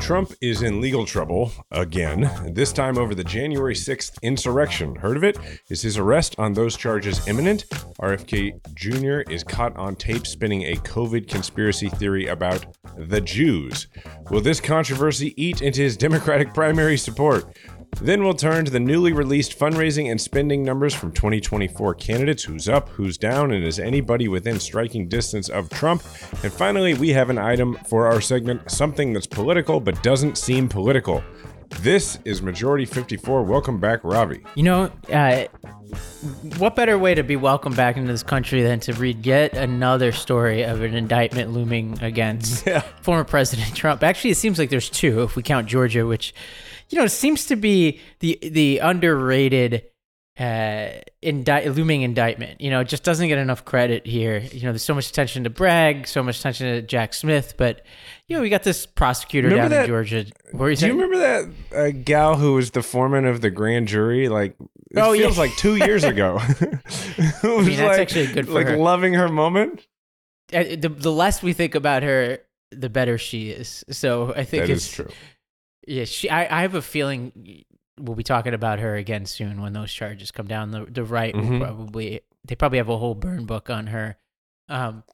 Trump 0.00 0.32
is 0.40 0.62
in 0.62 0.80
legal 0.80 1.04
trouble 1.04 1.50
again, 1.70 2.30
this 2.52 2.72
time 2.72 2.98
over 2.98 3.14
the 3.14 3.24
January 3.24 3.74
6th 3.74 4.20
insurrection. 4.22 4.94
Heard 4.96 5.16
of 5.16 5.24
it? 5.24 5.38
Is 5.68 5.82
his 5.82 5.98
arrest 5.98 6.36
on 6.38 6.52
those 6.52 6.76
charges 6.76 7.26
imminent? 7.26 7.68
RFK 8.00 8.52
Jr. 8.74 9.30
is 9.32 9.42
caught 9.42 9.76
on 9.76 9.96
tape 9.96 10.26
spinning 10.26 10.62
a 10.62 10.76
COVID 10.76 11.28
conspiracy 11.28 11.88
theory 11.88 12.26
about 12.26 12.66
the 12.96 13.20
Jews. 13.20 13.88
Will 14.30 14.40
this 14.40 14.60
controversy 14.60 15.34
eat 15.42 15.62
into 15.62 15.80
his 15.82 15.96
Democratic 15.96 16.54
primary 16.54 16.96
support? 16.96 17.56
Then 18.00 18.22
we'll 18.22 18.34
turn 18.34 18.64
to 18.66 18.70
the 18.70 18.80
newly 18.80 19.12
released 19.12 19.58
fundraising 19.58 20.10
and 20.10 20.20
spending 20.20 20.62
numbers 20.62 20.92
from 20.92 21.12
2024 21.12 21.94
candidates 21.94 22.42
who's 22.42 22.68
up, 22.68 22.88
who's 22.90 23.16
down, 23.16 23.50
and 23.52 23.64
is 23.64 23.78
anybody 23.78 24.28
within 24.28 24.60
striking 24.60 25.08
distance 25.08 25.48
of 25.48 25.70
Trump. 25.70 26.02
And 26.42 26.52
finally, 26.52 26.94
we 26.94 27.10
have 27.10 27.30
an 27.30 27.38
item 27.38 27.76
for 27.88 28.06
our 28.06 28.20
segment 28.20 28.70
something 28.70 29.12
that's 29.14 29.26
political 29.26 29.80
but 29.80 30.02
doesn't 30.02 30.36
seem 30.36 30.68
political. 30.68 31.22
This 31.80 32.18
is 32.24 32.42
Majority 32.42 32.84
54. 32.84 33.42
Welcome 33.42 33.80
back, 33.80 34.00
Ravi. 34.04 34.44
You 34.54 34.62
know, 34.64 34.90
uh, 35.10 35.44
what 36.58 36.76
better 36.76 36.98
way 36.98 37.14
to 37.14 37.22
be 37.22 37.36
welcomed 37.36 37.74
back 37.76 37.96
into 37.96 38.12
this 38.12 38.22
country 38.22 38.62
than 38.62 38.80
to 38.80 38.92
read 38.92 39.24
yet 39.24 39.54
another 39.54 40.12
story 40.12 40.62
of 40.62 40.82
an 40.82 40.94
indictment 40.94 41.52
looming 41.52 41.98
against 42.02 42.66
Yeah. 42.66 42.80
former 43.00 43.24
President 43.24 43.74
Trump? 43.74 44.02
Actually, 44.02 44.30
it 44.30 44.36
seems 44.36 44.58
like 44.58 44.70
there's 44.70 44.90
two 44.90 45.22
if 45.22 45.36
we 45.36 45.42
count 45.42 45.66
Georgia, 45.66 46.06
which, 46.06 46.32
you 46.90 46.98
know, 46.98 47.04
it 47.04 47.10
seems 47.10 47.46
to 47.46 47.56
be 47.56 48.00
the 48.20 48.38
the 48.42 48.78
underrated 48.78 49.84
uh, 50.38 50.88
indi- 51.22 51.68
looming 51.68 52.02
indictment. 52.02 52.60
You 52.60 52.70
know, 52.70 52.80
it 52.80 52.88
just 52.88 53.04
doesn't 53.04 53.28
get 53.28 53.38
enough 53.38 53.64
credit 53.64 54.04
here. 54.06 54.38
You 54.52 54.62
know, 54.62 54.72
there's 54.72 54.82
so 54.82 54.94
much 54.94 55.08
attention 55.08 55.44
to 55.44 55.50
Bragg, 55.50 56.08
so 56.08 56.22
much 56.24 56.40
attention 56.40 56.66
to 56.66 56.82
Jack 56.82 57.14
Smith, 57.14 57.54
but 57.56 57.82
you 58.26 58.36
know, 58.36 58.42
we 58.42 58.48
got 58.48 58.64
this 58.64 58.84
prosecutor 58.86 59.48
Remember 59.48 59.68
down 59.68 59.78
that- 59.78 59.84
in 59.84 59.88
Georgia. 59.88 60.26
Where 60.52 60.74
Do 60.74 60.86
you 60.86 60.92
remember 60.94 61.18
that 61.18 61.76
uh, 61.76 61.90
gal 62.04 62.36
who 62.36 62.54
was 62.54 62.72
the 62.72 62.82
foreman 62.82 63.26
of 63.26 63.42
the 63.42 63.50
grand 63.50 63.86
jury? 63.88 64.28
Like, 64.28 64.56
it 64.90 64.98
Oh, 64.98 65.12
yeah. 65.12 65.26
feels 65.26 65.38
like 65.38 65.54
two 65.56 65.76
years 65.76 66.02
ago. 66.12 66.38
it 66.40 67.42
was 67.42 67.42
mean, 67.66 67.76
that's 67.76 67.80
like, 67.80 68.00
actually 68.00 68.26
good 68.28 68.48
like 68.48 68.66
her. 68.66 68.76
loving 68.76 69.14
her 69.14 69.28
moment. 69.28 69.86
uh, 70.52 70.64
the 70.64 70.88
the 70.88 71.12
less 71.12 71.42
we 71.42 71.52
think 71.52 71.74
about 71.76 72.02
her, 72.02 72.38
the 72.72 72.88
better 72.90 73.18
she 73.18 73.50
is. 73.50 73.84
So 73.90 74.32
I 74.34 74.42
think 74.44 74.64
That 74.66 74.70
it's 74.70 74.86
is 74.86 74.92
true. 74.92 75.10
Yeah, 75.86 76.04
she. 76.04 76.28
I, 76.30 76.58
I 76.58 76.62
have 76.62 76.74
a 76.74 76.82
feeling 76.82 77.64
we'll 77.98 78.16
be 78.16 78.24
talking 78.24 78.54
about 78.54 78.80
her 78.80 78.96
again 78.96 79.26
soon 79.26 79.60
when 79.62 79.72
those 79.72 79.92
charges 79.92 80.30
come 80.30 80.46
down. 80.46 80.70
The 80.70 80.84
the 80.86 81.04
right 81.04 81.34
Mhm. 81.34 81.50
will 81.50 81.58
probably 81.60 82.20
they 82.46 82.54
probably 82.54 82.78
have 82.78 82.88
a 82.88 82.98
whole 82.98 83.14
burn 83.14 83.46
book 83.46 83.70
on 83.70 83.88
her. 83.88 84.16
Um, 84.68 85.04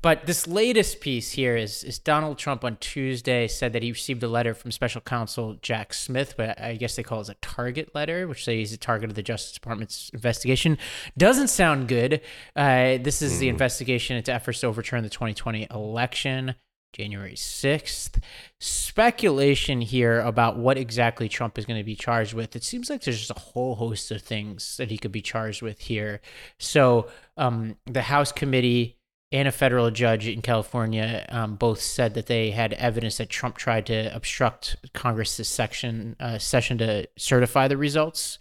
but 0.00 0.26
this 0.26 0.48
latest 0.48 1.00
piece 1.00 1.32
here 1.32 1.56
is 1.56 1.84
is 1.84 1.98
Donald 2.00 2.36
Trump 2.38 2.64
on 2.64 2.76
Tuesday 2.78 3.46
said 3.46 3.72
that 3.72 3.82
he 3.84 3.92
received 3.92 4.22
a 4.24 4.28
letter 4.28 4.52
from 4.54 4.72
Special 4.72 5.00
Counsel 5.00 5.54
Jack 5.62 5.94
Smith, 5.94 6.34
but 6.36 6.60
I 6.60 6.74
guess 6.74 6.96
they 6.96 7.04
call 7.04 7.20
it 7.20 7.28
a 7.28 7.34
target 7.34 7.94
letter, 7.94 8.26
which 8.26 8.44
says 8.44 8.52
he's 8.54 8.72
a 8.72 8.76
target 8.78 9.10
of 9.10 9.14
the 9.16 9.22
Justice 9.22 9.52
Department's 9.52 10.10
investigation. 10.12 10.76
Doesn't 11.16 11.48
sound 11.48 11.86
good. 11.86 12.20
Uh, 12.56 12.98
this 13.00 13.22
is 13.22 13.38
the 13.38 13.48
investigation 13.48 14.16
into 14.16 14.32
efforts 14.32 14.60
to 14.60 14.66
overturn 14.66 15.04
the 15.04 15.08
2020 15.10 15.68
election. 15.70 16.56
January 16.92 17.34
6th. 17.34 18.22
Speculation 18.60 19.80
here 19.80 20.20
about 20.20 20.56
what 20.56 20.76
exactly 20.76 21.28
Trump 21.28 21.58
is 21.58 21.64
going 21.64 21.80
to 21.80 21.84
be 21.84 21.96
charged 21.96 22.34
with. 22.34 22.54
It 22.54 22.64
seems 22.64 22.90
like 22.90 23.02
there's 23.02 23.18
just 23.18 23.30
a 23.30 23.40
whole 23.40 23.74
host 23.76 24.10
of 24.10 24.22
things 24.22 24.76
that 24.76 24.90
he 24.90 24.98
could 24.98 25.12
be 25.12 25.22
charged 25.22 25.62
with 25.62 25.80
here. 25.80 26.20
So, 26.58 27.08
um, 27.36 27.76
the 27.86 28.02
House 28.02 28.32
committee 28.32 28.98
and 29.32 29.48
a 29.48 29.52
federal 29.52 29.90
judge 29.90 30.28
in 30.28 30.42
California 30.42 31.24
um, 31.30 31.56
both 31.56 31.80
said 31.80 32.12
that 32.14 32.26
they 32.26 32.50
had 32.50 32.74
evidence 32.74 33.16
that 33.16 33.30
Trump 33.30 33.56
tried 33.56 33.86
to 33.86 34.14
obstruct 34.14 34.76
Congress's 34.92 35.48
section 35.48 36.14
uh, 36.20 36.38
session 36.38 36.76
to 36.78 37.08
certify 37.16 37.66
the 37.66 37.78
results 37.78 38.38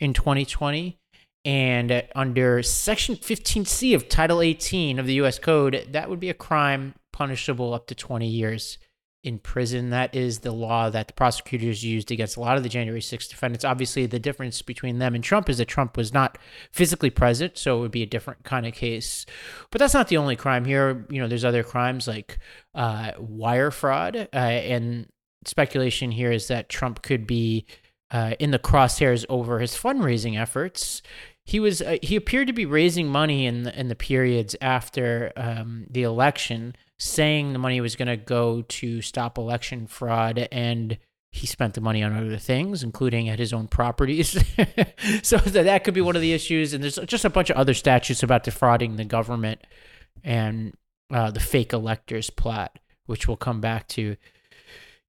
in 0.00 0.12
2020. 0.12 0.98
And 1.44 2.04
under 2.14 2.62
Section 2.62 3.16
15C 3.16 3.94
of 3.94 4.08
Title 4.08 4.40
18 4.40 4.98
of 4.98 5.06
the 5.06 5.14
U.S. 5.14 5.38
Code, 5.38 5.88
that 5.90 6.08
would 6.08 6.20
be 6.20 6.30
a 6.30 6.34
crime 6.34 6.94
punishable 7.12 7.74
up 7.74 7.86
to 7.88 7.94
20 7.94 8.26
years 8.26 8.78
in 9.24 9.38
prison. 9.38 9.90
That 9.90 10.14
is 10.14 10.40
the 10.40 10.52
law 10.52 10.90
that 10.90 11.06
the 11.06 11.12
prosecutors 11.12 11.84
used 11.84 12.10
against 12.10 12.36
a 12.36 12.40
lot 12.40 12.56
of 12.56 12.62
the 12.62 12.68
January 12.68 13.00
6th 13.00 13.28
defendants. 13.28 13.64
Obviously, 13.64 14.06
the 14.06 14.18
difference 14.18 14.62
between 14.62 14.98
them 14.98 15.14
and 15.14 15.22
Trump 15.22 15.48
is 15.48 15.58
that 15.58 15.68
Trump 15.68 15.96
was 15.96 16.12
not 16.12 16.38
physically 16.72 17.10
present, 17.10 17.56
so 17.56 17.78
it 17.78 17.80
would 17.80 17.92
be 17.92 18.02
a 18.02 18.06
different 18.06 18.42
kind 18.44 18.66
of 18.66 18.74
case. 18.74 19.24
But 19.70 19.78
that's 19.78 19.94
not 19.94 20.08
the 20.08 20.16
only 20.16 20.36
crime 20.36 20.64
here. 20.64 21.06
You 21.08 21.20
know, 21.20 21.28
there's 21.28 21.44
other 21.44 21.62
crimes 21.62 22.08
like 22.08 22.38
uh, 22.74 23.12
wire 23.18 23.70
fraud, 23.70 24.16
uh, 24.16 24.36
and 24.36 25.06
speculation 25.44 26.10
here 26.10 26.32
is 26.32 26.48
that 26.48 26.68
Trump 26.68 27.02
could 27.02 27.26
be 27.26 27.66
uh, 28.10 28.34
in 28.38 28.50
the 28.50 28.58
crosshairs 28.58 29.24
over 29.28 29.58
his 29.58 29.72
fundraising 29.72 30.38
efforts. 30.38 31.02
He 31.44 31.58
was 31.58 31.82
uh, 31.82 31.96
he 32.02 32.14
appeared 32.16 32.46
to 32.48 32.52
be 32.52 32.66
raising 32.66 33.08
money 33.08 33.46
in 33.46 33.64
the, 33.64 33.78
in 33.78 33.88
the 33.88 33.96
periods 33.96 34.54
after 34.60 35.32
um, 35.36 35.86
the 35.90 36.02
election, 36.02 36.76
saying 37.02 37.52
the 37.52 37.58
money 37.58 37.80
was 37.80 37.96
going 37.96 38.08
to 38.08 38.16
go 38.16 38.62
to 38.62 39.02
stop 39.02 39.36
election 39.38 39.86
fraud, 39.86 40.48
and 40.52 40.96
he 41.32 41.46
spent 41.46 41.74
the 41.74 41.80
money 41.80 42.02
on 42.02 42.12
other 42.12 42.36
things, 42.36 42.82
including 42.82 43.28
at 43.28 43.38
his 43.38 43.52
own 43.52 43.66
properties. 43.66 44.30
so 45.22 45.36
that, 45.38 45.64
that 45.64 45.82
could 45.84 45.94
be 45.94 46.00
one 46.00 46.14
of 46.16 46.22
the 46.22 46.32
issues. 46.32 46.74
And 46.74 46.82
there's 46.82 46.98
just 47.06 47.24
a 47.24 47.30
bunch 47.30 47.50
of 47.50 47.56
other 47.56 47.74
statutes 47.74 48.22
about 48.22 48.44
defrauding 48.44 48.96
the 48.96 49.04
government 49.04 49.60
and 50.22 50.74
uh, 51.12 51.30
the 51.30 51.40
fake 51.40 51.72
electors 51.72 52.30
plot, 52.30 52.78
which 53.06 53.26
we'll 53.26 53.36
come 53.36 53.60
back 53.60 53.88
to. 53.88 54.16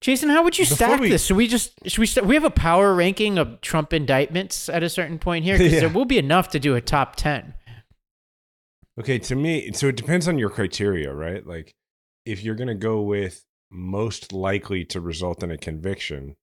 Jason, 0.02 0.30
how 0.30 0.44
would 0.44 0.58
you 0.58 0.66
Before 0.66 0.76
stack 0.76 1.00
we- 1.00 1.10
this? 1.10 1.26
Should 1.26 1.38
we 1.38 1.48
just 1.48 1.74
should 1.86 2.00
we 2.00 2.06
st- 2.08 2.26
we 2.26 2.36
have 2.36 2.44
a 2.44 2.50
power 2.50 2.94
ranking 2.94 3.38
of 3.38 3.62
Trump 3.62 3.94
indictments 3.94 4.68
at 4.68 4.84
a 4.84 4.90
certain 4.90 5.18
point 5.20 5.46
here 5.46 5.58
because 5.58 5.74
Yeah. 5.74 5.80
there 5.82 5.90
will 5.90 6.04
be 6.06 6.18
enough 6.18 6.50
to 6.50 6.60
do 6.60 6.76
a 6.76 6.82
top 6.82 7.16
ten. 7.16 7.54
Okay, 9.00 9.18
to 9.20 9.36
me, 9.36 9.72
so 9.74 9.88
it 9.88 9.96
depends 9.96 10.28
on 10.28 10.38
your 10.38 10.50
criteria, 10.50 11.14
right? 11.14 11.46
Like, 11.48 11.74
if 12.26 12.44
you're 12.44 12.56
going 12.56 12.68
to 12.68 12.76
go 12.76 13.02
with 13.02 13.46
most 13.72 14.32
likely 14.34 14.86
to 14.86 15.02
result 15.02 15.44
in 15.44 15.52
a 15.52 15.58
conviction, 15.58 16.36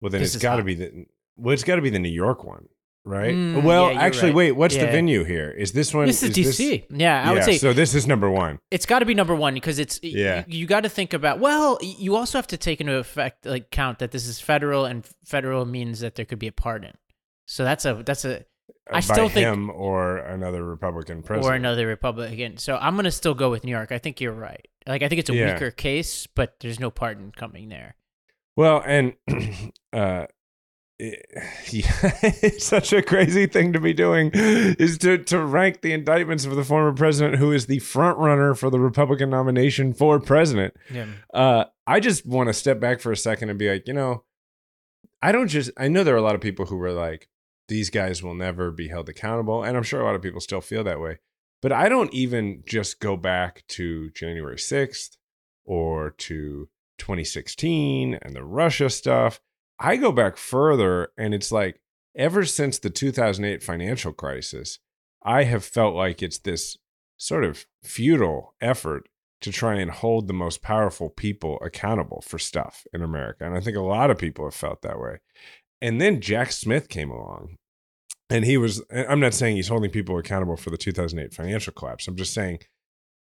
well, 0.00 0.10
then 0.10 0.20
This 0.20 0.30
it's 0.30 0.36
is 0.36 0.42
got 0.42 0.56
to 0.56 0.64
be 0.64 0.74
the 0.74 1.06
well, 1.36 1.52
it's 1.52 1.64
got 1.64 1.76
to 1.76 1.82
be 1.82 1.90
the 1.90 1.98
New 1.98 2.10
York 2.10 2.44
one, 2.44 2.68
right? 3.04 3.34
Mm, 3.34 3.62
well, 3.64 3.92
yeah, 3.92 4.00
actually, 4.00 4.28
right. 4.28 4.36
wait, 4.36 4.52
what's 4.52 4.74
the 4.76 4.86
venue 4.86 5.24
here? 5.24 5.50
Is 5.50 5.72
this 5.72 5.92
one? 5.94 6.06
This 6.06 6.22
is, 6.22 6.34
this- 6.34 6.60
DC. 6.60 6.84
yeah, 6.90 7.28
I 7.28 7.32
would 7.32 7.44
say 7.44 7.58
so. 7.58 7.72
This 7.72 7.94
is 7.94 8.06
number 8.06 8.30
one. 8.30 8.58
it's 8.70 8.86
got 8.86 9.00
to 9.00 9.06
be 9.06 9.14
number 9.14 9.34
one 9.34 9.54
because 9.54 9.78
it's 9.78 9.98
Yeah. 10.02 10.44
You, 10.46 10.60
you 10.60 10.66
got 10.66 10.82
to 10.82 10.88
think 10.88 11.12
about. 11.12 11.40
Well, 11.40 11.78
you 11.82 12.16
also 12.16 12.38
have 12.38 12.46
to 12.48 12.56
take 12.56 12.80
into 12.80 12.96
effect 12.96 13.46
like 13.46 13.70
count 13.70 13.98
that 14.00 14.10
this 14.10 14.26
is 14.26 14.40
federal, 14.40 14.84
and 14.84 15.04
federal 15.24 15.64
means 15.64 16.00
that 16.00 16.14
there 16.16 16.24
could 16.24 16.38
be 16.38 16.48
a 16.48 16.52
pardon. 16.52 16.96
So 17.46 17.64
that's 17.64 17.84
a 17.84 18.02
that's 18.04 18.24
a 18.24 18.44
I 18.90 19.00
still 19.00 19.28
think- 19.28 19.46
him 19.46 19.70
or 19.70 20.18
another 20.18 20.64
Republican 20.64 21.22
president. 21.22 21.52
or 21.52 21.54
another 21.56 21.86
Republican. 21.86 22.58
So 22.58 22.76
I'm 22.76 22.96
gonna 22.96 23.10
still 23.10 23.34
go 23.34 23.50
with 23.50 23.64
New 23.64 23.70
York. 23.70 23.92
I 23.92 23.98
think 23.98 24.20
you're 24.20 24.32
right. 24.32 24.66
Like 24.86 25.02
I 25.02 25.08
think 25.08 25.18
it's 25.20 25.30
a 25.30 25.34
Yeah. 25.34 25.54
weaker 25.54 25.70
case, 25.70 26.26
but 26.26 26.56
there's 26.60 26.78
no 26.78 26.90
pardon 26.90 27.32
coming 27.34 27.68
there. 27.70 27.96
Well, 28.56 28.82
and 28.86 29.14
uh, 29.92 30.26
it- 30.98 31.26
yeah, 31.72 32.18
it's 32.22 32.64
such 32.64 32.92
a 32.92 33.02
crazy 33.02 33.46
thing 33.46 33.72
to 33.72 33.80
be 33.80 33.92
doing 33.94 34.30
is 34.34 34.96
to 34.98 35.18
to 35.18 35.40
rank 35.44 35.80
the 35.80 35.92
indictments 35.92 36.44
of 36.44 36.54
the 36.54 36.62
former 36.64 36.92
president 36.92 37.36
who 37.36 37.52
is 37.52 37.66
the 37.66 37.78
front 37.80 38.18
runner 38.18 38.54
for 38.54 38.70
the 38.70 38.78
Republican 38.78 39.30
nomination 39.30 39.92
for 39.92 40.20
president. 40.20 40.74
Yeah. 40.92 41.06
Uh, 41.32 41.64
I 41.86 42.00
just 42.00 42.24
want 42.26 42.48
to 42.48 42.52
step 42.52 42.78
back 42.80 43.00
for 43.00 43.10
a 43.12 43.16
second 43.16 43.50
and 43.50 43.58
be 43.58 43.70
like, 43.70 43.88
you 43.88 43.94
know, 43.94 44.24
I 45.22 45.32
don't 45.32 45.48
just 45.48 45.70
I 45.76 45.88
know 45.88 46.04
there 46.04 46.14
are 46.14 46.18
a 46.18 46.22
lot 46.22 46.34
of 46.34 46.40
people 46.40 46.66
who 46.66 46.76
were 46.76 46.92
like, 46.92 47.28
these 47.68 47.90
guys 47.90 48.22
will 48.22 48.34
never 48.34 48.70
be 48.70 48.88
held 48.88 49.08
accountable, 49.08 49.62
and 49.62 49.76
I'm 49.76 49.82
sure 49.82 50.00
a 50.00 50.04
lot 50.04 50.14
of 50.14 50.22
people 50.22 50.40
still 50.40 50.60
feel 50.60 50.84
that 50.84 51.00
way. 51.00 51.18
But 51.62 51.72
I 51.72 51.88
don't 51.88 52.12
even 52.12 52.62
just 52.66 53.00
go 53.00 53.16
back 53.16 53.64
to 53.68 54.10
January 54.10 54.56
6th 54.56 55.16
or 55.64 56.10
to 56.10 56.68
2016 56.98 58.18
and 58.20 58.34
the 58.34 58.44
Russia 58.44 58.90
stuff. 58.90 59.40
I 59.78 59.96
go 59.96 60.12
back 60.12 60.36
further, 60.36 61.08
and 61.16 61.32
it's 61.32 61.50
like 61.50 61.80
ever 62.14 62.44
since 62.44 62.78
the 62.78 62.90
2008 62.90 63.62
financial 63.62 64.12
crisis, 64.12 64.78
I 65.22 65.44
have 65.44 65.64
felt 65.64 65.94
like 65.94 66.22
it's 66.22 66.38
this 66.38 66.76
sort 67.16 67.44
of 67.44 67.66
futile 67.82 68.54
effort 68.60 69.08
to 69.40 69.50
try 69.50 69.74
and 69.74 69.90
hold 69.90 70.26
the 70.26 70.34
most 70.34 70.62
powerful 70.62 71.10
people 71.10 71.58
accountable 71.62 72.22
for 72.22 72.38
stuff 72.38 72.86
in 72.92 73.02
America. 73.02 73.44
And 73.44 73.54
I 73.54 73.60
think 73.60 73.76
a 73.76 73.82
lot 73.82 74.10
of 74.10 74.18
people 74.18 74.44
have 74.46 74.54
felt 74.54 74.82
that 74.82 74.98
way. 74.98 75.18
And 75.80 76.00
then 76.00 76.20
Jack 76.20 76.52
Smith 76.52 76.88
came 76.88 77.10
along. 77.10 77.56
And 78.30 78.44
he 78.44 78.56
was, 78.56 78.82
I'm 78.90 79.20
not 79.20 79.34
saying 79.34 79.56
he's 79.56 79.68
holding 79.68 79.90
people 79.90 80.18
accountable 80.18 80.56
for 80.56 80.70
the 80.70 80.78
2008 80.78 81.34
financial 81.34 81.72
collapse. 81.72 82.08
I'm 82.08 82.16
just 82.16 82.32
saying, 82.32 82.60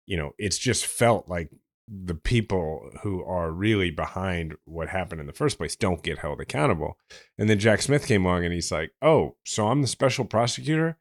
you 0.07 0.17
know, 0.17 0.31
it's 0.37 0.57
just 0.57 0.85
felt 0.85 1.29
like 1.29 1.51
the 1.87 2.15
people 2.15 2.89
who 3.03 3.23
are 3.23 3.51
really 3.51 3.91
behind 3.91 4.55
what 4.65 4.89
happened 4.89 5.21
in 5.21 5.27
the 5.27 5.33
first 5.33 5.57
place 5.57 5.75
don't 5.75 6.03
get 6.03 6.17
held 6.17 6.41
accountable. 6.41 6.97
And 7.37 7.49
then 7.49 7.59
Jack 7.59 7.81
Smith 7.81 8.07
came 8.07 8.25
along 8.25 8.43
and 8.43 8.53
he's 8.53 8.71
like, 8.71 8.91
oh, 9.01 9.35
so 9.45 9.67
I'm 9.67 9.81
the 9.81 9.87
special 9.87 10.25
prosecutor? 10.25 10.97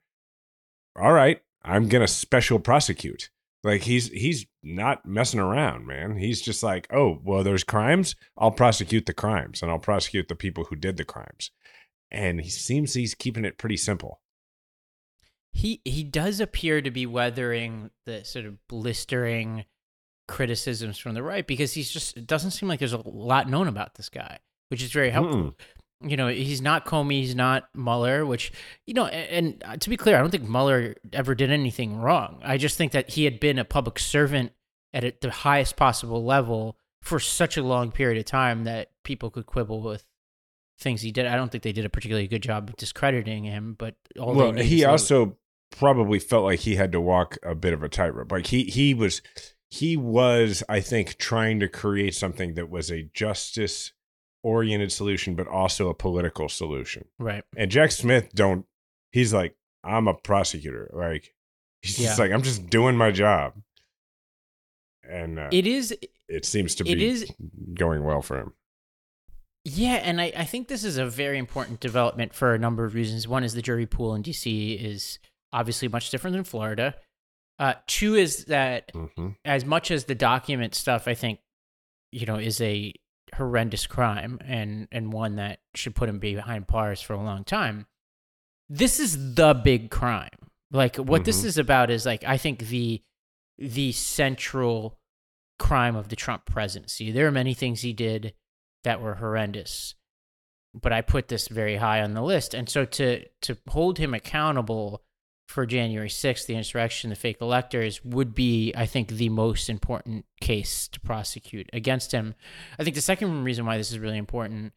All 0.95 1.13
right, 1.13 1.41
I'm 1.65 1.89
going 1.89 2.03
to 2.03 2.09
special 2.09 2.59
prosecute. 2.59 3.31
Like 3.67 3.83
he's 3.83 4.09
he's 4.11 4.47
not 4.63 5.05
messing 5.05 5.41
around, 5.41 5.89
man. 5.89 6.17
He's 6.17 6.41
just 6.41 6.63
like, 6.63 6.87
oh, 6.93 7.19
well, 7.25 7.43
there's 7.43 7.65
crimes. 7.65 8.15
I'll 8.39 8.53
prosecute 8.53 9.07
the 9.07 9.13
crimes, 9.13 9.61
and 9.61 9.73
I'll 9.73 9.81
prosecute 9.81 10.29
the 10.29 10.37
people 10.37 10.65
who 10.65 10.77
did 10.77 10.97
the 10.97 11.05
crimes. 11.05 11.51
And 12.09 12.41
he 12.41 12.49
seems 12.49 12.95
he's 12.95 13.17
keeping 13.17 13.45
it 13.45 13.59
pretty 13.59 13.77
simple. 13.77 14.21
He 15.51 15.81
he 15.85 16.05
does 16.05 16.39
appear 16.39 16.81
to 16.81 16.93
be 16.93 17.07
weathering 17.07 17.91
the 18.05 18.25
sort 18.25 18.45
of 18.45 18.65
blistering 18.69 19.65
criticisms 20.29 20.97
from 20.97 21.15
the 21.15 21.23
right 21.25 21.45
because 21.45 21.73
he's 21.73 21.91
just 21.91 22.17
it 22.17 22.27
doesn't 22.29 22.53
seem 22.53 22.69
like 22.69 22.79
there's 22.79 22.93
a 22.93 23.03
lot 23.05 23.51
known 23.51 23.67
about 23.67 23.97
this 23.97 24.09
guy, 24.09 24.39
which 24.69 24.81
is 24.81 24.93
very 24.93 25.09
hmm. 25.09 25.15
helpful. 25.15 25.43
Mm-mm. 25.43 25.55
You 26.03 26.17
know, 26.17 26.29
he's 26.29 26.61
not 26.61 26.85
Comey, 26.85 27.21
he's 27.21 27.35
not 27.35 27.69
Mueller, 27.75 28.27
which 28.27 28.53
you 28.87 28.95
know, 28.95 29.07
and, 29.07 29.63
and 29.65 29.81
to 29.81 29.91
be 29.91 29.97
clear, 29.97 30.17
I 30.17 30.21
don't 30.21 30.31
think 30.31 30.49
Mueller 30.49 30.95
ever 31.13 31.35
did 31.35 31.51
anything 31.51 31.97
wrong. 31.97 32.41
I 32.45 32.59
just 32.59 32.77
think 32.77 32.93
that 32.93 33.11
he 33.11 33.25
had 33.25 33.41
been 33.41 33.59
a 33.59 33.65
public 33.65 33.99
servant 33.99 34.53
at 34.93 35.21
the 35.21 35.31
highest 35.31 35.77
possible 35.77 36.25
level 36.25 36.77
for 37.03 37.21
such 37.21 37.57
a 37.57 37.63
long 37.63 37.93
period 37.93 38.19
of 38.19 38.25
time 38.25 38.65
that 38.65 38.91
people 39.05 39.31
could 39.31 39.47
quibble 39.47 39.81
with 39.81 40.05
things 40.79 41.03
he 41.03 41.13
did. 41.13 41.27
I 41.27 41.37
don't 41.37 41.51
think 41.51 41.63
they 41.63 41.73
did 41.73 41.85
a 41.85 41.91
particularly 41.91 42.29
good 42.29 42.43
job 42.43 42.69
of 42.69 42.77
discrediting 42.77 43.45
him, 43.45 43.75
but 43.79 43.95
all 44.19 44.35
well, 44.35 44.53
he 44.53 44.85
also 44.85 45.37
probably 45.71 46.19
felt 46.19 46.45
like 46.45 46.61
he 46.61 46.77
had 46.77 46.93
to 46.93 47.01
walk 47.01 47.39
a 47.43 47.55
bit 47.55 47.73
of 47.73 47.83
a 47.83 47.89
tightrope. 47.89 48.33
Like 48.33 48.49
he 48.49 48.65
he 48.65 48.95
was 48.95 49.23
he 49.69 49.97
was, 49.97 50.63
I 50.69 50.81
think, 50.81 51.19
trying 51.19 51.61
to 51.61 51.69
create 51.69 52.15
something 52.15 52.55
that 52.55 52.71
was 52.71 52.91
a 52.91 53.09
justice 53.15 53.93
oriented 54.47 54.93
solution, 54.93 55.35
but 55.35 55.49
also 55.49 55.89
a 55.89 55.95
political 55.95 56.49
solution. 56.49 57.05
right. 57.19 57.43
And 57.57 57.69
Jack 57.69 57.91
Smith 57.91 58.33
don't 58.33 58.65
he's 59.11 59.35
like, 59.35 59.57
I'm 59.83 60.07
a 60.07 60.15
prosecutor. 60.15 60.89
Like 60.93 61.35
he's 61.83 61.97
just 61.97 62.19
like, 62.19 62.31
I'm 62.31 62.43
just 62.43 62.71
doing 62.71 62.97
my 62.97 63.11
job. 63.11 63.55
And 65.09 65.39
uh, 65.39 65.49
it 65.53 65.67
is. 65.67 65.95
it, 66.29 66.45
seems 66.45 66.77
to 66.77 66.85
it 66.85 66.97
be 66.97 67.07
is 67.07 67.31
going 67.75 68.05
well 68.05 68.23
for 68.23 68.39
him. 68.39 68.53
Yeah, 69.65 69.95
and 69.95 70.21
I, 70.21 70.33
I 70.37 70.45
think 70.45 70.69
this 70.69 70.85
is 70.85 70.97
a 70.97 71.07
very 71.07 71.39
important 71.39 71.81
development 71.81 72.33
for 72.35 72.55
a 72.55 72.59
number 72.59 72.85
of 72.85 72.95
reasons. 72.95 73.27
One 73.27 73.43
is 73.43 73.55
the 73.55 73.63
jury 73.63 73.87
pool 73.87 74.15
in 74.15 74.23
DC 74.23 74.81
is 74.81 75.19
obviously 75.53 75.89
much 75.89 76.11
different 76.11 76.35
than 76.35 76.45
Florida. 76.45 76.95
Uh, 77.59 77.75
two 77.87 78.15
is 78.15 78.45
that 78.45 78.93
hmm 78.95 79.31
as 79.45 79.65
much 79.65 79.91
as 79.91 80.05
the 80.05 80.15
document 80.15 80.75
stuff, 80.75 81.09
I 81.09 81.15
think, 81.15 81.41
you 82.13 82.27
know, 82.27 82.37
is 82.37 82.61
a 82.61 82.93
horrendous 83.35 83.87
crime 83.87 84.39
and 84.45 84.89
and 84.93 85.13
one 85.13 85.37
that 85.37 85.61
should 85.75 85.95
put 85.95 86.09
him 86.09 86.19
behind 86.19 86.67
bars 86.67 87.01
for 87.01 87.13
a 87.15 87.23
long 87.23 87.45
time. 87.45 87.87
This 88.69 88.99
is 89.01 89.35
the 89.35 89.55
big 89.55 89.91
crime. 89.91 90.31
Like 90.71 90.97
what 90.97 91.25
this 91.25 91.43
Mhm. 91.43 91.47
is 91.47 91.59
about 91.59 91.91
is 91.91 92.05
like 92.07 92.25
I 92.25 92.37
think 92.37 92.61
the 92.61 93.03
the 93.59 93.93
central 93.93 94.99
crime 95.59 95.97
of 95.97 96.09
the 96.09 96.17
Trump 96.17 96.45
presidency. 96.45 97.11
There 97.11 97.27
are 97.27 97.33
many 97.33 97.55
things 97.55 97.81
he 97.81 97.93
did 97.93 98.35
that 98.85 99.01
were 99.01 99.15
horrendous, 99.15 99.95
but 100.75 100.93
I 100.93 101.01
put 101.01 101.29
this 101.29 101.49
very 101.49 101.77
high 101.77 102.03
on 102.03 102.13
the 102.13 102.23
list. 102.23 102.53
And 102.55 102.69
so 102.69 102.85
to 102.85 103.25
to 103.43 103.57
hold 103.69 103.99
him 103.99 104.13
accountable 104.15 105.03
for 105.47 105.65
January 105.65 106.09
6th, 106.09 106.47
the 106.47 106.57
insurrection, 106.57 107.11
the 107.11 107.17
fake 107.17 107.39
electors, 107.41 108.05
would 108.05 108.35
be, 108.35 108.73
I 108.77 108.87
think, 108.87 109.09
the 109.09 109.29
most 109.29 109.71
important 109.71 110.25
case 110.41 110.89
to 110.89 111.01
prosecute 111.01 111.71
against 111.73 112.13
him. 112.13 112.35
I 112.79 112.85
think 112.85 112.97
the 112.97 113.03
second 113.03 113.45
reason 113.45 113.65
why 113.65 113.77
this 113.79 113.93
is 113.93 113.99
really 113.99 114.19
important 114.19 114.73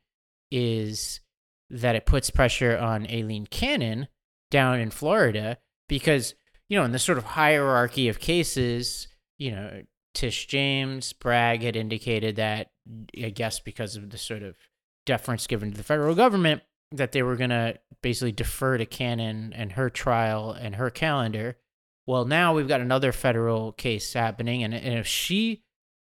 is 0.51 1.21
that 1.69 1.95
it 1.95 2.05
puts 2.05 2.29
pressure 2.29 2.77
on 2.77 3.07
Aileen 3.07 3.47
Cannon 3.47 4.07
down 4.51 4.79
in 4.79 4.91
Florida 4.91 5.57
because, 5.87 6.35
you 6.67 6.77
know, 6.77 6.85
in 6.85 6.91
the 6.91 6.99
sort 6.99 7.17
of 7.17 7.23
hierarchy 7.23 8.07
of 8.07 8.19
cases, 8.19 9.07
you 9.37 9.51
know, 9.51 9.81
Tish 10.13 10.47
James, 10.47 11.13
Bragg 11.13 11.61
had 11.61 11.75
indicated 11.75 12.35
that, 12.37 12.71
I 13.23 13.29
guess 13.29 13.59
because 13.59 13.95
of 13.95 14.09
the 14.09 14.17
sort 14.17 14.43
of 14.43 14.55
deference 15.05 15.47
given 15.47 15.71
to 15.71 15.77
the 15.77 15.83
federal 15.83 16.15
government, 16.15 16.61
that 16.91 17.11
they 17.11 17.21
were 17.23 17.35
going 17.35 17.49
to 17.51 17.77
basically 18.01 18.31
defer 18.31 18.77
to 18.77 18.85
Cannon 18.85 19.53
and 19.53 19.73
her 19.73 19.89
trial 19.89 20.51
and 20.51 20.75
her 20.75 20.89
calendar. 20.89 21.57
Well, 22.07 22.25
now 22.25 22.53
we've 22.53 22.67
got 22.67 22.81
another 22.81 23.11
federal 23.11 23.71
case 23.73 24.13
happening, 24.13 24.63
and, 24.63 24.73
and 24.73 24.97
if 24.97 25.05
she 25.05 25.63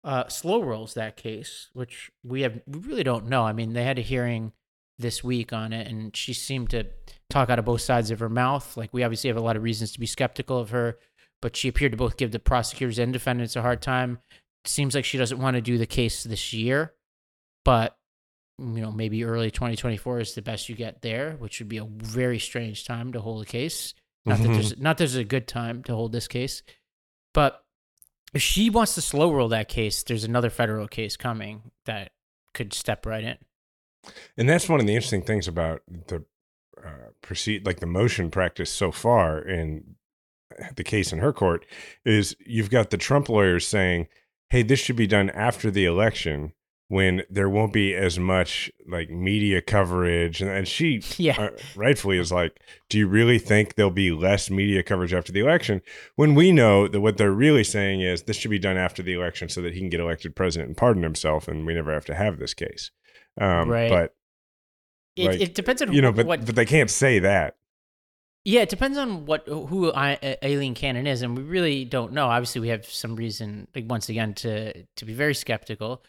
uh, 0.03 0.27
slow 0.29 0.63
rolls 0.63 0.93
that 0.93 1.17
case, 1.17 1.69
which 1.73 2.09
we 2.23 2.41
have, 2.41 2.61
we 2.65 2.79
really 2.79 3.03
don't 3.03 3.27
know. 3.27 3.43
I 3.43 3.53
mean, 3.53 3.73
they 3.73 3.83
had 3.83 3.99
a 3.99 4.03
hearing 4.03 4.53
this 4.97 5.23
week 5.23 5.51
on 5.51 5.73
it, 5.73 5.87
and 5.87 6.15
she 6.15 6.33
seemed 6.33 6.69
to 6.69 6.85
talk 7.29 7.49
out 7.49 7.59
of 7.59 7.65
both 7.65 7.81
sides 7.81 8.11
of 8.11 8.19
her 8.19 8.29
mouth. 8.29 8.77
Like 8.77 8.93
we 8.93 9.03
obviously 9.03 9.27
have 9.27 9.37
a 9.37 9.41
lot 9.41 9.57
of 9.57 9.63
reasons 9.63 9.91
to 9.91 9.99
be 9.99 10.05
skeptical 10.05 10.57
of 10.57 10.69
her, 10.69 10.97
but 11.41 11.55
she 11.55 11.67
appeared 11.67 11.91
to 11.91 11.97
both 11.97 12.17
give 12.17 12.31
the 12.31 12.39
prosecutors 12.39 12.99
and 12.99 13.11
defendants 13.11 13.55
a 13.55 13.61
hard 13.61 13.81
time. 13.81 14.19
Seems 14.63 14.95
like 14.95 15.05
she 15.05 15.17
doesn't 15.17 15.39
want 15.39 15.55
to 15.55 15.61
do 15.61 15.77
the 15.77 15.87
case 15.87 16.23
this 16.23 16.53
year, 16.53 16.93
but 17.65 17.97
you 18.61 18.81
know 18.81 18.91
maybe 18.91 19.23
early 19.23 19.51
2024 19.51 20.19
is 20.19 20.35
the 20.35 20.41
best 20.41 20.69
you 20.69 20.75
get 20.75 21.01
there, 21.01 21.35
which 21.39 21.59
would 21.59 21.69
be 21.69 21.77
a 21.77 21.85
very 21.85 22.39
strange 22.39 22.85
time 22.85 23.11
to 23.13 23.19
hold 23.19 23.43
a 23.43 23.45
case. 23.45 23.93
Not 24.25 24.37
that 24.39 24.49
there's 24.49 24.79
not 24.79 24.97
there's 24.97 25.15
a 25.15 25.23
good 25.23 25.47
time 25.47 25.83
to 25.83 25.95
hold 25.95 26.11
this 26.11 26.27
case, 26.27 26.61
but 27.33 27.63
if 28.33 28.41
she 28.41 28.69
wants 28.69 28.95
to 28.95 29.01
slow 29.01 29.33
roll 29.33 29.49
that 29.49 29.67
case, 29.67 30.03
there's 30.03 30.23
another 30.23 30.49
federal 30.49 30.87
case 30.87 31.17
coming 31.17 31.71
that 31.85 32.11
could 32.53 32.73
step 32.73 33.05
right 33.05 33.23
in. 33.23 33.37
And 34.37 34.47
that's 34.47 34.69
one 34.69 34.79
of 34.79 34.85
the 34.85 34.95
interesting 34.95 35.23
things 35.23 35.47
about 35.47 35.81
the 35.87 36.23
uh, 36.83 37.11
proceed, 37.21 37.65
like 37.65 37.79
the 37.79 37.85
motion 37.85 38.31
practice 38.31 38.71
so 38.71 38.91
far 38.91 39.39
in 39.39 39.95
the 40.75 40.83
case 40.83 41.11
in 41.13 41.19
her 41.19 41.33
court, 41.33 41.65
is 42.05 42.35
you've 42.45 42.69
got 42.69 42.89
the 42.89 42.97
Trump 42.97 43.29
lawyers 43.29 43.67
saying, 43.67 44.07
"Hey, 44.49 44.63
this 44.63 44.79
should 44.79 44.95
be 44.95 45.07
done 45.07 45.29
after 45.31 45.71
the 45.71 45.85
election." 45.85 46.53
When 46.91 47.23
there 47.29 47.47
won't 47.47 47.71
be 47.71 47.95
as 47.95 48.19
much 48.19 48.69
like 48.85 49.09
media 49.09 49.61
coverage, 49.61 50.41
and, 50.41 50.51
and 50.51 50.67
she 50.67 51.01
Yeah. 51.17 51.41
uh, 51.41 51.49
rightfully 51.73 52.17
is 52.17 52.33
like, 52.33 52.59
"Do 52.89 52.97
you 52.97 53.07
really 53.07 53.39
think 53.39 53.75
there'll 53.75 53.91
be 53.91 54.11
less 54.11 54.49
media 54.49 54.83
coverage 54.83 55.13
after 55.13 55.31
the 55.31 55.39
election?" 55.39 55.81
When 56.17 56.35
we 56.35 56.51
know 56.51 56.89
that 56.89 56.99
what 56.99 57.15
they're 57.15 57.31
really 57.31 57.63
saying 57.63 58.01
is 58.01 58.23
this 58.23 58.35
should 58.35 58.51
be 58.51 58.59
done 58.59 58.75
after 58.75 59.01
the 59.01 59.13
election 59.13 59.47
so 59.47 59.61
that 59.61 59.71
he 59.73 59.79
can 59.79 59.87
get 59.87 60.01
elected 60.01 60.35
president 60.35 60.67
and 60.67 60.75
pardon 60.75 61.01
himself, 61.03 61.47
and 61.47 61.65
we 61.65 61.73
never 61.73 61.93
have 61.93 62.03
to 62.07 62.13
have 62.13 62.39
this 62.39 62.53
case. 62.53 62.91
Um, 63.39 63.69
Right. 63.69 63.89
But 63.89 64.13
It, 65.15 65.27
Like, 65.27 65.39
it 65.39 65.55
depends 65.55 65.81
on 65.81 65.93
you 65.93 66.01
know, 66.01 66.11
but 66.11 66.25
what 66.25 66.45
but 66.45 66.55
they 66.55 66.65
can't 66.65 66.89
say 66.89 67.19
that. 67.19 67.55
Yeah, 68.43 68.63
it 68.63 68.69
depends 68.69 68.97
on 68.97 69.25
what 69.25 69.47
who 69.47 69.93
I, 69.93 70.15
uh, 70.15 70.35
Aileen 70.43 70.73
Cannon 70.73 71.07
is, 71.07 71.21
and 71.21 71.37
we 71.37 71.43
really 71.43 71.85
don't 71.85 72.11
know. 72.11 72.27
Obviously, 72.27 72.59
we 72.59 72.67
have 72.67 72.85
some 72.85 73.15
reason, 73.15 73.69
like 73.73 73.85
once 73.87 74.09
again, 74.09 74.33
to 74.33 74.83
to 74.83 75.05
be 75.05 75.13
very 75.13 75.35
skeptical. 75.35 76.03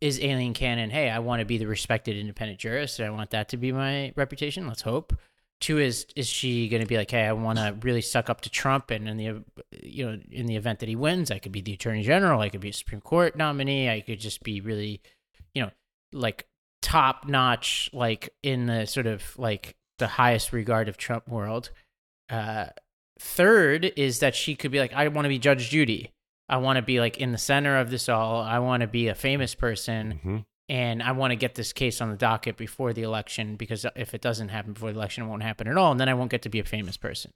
Is 0.00 0.20
Aileen 0.20 0.54
Cannon, 0.54 0.90
Hey, 0.90 1.10
I 1.10 1.18
want 1.18 1.40
to 1.40 1.44
be 1.44 1.58
the 1.58 1.66
respected 1.66 2.16
independent 2.16 2.60
jurist, 2.60 3.00
and 3.00 3.08
I 3.08 3.10
want 3.10 3.30
that 3.30 3.48
to 3.50 3.56
be 3.56 3.72
my 3.72 4.12
reputation. 4.16 4.68
Let's 4.68 4.82
hope. 4.82 5.12
Two 5.60 5.78
is 5.78 6.06
is 6.14 6.28
she 6.28 6.68
going 6.68 6.82
to 6.82 6.86
be 6.86 6.96
like, 6.96 7.10
hey, 7.10 7.24
I 7.24 7.32
want 7.32 7.58
to 7.58 7.76
really 7.82 8.00
suck 8.00 8.30
up 8.30 8.42
to 8.42 8.50
Trump, 8.50 8.92
and 8.92 9.08
in 9.08 9.16
the 9.16 9.44
you 9.82 10.06
know 10.06 10.18
in 10.30 10.46
the 10.46 10.54
event 10.54 10.78
that 10.78 10.88
he 10.88 10.94
wins, 10.94 11.32
I 11.32 11.40
could 11.40 11.50
be 11.50 11.60
the 11.60 11.72
attorney 11.72 12.04
general, 12.04 12.40
I 12.40 12.48
could 12.48 12.60
be 12.60 12.68
a 12.68 12.72
Supreme 12.72 13.00
Court 13.00 13.34
nominee, 13.34 13.90
I 13.90 14.00
could 14.00 14.20
just 14.20 14.44
be 14.44 14.60
really, 14.60 15.00
you 15.54 15.62
know, 15.62 15.70
like 16.12 16.46
top 16.80 17.26
notch, 17.26 17.90
like 17.92 18.30
in 18.44 18.66
the 18.66 18.86
sort 18.86 19.06
of 19.06 19.36
like 19.36 19.74
the 19.98 20.06
highest 20.06 20.52
regard 20.52 20.88
of 20.88 20.96
Trump 20.96 21.28
world. 21.28 21.70
Uh, 22.30 22.66
third 23.18 23.92
is 23.96 24.20
that 24.20 24.36
she 24.36 24.54
could 24.54 24.70
be 24.70 24.78
like, 24.78 24.92
I 24.92 25.08
want 25.08 25.24
to 25.24 25.28
be 25.28 25.38
Judge 25.38 25.70
Judy. 25.70 26.12
I 26.48 26.56
want 26.58 26.76
to 26.76 26.82
be 26.82 27.00
like 27.00 27.18
in 27.18 27.32
the 27.32 27.38
center 27.38 27.76
of 27.78 27.90
this 27.90 28.08
all. 28.08 28.40
I 28.40 28.58
want 28.58 28.80
to 28.82 28.86
be 28.86 29.08
a 29.08 29.14
famous 29.14 29.54
person, 29.54 30.20
Mhm. 30.24 30.44
and 30.68 31.02
I 31.02 31.12
want 31.12 31.32
to 31.32 31.36
get 31.36 31.54
this 31.54 31.72
case 31.72 32.00
on 32.00 32.10
the 32.10 32.16
docket 32.16 32.56
before 32.56 32.92
the 32.92 33.02
election 33.02 33.56
because 33.56 33.84
if 33.96 34.14
it 34.14 34.20
doesn't 34.20 34.48
happen 34.48 34.72
before 34.72 34.90
the 34.92 34.98
election, 34.98 35.24
it 35.24 35.26
won't 35.26 35.42
happen 35.42 35.68
at 35.68 35.76
all, 35.76 35.90
and 35.90 36.00
then 36.00 36.08
I 36.08 36.14
won't 36.14 36.30
get 36.30 36.42
to 36.42 36.48
be 36.48 36.58
a 36.60 36.64
famous 36.64 36.96
person. 36.96 37.32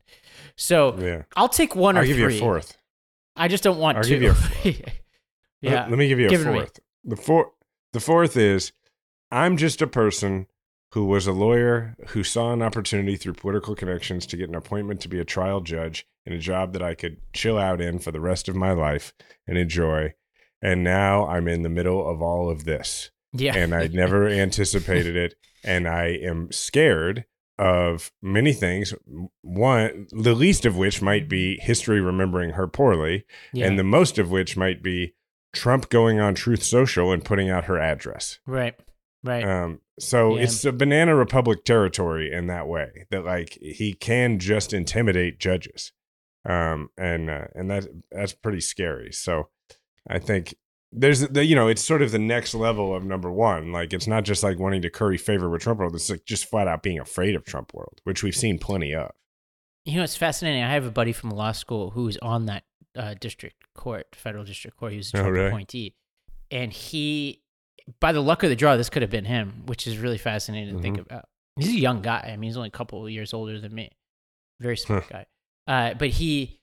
So 0.57 0.97
Yeah, 0.99 1.23
I'll 1.37 1.49
take 1.49 1.75
one 1.77 1.97
or 1.97 2.01
I'll 2.01 2.07
give 2.07 2.17
three. 2.17 2.33
you 2.35 2.39
a 2.39 2.41
fourth. 2.41 2.77
I 3.37 3.49
just 3.49 3.63
don't 3.65 3.79
want 3.79 3.99
I'll 3.99 4.05
to. 4.05 4.09
give 4.09 4.23
you 4.23 4.31
a 4.31 4.35
fourth. 4.35 4.67
yeah. 5.61 5.71
Let, 5.83 5.91
let 5.91 5.99
me 5.99 6.09
give 6.09 6.19
you 6.19 6.27
a 6.27 6.31
Give 6.31 6.41
it 6.43 6.45
fourth. 6.45 6.81
The 7.05 7.17
four, 7.17 7.53
the 7.93 8.01
fourth 8.01 8.37
is, 8.37 8.73
I'm 9.31 9.57
just 9.57 9.81
a 9.83 9.87
person 9.87 10.47
who 10.93 11.07
was 11.07 11.27
a 11.27 11.33
lawyer 11.33 11.97
who 12.09 12.23
saw 12.23 12.53
an 12.53 12.63
opportunity 12.63 13.17
through 13.17 13.33
political 13.33 13.75
connections 13.75 14.27
to 14.27 14.37
get 14.37 14.49
an 14.49 14.55
appointment 14.55 15.01
to 15.01 15.09
be 15.09 15.19
a 15.19 15.25
trial 15.25 15.61
judge 15.61 16.07
in 16.27 16.33
a 16.33 16.39
job 16.39 16.75
that 16.75 16.83
I 16.83 16.95
could 16.95 17.17
chill 17.33 17.59
out 17.59 17.81
in 17.81 17.99
for 17.99 18.13
the 18.13 18.21
rest 18.21 18.49
of 18.49 18.55
my 18.55 18.73
life 18.73 19.15
and 19.47 19.57
enjoy. 19.57 20.13
And 20.61 20.85
now 20.85 21.27
I'm 21.27 21.49
in 21.49 21.63
the 21.63 21.71
middle 21.71 22.09
of 22.09 22.21
all 22.21 22.51
of 22.51 22.65
this. 22.65 23.11
yeah. 23.33 23.57
and 23.57 23.75
I 23.75 23.87
never 23.89 24.29
anticipated 24.29 25.17
it. 25.17 25.35
And 25.65 25.89
I 25.89 26.09
am 26.23 26.53
scared 26.53 27.25
of 27.59 28.13
many 28.21 28.53
things. 28.53 28.93
One, 29.41 30.09
the 30.11 30.35
least 30.35 30.67
of 30.67 30.77
which 30.77 31.01
might 31.01 31.29
be 31.29 31.59
history 31.63 32.01
remembering 32.01 32.51
her 32.51 32.67
poorly, 32.67 33.25
yeah. 33.53 33.67
and 33.67 33.79
the 33.79 33.85
most 33.85 34.19
of 34.19 34.31
which 34.31 34.57
might 34.57 34.83
be 34.83 35.15
Trump 35.55 35.89
going 35.89 36.21
on 36.21 36.35
Truth 36.35 36.63
Social 36.63 37.13
and 37.13 37.25
putting 37.25 37.49
out 37.49 37.65
her 37.65 37.79
address. 37.79 38.41
right. 38.47 38.75
Right. 39.25 39.45
Um, 39.45 39.81
so 40.03 40.37
Yeah. 40.37 40.43
it's 40.45 40.65
a 40.65 40.73
banana 40.73 41.15
republic 41.15 41.65
territory 41.65 42.33
in 42.33 42.47
that 42.49 42.67
way 42.69 43.07
that 43.11 43.25
like 43.25 43.59
he 43.61 43.95
can 43.95 44.39
just 44.39 44.73
intimidate 44.73 45.39
judges. 45.39 45.93
um, 46.45 46.91
and 46.99 47.31
uh, 47.31 47.45
and 47.55 47.71
that 47.71 47.87
that's 48.11 48.33
pretty 48.33 48.61
scary. 48.61 49.13
So 49.13 49.49
I 50.09 50.19
think 50.19 50.55
there's 50.91 51.21
the 51.21 51.45
you 51.45 51.55
know 51.55 51.69
it's 51.69 51.83
sort 51.85 52.03
of 52.03 52.11
the 52.11 52.19
next 52.19 52.53
level 52.55 52.95
of 52.95 53.05
number 53.05 53.31
one. 53.31 53.71
Like 53.73 53.93
it's 53.93 54.07
not 54.09 54.25
just 54.25 54.43
like 54.43 54.59
wanting 54.59 54.83
to 54.83 54.91
curry 54.91 55.17
favor 55.19 55.49
with 55.49 55.63
Trump 55.63 55.79
world. 55.79 55.95
It's 55.95 56.11
like 56.11 56.25
just 56.25 56.47
flat 56.47 56.67
out 56.69 56.83
being 56.83 56.99
afraid 56.99 57.35
of 57.37 57.45
Trump 57.45 57.73
world, 57.73 58.01
which 58.05 58.23
we've 58.25 58.35
seen 58.37 58.59
plenty 58.59 58.93
of. 58.95 59.13
You 59.85 59.97
know, 59.99 60.03
it's 60.05 60.17
fascinating. 60.17 60.63
I 60.65 60.73
have 60.75 60.85
a 60.85 60.91
buddy 60.91 61.13
from 61.13 61.31
law 61.31 61.53
school 61.53 61.91
who's 61.91 62.17
on 62.19 62.47
that 62.47 62.65
uh, 62.97 63.15
district 63.21 63.57
court, 63.75 64.09
federal 64.15 64.45
district 64.45 64.77
court. 64.77 64.93
He 64.93 64.99
was 64.99 65.13
a 65.15 65.19
Oh, 65.19 65.21
Trump 65.23 65.35
really? 65.35 65.47
appointee, 65.49 65.95
and 66.51 66.73
he, 66.73 67.42
by 68.01 68.13
the 68.13 68.21
luck 68.23 68.43
of 68.43 68.51
the 68.51 68.57
draw, 68.57 68.77
this 68.77 68.91
could 68.91 69.03
have 69.03 69.11
been 69.11 69.25
him, 69.25 69.63
which 69.67 69.87
is 69.87 69.99
really 69.99 70.19
fascinating 70.19 70.77
to 70.77 70.83
think 70.83 70.97
Mm-hmm. 70.99 71.07
about. 71.13 71.25
He's 71.59 71.69
a 71.71 71.79
young 71.79 72.01
guy. 72.01 72.31
I 72.33 72.37
mean, 72.37 72.49
he's 72.49 72.57
only 72.57 72.69
a 72.69 72.73
couple 72.73 73.05
of 73.05 73.11
years 73.11 73.35
older 73.35 73.61
than 73.61 73.75
me. 73.75 73.91
Very 74.61 74.77
smart 74.77 75.07
guy. 75.11 75.27
Uh, 75.67 75.93
but 75.95 76.09
he, 76.09 76.61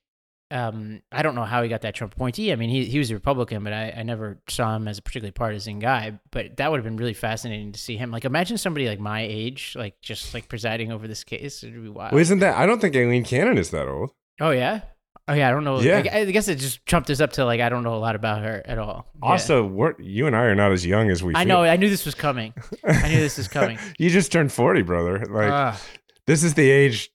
um, 0.52 1.02
I 1.12 1.22
don't 1.22 1.36
know 1.36 1.44
how 1.44 1.62
he 1.62 1.70
got 1.70 1.82
that 1.82 1.94
Trump 1.94 2.16
appointee. 2.16 2.52
I 2.52 2.56
mean, 2.56 2.72
he 2.72 2.86
he 2.86 2.98
was 2.98 3.12
a 3.12 3.14
Republican, 3.14 3.64
but 3.64 3.72
I, 3.72 3.94
I 3.98 4.02
never 4.04 4.40
saw 4.50 4.76
him 4.76 4.88
as 4.88 4.98
a 4.98 5.02
particularly 5.04 5.32
partisan 5.32 5.78
guy. 5.78 6.20
But 6.32 6.58
that 6.58 6.72
would 6.72 6.78
have 6.78 6.84
been 6.86 6.98
really 6.98 7.14
fascinating 7.14 7.72
to 7.74 7.80
see 7.80 7.98
him. 7.98 8.10
Like, 8.10 8.26
imagine 8.26 8.58
somebody 8.58 8.88
like 8.88 9.00
my 9.00 9.22
age, 9.22 9.76
like 9.78 10.02
just 10.02 10.34
like 10.34 10.50
presiding 10.50 10.92
over 10.92 11.08
this 11.08 11.24
case. 11.24 11.64
It'd 11.64 11.76
be 11.82 11.88
wild. 11.90 12.14
Well, 12.14 12.22
isn't 12.22 12.40
that? 12.40 12.58
I 12.58 12.66
don't 12.66 12.82
think 12.82 12.96
Aileen 12.96 13.24
Cannon 13.24 13.60
is 13.60 13.70
that 13.70 13.88
old. 13.88 14.10
Oh 14.42 14.50
yeah. 14.52 14.82
Oh 15.30 15.34
yeah. 15.34 15.48
I 15.48 15.52
don't 15.52 15.64
know. 15.64 15.80
Yeah. 15.80 16.04
I, 16.12 16.20
I 16.22 16.26
guess 16.32 16.48
it 16.48 16.56
just 16.56 16.84
trumped 16.88 17.10
us 17.12 17.22
up 17.22 17.34
to 17.34 17.46
like 17.46 17.62
I 17.62 17.70
don't 17.70 17.84
know 17.84 17.94
a 17.94 18.00
lot 18.00 18.16
about 18.16 18.42
her 18.42 18.64
at 18.66 18.80
all. 18.80 19.06
Yeah. 19.22 19.30
Also, 19.30 19.64
we're, 19.64 19.94
you 20.00 20.26
and 20.26 20.36
I 20.36 20.42
are 20.42 20.56
not 20.56 20.72
as 20.72 20.86
young 20.86 21.12
as 21.12 21.24
we. 21.24 21.36
I 21.36 21.46
feel. 21.46 21.48
know. 21.48 21.64
I 21.64 21.76
knew 21.78 21.90
this 21.90 22.06
was 22.06 22.16
coming. 22.16 22.54
I 22.84 23.10
knew 23.10 23.20
this 23.20 23.38
was 23.38 23.48
coming. 23.48 23.78
you 24.00 24.10
just 24.10 24.32
turned 24.32 24.52
forty, 24.52 24.82
brother. 24.82 25.20
Like 25.30 25.52
Ah, 25.52 25.82
this 26.26 26.44
is 26.44 26.56
the 26.56 26.70
age. 26.70 27.12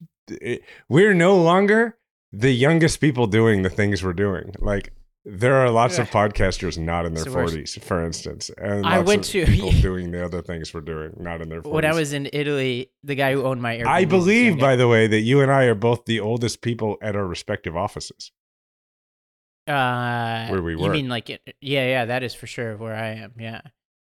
we're 0.89 1.13
no 1.15 1.37
longer 1.37 1.99
the 2.33 2.53
youngest 2.53 3.01
people 3.01 3.27
doing 3.27 3.63
the 3.63 3.71
things 3.71 4.03
we're 4.03 4.13
doing. 4.13 4.55
Like 4.59 4.93
there 5.27 5.55
are 5.55 5.71
lots 5.71 5.99
of 5.99 6.11
podcasters 6.11 6.77
not 6.77 7.07
in 7.07 7.15
their 7.15 7.25
forties, 7.25 7.79
for 7.83 8.05
instance, 8.05 8.51
and 8.59 8.85
I 8.87 8.99
went 9.01 9.25
to- 9.25 9.47
people 9.47 9.71
doing 9.81 10.11
the 10.11 10.25
other 10.25 10.43
things 10.43 10.75
we're 10.75 10.81
doing 10.83 11.15
not 11.19 11.41
in 11.41 11.49
their 11.49 11.63
forties. 11.63 11.75
when 11.75 11.85
I 11.87 11.95
was 11.95 12.13
in 12.13 12.29
Italy, 12.33 12.91
the 13.03 13.15
guy 13.15 13.33
who 13.33 13.43
owned 13.45 13.63
my 13.63 13.77
Airbnb. 13.79 13.87
I 13.87 14.05
believe, 14.05 14.59
by 14.59 14.77
the 14.77 14.87
way, 14.89 15.07
that 15.07 15.21
you 15.21 15.41
and 15.41 15.51
I 15.51 15.65
are 15.65 15.75
both 15.75 16.05
the 16.05 16.21
oldest 16.21 16.61
people 16.61 16.99
at 17.01 17.17
our 17.17 17.27
respective 17.27 17.75
offices. 17.77 18.33
uh, 19.67 20.47
where 20.49 20.63
we 20.63 20.77
were. 20.77 20.87
You 20.87 20.91
mean 20.91 21.09
like 21.09 21.31
it- 21.31 21.43
yeah, 21.61 21.87
yeah, 21.87 22.05
that 22.07 22.23
is 22.23 22.35
for 22.35 22.47
sure 22.47 22.77
where 22.77 22.95
I 22.95 23.09
am. 23.15 23.33
Yeah, 23.39 23.63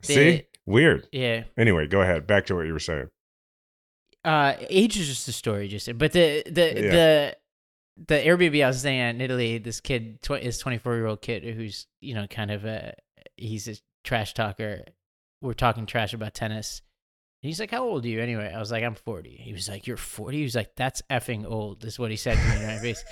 See, 0.02 0.46
weird. 0.66 1.08
yeah. 1.12 1.44
Anyway, 1.58 1.88
go 1.88 2.02
ahead. 2.02 2.26
Back 2.26 2.48
to 2.48 2.56
what 2.56 2.66
you 2.66 2.74
were 2.74 2.80
saying. 2.80 3.10
Uh, 4.26 4.56
age 4.70 4.98
is 4.98 5.08
just 5.08 5.28
a 5.28 5.32
story, 5.32 5.68
just 5.68 5.96
but 5.98 6.12
the 6.14 6.44
the 6.50 6.74
Yeah. 6.76 6.92
the 6.92 7.38
the 7.98 8.16
Airbnb 8.16 8.64
I 8.64 8.68
was 8.68 8.80
staying 8.80 9.00
at 9.00 9.16
in 9.16 9.22
Italy, 9.22 9.58
this 9.58 9.80
kid, 9.80 10.22
tw- 10.22 10.60
twenty 10.60 10.78
four 10.78 10.96
year 10.96 11.06
old 11.06 11.22
kid 11.22 11.44
who's 11.44 11.88
you 12.02 12.16
know 12.16 12.28
kind 12.28 12.52
of 12.52 12.66
a 12.66 12.94
he's 13.38 13.68
a 13.68 13.76
trash 14.04 14.34
talker. 14.34 14.84
We're 15.42 15.54
talking 15.54 15.86
trash 15.86 16.14
about 16.14 16.34
tennis. 16.34 16.82
And 17.42 17.50
he's 17.50 17.60
like, 17.60 17.72
"How 17.72 17.84
old 17.84 18.06
are 18.06 18.08
you?" 18.08 18.22
Anyway, 18.22 18.52
I 18.54 18.60
was 18.60 18.72
like, 18.72 18.84
"I'm 18.84 18.96
40." 18.96 19.30
He 19.30 19.52
was 19.52 19.68
like, 19.68 19.86
"You're 19.86 19.98
40?" 19.98 20.38
He 20.38 20.44
was 20.44 20.56
like, 20.56 20.76
"That's 20.78 21.02
effing 21.10 21.46
old." 21.46 21.84
Is 21.84 22.00
what 22.00 22.12
he 22.12 22.18
said 22.18 22.38
to 22.38 22.50
me 22.50 22.62
in 22.62 22.68
my 22.68 22.80
face. 22.80 23.04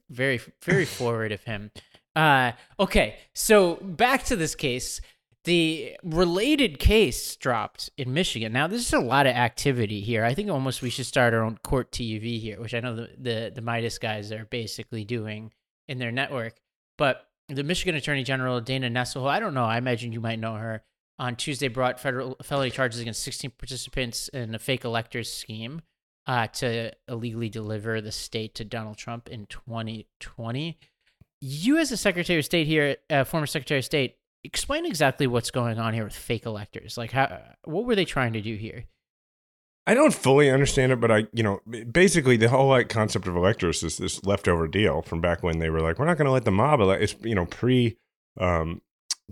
very 0.10 0.40
very 0.62 0.84
forward 0.84 1.32
of 1.32 1.42
him 1.44 1.70
uh 2.18 2.52
okay 2.80 3.16
so 3.32 3.76
back 3.76 4.24
to 4.24 4.34
this 4.34 4.54
case 4.56 5.00
the 5.44 5.96
related 6.02 6.78
case 6.78 7.36
dropped 7.36 7.90
in 7.96 8.12
michigan. 8.12 8.52
Now 8.52 8.66
there's 8.66 8.92
a 8.92 8.98
lot 8.98 9.26
of 9.26 9.34
activity 9.34 10.00
here. 10.00 10.24
I 10.24 10.34
think 10.34 10.50
almost 10.50 10.82
we 10.82 10.90
should 10.90 11.06
start 11.06 11.34
our 11.34 11.42
own 11.42 11.58
court 11.62 11.90
tv 11.92 12.40
here 12.40 12.60
which 12.60 12.74
i 12.74 12.80
know 12.80 12.94
the 12.94 13.10
the, 13.18 13.52
the 13.54 13.62
Meidas 13.62 14.00
guys 14.00 14.32
are 14.32 14.44
basically 14.44 15.04
doing 15.04 15.52
in 15.86 15.98
their 15.98 16.12
network. 16.12 16.54
But 16.96 17.26
the 17.48 17.64
michigan 17.64 17.94
attorney 17.94 18.24
general 18.24 18.60
dana 18.60 18.90
nessel 18.90 19.26
i 19.26 19.40
don't 19.40 19.54
know 19.54 19.64
i 19.64 19.78
imagine 19.78 20.12
you 20.12 20.20
might 20.20 20.38
know 20.38 20.56
her 20.56 20.82
on 21.18 21.34
tuesday 21.34 21.68
brought 21.68 21.98
federal 21.98 22.36
felony 22.42 22.70
charges 22.70 23.00
against 23.00 23.22
16 23.22 23.52
participants 23.52 24.28
in 24.28 24.54
a 24.54 24.58
fake 24.58 24.84
electors 24.84 25.32
scheme 25.32 25.80
uh, 26.28 26.46
to 26.46 26.92
illegally 27.08 27.48
deliver 27.48 28.00
the 28.00 28.12
state 28.12 28.54
to 28.54 28.64
Donald 28.64 28.98
Trump 28.98 29.28
in 29.28 29.46
2020. 29.46 30.78
You, 31.40 31.78
as 31.78 31.90
a 31.90 31.96
Secretary 31.96 32.38
of 32.38 32.44
State 32.44 32.66
here, 32.66 32.96
uh, 33.08 33.24
former 33.24 33.46
Secretary 33.46 33.78
of 33.78 33.84
State, 33.84 34.17
explain 34.44 34.86
exactly 34.86 35.26
what's 35.26 35.50
going 35.50 35.78
on 35.78 35.94
here 35.94 36.04
with 36.04 36.14
fake 36.14 36.46
electors. 36.46 36.96
Like, 36.96 37.12
how, 37.12 37.40
what 37.64 37.84
were 37.84 37.94
they 37.94 38.04
trying 38.04 38.32
to 38.34 38.40
do 38.40 38.54
here? 38.56 38.86
I 39.86 39.94
don't 39.94 40.12
fully 40.12 40.50
understand 40.50 40.92
it, 40.92 41.00
but 41.00 41.10
I, 41.10 41.26
you 41.32 41.42
know, 41.42 41.60
basically 41.90 42.36
the 42.36 42.50
whole 42.50 42.68
like 42.68 42.90
concept 42.90 43.26
of 43.26 43.34
electors 43.34 43.82
is 43.82 43.96
this 43.96 44.22
leftover 44.22 44.68
deal 44.68 45.00
from 45.00 45.22
back 45.22 45.42
when 45.42 45.60
they 45.60 45.70
were 45.70 45.80
like, 45.80 45.98
we're 45.98 46.04
not 46.04 46.18
going 46.18 46.26
to 46.26 46.32
let 46.32 46.44
the 46.44 46.50
mob 46.50 46.80
elect. 46.80 47.02
It's 47.02 47.14
you 47.22 47.34
know 47.34 47.46
pre, 47.46 47.96
um, 48.38 48.82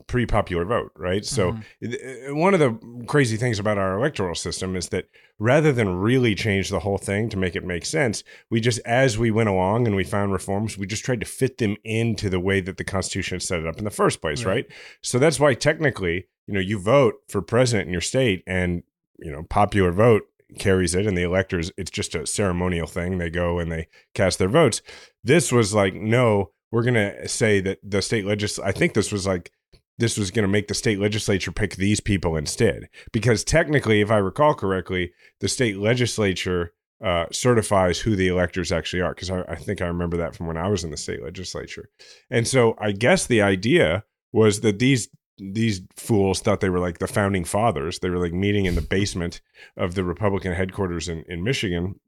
pre 0.07 0.27
popular 0.27 0.65
vote, 0.65 0.93
right? 0.97 1.25
So 1.25 1.53
Mhm. 1.53 1.63
th- 1.91 2.31
one 2.33 2.55
of 2.55 2.61
the 2.61 3.05
crazy 3.07 3.37
things 3.37 3.59
about 3.59 3.79
our 3.79 3.97
electoral 3.99 4.35
system 4.35 4.77
is 4.77 4.89
that 4.91 5.07
rather 5.39 5.73
than 5.73 5.97
really 5.97 6.35
change 6.35 6.69
the 6.69 6.81
whole 6.81 6.99
thing 6.99 7.29
to 7.31 7.37
make 7.37 7.57
it 7.57 7.65
make 7.65 7.85
sense, 7.87 8.23
we 8.51 8.61
just 8.61 8.79
as 8.85 9.19
we 9.19 9.31
went 9.31 9.49
along 9.49 9.87
and 9.87 9.97
we 9.97 10.05
found 10.05 10.33
reforms, 10.33 10.77
we 10.77 10.87
just 10.87 11.05
tried 11.05 11.21
to 11.21 11.27
fit 11.27 11.59
them 11.59 11.77
into 11.85 12.29
the 12.29 12.41
way 12.41 12.61
that 12.61 12.77
the 12.77 12.85
Constitution 12.85 13.41
set 13.41 13.61
it 13.61 13.67
up 13.67 13.79
in 13.79 13.85
the 13.85 13.91
first 13.91 14.21
place, 14.21 14.45
Right. 14.45 14.55
right? 14.55 14.67
So 15.03 15.19
that's 15.19 15.41
why 15.41 15.55
technically, 15.55 16.27
you 16.47 16.55
know, 16.55 16.61
you 16.61 16.79
vote 16.79 17.15
for 17.29 17.41
president 17.43 17.87
in 17.89 17.93
your 17.93 18.01
state, 18.03 18.43
and 18.47 18.83
you 19.19 19.33
know, 19.33 19.45
popular 19.45 19.93
vote 19.93 20.25
carries 20.59 20.95
it 20.95 21.07
and 21.07 21.19
the 21.19 21.23
electors 21.23 21.73
it's 21.77 21.91
just 21.91 22.15
a 22.15 22.25
ceremonial 22.25 22.87
thing 22.87 23.19
they 23.19 23.29
go 23.29 23.59
and 23.59 23.71
they 23.73 23.89
cast 24.15 24.39
their 24.39 24.49
votes 24.49 24.81
this 25.25 25.51
was 25.51 25.75
like 25.75 25.93
no 25.95 26.53
we're 26.71 26.85
going 26.85 26.95
to 26.95 27.27
say 27.29 27.61
that 27.61 27.79
the 27.83 28.01
state 28.01 28.25
legis 28.25 28.57
i 28.61 28.71
think 28.71 28.95
this 28.95 29.11
was 29.11 29.27
like 29.27 29.51
this 29.99 30.19
was 30.19 30.31
going 30.31 30.43
to 30.43 30.49
make 30.49 30.69
the 30.69 30.75
state 30.75 30.99
legislature 30.99 31.53
pick 31.53 31.77
these 31.77 32.01
people 32.01 32.37
instead. 32.37 32.89
Because 33.13 33.45
technically 33.45 34.01
if 34.01 34.11
i 34.11 34.17
recall 34.17 34.55
correctly 34.55 35.13
the 35.41 35.49
state 35.49 35.79
legislature 35.79 36.73
uh, 37.05 37.27
certifies 37.31 37.99
who 37.99 38.17
the 38.17 38.29
electors 38.29 38.73
actually 38.73 39.03
are 39.03 39.15
because 39.15 39.31
I, 39.31 39.43
I 39.43 39.57
think 39.57 39.83
i 39.83 39.87
remember 39.87 40.17
that 40.17 40.35
from 40.35 40.47
when 40.47 40.57
i 40.57 40.67
was 40.69 40.83
in 40.83 40.91
the 40.91 40.97
state 40.97 41.23
legislature. 41.23 41.91
And 42.31 42.49
so 42.49 42.75
i 42.81 42.93
guess 42.93 43.27
the 43.27 43.43
idea 43.43 44.05
was 44.33 44.61
that 44.61 44.79
these 44.79 45.09
these 45.39 45.83
fools 45.97 46.41
thought 46.41 46.61
they 46.61 46.71
were 46.71 46.79
like 46.79 46.99
the 46.99 47.07
founding 47.07 47.45
fathers. 47.45 47.99
They 47.99 48.11
were 48.11 48.19
like 48.19 48.33
meeting 48.33 48.65
in 48.65 48.75
the 48.75 48.81
basement 48.81 49.41
of 49.77 49.95
the 49.95 50.05
Republican 50.05 50.53
headquarters 50.53 51.09
in, 51.09 51.25
in 51.29 51.45
Michigan, 51.45 52.01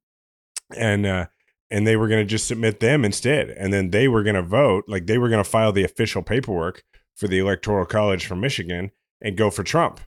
and 0.77 1.07
uh, 1.07 1.27
and 1.71 1.87
they 1.87 1.97
were 1.97 2.09
going 2.09 2.23
to 2.23 2.31
just 2.31 2.49
submit 2.49 2.81
them 2.81 3.05
instead, 3.05 3.51
and 3.51 3.73
then 3.73 3.91
they 3.91 4.09
were 4.09 4.23
going 4.23 4.37
to 4.37 4.43
vote, 4.43 4.85
like 4.89 5.07
they 5.07 5.19
were 5.19 5.29
going 5.29 5.43
to 5.43 5.49
file 5.49 5.73
the 5.73 5.85
official 5.85 6.23
paperwork 6.23 6.85
for 7.19 7.29
the 7.29 7.39
Electoral 7.39 7.85
College 7.85 8.27
from 8.27 8.41
Michigan 8.41 8.93
and 9.21 9.37
go 9.37 9.51
for 9.51 9.65
Trump 9.65 10.01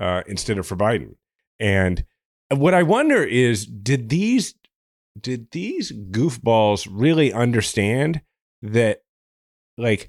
uh, 0.00 0.22
instead 0.26 0.58
of 0.58 0.66
for 0.66 0.76
Biden. 0.76 1.16
And 1.60 2.04
what 2.50 2.74
I 2.74 2.82
wonder 2.82 3.22
is, 3.22 3.66
did 3.66 4.08
these 4.08 4.54
did 5.20 5.52
these 5.52 5.92
goofballs 5.92 6.88
really 6.90 7.32
understand 7.32 8.22
that, 8.62 9.02
like? 9.78 10.08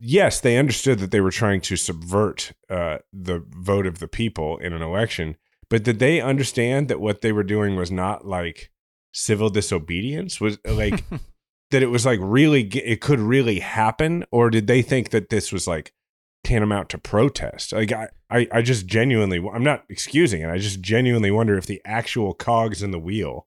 Yes, 0.00 0.40
they 0.40 0.56
understood 0.56 1.00
that 1.00 1.10
they 1.10 1.20
were 1.20 1.32
trying 1.32 1.60
to 1.62 1.74
subvert 1.74 2.52
uh, 2.70 2.98
the 3.12 3.44
vote 3.48 3.84
of 3.84 3.98
the 3.98 4.06
people 4.06 4.56
in 4.58 4.72
an 4.72 4.80
election, 4.80 5.36
but 5.68 5.82
did 5.82 5.98
they 5.98 6.20
understand 6.20 6.86
that 6.86 7.00
what 7.00 7.20
they 7.20 7.32
were 7.32 7.42
doing 7.42 7.74
was 7.74 7.90
not 7.90 8.24
like 8.24 8.70
civil 9.12 9.50
disobedience 9.50 10.40
was 10.40 10.58
like 10.64 11.02
that 11.70 11.82
it 11.82 11.88
was 11.88 12.06
like 12.06 12.18
really 12.22 12.62
it 12.62 13.00
could 13.00 13.20
really 13.20 13.60
happen 13.60 14.24
or 14.30 14.50
did 14.50 14.66
they 14.66 14.82
think 14.82 15.10
that 15.10 15.28
this 15.28 15.52
was 15.52 15.66
like 15.66 15.92
tantamount 16.44 16.88
to 16.90 16.98
protest? 16.98 17.72
Like 17.72 17.92
i 17.92 18.08
i, 18.30 18.48
I 18.52 18.62
just 18.62 18.86
genuinely 18.86 19.42
i'm 19.52 19.64
not 19.64 19.84
excusing 19.88 20.42
it 20.42 20.50
i 20.50 20.58
just 20.58 20.80
genuinely 20.80 21.30
wonder 21.30 21.56
if 21.56 21.66
the 21.66 21.80
actual 21.84 22.34
cogs 22.34 22.82
in 22.82 22.90
the 22.90 22.98
wheel 22.98 23.46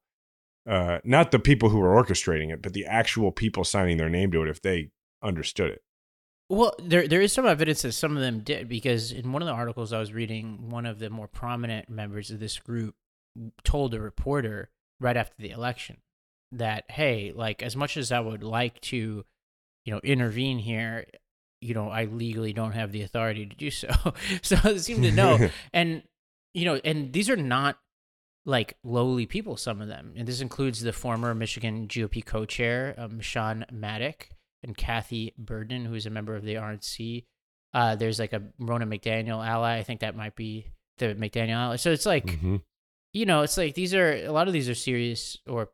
uh 0.67 0.99
not 1.03 1.31
the 1.31 1.39
people 1.39 1.69
who 1.69 1.79
were 1.79 2.03
orchestrating 2.03 2.51
it 2.51 2.61
but 2.61 2.73
the 2.73 2.85
actual 2.85 3.31
people 3.31 3.63
signing 3.63 3.97
their 3.97 4.09
name 4.09 4.31
to 4.31 4.43
it 4.43 4.49
if 4.49 4.61
they 4.61 4.91
understood 5.23 5.71
it. 5.71 5.81
Well, 6.49 6.73
there 6.79 7.07
there 7.07 7.21
is 7.21 7.31
some 7.31 7.45
evidence 7.45 7.83
that 7.83 7.93
some 7.93 8.17
of 8.17 8.21
them 8.21 8.41
did 8.41 8.67
because 8.67 9.11
in 9.11 9.31
one 9.31 9.41
of 9.41 9.47
the 9.47 9.53
articles 9.53 9.93
I 9.93 9.99
was 9.99 10.11
reading, 10.11 10.69
one 10.69 10.85
of 10.85 10.99
the 10.99 11.09
more 11.09 11.27
prominent 11.27 11.89
members 11.89 12.29
of 12.29 12.39
this 12.39 12.59
group 12.59 12.95
told 13.63 13.93
a 13.93 14.01
reporter 14.01 14.69
right 14.99 15.15
after 15.15 15.35
the 15.39 15.51
election 15.51 15.97
that 16.53 16.85
hey, 16.89 17.31
like 17.35 17.61
as 17.63 17.75
much 17.75 17.97
as 17.97 18.11
I 18.11 18.19
would 18.19 18.43
like 18.43 18.79
to, 18.81 19.25
you 19.85 19.93
know, 19.93 19.99
intervene 20.03 20.59
here, 20.59 21.05
you 21.61 21.73
know, 21.73 21.89
I 21.89 22.05
legally 22.05 22.53
don't 22.53 22.73
have 22.73 22.91
the 22.91 23.03
authority 23.03 23.45
to 23.45 23.55
do 23.55 23.69
so. 23.71 23.89
so 24.41 24.55
they 24.57 24.77
seem 24.79 25.01
to 25.03 25.11
know, 25.11 25.49
and 25.73 26.03
you 26.53 26.65
know, 26.65 26.79
and 26.83 27.13
these 27.13 27.29
are 27.29 27.37
not 27.37 27.77
like 28.45 28.77
lowly 28.83 29.25
people. 29.25 29.55
Some 29.57 29.81
of 29.81 29.87
them, 29.87 30.13
and 30.17 30.27
this 30.27 30.41
includes 30.41 30.81
the 30.81 30.93
former 30.93 31.33
Michigan 31.35 31.87
GOP 31.87 32.25
co-chair, 32.25 32.95
um, 32.97 33.19
Sean 33.21 33.65
Maddock 33.71 34.29
and 34.63 34.75
Kathy 34.75 35.33
Berden, 35.37 35.85
who 35.85 35.93
is 35.93 36.05
a 36.05 36.09
member 36.09 36.35
of 36.35 36.43
the 36.43 36.55
RNC. 36.55 37.25
Uh, 37.73 37.95
there's 37.95 38.19
like 38.19 38.33
a 38.33 38.41
Ronna 38.59 38.83
McDaniel 38.83 39.45
ally. 39.45 39.77
I 39.77 39.83
think 39.83 40.01
that 40.01 40.15
might 40.15 40.35
be 40.35 40.67
the 40.97 41.15
McDaniel 41.15 41.55
ally. 41.55 41.75
So 41.77 41.91
it's 41.91 42.05
like 42.05 42.25
Mhm. 42.25 42.61
You 43.13 43.25
know, 43.25 43.41
it's 43.41 43.57
like 43.57 43.75
these 43.75 43.93
are 43.93 44.13
a 44.13 44.29
lot 44.31 44.47
of 44.47 44.53
these 44.53 44.69
are 44.69 44.75
serious 44.75 45.37
or 45.47 45.69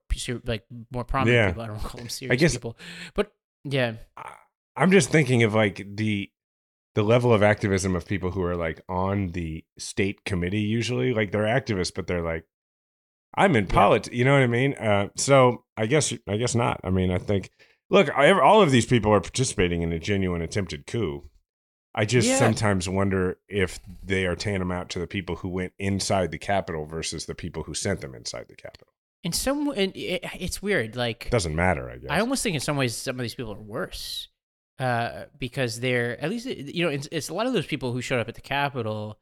like 0.45 0.63
more 0.91 1.03
prominent 1.03 1.35
Yeah. 1.35 1.47
people. 1.49 1.63
I 1.63 1.67
don't 1.67 1.79
call 1.79 1.99
them 1.99 2.09
serious 2.09 2.31
I 2.33 2.35
guess- 2.35 2.53
people, 2.53 2.77
but 3.13 3.31
yeah, 3.63 3.93
I'm 4.75 4.91
just 4.91 5.09
thinking 5.09 5.43
of 5.43 5.53
like 5.53 5.85
the 5.95 6.29
the 6.95 7.03
level 7.03 7.31
of 7.31 7.43
activism 7.43 7.95
of 7.95 8.07
people 8.07 8.31
who 8.31 8.41
are 8.41 8.55
like 8.55 8.81
on 8.89 9.27
the 9.33 9.63
state 9.77 10.23
committee 10.25 10.61
usually 10.61 11.13
like 11.13 11.31
they're 11.31 11.43
activists 11.43 11.93
but 11.93 12.07
they're 12.07 12.23
like 12.23 12.43
I'm 13.35 13.55
in 13.55 13.65
Yeah. 13.67 13.73
politics 13.73 14.15
you 14.15 14.25
know 14.25 14.33
what 14.33 14.41
I 14.41 14.47
mean 14.47 14.73
uh 14.73 15.09
so 15.15 15.63
I 15.75 15.85
guess 15.85 16.11
I 16.27 16.37
guess 16.37 16.55
not 16.55 16.79
I 16.83 16.89
mean 16.89 17.11
I 17.11 17.19
think 17.19 17.51
look 17.91 18.09
I, 18.17 18.31
all 18.31 18.63
of 18.63 18.71
these 18.71 18.87
people 18.87 19.13
are 19.13 19.21
participating 19.21 19.83
in 19.83 19.91
a 19.93 19.99
genuine 19.99 20.41
attempted 20.41 20.87
coup 20.87 21.29
I 21.99 22.05
just 22.05 22.27
Yeah. 22.27 22.37
sometimes 22.37 22.87
wonder 22.87 23.39
if 23.49 23.79
they 24.03 24.25
are 24.27 24.35
tantamount 24.35 24.89
to 24.91 24.99
the 24.99 25.07
people 25.07 25.37
who 25.37 25.49
went 25.49 25.73
inside 25.79 26.31
the 26.31 26.37
Capitol 26.37 26.85
versus 26.85 27.25
the 27.25 27.33
people 27.35 27.63
who 27.63 27.73
sent 27.73 28.01
them 28.01 28.13
inside 28.15 28.47
the 28.47 28.55
Capitol. 28.55 28.87
in 29.23 29.33
some 29.33 29.67
and 29.69 29.93
it, 29.97 30.23
it's 30.39 30.61
weird. 30.61 30.95
Like 30.95 31.29
Doesn't 31.31 31.55
matter, 31.55 31.89
I 31.89 31.97
guess. 31.97 32.09
I 32.11 32.19
almost 32.19 32.43
think 32.43 32.53
in 32.53 32.61
some 32.61 32.77
ways 32.77 32.95
some 32.95 33.19
of 33.19 33.23
these 33.23 33.33
people 33.35 33.51
are 33.51 33.59
worse 33.59 34.27
uh, 34.79 35.25
because 35.39 35.79
they're 35.79 36.21
at 36.23 36.29
least 36.29 36.45
you 36.45 36.85
know 36.85 36.91
it's, 36.91 37.09
it's 37.11 37.29
a 37.29 37.33
lot 37.33 37.47
of 37.47 37.53
those 37.53 37.65
people 37.65 37.91
who 37.93 37.99
showed 38.01 38.19
up 38.19 38.29
at 38.29 38.35
the 38.35 38.41
Capitol 38.41 39.19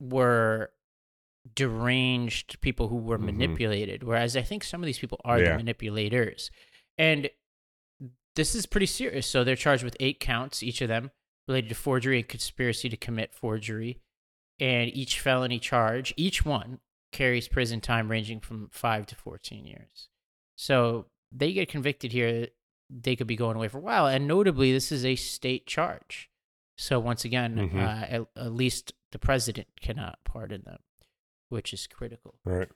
were 0.00 0.70
deranged 1.54 2.60
people 2.60 2.88
who 2.88 2.96
were 2.96 3.18
Mhm. 3.18 3.24
manipulated, 3.24 4.02
whereas 4.02 4.36
I 4.36 4.42
think 4.42 4.64
some 4.64 4.80
of 4.82 4.86
these 4.86 4.98
people 4.98 5.20
are 5.24 5.38
the 5.40 5.56
manipulators, 5.56 6.50
and 6.96 7.28
this 8.36 8.54
is 8.54 8.64
pretty 8.64 8.86
serious. 8.86 9.26
So 9.26 9.44
they're 9.44 9.56
charged 9.56 9.84
with 9.84 9.96
eight 10.00 10.20
counts, 10.20 10.62
each 10.62 10.80
of 10.80 10.88
them 10.88 11.10
related 11.46 11.68
to 11.68 11.74
forgery 11.74 12.18
and 12.18 12.28
conspiracy 12.28 12.88
to 12.88 12.96
commit 12.96 13.34
forgery, 13.34 14.00
and 14.58 14.90
each 14.94 15.20
felony 15.20 15.58
charge, 15.58 16.14
each 16.16 16.44
one 16.44 16.78
carries 17.12 17.48
prison 17.48 17.80
time 17.80 18.10
ranging 18.10 18.40
from 18.40 18.68
five 18.72 19.06
to 19.06 19.14
fourteen 19.16 19.66
years. 19.66 20.08
So 20.56 21.06
they 21.32 21.52
get 21.52 21.68
convicted 21.68 22.12
here, 22.12 22.48
they 22.90 23.16
could 23.16 23.26
be 23.26 23.36
going 23.36 23.56
away 23.56 23.68
for 23.68 23.78
a 23.78 23.82
while. 23.82 24.06
And 24.06 24.26
notably, 24.28 24.72
this 24.72 24.92
is 24.92 25.04
a 25.04 25.16
state 25.16 25.66
charge. 25.66 26.30
So 26.76 26.98
once 27.00 27.24
again, 27.24 27.56
Mhm. 27.56 27.76
uh, 27.76 28.06
at, 28.06 28.26
at 28.36 28.52
least 28.52 28.92
the 29.12 29.18
president 29.18 29.68
cannot 29.80 30.18
pardon 30.24 30.62
them, 30.64 30.78
which 31.48 31.72
is 31.72 31.86
critical. 31.86 32.34
right. 32.44 32.68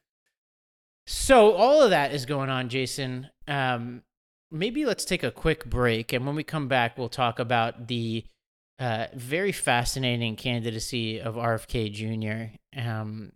So 1.07 1.53
all 1.55 1.83
of 1.83 1.91
that 1.91 2.13
is 2.13 2.27
going 2.27 2.51
on, 2.51 2.69
Jason. 2.69 3.31
Um, 3.47 4.03
maybe 4.51 4.85
let's 4.85 5.05
take 5.05 5.23
a 5.23 5.31
quick 5.31 5.65
break, 5.65 6.13
and 6.13 6.27
when 6.27 6.35
we 6.37 6.45
come 6.45 6.69
back, 6.69 6.99
we'll 6.99 7.09
talk 7.09 7.39
about 7.39 7.89
the 7.89 8.25
uh, 8.79 9.07
very 9.15 9.53
fascinating 9.53 10.37
candidacy 10.37 11.21
of 11.21 11.35
RFK 11.35 11.93
Jr. 11.93 12.81
Um, 12.81 13.33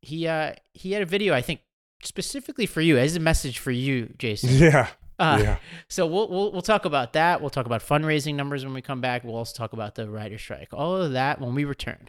he 0.00 0.26
uh, 0.26 0.54
he 0.72 0.92
had 0.92 1.02
a 1.02 1.06
video, 1.06 1.34
I 1.34 1.42
think, 1.42 1.60
specifically 2.02 2.66
for 2.66 2.80
you, 2.80 2.96
as 2.96 3.16
a 3.16 3.20
message 3.20 3.58
for 3.58 3.70
you, 3.70 4.12
Jason. 4.18 4.50
Yeah. 4.54 4.88
Uh, 5.18 5.38
yeah. 5.42 5.56
So 5.88 6.06
we'll, 6.06 6.28
we'll 6.30 6.50
we'll 6.50 6.62
talk 6.62 6.86
about 6.86 7.12
that. 7.12 7.42
We'll 7.42 7.50
talk 7.50 7.66
about 7.66 7.82
fundraising 7.82 8.36
numbers 8.36 8.64
when 8.64 8.72
we 8.72 8.80
come 8.80 9.02
back. 9.02 9.22
We'll 9.22 9.36
also 9.36 9.54
talk 9.54 9.74
about 9.74 9.94
the 9.94 10.08
writer 10.08 10.38
strike. 10.38 10.68
All 10.72 10.96
of 10.96 11.12
that 11.12 11.42
when 11.42 11.54
we 11.54 11.64
return. 11.64 12.08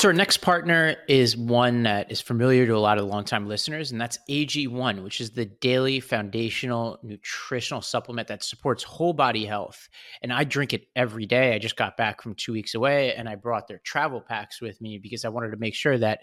So 0.00 0.08
our 0.08 0.14
next 0.14 0.38
partner 0.38 0.96
is 1.08 1.36
one 1.36 1.82
that 1.82 2.10
is 2.10 2.22
familiar 2.22 2.64
to 2.64 2.74
a 2.74 2.78
lot 2.78 2.96
of 2.96 3.04
longtime 3.04 3.46
listeners, 3.46 3.92
and 3.92 4.00
that's 4.00 4.18
AG1, 4.30 5.02
which 5.04 5.20
is 5.20 5.32
the 5.32 5.44
daily 5.44 6.00
foundational 6.00 6.98
nutritional 7.02 7.82
supplement 7.82 8.26
that 8.28 8.42
supports 8.42 8.82
whole 8.82 9.12
body 9.12 9.44
health. 9.44 9.90
And 10.22 10.32
I 10.32 10.44
drink 10.44 10.72
it 10.72 10.86
every 10.96 11.26
day. 11.26 11.54
I 11.54 11.58
just 11.58 11.76
got 11.76 11.98
back 11.98 12.22
from 12.22 12.34
two 12.34 12.54
weeks 12.54 12.74
away, 12.74 13.14
and 13.14 13.28
I 13.28 13.34
brought 13.34 13.68
their 13.68 13.82
travel 13.84 14.22
packs 14.22 14.62
with 14.62 14.80
me 14.80 14.96
because 14.96 15.26
I 15.26 15.28
wanted 15.28 15.50
to 15.50 15.58
make 15.58 15.74
sure 15.74 15.98
that 15.98 16.20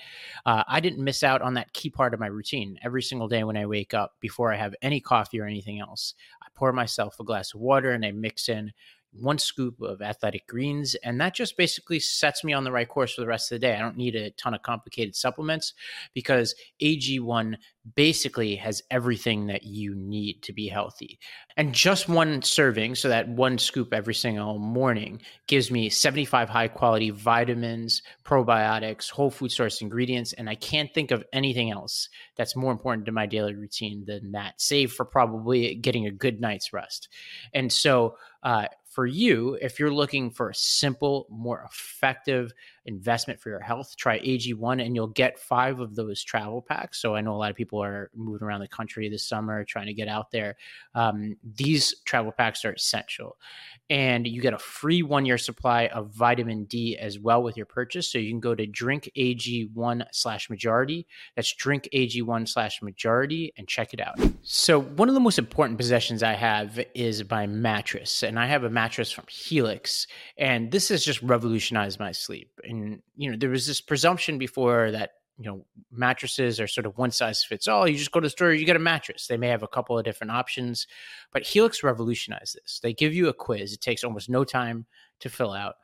uh, 0.47 0.63
I 0.67 0.79
didn't 0.79 1.03
miss 1.03 1.21
out 1.21 1.43
on 1.43 1.53
that 1.53 1.71
key 1.73 1.91
part 1.91 2.15
of 2.15 2.19
my 2.19 2.25
routine. 2.25 2.79
Every 2.83 3.03
single 3.03 3.27
day 3.27 3.43
when 3.43 3.57
I 3.57 3.67
wake 3.67 3.93
up, 3.93 4.15
before 4.21 4.51
I 4.51 4.57
have 4.57 4.73
any 4.81 4.99
coffee 4.99 5.39
or 5.39 5.45
anything 5.45 5.79
else, 5.79 6.15
I 6.41 6.47
pour 6.55 6.73
myself 6.73 7.19
a 7.19 7.23
glass 7.23 7.53
of 7.53 7.59
water 7.59 7.91
and 7.91 8.03
I 8.03 8.11
mix 8.11 8.49
in 8.49 8.71
one 9.13 9.37
scoop 9.37 9.81
of 9.81 10.01
athletic 10.01 10.47
greens 10.47 10.95
and 11.03 11.19
that 11.19 11.33
just 11.33 11.57
basically 11.57 11.99
sets 11.99 12.43
me 12.43 12.53
on 12.53 12.63
the 12.63 12.71
right 12.71 12.87
course 12.87 13.15
for 13.15 13.21
the 13.21 13.27
rest 13.27 13.51
of 13.51 13.55
the 13.55 13.67
day. 13.67 13.75
I 13.75 13.79
don't 13.79 13.97
need 13.97 14.15
a 14.15 14.31
ton 14.31 14.53
of 14.53 14.61
complicated 14.61 15.15
supplements 15.15 15.73
because 16.13 16.55
ag1 16.81 17.55
basically 17.95 18.55
has 18.57 18.81
everything 18.91 19.47
that 19.47 19.63
you 19.63 19.95
need 19.95 20.43
to 20.43 20.51
be 20.51 20.67
healthy. 20.67 21.19
And 21.55 21.73
just 21.73 22.09
one 22.09 22.41
serving 22.41 22.95
so 22.95 23.07
that 23.07 23.29
one 23.29 23.57
scoop 23.57 23.93
every 23.93 24.13
single 24.13 24.59
morning 24.59 25.21
gives 25.47 25.71
me 25.71 25.89
75 25.89 26.49
high 26.49 26.67
quality 26.67 27.09
vitamins 27.09 28.01
probiotics 28.25 29.09
whole 29.09 29.31
food 29.31 29.51
source 29.51 29.81
ingredients 29.81 30.33
and 30.33 30.49
i 30.49 30.55
can't 30.55 30.93
think 30.93 31.11
of 31.11 31.23
anything 31.31 31.71
else 31.71 32.09
that's 32.35 32.55
more 32.55 32.71
important 32.71 33.05
to 33.05 33.11
my 33.11 33.25
daily 33.25 33.55
routine 33.55 34.03
than 34.05 34.33
that 34.33 34.61
save 34.61 34.91
for 34.91 35.05
probably 35.05 35.75
getting 35.75 36.05
a 36.05 36.11
good 36.11 36.39
night's 36.41 36.73
rest. 36.73 37.09
And 37.53 37.71
so 37.71 38.17
uh, 38.43 38.67
for 38.97 39.05
you, 39.05 39.55
if 39.61 39.79
you're 39.79 39.93
looking 39.93 40.31
for 40.31 40.49
a 40.49 40.55
simple, 40.55 41.27
more 41.29 41.63
effective 41.71 42.51
investment 42.87 43.39
for 43.39 43.49
your 43.49 43.59
health, 43.59 43.95
try 43.97 44.19
AG1 44.19 44.83
and 44.83 44.95
you'll 44.95 45.07
get 45.07 45.37
five 45.37 45.79
of 45.79 45.95
those 45.95 46.23
travel 46.23 46.61
packs. 46.61 47.01
So 47.01 47.15
I 47.15 47.21
know 47.21 47.33
a 47.33 47.37
lot 47.37 47.51
of 47.51 47.55
people 47.55 47.83
are 47.83 48.09
moving 48.15 48.45
around 48.45 48.61
the 48.61 48.67
country 48.67 49.09
this 49.09 49.27
summer 49.27 49.63
trying 49.63 49.87
to 49.87 49.93
get 49.93 50.07
out 50.07 50.31
there. 50.31 50.55
Um, 50.95 51.35
these 51.43 51.99
travel 52.05 52.31
packs 52.31 52.65
are 52.65 52.73
essential. 52.73 53.37
And 53.89 54.27
you 54.27 54.41
get 54.41 54.53
a 54.53 54.57
free 54.57 55.01
one 55.01 55.25
year 55.25 55.37
supply 55.37 55.87
of 55.87 56.09
vitamin 56.09 56.65
D 56.65 56.97
as 56.97 57.19
well 57.19 57.43
with 57.43 57.55
your 57.55 57.65
purchase. 57.65 58.11
So 58.11 58.17
you 58.17 58.29
can 58.29 58.39
go 58.39 58.55
to 58.55 58.67
drinkag1 58.67 60.05
slash 60.11 60.49
majority. 60.49 61.07
That's 61.35 61.53
drinkag1 61.53 62.47
slash 62.47 62.81
majority 62.81 63.53
and 63.57 63.67
check 63.67 63.93
it 63.93 64.01
out. 64.01 64.19
So, 64.41 64.81
one 64.81 65.09
of 65.09 65.13
the 65.13 65.21
most 65.21 65.39
important 65.39 65.77
possessions 65.77 66.23
I 66.23 66.33
have 66.33 66.79
is 66.95 67.29
my 67.29 67.47
mattress. 67.47 68.23
And 68.23 68.39
I 68.39 68.45
have 68.47 68.63
a 68.63 68.69
mattress 68.69 69.11
from 69.11 69.25
Helix. 69.29 70.07
And 70.37 70.71
this 70.71 70.89
has 70.89 71.03
just 71.03 71.21
revolutionized 71.21 71.99
my 71.99 72.11
sleep. 72.11 72.51
And, 72.63 72.76
you 73.15 73.31
know, 73.31 73.37
there 73.37 73.49
was 73.49 73.67
this 73.67 73.81
presumption 73.81 74.37
before 74.37 74.91
that 74.91 75.11
you 75.39 75.45
know 75.45 75.65
mattresses 75.91 76.59
are 76.59 76.67
sort 76.67 76.85
of 76.85 76.97
one 76.97 77.11
size 77.11 77.43
fits 77.43 77.67
all. 77.67 77.87
You 77.87 77.97
just 77.97 78.11
go 78.11 78.19
to 78.19 78.25
the 78.25 78.31
store 78.31 78.53
you 78.53 78.65
get 78.65 78.75
a 78.75 78.79
mattress. 78.79 79.27
They 79.27 79.37
may 79.37 79.49
have 79.49 79.63
a 79.63 79.67
couple 79.67 79.97
of 79.97 80.05
different 80.05 80.31
options 80.31 80.87
but 81.31 81.43
helix 81.43 81.83
revolutionized 81.83 82.55
this. 82.55 82.79
They 82.81 82.93
give 82.93 83.13
you 83.13 83.27
a 83.27 83.33
quiz. 83.33 83.73
It 83.73 83.81
takes 83.81 84.03
almost 84.03 84.29
no 84.29 84.43
time 84.43 84.85
to 85.19 85.29
fill 85.29 85.53
out 85.53 85.75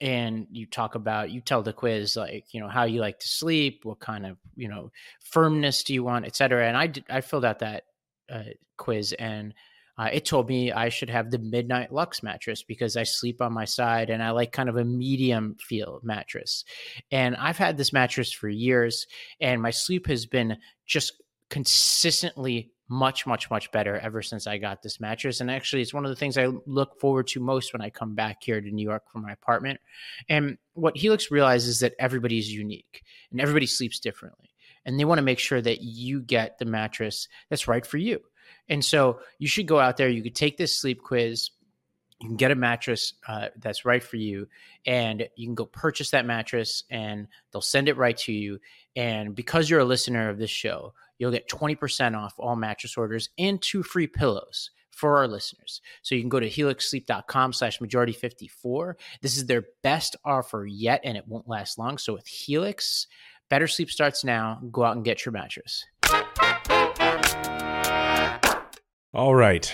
and 0.00 0.46
you 0.50 0.66
talk 0.66 0.94
about 0.94 1.30
you 1.30 1.40
tell 1.40 1.62
the 1.62 1.72
quiz 1.72 2.16
like 2.16 2.46
you 2.52 2.60
know 2.60 2.68
how 2.68 2.84
you 2.84 3.00
like 3.00 3.18
to 3.20 3.28
sleep 3.28 3.84
what 3.84 4.00
kind 4.00 4.26
of 4.26 4.36
you 4.56 4.68
know 4.68 4.90
firmness 5.20 5.84
do 5.84 5.94
you 5.94 6.02
want 6.02 6.26
et 6.26 6.34
cetera 6.34 6.66
and 6.66 6.76
i 6.76 6.86
did, 6.86 7.04
i 7.08 7.20
filled 7.20 7.44
out 7.44 7.60
that 7.60 7.84
uh, 8.30 8.42
quiz 8.76 9.12
and 9.14 9.54
uh, 9.96 10.10
it 10.12 10.24
told 10.24 10.48
me 10.48 10.72
I 10.72 10.88
should 10.88 11.10
have 11.10 11.30
the 11.30 11.38
Midnight 11.38 11.92
Luxe 11.92 12.22
mattress 12.22 12.62
because 12.62 12.96
I 12.96 13.04
sleep 13.04 13.40
on 13.40 13.52
my 13.52 13.64
side 13.64 14.10
and 14.10 14.22
I 14.22 14.30
like 14.30 14.52
kind 14.52 14.68
of 14.68 14.76
a 14.76 14.84
medium 14.84 15.56
feel 15.60 16.00
mattress. 16.02 16.64
And 17.10 17.36
I've 17.36 17.58
had 17.58 17.76
this 17.76 17.92
mattress 17.92 18.32
for 18.32 18.48
years, 18.48 19.06
and 19.40 19.62
my 19.62 19.70
sleep 19.70 20.06
has 20.08 20.26
been 20.26 20.56
just 20.86 21.22
consistently 21.50 22.72
much, 22.88 23.26
much, 23.26 23.50
much 23.50 23.70
better 23.72 23.98
ever 23.98 24.20
since 24.20 24.46
I 24.46 24.58
got 24.58 24.82
this 24.82 25.00
mattress. 25.00 25.40
And 25.40 25.50
actually, 25.50 25.82
it's 25.82 25.94
one 25.94 26.04
of 26.04 26.10
the 26.10 26.16
things 26.16 26.36
I 26.36 26.48
look 26.66 27.00
forward 27.00 27.26
to 27.28 27.40
most 27.40 27.72
when 27.72 27.80
I 27.80 27.90
come 27.90 28.14
back 28.14 28.38
here 28.42 28.60
to 28.60 28.70
New 28.70 28.82
York 28.82 29.10
from 29.10 29.22
my 29.22 29.32
apartment. 29.32 29.80
And 30.28 30.58
what 30.74 30.96
Helix 30.96 31.30
realizes 31.30 31.68
is 31.68 31.80
that 31.80 31.94
everybody's 31.98 32.52
unique 32.52 33.02
and 33.30 33.40
everybody 33.40 33.66
sleeps 33.66 34.00
differently. 34.00 34.50
And 34.84 35.00
they 35.00 35.06
want 35.06 35.18
to 35.18 35.22
make 35.22 35.38
sure 35.38 35.62
that 35.62 35.80
you 35.80 36.20
get 36.20 36.58
the 36.58 36.66
mattress 36.66 37.26
that's 37.48 37.66
right 37.66 37.86
for 37.86 37.96
you. 37.96 38.20
And 38.68 38.84
so 38.84 39.20
you 39.38 39.48
should 39.48 39.66
go 39.66 39.78
out 39.78 39.96
there. 39.96 40.08
You 40.08 40.22
could 40.22 40.34
take 40.34 40.56
this 40.56 40.78
sleep 40.78 41.02
quiz. 41.02 41.50
You 42.20 42.28
can 42.28 42.36
get 42.36 42.50
a 42.50 42.56
mattress 42.56 43.14
uh, 43.28 43.48
that's 43.58 43.84
right 43.84 44.02
for 44.02 44.16
you, 44.16 44.48
and 44.86 45.28
you 45.36 45.46
can 45.46 45.54
go 45.54 45.66
purchase 45.66 46.10
that 46.10 46.24
mattress, 46.24 46.84
and 46.88 47.26
they'll 47.52 47.60
send 47.60 47.88
it 47.88 47.96
right 47.96 48.16
to 48.18 48.32
you. 48.32 48.60
And 48.96 49.34
because 49.34 49.68
you're 49.68 49.80
a 49.80 49.84
listener 49.84 50.30
of 50.30 50.38
this 50.38 50.50
show, 50.50 50.94
you'll 51.18 51.32
get 51.32 51.48
20% 51.48 52.16
off 52.16 52.34
all 52.38 52.56
mattress 52.56 52.96
orders 52.96 53.30
and 53.36 53.60
two 53.60 53.82
free 53.82 54.06
pillows 54.06 54.70
for 54.90 55.18
our 55.18 55.28
listeners. 55.28 55.80
So 56.02 56.14
you 56.14 56.22
can 56.22 56.28
go 56.28 56.40
to 56.40 56.48
helixsleep.com 56.48 57.52
slash 57.52 57.80
majority 57.80 58.12
54. 58.12 58.96
This 59.20 59.36
is 59.36 59.46
their 59.46 59.64
best 59.82 60.16
offer 60.24 60.66
yet, 60.66 61.00
and 61.04 61.16
it 61.16 61.26
won't 61.26 61.48
last 61.48 61.78
long. 61.78 61.98
So 61.98 62.14
with 62.14 62.26
Helix, 62.26 63.06
better 63.50 63.66
sleep 63.66 63.90
starts 63.90 64.24
now. 64.24 64.60
Go 64.70 64.84
out 64.84 64.96
and 64.96 65.04
get 65.04 65.24
your 65.24 65.32
mattress. 65.32 65.84
All 69.14 69.34
right. 69.34 69.72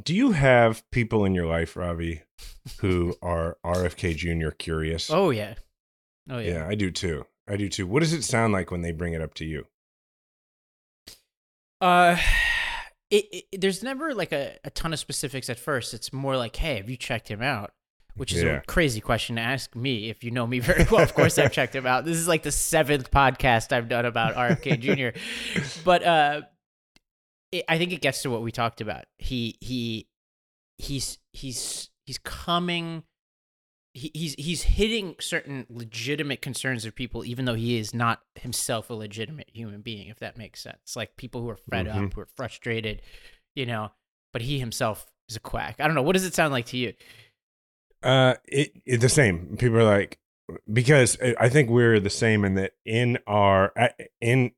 Do 0.00 0.14
you 0.14 0.32
have 0.32 0.88
people 0.92 1.24
in 1.24 1.34
your 1.34 1.46
life, 1.46 1.76
Ravi, 1.76 2.22
who 2.80 3.14
are 3.22 3.56
RFK 3.64 4.16
Jr. 4.16 4.50
curious? 4.50 5.10
Oh, 5.10 5.30
yeah. 5.30 5.54
Oh, 6.30 6.38
yeah. 6.38 6.52
yeah, 6.58 6.68
I 6.68 6.74
do 6.74 6.90
too. 6.90 7.26
I 7.48 7.56
do 7.56 7.68
too. 7.68 7.86
What 7.86 8.00
does 8.00 8.12
it 8.12 8.22
sound 8.22 8.52
like 8.52 8.70
when 8.70 8.82
they 8.82 8.92
bring 8.92 9.14
it 9.14 9.22
up 9.22 9.34
to 9.34 9.44
you? 9.44 9.64
Uh, 11.80 12.16
it, 13.10 13.44
it, 13.52 13.60
there's 13.60 13.82
never 13.82 14.14
like 14.14 14.32
a, 14.32 14.56
a 14.62 14.70
ton 14.70 14.92
of 14.92 14.98
specifics 14.98 15.48
at 15.50 15.58
first. 15.58 15.92
It's 15.94 16.12
more 16.12 16.36
like, 16.36 16.54
hey, 16.56 16.76
have 16.76 16.88
you 16.88 16.96
checked 16.96 17.28
him 17.28 17.42
out? 17.42 17.72
which 18.14 18.32
is 18.32 18.42
Yeah. 18.42 18.56
a 18.56 18.60
crazy 18.62 19.00
question 19.00 19.36
to 19.36 19.42
ask 19.42 19.76
me 19.76 20.10
if 20.10 20.24
you 20.24 20.32
know 20.32 20.44
me 20.44 20.58
very 20.58 20.84
well. 20.90 21.00
Of 21.04 21.14
course, 21.14 21.38
I've 21.38 21.52
checked 21.52 21.72
him 21.72 21.86
out. 21.86 22.04
This 22.04 22.16
is 22.16 22.26
like 22.26 22.42
the 22.42 22.50
seventh 22.50 23.12
podcast 23.12 23.72
I've 23.72 23.88
done 23.88 24.04
about 24.06 24.34
RFK 24.34 24.80
Jr. 25.14 25.18
But 25.84 26.02
uh, 26.02 26.40
it, 27.52 27.64
I 27.68 27.78
think 27.78 27.92
it 27.92 28.00
gets 28.00 28.22
to 28.22 28.30
what 28.30 28.42
we 28.42 28.52
talked 28.52 28.80
about. 28.80 29.04
He 29.18 29.56
he 29.60 30.08
he's 30.78 31.18
he's 31.32 31.90
he's 32.06 32.18
coming. 32.18 33.04
He, 33.94 34.10
he's 34.14 34.34
he's 34.34 34.62
hitting 34.62 35.16
certain 35.18 35.66
legitimate 35.68 36.42
concerns 36.42 36.84
of 36.84 36.94
people, 36.94 37.24
even 37.24 37.46
though 37.46 37.54
he 37.54 37.78
is 37.78 37.92
not 37.94 38.20
himself 38.36 38.90
a 38.90 38.94
legitimate 38.94 39.50
human 39.52 39.80
being. 39.80 40.08
If 40.08 40.18
that 40.20 40.36
makes 40.36 40.60
sense, 40.60 40.94
like 40.94 41.16
people 41.16 41.40
who 41.42 41.48
are 41.48 41.56
fed 41.56 41.86
Mhm. 41.86 42.06
up, 42.06 42.14
who 42.14 42.20
are 42.20 42.28
frustrated, 42.36 43.02
you 43.56 43.66
know. 43.66 43.90
But 44.32 44.42
he 44.42 44.58
himself 44.60 45.06
is 45.28 45.36
a 45.36 45.40
quack. 45.40 45.76
I 45.80 45.86
don't 45.86 45.94
know. 45.96 46.02
What 46.02 46.12
does 46.12 46.26
it 46.26 46.34
sound 46.34 46.52
like 46.52 46.66
to 46.66 46.76
you? 46.76 46.92
Uh, 48.02 48.34
it, 48.46 48.72
it 48.86 48.98
the 48.98 49.08
same. 49.08 49.56
People 49.56 49.78
are 49.78 49.84
like, 49.84 50.18
because 50.72 51.18
I- 51.20 51.34
I 51.40 51.48
think 51.48 51.68
we're 51.70 51.98
the 51.98 52.10
same 52.10 52.44
in 52.44 52.54
that 52.54 52.74
in 52.84 53.18
our 53.26 53.72
uh, 53.76 53.88
in 54.20 54.52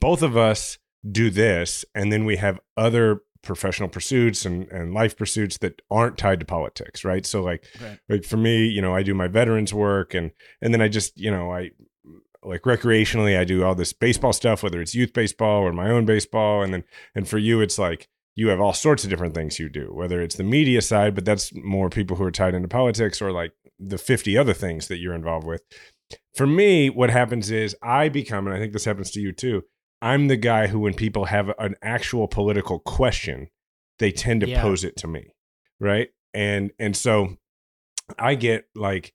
both 0.00 0.22
of 0.22 0.36
us 0.36 0.78
do 1.10 1.30
this, 1.30 1.84
and 1.94 2.12
then 2.12 2.24
we 2.24 2.36
have 2.36 2.60
other 2.76 3.22
professional 3.42 3.88
pursuits 3.88 4.46
and 4.46 4.66
and 4.72 4.94
life 4.94 5.16
pursuits 5.16 5.58
that 5.58 5.82
aren't 5.90 6.16
tied 6.18 6.40
to 6.40 6.46
politics, 6.46 7.04
right? 7.04 7.26
So 7.26 7.42
like 7.42 7.64
Right. 7.80 7.98
like 8.08 8.24
for 8.24 8.36
me, 8.36 8.66
you 8.66 8.80
know, 8.80 8.94
I 8.94 9.02
do 9.02 9.14
my 9.14 9.28
veterans 9.28 9.72
work, 9.74 10.14
and 10.14 10.30
and 10.60 10.72
then 10.72 10.80
I 10.80 10.88
just 10.88 11.18
you 11.18 11.30
know 11.30 11.52
I 11.52 11.70
like 12.42 12.62
recreationally 12.62 13.38
I 13.38 13.44
do 13.44 13.64
all 13.64 13.74
this 13.74 13.92
baseball 13.92 14.32
stuff, 14.32 14.62
whether 14.62 14.80
it's 14.80 14.94
youth 14.94 15.12
baseball 15.12 15.62
or 15.62 15.72
my 15.72 15.90
own 15.90 16.04
baseball, 16.06 16.62
and 16.62 16.72
then 16.72 16.84
and 17.14 17.28
for 17.28 17.38
you 17.38 17.60
it's 17.60 17.78
like 17.78 18.08
you 18.36 18.48
have 18.48 18.60
all 18.60 18.72
sorts 18.72 19.04
of 19.04 19.10
different 19.10 19.34
things 19.34 19.58
you 19.58 19.68
do, 19.68 19.90
whether 19.92 20.20
it's 20.20 20.34
the 20.34 20.42
media 20.44 20.82
side, 20.82 21.14
but 21.14 21.24
that's 21.24 21.54
more 21.54 21.88
people 21.88 22.16
who 22.16 22.24
are 22.24 22.32
tied 22.32 22.54
into 22.54 22.66
politics 22.66 23.22
or 23.22 23.30
like 23.30 23.52
the 23.78 23.98
50 23.98 24.36
other 24.36 24.52
things 24.52 24.88
that 24.88 24.98
you're 24.98 25.14
involved 25.14 25.46
with. 25.46 25.62
For 26.34 26.46
me, 26.46 26.90
what 26.90 27.10
happens 27.10 27.50
is 27.50 27.76
I 27.80 28.08
become, 28.08 28.46
and 28.46 28.54
I 28.54 28.58
think 28.58 28.72
this 28.72 28.84
happens 28.84 29.10
to 29.12 29.20
you 29.20 29.32
too, 29.32 29.62
I'm 30.04 30.28
the 30.28 30.36
guy 30.36 30.66
who, 30.68 30.78
when 30.80 30.94
people 30.94 31.24
have 31.26 31.48
an 31.58 31.76
actual 31.82 32.28
political 32.28 32.78
question, 32.78 33.48
they 33.98 34.12
tend 34.12 34.42
to 34.42 34.48
Yeah. 34.48 34.60
pose 34.62 34.84
it 34.84 34.96
to 34.98 35.06
me. 35.06 35.28
Right. 35.80 36.10
And, 36.34 36.72
and 36.78 36.96
so 36.96 37.36
I 38.18 38.34
get 38.34 38.66
like, 38.74 39.14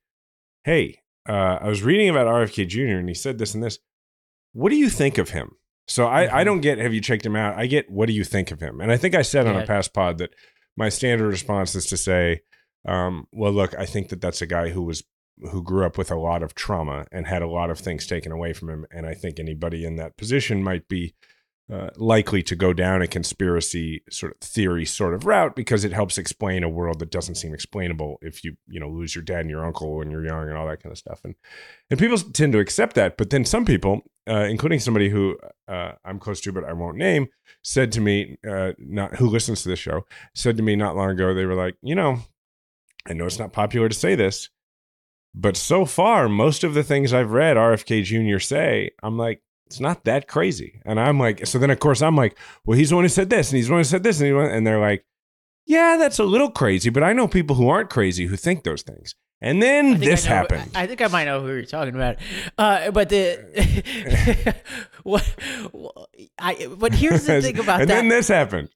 hey, 0.64 1.02
uh, 1.28 1.60
I 1.62 1.68
was 1.68 1.84
reading 1.84 2.10
about 2.10 2.28
RFK 2.28 2.68
Jr. 2.68 2.98
and 2.98 3.08
he 3.08 3.14
said 3.16 3.38
this 3.38 3.54
and 3.54 3.64
this. 3.64 3.78
What 4.54 4.70
do 4.70 4.76
you 4.78 4.90
think 4.90 5.18
of 5.18 5.30
him? 5.30 5.52
So 5.88 6.08
I, 6.08 6.40
I 6.40 6.42
Mhm. 6.42 6.46
don't 6.46 6.62
get 6.62 6.78
have 6.80 6.94
you 6.94 7.02
checked 7.02 7.26
him 7.26 7.36
out. 7.36 7.56
I 7.58 7.68
get 7.68 7.90
what 7.90 8.08
do 8.08 8.14
you 8.14 8.24
think 8.24 8.52
of 8.52 8.60
him? 8.60 8.80
And 8.82 8.92
I 8.92 8.98
think 8.98 9.14
I 9.16 9.22
said 9.22 9.48
on 9.48 9.56
a 9.56 9.66
past 9.66 9.94
pod 9.94 10.18
that 10.20 10.32
my 10.78 10.90
standard 10.90 11.28
response 11.28 11.76
is 11.76 11.86
to 11.88 11.98
say, 11.98 12.42
um, 12.88 13.28
well, 13.32 13.52
look, 13.52 13.76
I 13.78 13.86
think 13.86 14.10
that 14.10 14.22
that's 14.22 14.42
a 14.42 14.48
guy 14.48 14.70
who 14.70 14.82
was 14.84 15.04
who 15.52 15.64
grew 15.64 15.86
up 15.86 15.98
with 15.98 16.12
a 16.12 16.20
lot 16.20 16.44
of 16.44 16.56
trauma 16.56 17.06
and 17.12 17.28
had 17.28 17.42
a 17.42 17.48
lot 17.48 17.70
of 17.70 17.80
things 17.80 18.06
taken 18.06 18.32
away 18.32 18.54
from 18.54 18.70
him. 18.70 18.86
And 18.92 19.06
I 19.06 19.14
think 19.14 19.40
anybody 19.40 19.86
in 19.86 19.96
that 19.96 20.18
position 20.18 20.64
might 20.64 20.88
be 20.88 21.14
uh, 21.72 21.90
likely 21.98 22.42
to 22.42 22.56
go 22.56 22.74
down 22.74 23.02
a 23.02 23.08
conspiracy 23.08 24.02
sort 24.10 24.32
of 24.32 24.40
theory 24.40 24.86
sort 24.86 25.14
of 25.14 25.26
route 25.26 25.56
because 25.56 25.86
it 25.86 25.94
helps 25.94 26.18
explain 26.18 26.64
a 26.64 26.70
world 26.70 26.98
that 26.98 27.12
doesn't 27.12 27.36
seem 27.36 27.54
explainable 27.54 28.18
if 28.24 28.44
you 28.44 28.56
you 28.68 28.80
know 28.80 28.90
lose 28.90 29.14
your 29.14 29.24
dad 29.24 29.42
and 29.42 29.52
your 29.52 29.64
uncle 29.64 29.98
when 29.98 30.10
you're 30.10 30.26
young 30.26 30.50
and 30.50 30.58
all 30.58 30.68
that 30.68 30.82
kind 30.82 30.92
of 30.92 30.98
stuff 30.98 31.22
and 31.24 31.36
and 31.92 32.00
people 32.00 32.18
tend 32.18 32.54
to 32.54 32.60
accept 32.60 32.96
that 32.96 33.18
but 33.18 33.30
then 33.30 33.46
some 33.46 33.66
people 33.66 34.02
uh, 34.28 34.48
including 34.50 34.80
somebody 34.80 35.10
who 35.10 35.38
uh, 35.68 35.92
I'm 36.04 36.18
close 36.18 36.42
to 36.42 36.52
but 36.52 36.64
I 36.64 36.74
won't 36.74 36.98
name 36.98 37.28
said 37.62 37.92
to 37.92 38.02
me 38.02 38.38
uh, 38.50 38.72
not 38.80 39.18
who 39.18 39.30
listens 39.30 39.62
to 39.62 39.70
this 39.70 39.78
show 39.78 40.08
said 40.34 40.58
to 40.58 40.64
me 40.64 40.76
not 40.76 40.96
long 40.96 41.12
ago 41.12 41.36
they 41.36 41.46
were 41.46 41.54
like 41.54 41.76
you 41.84 41.94
know 41.94 42.18
I 43.06 43.14
know 43.14 43.28
it's 43.28 43.38
not 43.38 43.54
popular 43.54 43.90
to 43.90 43.96
say 43.96 44.16
this 44.16 44.50
but 45.34 45.56
so 45.58 45.86
far 45.86 46.28
most 46.30 46.64
of 46.64 46.74
the 46.74 46.84
things 46.84 47.14
I've 47.14 47.32
read 47.32 47.58
RFK 47.58 48.04
Jr. 48.04 48.40
say 48.40 48.92
I'm 49.04 49.18
like 49.18 49.42
it's 49.70 49.80
not 49.80 50.04
that 50.06 50.28
crazy. 50.28 50.82
And 50.84 51.00
I'm 51.00 51.20
like, 51.20 51.46
so 51.46 51.60
then 51.60 51.70
of 51.70 51.80
course 51.80 52.02
I'm 52.02 52.16
like, 52.16 52.36
well, 52.66 52.76
he's 52.76 52.90
the 52.90 52.96
one 52.96 53.06
who 53.06 53.10
said 53.10 53.30
this 53.30 53.52
and 53.52 53.58
he's 53.58 53.68
the 53.68 53.74
one 53.74 53.82
who 53.82 53.84
said 53.84 54.02
this. 54.02 54.20
And, 54.20 54.36
and 54.36 54.66
they're 54.66 54.80
like, 54.80 55.06
yeah, 55.68 55.96
that's 55.98 56.18
a 56.18 56.24
little 56.24 56.50
crazy, 56.50 56.90
but 56.90 57.04
I 57.04 57.14
know 57.14 57.28
people 57.28 57.56
who 57.56 57.70
aren't 57.70 57.92
crazy 57.92 58.26
who 58.26 58.36
think 58.36 58.64
those 58.64 58.82
things. 58.82 59.14
And 59.42 59.62
then 59.62 60.00
this 60.00 60.26
know- 60.26 60.32
happened. 60.32 60.72
I 60.74 60.88
think 60.88 61.02
I 61.02 61.08
might 61.08 61.26
know 61.26 61.42
who 61.42 61.54
you're 61.54 61.64
talking 61.64 61.94
about. 61.94 62.16
Uh, 62.58 62.90
but 62.90 63.10
the 63.10 64.56
what? 65.04 65.24
I 66.40 66.68
but 66.76 66.96
here's 66.96 67.26
the 67.28 67.42
thing 67.44 67.60
about 67.60 67.82
and 67.82 67.90
that. 67.90 68.00
And 68.00 68.10
then 68.12 68.18
this 68.18 68.28
happened. 68.28 68.70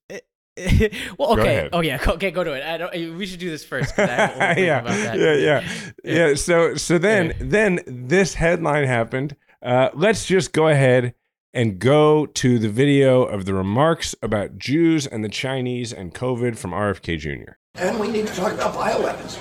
well, 1.18 1.36
Go 1.36 1.42
okay, 1.42 1.58
ahead. 1.58 1.70
oh 1.74 1.82
yeah, 1.82 2.04
go- 2.04 2.14
okay, 2.14 2.30
go 2.32 2.44
to 2.44 2.54
it. 2.54 2.64
I 2.64 2.78
don't. 2.78 3.18
We 3.18 3.26
should 3.26 3.40
do 3.40 3.50
this 3.50 3.64
first. 3.66 3.98
I 3.98 4.06
have 4.06 4.30
a 4.30 4.46
whole 4.46 4.54
thing 4.56 4.66
yeah, 4.66 4.80
about 4.80 4.98
that. 4.98 5.18
yeah, 5.18 5.34
yeah, 5.34 5.64
Yeah. 6.04 6.28
yeah. 6.30 6.36
So, 6.36 6.76
so 6.76 6.98
then, 6.98 7.28
Yeah. 7.28 7.34
then 7.40 7.80
this 7.88 8.36
headline 8.36 8.86
happened. 8.86 9.36
Uh, 9.64 9.90
let's 9.96 10.26
just 10.26 10.54
go 10.54 10.68
ahead 10.68 11.16
and 11.56 11.80
go 11.80 12.26
to 12.26 12.60
the 12.60 12.70
video 12.70 13.24
of 13.24 13.46
the 13.46 13.54
remarks 13.54 14.14
about 14.22 14.58
Jews 14.58 15.08
and 15.08 15.24
the 15.24 15.30
Chinese 15.30 15.92
and 15.94 16.14
COVID 16.14 16.58
from 16.58 16.72
RFK 16.72 17.18
Jr. 17.18 17.54
And 17.76 18.00
we 18.00 18.10
need 18.10 18.28
to 18.28 18.34
talk 18.36 18.54
about 18.54 18.74
bioweapons. 18.76 19.40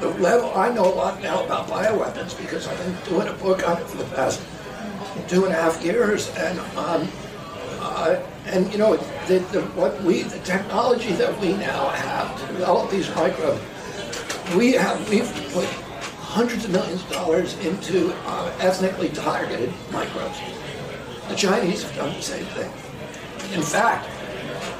The 0.00 0.08
level, 0.20 0.52
I 0.54 0.72
know 0.72 0.84
a 0.84 0.94
lot 0.94 1.20
now 1.22 1.44
about 1.44 1.66
bioweapons 1.68 2.36
because 2.40 2.66
I've 2.68 2.78
been 2.78 2.96
doing 3.14 3.28
a 3.28 3.32
book 3.34 3.68
on 3.68 3.78
it 3.80 3.86
for 3.88 3.96
the 3.98 4.04
past 4.14 4.40
two 5.28 5.44
and 5.44 5.52
a 5.52 5.56
half 5.60 5.84
years, 5.84 6.28
and 6.36 6.58
um, 6.76 7.08
uh, 7.80 8.20
and 8.46 8.70
you 8.72 8.78
know 8.78 8.96
the, 9.26 9.38
the 9.52 9.62
what 9.74 10.00
we 10.02 10.22
the 10.22 10.38
technology 10.40 11.12
that 11.12 11.38
we 11.40 11.52
now 11.52 11.88
have 11.90 12.40
to 12.40 12.46
develop 12.52 12.90
these 12.90 13.08
microbes, 13.14 13.60
we 14.56 14.72
have 14.72 15.08
we've 15.08 15.30
put 15.52 15.66
hundreds 16.20 16.64
of 16.64 16.70
millions 16.70 17.02
of 17.02 17.12
dollars 17.12 17.56
into 17.58 18.12
uh, 18.26 18.52
ethnically 18.60 19.08
targeted 19.10 19.72
microbes. 19.90 20.38
The 21.28 21.34
Chinese 21.34 21.82
have 21.82 21.94
done 21.94 22.14
the 22.14 22.22
same 22.22 22.44
thing. 22.46 22.70
In 23.54 23.62
fact, 23.62 24.08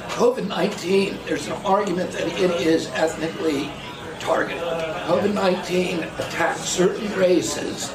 COVID 0.09 0.47
19, 0.47 1.17
there's 1.25 1.47
an 1.47 1.53
argument 1.65 2.11
that 2.11 2.27
it 2.27 2.51
is 2.61 2.87
ethnically 2.87 3.71
targeted. 4.19 4.61
COVID 4.61 5.33
19 5.33 5.99
attacks 5.99 6.61
certain 6.61 7.11
races 7.17 7.93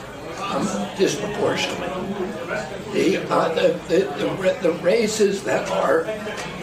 um, 0.51 0.97
disproportionately. 0.97 1.89
The, 2.93 3.27
uh, 3.29 3.55
the, 3.55 3.79
the, 3.89 4.59
the, 4.63 4.73
races 4.83 5.43
that 5.45 5.69
are 5.71 6.05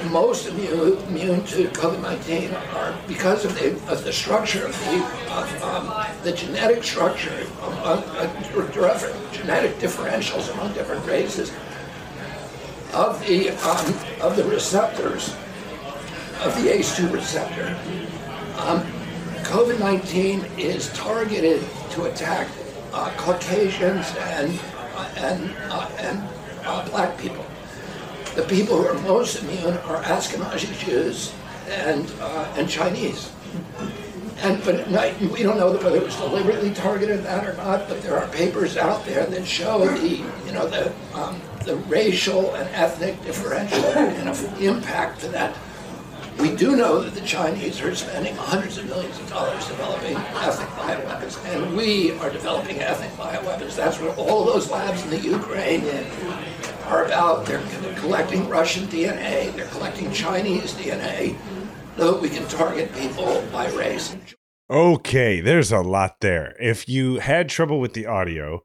most 0.09 0.47
immune, 0.47 1.43
to 1.45 1.67
COVID 1.69 2.01
19 2.01 2.53
are 2.53 2.97
because 3.07 3.45
of 3.45 3.53
the, 3.55 3.73
of 3.91 4.03
the 4.03 4.13
structure 4.13 4.65
of 4.65 4.77
the, 4.85 4.95
of, 5.33 5.63
um, 5.63 6.05
the 6.23 6.31
genetic 6.31 6.83
structure, 6.83 7.45
among, 7.61 8.03
uh, 8.03 8.71
different 8.71 9.33
genetic 9.33 9.75
differentials 9.77 10.51
among 10.53 10.73
different 10.73 11.05
races 11.05 11.51
of 12.93 13.19
the 13.25 13.49
um, 13.49 14.21
of 14.21 14.35
the 14.35 14.43
receptors 14.45 15.29
of 16.43 16.55
the 16.61 16.69
ACE2 16.71 17.13
receptor. 17.13 17.77
Um, 18.57 18.81
COVID-19 19.43 20.57
is 20.57 20.91
targeted 20.93 21.63
to 21.91 22.03
attack 22.05 22.47
uh, 22.93 23.11
Caucasians 23.17 24.13
and 24.17 24.59
and 25.17 25.55
uh, 25.69 25.89
and 25.99 26.27
uh, 26.65 26.87
black 26.89 27.17
people. 27.17 27.45
The 28.35 28.43
people 28.43 28.77
who 28.77 28.87
are 28.87 29.01
most 29.01 29.41
immune 29.43 29.77
are 29.77 30.01
Ashkenazi 30.03 30.77
Jews 30.85 31.33
and 31.67 32.11
uh, 32.21 32.53
and 32.57 32.69
Chinese. 32.69 33.31
And 34.39 34.63
but 34.63 34.87
we 35.19 35.43
don't 35.43 35.57
know 35.57 35.71
whether 35.71 35.97
it 35.97 36.03
was 36.03 36.15
deliberately 36.15 36.73
targeted 36.73 37.23
that 37.23 37.45
or 37.47 37.53
not. 37.57 37.87
But 37.87 38.01
there 38.01 38.17
are 38.17 38.27
papers 38.29 38.77
out 38.77 39.05
there 39.05 39.25
that 39.25 39.45
show 39.45 39.85
the 39.85 40.17
you 40.45 40.51
know 40.51 40.67
the 40.67 40.93
um, 41.13 41.39
the 41.65 41.75
racial 41.87 42.55
and 42.55 42.67
ethnic 42.73 43.21
differential 43.23 43.81
kind 43.93 44.29
of 44.29 44.61
impact 44.61 45.21
that. 45.31 45.55
We 46.41 46.55
do 46.55 46.75
know 46.75 47.01
that 47.01 47.13
the 47.13 47.21
Chinese 47.21 47.81
are 47.81 47.93
spending 47.93 48.35
hundreds 48.35 48.79
of 48.79 48.87
millions 48.87 49.19
of 49.19 49.29
dollars 49.29 49.67
developing 49.67 50.17
ethnic 50.17 50.69
bioweapons, 50.69 51.45
and 51.45 51.77
we 51.77 52.13
are 52.17 52.31
developing 52.31 52.79
ethnic 52.79 53.11
bioweapons. 53.11 53.75
That's 53.75 53.99
what 53.99 54.17
all 54.17 54.43
those 54.45 54.71
labs 54.71 55.03
in 55.03 55.11
the 55.11 55.19
Ukraine 55.19 55.83
are 56.85 57.05
about. 57.05 57.45
They're 57.45 57.61
collecting 57.97 58.49
Russian 58.49 58.87
DNA, 58.87 59.53
they're 59.55 59.67
collecting 59.67 60.11
Chinese 60.11 60.73
DNA, 60.73 61.37
so 61.95 62.13
that 62.13 62.21
we 62.21 62.29
can 62.29 62.47
target 62.47 62.91
people 62.95 63.45
by 63.51 63.69
race. 63.73 64.15
Okay, 64.67 65.41
there's 65.41 65.71
a 65.71 65.81
lot 65.81 66.21
there. 66.21 66.55
If 66.59 66.89
you 66.89 67.19
had 67.19 67.49
trouble 67.49 67.79
with 67.79 67.93
the 67.93 68.07
audio, 68.07 68.63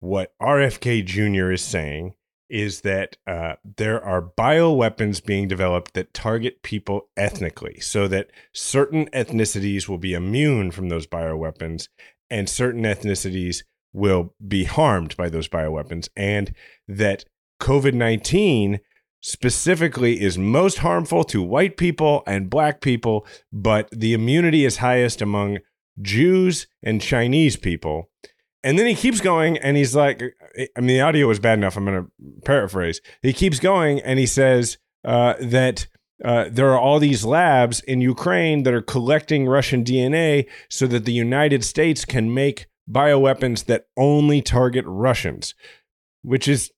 what 0.00 0.32
RFK 0.40 1.04
Jr. 1.04 1.52
is 1.52 1.60
saying 1.60 2.14
is 2.52 2.82
that 2.82 3.16
uh, 3.26 3.54
there 3.64 4.04
are 4.04 4.30
bioweapons 4.38 5.24
being 5.24 5.48
developed 5.48 5.94
that 5.94 6.12
target 6.12 6.62
people 6.62 7.08
ethnically 7.16 7.80
so 7.80 8.06
that 8.06 8.30
certain 8.52 9.06
ethnicities 9.06 9.88
will 9.88 9.98
be 9.98 10.12
immune 10.12 10.70
from 10.70 10.90
those 10.90 11.06
bioweapons 11.06 11.88
and 12.30 12.48
certain 12.48 12.82
ethnicities 12.82 13.62
will 13.92 14.34
be 14.46 14.64
harmed 14.64 15.16
by 15.16 15.28
those 15.28 15.48
bioweapons, 15.48 16.08
and 16.16 16.54
that 16.88 17.24
COVID 17.60 17.94
19 17.94 18.80
specifically 19.20 20.20
is 20.20 20.36
most 20.36 20.78
harmful 20.78 21.24
to 21.24 21.42
white 21.42 21.76
people 21.76 22.22
and 22.26 22.50
black 22.50 22.80
people, 22.80 23.26
but 23.52 23.88
the 23.90 24.14
immunity 24.14 24.64
is 24.64 24.78
highest 24.78 25.22
among 25.22 25.58
Jews 26.00 26.66
and 26.82 27.00
Chinese 27.00 27.56
people. 27.56 28.10
And 28.64 28.78
then 28.78 28.86
he 28.86 28.94
keeps 28.94 29.20
going 29.20 29.58
and 29.58 29.76
he's 29.76 29.94
like, 29.94 30.22
I 30.76 30.80
mean, 30.80 30.96
the 30.96 31.00
audio 31.00 31.26
was 31.26 31.38
bad 31.38 31.58
enough. 31.58 31.76
I'm 31.76 31.84
going 31.84 32.04
to 32.04 32.10
paraphrase. 32.44 33.00
He 33.22 33.32
keeps 33.32 33.58
going 33.58 34.00
and 34.00 34.18
he 34.18 34.26
says 34.26 34.78
uh, 35.04 35.34
that 35.40 35.86
uh, 36.24 36.46
there 36.50 36.70
are 36.70 36.78
all 36.78 36.98
these 36.98 37.24
labs 37.24 37.80
in 37.80 38.00
Ukraine 38.00 38.62
that 38.62 38.74
are 38.74 38.82
collecting 38.82 39.46
Russian 39.46 39.84
DNA 39.84 40.46
so 40.68 40.86
that 40.86 41.04
the 41.04 41.12
United 41.12 41.64
States 41.64 42.04
can 42.04 42.32
make 42.32 42.66
bioweapons 42.90 43.64
that 43.66 43.86
only 43.96 44.40
target 44.40 44.84
Russians, 44.86 45.54
which 46.22 46.46
is 46.46 46.70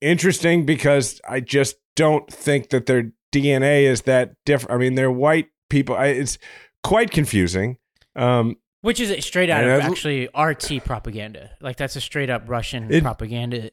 interesting 0.00 0.64
because 0.64 1.20
I 1.28 1.40
just 1.40 1.76
don't 1.96 2.30
think 2.32 2.70
that 2.70 2.86
their 2.86 3.12
DNA 3.32 3.82
is 3.82 4.02
that 4.02 4.34
different. 4.46 4.72
I 4.72 4.78
mean, 4.78 4.94
they're 4.94 5.10
white 5.10 5.48
people. 5.68 5.96
I, 5.96 6.06
it's 6.06 6.38
quite 6.82 7.10
confusing. 7.10 7.76
Um, 8.16 8.56
Which 8.82 8.98
is 9.00 9.24
straight 9.24 9.50
out 9.50 9.62
And 9.64 9.72
of 9.72 9.80
actually 9.82 10.28
RT 10.36 10.84
propaganda. 10.84 11.50
Like 11.60 11.76
that's 11.76 11.96
a 11.96 12.00
straight 12.00 12.30
up 12.30 12.44
Russian 12.48 12.90
It- 12.92 13.02
propaganda. 13.02 13.70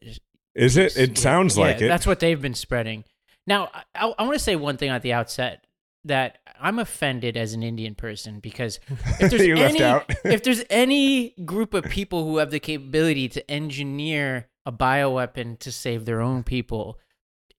is 0.54 0.76
it? 0.78 0.98
It 0.98 1.10
Yeah, 1.12 1.15
sounds 1.22 1.58
like 1.58 1.80
yeah, 1.80 1.86
it. 1.86 1.89
That's 1.89 2.06
what 2.08 2.20
they've 2.20 2.41
been 2.41 2.54
spreading. 2.56 3.04
Now, 3.46 3.70
I, 3.96 4.13
I 4.17 4.24
want 4.24 4.34
to 4.34 4.39
say 4.43 4.56
one 4.58 4.76
thing 4.78 4.89
at 4.89 5.02
the 5.04 5.13
outset 5.13 5.65
that 6.04 6.39
I'm 6.60 6.80
offended 6.80 7.38
as 7.38 7.54
an 7.54 7.63
Indian 7.63 7.96
person 7.96 8.39
because 8.39 8.80
if 9.20 9.32
there's 9.32 9.41
any, 9.41 10.04
if 10.26 10.43
there's 10.43 10.63
any 10.70 11.30
group 11.46 11.74
of 11.74 11.86
people 11.86 12.24
who 12.26 12.38
have 12.38 12.52
the 12.52 12.60
capability 12.60 13.30
to 13.30 13.50
engineer 13.52 14.48
a 14.65 14.72
bioweapon 14.72 15.58
to 15.60 15.72
save 15.72 16.04
their 16.06 16.22
own 16.22 16.43
people, 16.43 17.00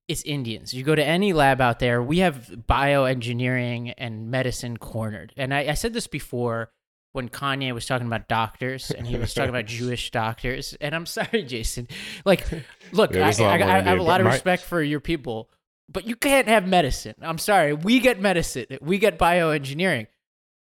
it's 0.08 0.22
Indians. 0.22 0.74
You 0.74 0.82
go 0.84 0.94
to 0.94 1.04
any 1.04 1.32
lab 1.32 1.60
out 1.62 1.78
there, 1.78 2.02
we 2.02 2.18
have 2.18 2.50
bioengineering 2.68 3.94
and 3.96 4.30
medicine 4.30 4.76
cornered. 4.76 5.32
And 5.36 5.54
I, 5.54 5.68
I 5.68 5.74
said 5.74 5.92
this 5.94 6.06
before 6.06 6.70
when 7.12 7.28
Kanye 7.28 7.72
was 7.72 7.86
talking 7.86 8.06
about 8.06 8.28
doctors 8.28 8.90
and 8.90 9.06
he 9.06 9.16
was 9.16 9.32
talking 9.34 9.48
about 9.50 9.66
Jewish 9.78 10.10
doctors. 10.10 10.76
And 10.80 10.94
I'm 10.94 11.06
sorry, 11.06 11.42
Jason. 11.44 11.88
Like, 12.24 12.46
look, 12.92 13.12
Yeah, 13.14 13.20
I, 13.20 13.30
there's 13.32 13.40
I, 13.40 13.54
I 13.54 13.80
have 13.80 13.98
a 13.98 14.02
lot 14.02 14.20
of 14.20 14.26
my- 14.26 14.32
respect 14.32 14.62
for 14.62 14.82
your 14.82 15.00
people, 15.00 15.50
but 15.88 16.06
you 16.06 16.16
can't 16.16 16.48
have 16.48 16.66
medicine. 16.68 17.14
I'm 17.22 17.38
sorry. 17.38 17.72
We 17.72 18.00
get 18.00 18.20
medicine, 18.20 18.66
we 18.82 18.98
get 18.98 19.18
bioengineering, 19.18 20.06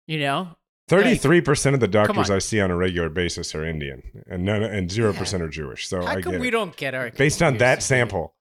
you 0.07 0.19
know? 0.19 0.49
Thirty-three 0.89 1.39
percent 1.39 1.75
of 1.75 1.79
the 1.79 1.87
doctors. 1.87 2.29
I 2.29 2.39
see 2.39 2.59
on 2.59 2.69
a 2.69 2.75
regular 2.75 3.07
basis 3.07 3.55
are 3.55 3.63
Indian, 3.65 4.03
and 4.27 4.43
none, 4.43 4.61
and 4.63 4.91
zero 4.91 5.13
percent 5.13 5.41
are 5.41 5.47
Jewish. 5.47 5.87
So 5.87 6.01
How 6.01 6.07
I 6.17 6.21
come 6.21 6.33
get 6.33 6.41
we 6.41 6.49
it. 6.49 6.51
don't 6.51 6.75
get 6.75 6.93
our 6.93 7.09
based 7.09 7.41
on 7.41 7.57
that 7.59 7.81
sample. 7.81 8.35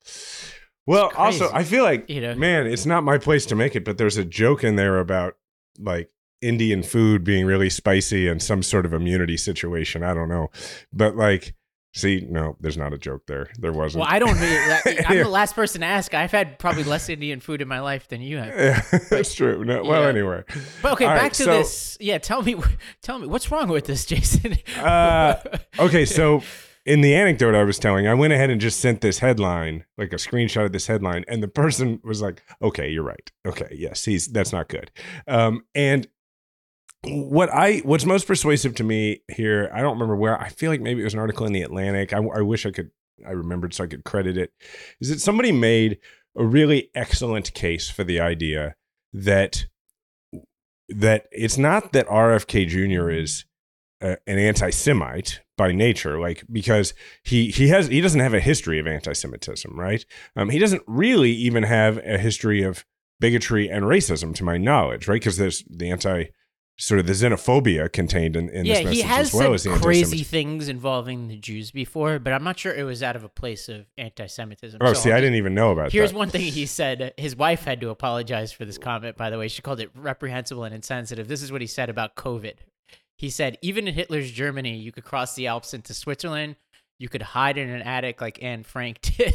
Well, 0.86 1.12
also. 1.16 1.48
I 1.52 1.62
feel 1.62 1.84
like, 1.84 2.10
You 2.10 2.20
know? 2.20 2.34
man, 2.34 2.66
it's 2.66 2.84
not 2.84 3.04
my 3.04 3.16
place 3.16 3.46
to 3.46 3.54
make 3.54 3.76
it, 3.76 3.84
but 3.84 3.96
there's 3.96 4.16
a 4.16 4.24
joke 4.24 4.64
in 4.64 4.74
there 4.74 4.98
about 4.98 5.36
like 5.78 6.10
Indian 6.42 6.82
food 6.82 7.24
being 7.24 7.46
really 7.46 7.70
spicy 7.70 8.28
and 8.28 8.42
some 8.42 8.62
sort 8.62 8.84
of 8.84 8.92
immunity 8.92 9.36
situation. 9.36 10.02
I 10.02 10.12
don't 10.12 10.28
know, 10.28 10.50
but 10.92 11.16
like, 11.16 11.54
see, 11.94 12.26
no, 12.28 12.56
there's 12.60 12.76
not 12.78 12.92
a 12.92 12.98
joke 12.98 13.22
there. 13.26 13.50
There 13.58 13.72
wasn't. 13.72 14.00
Well, 14.02 14.10
I 14.10 14.18
don't. 14.18 14.34
really- 14.38 15.02
I'm 15.06 15.16
Yeah. 15.16 15.22
the 15.24 15.28
last 15.28 15.54
person 15.54 15.82
to 15.82 15.86
ask. 15.86 16.14
I've 16.14 16.32
had 16.32 16.58
probably 16.58 16.84
less 16.84 17.08
Indian 17.08 17.38
food 17.40 17.60
in 17.62 17.68
my 17.68 17.80
life 17.80 18.08
than 18.08 18.20
you 18.22 18.38
have. 18.38 18.48
Yeah, 18.48 18.98
that's 19.10 19.34
true. 19.34 19.64
No, 19.64 19.82
well, 19.84 20.04
anyway. 20.04 20.42
But 20.82 20.92
okay, 20.94 21.04
All 21.04 21.12
back 21.14 21.22
right, 21.22 21.32
to 21.34 21.44
so- 21.44 21.52
this. 21.58 21.96
Yeah, 22.00 22.18
tell 22.18 22.42
me, 22.42 22.56
tell 23.02 23.18
me, 23.18 23.26
what's 23.26 23.50
wrong 23.50 23.68
with 23.68 23.84
this, 23.86 24.04
Jason? 24.06 24.56
Uh, 24.78 25.36
Okay, 25.78 26.04
so 26.04 26.42
in 26.84 27.00
the 27.00 27.14
anecdote 27.14 27.54
I 27.54 27.62
was 27.62 27.78
telling, 27.78 28.08
I 28.08 28.14
went 28.14 28.32
ahead 28.32 28.50
and 28.50 28.60
just 28.60 28.80
sent 28.80 29.02
this 29.02 29.18
headline, 29.20 29.84
like 29.98 30.12
a 30.12 30.16
screenshot 30.16 30.64
of 30.64 30.72
this 30.72 30.86
headline, 30.88 31.24
and 31.28 31.42
the 31.42 31.48
person 31.48 32.00
was 32.02 32.20
like, 32.22 32.42
"Okay, 32.60 32.88
you're 32.90 33.04
right. 33.04 33.30
Okay, 33.46 33.68
yes, 33.70 34.04
he's 34.04 34.26
that's 34.28 34.52
not 34.52 34.68
good." 34.68 34.90
Um, 35.28 35.64
and 35.74 36.08
what 37.04 37.52
I 37.52 37.78
what's 37.78 38.04
most 38.04 38.26
persuasive 38.26 38.74
to 38.76 38.84
me 38.84 39.22
here, 39.28 39.70
I 39.72 39.80
don't 39.80 39.94
remember 39.94 40.16
where. 40.16 40.40
I 40.40 40.48
feel 40.48 40.70
like 40.70 40.80
maybe 40.80 41.00
it 41.00 41.04
was 41.04 41.14
an 41.14 41.20
article 41.20 41.46
in 41.46 41.52
the 41.52 41.62
Atlantic. 41.62 42.12
I, 42.12 42.18
I 42.18 42.42
wish 42.42 42.64
I 42.64 42.70
could 42.70 42.90
I 43.26 43.32
remembered 43.32 43.74
so 43.74 43.84
I 43.84 43.88
could 43.88 44.04
credit 44.04 44.36
it. 44.36 44.52
Is 45.00 45.08
that 45.08 45.20
somebody 45.20 45.52
made 45.52 45.98
a 46.36 46.44
really 46.44 46.90
excellent 46.94 47.52
case 47.54 47.90
for 47.90 48.04
the 48.04 48.20
idea 48.20 48.76
that 49.12 49.66
that 50.88 51.26
it's 51.32 51.58
not 51.58 51.92
that 51.92 52.06
RFK 52.06 52.68
Jr. 52.68 53.10
is 53.10 53.44
uh, 54.00 54.16
an 54.26 54.38
anti-Semite 54.38 55.40
by 55.56 55.72
nature, 55.72 56.18
like 56.20 56.44
because 56.50 56.94
he 57.22 57.48
he 57.50 57.68
has 57.68 57.88
he 57.88 58.00
doesn't 58.00 58.20
have 58.20 58.34
a 58.34 58.40
history 58.40 58.78
of 58.78 58.86
anti-Semitism, 58.86 59.78
right? 59.78 60.04
Um, 60.36 60.50
he 60.50 60.58
doesn't 60.58 60.82
really 60.86 61.32
even 61.32 61.64
have 61.64 61.98
a 61.98 62.18
history 62.18 62.62
of 62.62 62.84
bigotry 63.20 63.68
and 63.68 63.84
racism, 63.84 64.34
to 64.34 64.44
my 64.44 64.56
knowledge, 64.56 65.06
right? 65.06 65.20
Because 65.20 65.36
there's 65.36 65.64
the 65.68 65.90
anti 65.90 66.26
sort 66.78 66.98
of 66.98 67.06
the 67.06 67.12
xenophobia 67.12 67.92
contained 67.92 68.34
in, 68.36 68.48
in 68.48 68.64
yeah, 68.64 68.74
this 68.76 68.84
message 68.84 68.96
he 68.96 69.02
has 69.02 69.28
as 69.28 69.34
well 69.34 69.54
as 69.54 69.62
the 69.64 69.70
crazy 69.70 70.22
things 70.24 70.68
involving 70.68 71.28
the 71.28 71.36
Jews 71.36 71.70
before, 71.70 72.18
but 72.18 72.32
I'm 72.32 72.42
not 72.42 72.58
sure 72.58 72.72
it 72.72 72.84
was 72.84 73.02
out 73.02 73.14
of 73.14 73.24
a 73.24 73.28
place 73.28 73.68
of 73.68 73.86
anti-Semitism. 73.98 74.78
Oh, 74.82 74.92
So 74.92 75.00
see, 75.00 75.12
I 75.12 75.20
didn't 75.20 75.36
even 75.36 75.54
know 75.54 75.70
about 75.70 75.84
that. 75.84 75.92
Here's 75.92 76.12
that. 76.12 76.18
one 76.18 76.28
thing 76.30 76.40
he 76.40 76.66
said. 76.66 77.14
His 77.16 77.36
wife 77.36 77.64
had 77.64 77.80
to 77.82 77.90
apologize 77.90 78.52
for 78.52 78.64
this 78.64 78.78
comment, 78.78 79.16
by 79.16 79.30
the 79.30 79.38
way. 79.38 79.48
She 79.48 79.62
called 79.62 79.80
it 79.80 79.90
reprehensible 79.94 80.64
and 80.64 80.74
insensitive. 80.74 81.28
This 81.28 81.42
is 81.42 81.52
what 81.52 81.60
he 81.60 81.66
said 81.66 81.88
about 81.88 82.16
COVID. 82.16 82.54
He 83.16 83.30
said, 83.30 83.58
even 83.62 83.86
in 83.86 83.94
Hitler's 83.94 84.32
Germany, 84.32 84.76
you 84.76 84.90
could 84.90 85.04
cross 85.04 85.34
the 85.34 85.46
Alps 85.46 85.74
into 85.74 85.94
Switzerland. 85.94 86.56
You 86.98 87.08
could 87.08 87.22
hide 87.22 87.58
in 87.58 87.68
an 87.68 87.82
attic 87.82 88.20
like 88.20 88.42
Anne 88.42 88.64
Frank 88.64 89.00
did. 89.18 89.34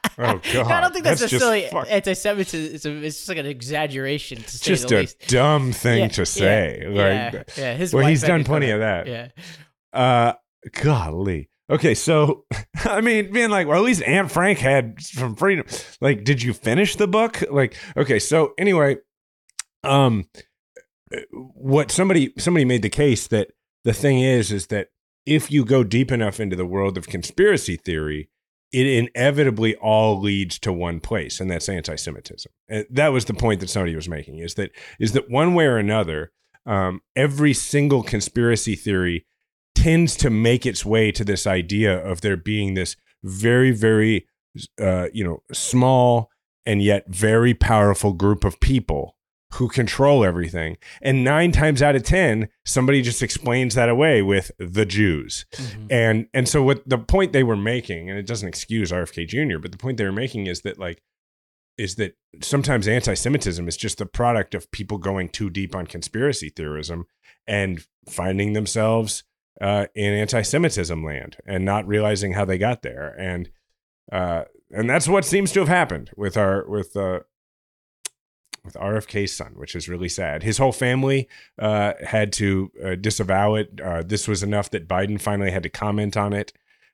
Oh, 0.18 0.40
I 0.64 0.80
don't 0.80 0.92
think 0.94 1.04
that's, 1.04 1.20
That's 1.20 1.32
necessarily 1.32 1.66
fuck- 1.70 1.88
anti-Semitism. 1.90 3.04
It's 3.04 3.16
just 3.16 3.28
like 3.28 3.36
an 3.36 3.44
exaggeration 3.44 4.38
to 4.38 4.48
say 4.50 4.64
Just 4.64 4.88
the 4.88 4.96
a 4.96 5.00
least. 5.00 5.28
dumb 5.28 5.72
thing 5.72 5.98
Yeah, 6.04 6.08
to 6.08 6.24
say. 6.24 6.78
Yeah, 6.82 6.88
like, 6.88 6.96
yeah, 6.98 7.42
yeah. 7.58 7.74
His 7.74 7.92
well, 7.92 8.06
he's 8.06 8.22
done 8.22 8.42
plenty 8.44 8.70
of 8.70 8.80
that. 8.80 9.06
Yeah. 9.06 9.28
Uh, 9.92 10.32
golly. 10.82 11.50
Okay, 11.68 11.94
so 11.94 12.46
I 12.84 13.02
mean, 13.02 13.30
being 13.30 13.50
like, 13.50 13.66
well, 13.66 13.76
at 13.78 13.84
least 13.84 14.02
Anne 14.04 14.28
Frank 14.28 14.58
had 14.58 15.00
some 15.02 15.34
freedom. 15.36 15.66
Like, 16.00 16.24
did 16.24 16.42
you 16.42 16.54
finish 16.54 16.96
the 16.96 17.06
book? 17.08 17.42
Like, 17.50 17.76
okay, 17.96 18.18
so 18.18 18.54
anyway, 18.56 18.96
um, 19.84 20.24
what 21.32 21.90
somebody 21.90 22.32
somebody 22.38 22.64
made 22.64 22.82
the 22.82 22.88
case 22.90 23.26
that 23.28 23.48
the 23.84 23.92
thing 23.92 24.20
is 24.20 24.50
is 24.50 24.68
that 24.68 24.88
if 25.26 25.50
you 25.50 25.64
go 25.64 25.84
deep 25.84 26.10
enough 26.10 26.40
into 26.40 26.56
the 26.56 26.66
world 26.66 26.96
of 26.96 27.06
conspiracy 27.06 27.76
theory, 27.76 28.28
it 28.72 28.86
inevitably 28.86 29.74
all 29.76 30.20
leads 30.20 30.58
to 30.60 30.72
one 30.72 31.00
place, 31.00 31.40
and 31.40 31.50
that's 31.50 31.68
anti-Semitism. 31.68 32.50
And 32.68 32.86
that 32.90 33.08
was 33.08 33.26
the 33.26 33.34
point 33.34 33.60
that 33.60 33.70
somebody 33.70 33.94
was 33.94 34.08
making: 34.08 34.38
is 34.38 34.54
that 34.54 34.70
is 34.98 35.12
that 35.12 35.30
one 35.30 35.54
way 35.54 35.66
or 35.66 35.78
another, 35.78 36.32
um, 36.66 37.00
every 37.14 37.52
single 37.52 38.02
conspiracy 38.02 38.74
theory 38.74 39.26
tends 39.74 40.16
to 40.16 40.30
make 40.30 40.66
its 40.66 40.84
way 40.84 41.12
to 41.12 41.24
this 41.24 41.46
idea 41.46 41.96
of 42.04 42.20
there 42.20 42.36
being 42.36 42.74
this 42.74 42.96
very, 43.22 43.70
very, 43.70 44.26
uh, 44.80 45.08
you 45.12 45.22
know, 45.22 45.42
small 45.52 46.30
and 46.64 46.82
yet 46.82 47.04
very 47.08 47.54
powerful 47.54 48.12
group 48.12 48.44
of 48.44 48.58
people 48.60 49.15
who 49.54 49.68
control 49.68 50.24
everything. 50.24 50.76
And 51.00 51.24
nine 51.24 51.52
times 51.52 51.80
out 51.80 51.96
of 51.96 52.02
ten, 52.02 52.48
somebody 52.64 53.00
just 53.02 53.22
explains 53.22 53.74
that 53.74 53.88
away 53.88 54.22
with 54.22 54.50
the 54.58 54.84
Jews. 54.84 55.46
Mhm. 55.54 55.86
And 55.90 56.26
and 56.34 56.48
so 56.48 56.62
what 56.62 56.88
the 56.88 56.98
point 56.98 57.32
they 57.32 57.44
were 57.44 57.56
making, 57.56 58.10
and 58.10 58.18
it 58.18 58.26
doesn't 58.26 58.48
excuse 58.48 58.92
RFK 58.92 59.26
Jr., 59.26 59.58
but 59.58 59.72
the 59.72 59.78
point 59.78 59.98
they 59.98 60.04
were 60.04 60.12
making 60.12 60.46
is 60.46 60.62
that 60.62 60.78
like 60.78 61.02
is 61.78 61.96
that 61.96 62.16
sometimes 62.40 62.88
anti-Semitism 62.88 63.68
is 63.68 63.76
just 63.76 63.98
the 63.98 64.06
product 64.06 64.54
of 64.54 64.70
people 64.70 64.96
going 64.96 65.28
too 65.28 65.50
deep 65.50 65.74
on 65.74 65.86
conspiracy 65.86 66.48
theorism 66.48 67.04
and 67.46 67.86
finding 68.08 68.54
themselves 68.54 69.24
uh, 69.60 69.86
in 69.94 70.14
anti-Semitism 70.14 71.04
land 71.04 71.36
and 71.46 71.64
not 71.64 71.86
realizing 71.86 72.32
how 72.32 72.44
they 72.46 72.58
got 72.58 72.82
there. 72.82 73.14
And 73.18 73.50
uh, 74.10 74.44
and 74.70 74.88
that's 74.88 75.08
what 75.08 75.24
seems 75.24 75.52
to 75.52 75.60
have 75.60 75.68
happened 75.68 76.10
with 76.16 76.36
our 76.36 76.68
with 76.68 76.96
uh, 76.96 77.20
with 78.66 78.74
RFK's 78.74 79.34
son, 79.34 79.52
which 79.54 79.74
is 79.74 79.88
really 79.88 80.08
sad. 80.08 80.42
His 80.42 80.58
whole 80.58 80.72
family 80.72 81.28
uh, 81.58 81.94
had 82.04 82.32
to 82.34 82.70
uh, 82.84 82.94
disavow 82.96 83.54
it. 83.54 83.80
Uh, 83.82 84.02
this 84.04 84.28
was 84.28 84.42
enough 84.42 84.70
that 84.70 84.86
Biden 84.86 85.20
finally 85.20 85.50
had 85.50 85.62
to 85.62 85.70
comment 85.70 86.16
on 86.16 86.34
it. 86.34 86.52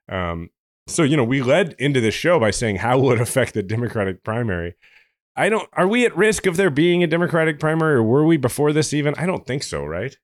Um, 0.08 0.50
so 0.86 1.02
you 1.02 1.16
know, 1.16 1.24
we 1.24 1.42
led 1.42 1.74
into 1.78 2.00
this 2.00 2.14
show 2.14 2.38
by 2.38 2.50
saying 2.50 2.76
how 2.76 2.98
will 2.98 3.12
it 3.12 3.20
affect 3.20 3.54
the 3.54 3.62
Democratic 3.62 4.22
primary. 4.22 4.74
I 5.34 5.48
don't. 5.48 5.68
Are 5.72 5.88
we 5.88 6.04
at 6.04 6.16
risk 6.16 6.46
of 6.46 6.56
there 6.56 6.70
being 6.70 7.02
a 7.02 7.06
Democratic 7.06 7.58
primary, 7.58 7.94
or 7.94 8.02
were 8.02 8.24
we 8.24 8.36
before 8.36 8.72
this 8.72 8.92
even? 8.92 9.14
I 9.16 9.26
don't 9.26 9.46
think 9.46 9.62
so. 9.62 9.84
Right? 9.84 10.16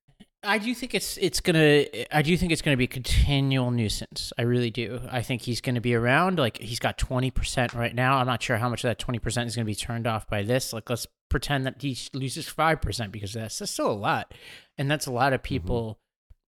I 0.44 0.58
do 0.58 0.72
think 0.74 0.94
it's 0.94 1.16
it's 1.16 1.40
gonna 1.40 1.84
I 2.12 2.22
do 2.22 2.36
think 2.36 2.52
it's 2.52 2.62
gonna 2.62 2.76
be 2.76 2.84
a 2.84 2.88
continual 2.88 3.70
nuisance. 3.70 4.32
I 4.38 4.42
really 4.42 4.70
do. 4.70 5.00
I 5.10 5.22
think 5.22 5.42
he's 5.42 5.60
gonna 5.60 5.80
be 5.80 5.94
around. 5.94 6.38
Like 6.38 6.58
he's 6.58 6.78
got 6.78 6.96
twenty 6.96 7.30
percent 7.30 7.74
right 7.74 7.94
now. 7.94 8.18
I'm 8.18 8.26
not 8.26 8.42
sure 8.42 8.56
how 8.56 8.68
much 8.68 8.84
of 8.84 8.88
that 8.88 8.98
twenty 8.98 9.18
percent 9.18 9.48
is 9.48 9.56
gonna 9.56 9.64
be 9.64 9.74
turned 9.74 10.06
off 10.06 10.28
by 10.28 10.42
this. 10.42 10.72
Like 10.72 10.88
let's 10.88 11.06
pretend 11.28 11.66
that 11.66 11.80
he 11.80 11.96
loses 12.12 12.48
five 12.48 12.80
percent 12.80 13.12
because 13.12 13.32
that's, 13.32 13.58
that's 13.58 13.72
still 13.72 13.90
a 13.90 13.92
lot, 13.92 14.34
and 14.76 14.90
that's 14.90 15.06
a 15.06 15.12
lot 15.12 15.32
of 15.32 15.42
people. 15.42 15.98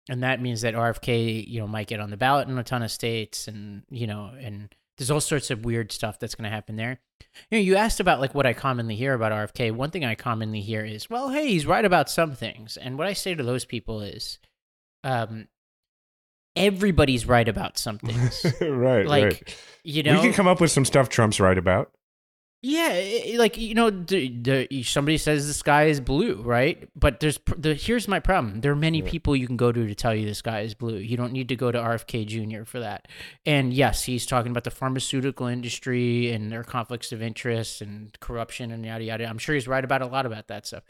And 0.08 0.22
that 0.22 0.40
means 0.40 0.62
that 0.62 0.76
RFK, 0.76 1.48
you 1.48 1.60
know, 1.60 1.68
might 1.68 1.88
get 1.88 2.00
on 2.00 2.12
the 2.12 2.18
ballot 2.18 2.48
in 2.48 2.58
a 2.60 2.64
ton 2.64 2.84
of 2.84 2.92
states, 2.92 3.48
and 3.48 3.84
you 3.90 4.06
know, 4.06 4.32
and 4.40 4.74
there's 4.98 5.12
all 5.12 5.22
sorts 5.22 5.52
of 5.52 5.66
weird 5.66 5.92
stuff 5.92 6.20
that's 6.20 6.36
going 6.36 6.44
to 6.44 6.50
happen 6.50 6.76
there. 6.76 7.00
You 7.50 7.58
know, 7.58 7.64
you 7.64 7.76
asked 7.76 8.00
about 8.00 8.22
like 8.22 8.34
what 8.34 8.46
I 8.46 8.54
commonly 8.54 8.96
hear 8.96 9.14
about 9.14 9.32
RFK. 9.32 9.72
One 9.72 9.92
thing 9.92 10.06
I 10.06 10.16
commonly 10.16 10.62
hear 10.62 10.86
is, 10.86 11.10
well, 11.10 11.30
hey, 11.30 11.48
he's 11.48 11.66
right 11.66 11.84
about 11.84 12.10
some 12.10 12.34
things. 12.34 12.78
And 12.78 12.98
what 12.98 13.08
I 13.08 13.14
say 13.14 13.36
to 13.36 13.44
those 13.44 13.66
people 13.66 14.02
is, 14.02 14.40
um, 15.04 15.48
everybody's 16.56 17.26
right 17.26 17.48
about 17.48 17.78
some 17.78 18.00
things. 18.00 18.46
right, 18.62 19.06
like, 19.06 19.24
right. 19.24 19.58
you 19.84 20.04
know, 20.04 20.14
we 20.14 20.22
can 20.22 20.34
come 20.34 20.48
up 20.48 20.62
with 20.62 20.72
some 20.72 20.86
stuff 20.86 21.10
Trump's 21.10 21.40
right 21.40 21.58
about. 21.58 21.92
Yeah, 22.68 22.90
i- 22.94 23.24
i- 23.34 23.38
like 23.38 23.58
you 23.58 23.76
know, 23.76 23.92
the, 23.92 24.30
the, 24.30 24.84
somebody 24.84 25.18
says 25.20 25.46
the 25.46 25.54
sky 25.54 25.84
is 25.86 26.00
blue, 26.00 26.42
right? 26.42 26.90
But 26.96 27.20
there's 27.20 27.38
the 27.58 27.76
here's 27.76 28.08
my 28.08 28.20
problem. 28.20 28.62
There 28.62 28.72
are 28.72 28.76
many 28.76 29.00
Yeah. 29.00 29.10
people 29.10 29.36
you 29.36 29.46
can 29.46 29.58
go 29.58 29.72
to 29.72 29.86
to 29.86 29.94
tell 29.94 30.16
you 30.16 30.26
the 30.26 30.34
sky 30.34 30.62
is 30.62 30.74
blue. 30.74 30.98
You 30.98 31.16
don't 31.16 31.32
need 31.32 31.48
to 31.50 31.56
go 31.56 31.72
to 31.72 31.78
RFK 31.78 32.26
Jr. 32.26 32.64
for 32.64 32.80
that. 32.80 33.08
And 33.46 33.72
yes, 33.74 34.04
he's 34.06 34.26
talking 34.26 34.50
about 34.52 34.64
the 34.64 34.72
pharmaceutical 34.72 35.46
industry 35.46 36.32
and 36.32 36.52
their 36.52 36.64
conflicts 36.64 37.12
of 37.12 37.22
interest 37.22 37.82
and 37.82 38.20
corruption 38.20 38.72
and 38.72 38.84
yada 38.86 39.04
yada. 39.04 39.26
I'm 39.28 39.38
sure 39.38 39.54
he's 39.54 39.68
right 39.68 39.84
about 39.84 40.02
a 40.02 40.08
lot 40.08 40.26
about 40.26 40.48
that 40.48 40.66
stuff. 40.66 40.84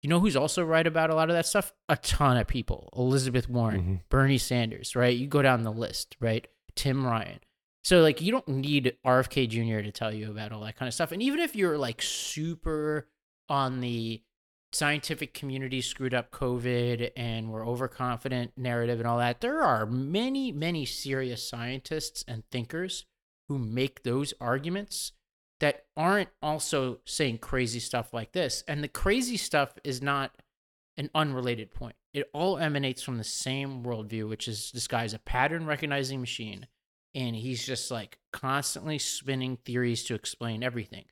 You 0.00 0.08
know 0.08 0.18
who's 0.18 0.34
also 0.34 0.64
right 0.64 0.86
about 0.86 1.10
a 1.10 1.14
lot 1.14 1.30
of 1.30 1.36
that 1.36 1.46
stuff? 1.46 1.72
A 1.88 1.96
ton 1.96 2.36
of 2.36 2.48
people. 2.48 2.88
Elizabeth 2.96 3.48
Warren, 3.48 3.80
Mhm. 3.82 4.08
Bernie 4.08 4.38
Sanders, 4.38 4.96
right? 4.96 5.16
You 5.16 5.28
go 5.28 5.42
down 5.42 5.62
the 5.62 5.70
list, 5.72 6.16
right? 6.18 6.48
Tim 6.74 7.06
Ryan. 7.06 7.38
So 7.84 8.00
like 8.00 8.20
you 8.20 8.30
don't 8.30 8.48
need 8.48 8.96
RFK 9.04 9.48
Jr. 9.48 9.84
to 9.84 9.92
tell 9.92 10.12
you 10.12 10.30
about 10.30 10.52
all 10.52 10.60
that 10.62 10.76
kind 10.76 10.88
of 10.88 10.94
stuff. 10.94 11.12
And 11.12 11.22
even 11.22 11.40
if 11.40 11.56
you're 11.56 11.78
like 11.78 12.00
super 12.00 13.08
on 13.48 13.80
the 13.80 14.22
scientific 14.72 15.34
community 15.34 15.80
screwed 15.80 16.14
up 16.14 16.30
COVID 16.30 17.10
and 17.16 17.50
we're 17.50 17.66
overconfident 17.66 18.52
narrative 18.56 19.00
and 19.00 19.06
all 19.06 19.18
that, 19.18 19.40
there 19.40 19.62
are 19.62 19.84
many, 19.84 20.52
many 20.52 20.86
serious 20.86 21.46
scientists 21.46 22.24
and 22.26 22.44
thinkers 22.50 23.04
who 23.48 23.58
make 23.58 24.02
those 24.02 24.32
arguments 24.40 25.12
that 25.60 25.84
aren't 25.96 26.30
also 26.40 27.00
saying 27.04 27.38
crazy 27.38 27.80
stuff 27.80 28.14
like 28.14 28.32
this. 28.32 28.64
And 28.66 28.82
the 28.82 28.88
crazy 28.88 29.36
stuff 29.36 29.74
is 29.84 30.00
not 30.00 30.32
an 30.96 31.10
unrelated 31.14 31.72
point. 31.72 31.96
It 32.14 32.30
all 32.32 32.58
emanates 32.58 33.02
from 33.02 33.18
the 33.18 33.24
same 33.24 33.82
worldview, 33.82 34.28
which 34.28 34.48
is 34.48 34.70
this 34.72 34.86
guy's 34.86 35.14
a 35.14 35.18
pattern 35.18 35.66
recognizing 35.66 36.20
machine 36.20 36.66
and 37.14 37.36
he's 37.36 37.64
just 37.64 37.90
like 37.90 38.18
constantly 38.32 38.98
spinning 38.98 39.56
theories 39.56 40.04
to 40.04 40.14
explain 40.14 40.62
everything. 40.62 41.04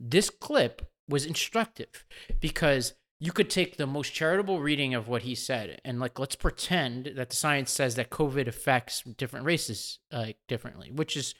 This 0.00 0.30
clip 0.30 0.90
was 1.08 1.26
instructive 1.26 2.04
because 2.40 2.94
you 3.20 3.32
could 3.32 3.50
take 3.50 3.76
the 3.76 3.86
most 3.86 4.12
charitable 4.12 4.60
reading 4.60 4.94
of 4.94 5.08
what 5.08 5.22
he 5.22 5.34
said 5.34 5.80
and 5.84 5.98
like 5.98 6.18
let's 6.18 6.36
pretend 6.36 7.06
that 7.16 7.30
the 7.30 7.36
science 7.36 7.72
says 7.72 7.96
that 7.96 8.10
COVID 8.10 8.46
affects 8.46 9.02
different 9.02 9.46
races 9.46 9.98
like 10.12 10.38
differently, 10.46 10.90
which 10.92 11.16
is 11.16 11.34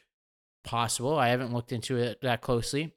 possible. 0.64 1.18
I 1.18 1.28
haven't 1.28 1.52
looked 1.52 1.72
into 1.72 1.96
it 1.96 2.20
that 2.22 2.40
closely. 2.40 2.94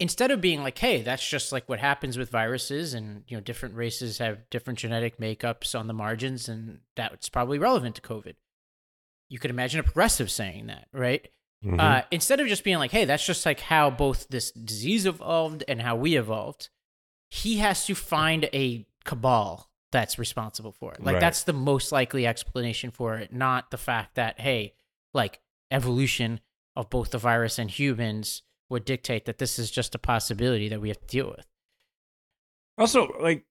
Instead 0.00 0.30
of 0.30 0.40
being 0.40 0.62
like, 0.62 0.76
"Hey, 0.78 1.02
that's 1.02 1.26
just 1.26 1.52
like 1.52 1.68
what 1.68 1.78
happens 1.78 2.18
with 2.18 2.30
viruses, 2.30 2.94
and 2.94 3.22
you 3.28 3.36
know, 3.36 3.40
different 3.40 3.76
races 3.76 4.18
have 4.18 4.50
different 4.50 4.80
genetic 4.80 5.18
makeups 5.18 5.78
on 5.78 5.86
the 5.86 5.94
margins, 5.94 6.48
and 6.48 6.80
that's 6.96 7.28
probably 7.28 7.58
relevant 7.58 7.94
to 7.96 8.02
COVID." 8.02 8.34
You 9.28 9.38
could 9.38 9.50
imagine 9.50 9.80
a 9.80 9.82
progressive 9.82 10.30
saying 10.30 10.66
that, 10.66 10.88
right? 10.92 11.28
Mhm. 11.64 11.80
Uh, 11.80 12.04
instead 12.10 12.40
of 12.40 12.46
just 12.48 12.62
being 12.64 12.78
like, 12.78 12.90
hey, 12.90 13.04
that's 13.04 13.24
just 13.24 13.46
like 13.46 13.60
how 13.60 13.90
both 13.90 14.28
this 14.28 14.50
disease 14.52 15.06
evolved 15.06 15.64
and 15.66 15.80
how 15.80 15.96
we 15.96 16.16
evolved, 16.16 16.68
he 17.30 17.56
has 17.58 17.86
to 17.86 17.94
find 17.94 18.48
a 18.52 18.86
cabal 19.04 19.70
that's 19.90 20.18
responsible 20.18 20.72
for 20.72 20.92
it. 20.92 21.00
Like, 21.02 21.14
Right. 21.14 21.20
that's 21.20 21.44
the 21.44 21.52
most 21.52 21.90
likely 21.92 22.26
explanation 22.26 22.90
for 22.90 23.16
it, 23.16 23.32
not 23.32 23.70
the 23.70 23.78
fact 23.78 24.14
that, 24.16 24.40
hey, 24.40 24.74
like 25.14 25.40
evolution 25.70 26.40
of 26.76 26.90
both 26.90 27.10
the 27.12 27.18
virus 27.18 27.58
and 27.58 27.70
humans 27.70 28.42
would 28.68 28.84
dictate 28.84 29.24
that 29.26 29.38
this 29.38 29.58
is 29.58 29.70
just 29.70 29.94
a 29.94 29.98
possibility 29.98 30.68
that 30.68 30.80
we 30.80 30.88
have 30.88 31.00
to 31.00 31.06
deal 31.06 31.28
with. 31.30 31.46
Also, 32.76 33.06
like, 33.20 33.46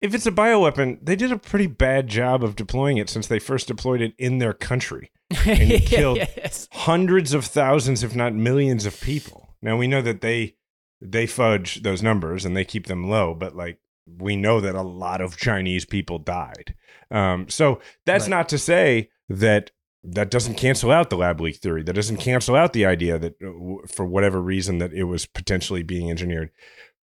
if 0.00 0.14
it's 0.14 0.26
a 0.26 0.32
bioweapon, 0.32 0.98
they 1.02 1.16
did 1.16 1.30
a 1.32 1.38
pretty 1.38 1.66
bad 1.66 2.08
job 2.08 2.42
of 2.42 2.56
deploying 2.56 2.96
it 2.96 3.10
since 3.10 3.26
they 3.26 3.38
first 3.38 3.68
deployed 3.68 4.00
it 4.00 4.14
in 4.18 4.38
their 4.38 4.52
country. 4.54 5.10
And 5.46 5.70
it 5.72 5.86
killed 5.86 6.18
Yes. 6.18 6.68
hundreds 6.72 7.34
of 7.34 7.44
thousands, 7.44 8.02
if 8.02 8.14
not 8.16 8.34
millions, 8.34 8.86
of 8.86 9.00
people. 9.00 9.54
Now 9.62 9.76
we 9.76 9.86
know 9.86 10.02
that 10.02 10.20
they 10.20 10.56
they 11.02 11.26
fudge 11.26 11.82
those 11.82 12.02
numbers 12.02 12.44
and 12.44 12.56
they 12.56 12.64
keep 12.64 12.86
them 12.86 13.08
low, 13.08 13.34
but 13.34 13.54
like 13.56 13.78
we 14.18 14.36
know 14.36 14.60
that 14.60 14.74
a 14.74 14.82
lot 14.82 15.20
of 15.20 15.36
Chinese 15.36 15.84
people 15.84 16.18
died. 16.18 16.74
Um, 17.10 17.48
so 17.48 17.80
that's 18.06 18.24
Right. 18.24 18.30
not 18.30 18.48
to 18.50 18.58
say 18.58 19.10
that 19.28 19.70
that 20.02 20.30
doesn't 20.30 20.54
cancel 20.56 20.90
out 20.90 21.10
the 21.10 21.16
lab 21.16 21.40
leak 21.40 21.56
theory. 21.56 21.82
That 21.82 21.92
doesn't 21.94 22.16
cancel 22.18 22.56
out 22.56 22.72
the 22.72 22.86
idea 22.86 23.18
that 23.18 23.34
uh, 23.42 23.86
for 23.86 24.04
whatever 24.06 24.40
reason 24.40 24.78
that 24.78 24.92
it 24.92 25.04
was 25.04 25.26
potentially 25.26 25.82
being 25.82 26.10
engineered. 26.10 26.50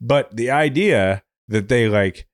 But 0.01 0.35
the 0.35 0.49
idea 0.51 1.23
that 1.47 1.69
they 1.69 1.87
like 1.87 2.26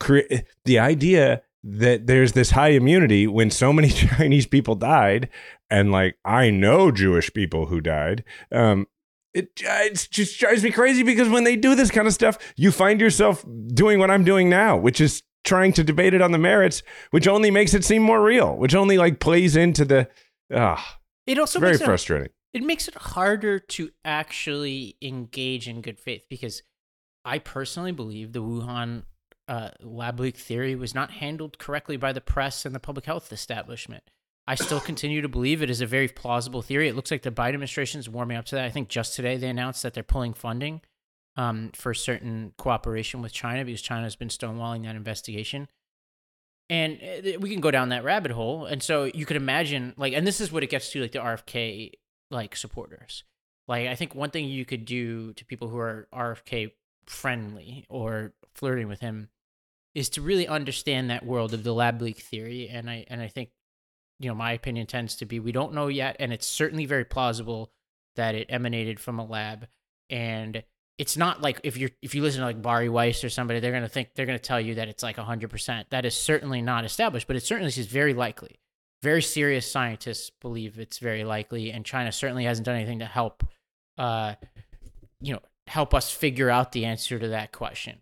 create 0.00 0.44
the 0.64 0.78
idea 0.78 1.42
that 1.64 2.06
there's 2.06 2.32
this 2.32 2.52
high 2.52 2.68
immunity 2.70 3.26
when 3.26 3.50
so 3.50 3.72
many 3.72 3.88
Chinese 3.90 4.46
people 4.46 4.74
died, 4.74 5.28
and 5.70 5.90
like 5.92 6.16
I 6.24 6.50
know 6.50 6.90
Jewish 6.90 7.32
people 7.32 7.66
who 7.66 7.80
died. 7.80 8.24
Um, 8.52 8.86
it, 9.34 9.50
it 9.60 10.08
just 10.10 10.38
drives 10.40 10.64
me 10.64 10.70
crazy 10.70 11.02
because 11.02 11.28
when 11.28 11.44
they 11.44 11.54
do 11.56 11.74
this 11.74 11.90
kind 11.90 12.06
of 12.08 12.14
stuff, 12.14 12.38
you 12.56 12.72
find 12.72 13.00
yourself 13.00 13.44
doing 13.74 13.98
what 13.98 14.10
I'm 14.10 14.24
doing 14.24 14.48
now, 14.48 14.76
which 14.76 15.00
is 15.00 15.22
trying 15.44 15.72
to 15.74 15.84
debate 15.84 16.14
it 16.14 16.22
on 16.22 16.32
the 16.32 16.38
merits, 16.38 16.82
which 17.10 17.28
only 17.28 17.50
makes 17.50 17.74
it 17.74 17.84
seem 17.84 18.02
more 18.02 18.22
real, 18.22 18.56
which 18.56 18.74
only 18.74 18.96
like 18.98 19.20
plays 19.20 19.54
into 19.56 19.84
the 19.84 20.08
ah, 20.54 20.98
It 21.26 21.38
also 21.38 21.60
very 21.60 21.72
makes 21.72 21.82
it 21.82 21.84
frustrating. 21.84 22.28
it 22.54 22.62
makes 22.62 22.88
it 22.88 22.94
harder 22.94 23.58
to 23.58 23.90
actually 24.04 24.96
engage 25.02 25.68
in 25.68 25.82
good 25.82 26.00
faith 26.00 26.24
because 26.30 26.62
I 27.24 27.38
personally 27.38 27.92
believe 27.92 28.32
the 28.32 28.42
Wuhan 28.42 29.02
uh, 29.48 29.70
lab 29.80 30.20
leak 30.20 30.36
theory 30.36 30.74
was 30.74 30.94
not 30.94 31.12
handled 31.12 31.58
correctly 31.58 31.96
by 31.96 32.12
the 32.12 32.20
press 32.20 32.64
and 32.64 32.74
the 32.74 32.80
public 32.80 33.06
health 33.06 33.32
establishment. 33.32 34.04
I 34.46 34.54
still 34.54 34.80
continue 34.80 35.20
to 35.20 35.28
believe 35.28 35.62
it 35.62 35.70
is 35.70 35.80
a 35.80 35.86
very 35.86 36.08
plausible 36.08 36.62
theory. 36.62 36.88
It 36.88 36.96
looks 36.96 37.10
like 37.10 37.22
the 37.22 37.30
Biden 37.30 37.48
administration 37.48 38.00
is 38.00 38.08
warming 38.08 38.36
up 38.36 38.46
to 38.46 38.54
that. 38.54 38.64
I 38.64 38.70
think 38.70 38.88
just 38.88 39.14
today 39.14 39.36
they 39.36 39.48
announced 39.48 39.82
that 39.82 39.92
they're 39.92 40.02
pulling 40.02 40.32
funding 40.32 40.80
um, 41.36 41.70
for 41.74 41.92
certain 41.92 42.52
cooperation 42.56 43.20
with 43.20 43.32
China 43.32 43.64
because 43.64 43.82
China 43.82 44.04
has 44.04 44.16
been 44.16 44.28
stonewalling 44.28 44.84
that 44.84 44.96
investigation 44.96 45.68
and 46.70 46.98
uh, 47.02 47.38
we 47.40 47.50
can 47.50 47.60
go 47.60 47.70
down 47.70 47.88
that 47.88 48.04
rabbit 48.04 48.32
hole 48.32 48.66
and 48.66 48.82
so 48.82 49.04
you 49.04 49.24
could 49.24 49.36
imagine 49.36 49.94
like 49.96 50.12
and 50.12 50.26
this 50.26 50.40
is 50.40 50.52
what 50.52 50.62
it 50.62 50.70
gets 50.70 50.90
to 50.90 51.00
like 51.00 51.12
the 51.12 51.18
rfk 51.18 51.92
like 52.30 52.54
supporters 52.54 53.24
like 53.66 53.86
i 53.88 53.94
think 53.94 54.14
one 54.14 54.30
thing 54.30 54.44
you 54.46 54.64
could 54.64 54.84
do 54.84 55.32
to 55.34 55.44
people 55.44 55.68
who 55.68 55.78
are 55.78 56.08
rfk 56.14 56.70
friendly 57.06 57.86
or 57.88 58.32
flirting 58.54 58.88
with 58.88 59.00
him 59.00 59.28
is 59.98 60.08
to 60.08 60.22
really 60.22 60.46
understand 60.46 61.10
that 61.10 61.26
world 61.26 61.52
of 61.52 61.64
the 61.64 61.74
lab 61.74 62.00
leak 62.00 62.18
theory 62.18 62.68
and 62.68 62.88
i 62.88 63.04
and 63.08 63.20
i 63.20 63.28
think 63.28 63.50
you 64.18 64.28
know 64.28 64.34
my 64.34 64.52
opinion 64.52 64.86
tends 64.86 65.16
to 65.16 65.26
be 65.26 65.40
we 65.40 65.52
don't 65.52 65.74
know 65.74 65.88
yet 65.88 66.16
and 66.20 66.32
it's 66.32 66.46
certainly 66.46 66.86
very 66.86 67.04
plausible 67.04 67.72
that 68.16 68.34
it 68.34 68.46
emanated 68.48 69.00
from 69.00 69.18
a 69.18 69.24
lab 69.24 69.66
and 70.10 70.62
it's 70.98 71.16
not 71.16 71.40
like 71.40 71.60
if 71.62 71.76
you're 71.76 71.90
if 72.02 72.14
you 72.14 72.22
listen 72.22 72.40
to 72.40 72.46
like 72.46 72.60
Bari 72.60 72.88
Weiss 72.88 73.22
or 73.22 73.30
somebody, 73.30 73.60
they're 73.60 73.72
gonna 73.72 73.88
think 73.88 74.10
they're 74.14 74.26
gonna 74.26 74.38
tell 74.38 74.60
you 74.60 74.74
that 74.74 74.88
it's 74.88 75.02
like 75.02 75.16
hundred 75.16 75.48
percent. 75.48 75.88
That 75.90 76.04
is 76.04 76.14
certainly 76.14 76.60
not 76.60 76.84
established, 76.84 77.28
but 77.28 77.36
it 77.36 77.44
certainly 77.44 77.68
is 77.68 77.86
very 77.86 78.14
likely. 78.14 78.58
Very 79.00 79.22
serious 79.22 79.70
scientists 79.70 80.30
believe 80.40 80.80
it's 80.80 80.98
very 80.98 81.22
likely, 81.22 81.70
and 81.70 81.84
China 81.84 82.10
certainly 82.10 82.44
hasn't 82.44 82.66
done 82.66 82.74
anything 82.74 82.98
to 82.98 83.06
help, 83.06 83.44
uh, 83.96 84.34
you 85.20 85.34
know, 85.34 85.40
help 85.68 85.94
us 85.94 86.10
figure 86.10 86.50
out 86.50 86.72
the 86.72 86.84
answer 86.84 87.16
to 87.16 87.28
that 87.28 87.52
question. 87.52 88.00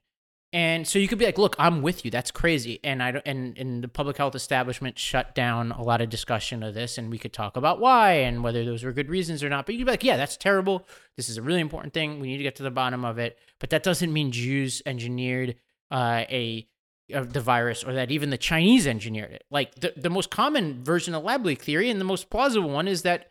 And 0.52 0.86
so 0.86 0.98
you 0.98 1.08
could 1.08 1.18
be 1.18 1.26
like, 1.26 1.38
"Look, 1.38 1.56
I'm 1.58 1.82
with 1.82 2.04
you. 2.04 2.10
That's 2.10 2.30
crazy." 2.30 2.80
And 2.84 3.02
I 3.02 3.20
and 3.26 3.58
and 3.58 3.82
the 3.82 3.88
public 3.88 4.16
health 4.16 4.34
establishment 4.34 4.98
shut 4.98 5.34
down 5.34 5.72
a 5.72 5.82
lot 5.82 6.00
of 6.00 6.08
discussion 6.08 6.62
of 6.62 6.72
this, 6.72 6.98
and 6.98 7.10
we 7.10 7.18
could 7.18 7.32
talk 7.32 7.56
about 7.56 7.80
why 7.80 8.12
and 8.12 8.42
whether 8.42 8.64
those 8.64 8.84
were 8.84 8.92
good 8.92 9.10
reasons 9.10 9.42
or 9.42 9.48
not. 9.48 9.66
But 9.66 9.74
you'd 9.74 9.84
be 9.84 9.90
like, 9.90 10.04
"Yeah, 10.04 10.16
that's 10.16 10.36
terrible. 10.36 10.86
This 11.16 11.28
is 11.28 11.36
a 11.36 11.42
really 11.42 11.60
important 11.60 11.92
thing. 11.92 12.20
We 12.20 12.28
need 12.28 12.38
to 12.38 12.42
get 12.44 12.56
to 12.56 12.62
the 12.62 12.70
bottom 12.70 13.04
of 13.04 13.18
it." 13.18 13.38
But 13.58 13.70
that 13.70 13.82
doesn't 13.82 14.12
mean 14.12 14.30
Jews 14.30 14.82
engineered 14.86 15.56
uh, 15.90 16.24
a 16.30 16.68
of 17.12 17.32
the 17.32 17.40
virus 17.40 17.84
or 17.84 17.92
that 17.94 18.10
even 18.10 18.30
the 18.30 18.38
Chinese 18.38 18.86
engineered 18.86 19.32
it. 19.32 19.44
Like 19.50 19.74
the 19.76 19.94
the 19.96 20.10
most 20.10 20.30
common 20.30 20.82
version 20.82 21.14
of 21.14 21.24
lab 21.24 21.44
leak 21.44 21.62
theory 21.62 21.90
and 21.90 22.00
the 22.00 22.04
most 22.04 22.30
plausible 22.30 22.70
one 22.70 22.88
is 22.88 23.02
that 23.02 23.30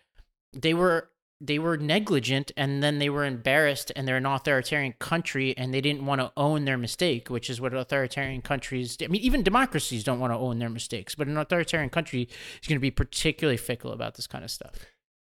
they 0.53 0.73
were 0.73 1.09
they 1.41 1.59
were 1.59 1.77
negligent 1.77 2.51
and 2.55 2.81
then 2.81 2.99
they 2.99 3.09
were 3.09 3.25
embarrassed 3.25 3.91
and 3.95 4.07
they're 4.07 4.17
an 4.17 4.25
authoritarian 4.25 4.93
country 4.99 5.53
and 5.57 5.73
they 5.73 5.81
didn't 5.81 6.05
want 6.05 6.21
to 6.21 6.31
own 6.37 6.65
their 6.65 6.77
mistake, 6.77 7.29
which 7.29 7.49
is 7.49 7.59
what 7.59 7.73
authoritarian 7.73 8.41
countries 8.41 8.97
I 9.01 9.07
mean, 9.07 9.21
even 9.21 9.43
democracies 9.43 10.03
don't 10.03 10.19
want 10.19 10.31
to 10.31 10.37
own 10.37 10.59
their 10.59 10.69
mistakes, 10.69 11.13
but 11.13 11.27
an 11.27 11.37
authoritarian 11.37 11.89
country 11.89 12.23
is 12.61 12.67
going 12.67 12.77
to 12.77 12.81
be 12.81 12.91
particularly 12.91 13.57
fickle 13.57 13.91
about 13.91 14.15
this 14.15 14.27
kind 14.27 14.43
of 14.43 14.51
stuff. 14.51 14.73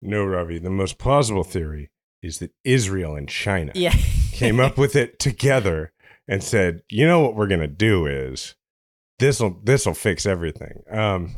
No, 0.01 0.25
Ravi. 0.25 0.59
The 0.59 0.71
most 0.71 0.99
plausible 0.99 1.45
theory 1.45 1.91
is 2.21 2.39
that 2.39 2.53
Israel 2.65 3.15
and 3.15 3.29
China 3.29 3.73
Yeah. 3.75 3.95
came 4.33 4.59
up 4.59 4.77
with 4.77 4.97
it 4.97 5.19
together 5.21 5.93
and 6.27 6.43
said, 6.43 6.83
"You 6.89 7.07
know 7.07 7.21
what 7.21 7.37
we're 7.37 7.47
gonna 7.47 7.69
do 7.69 8.07
is 8.07 8.57
this'll 9.19 9.61
this'll 9.63 9.95
fix 9.95 10.27
everything." 10.27 10.83
Um, 10.91 11.37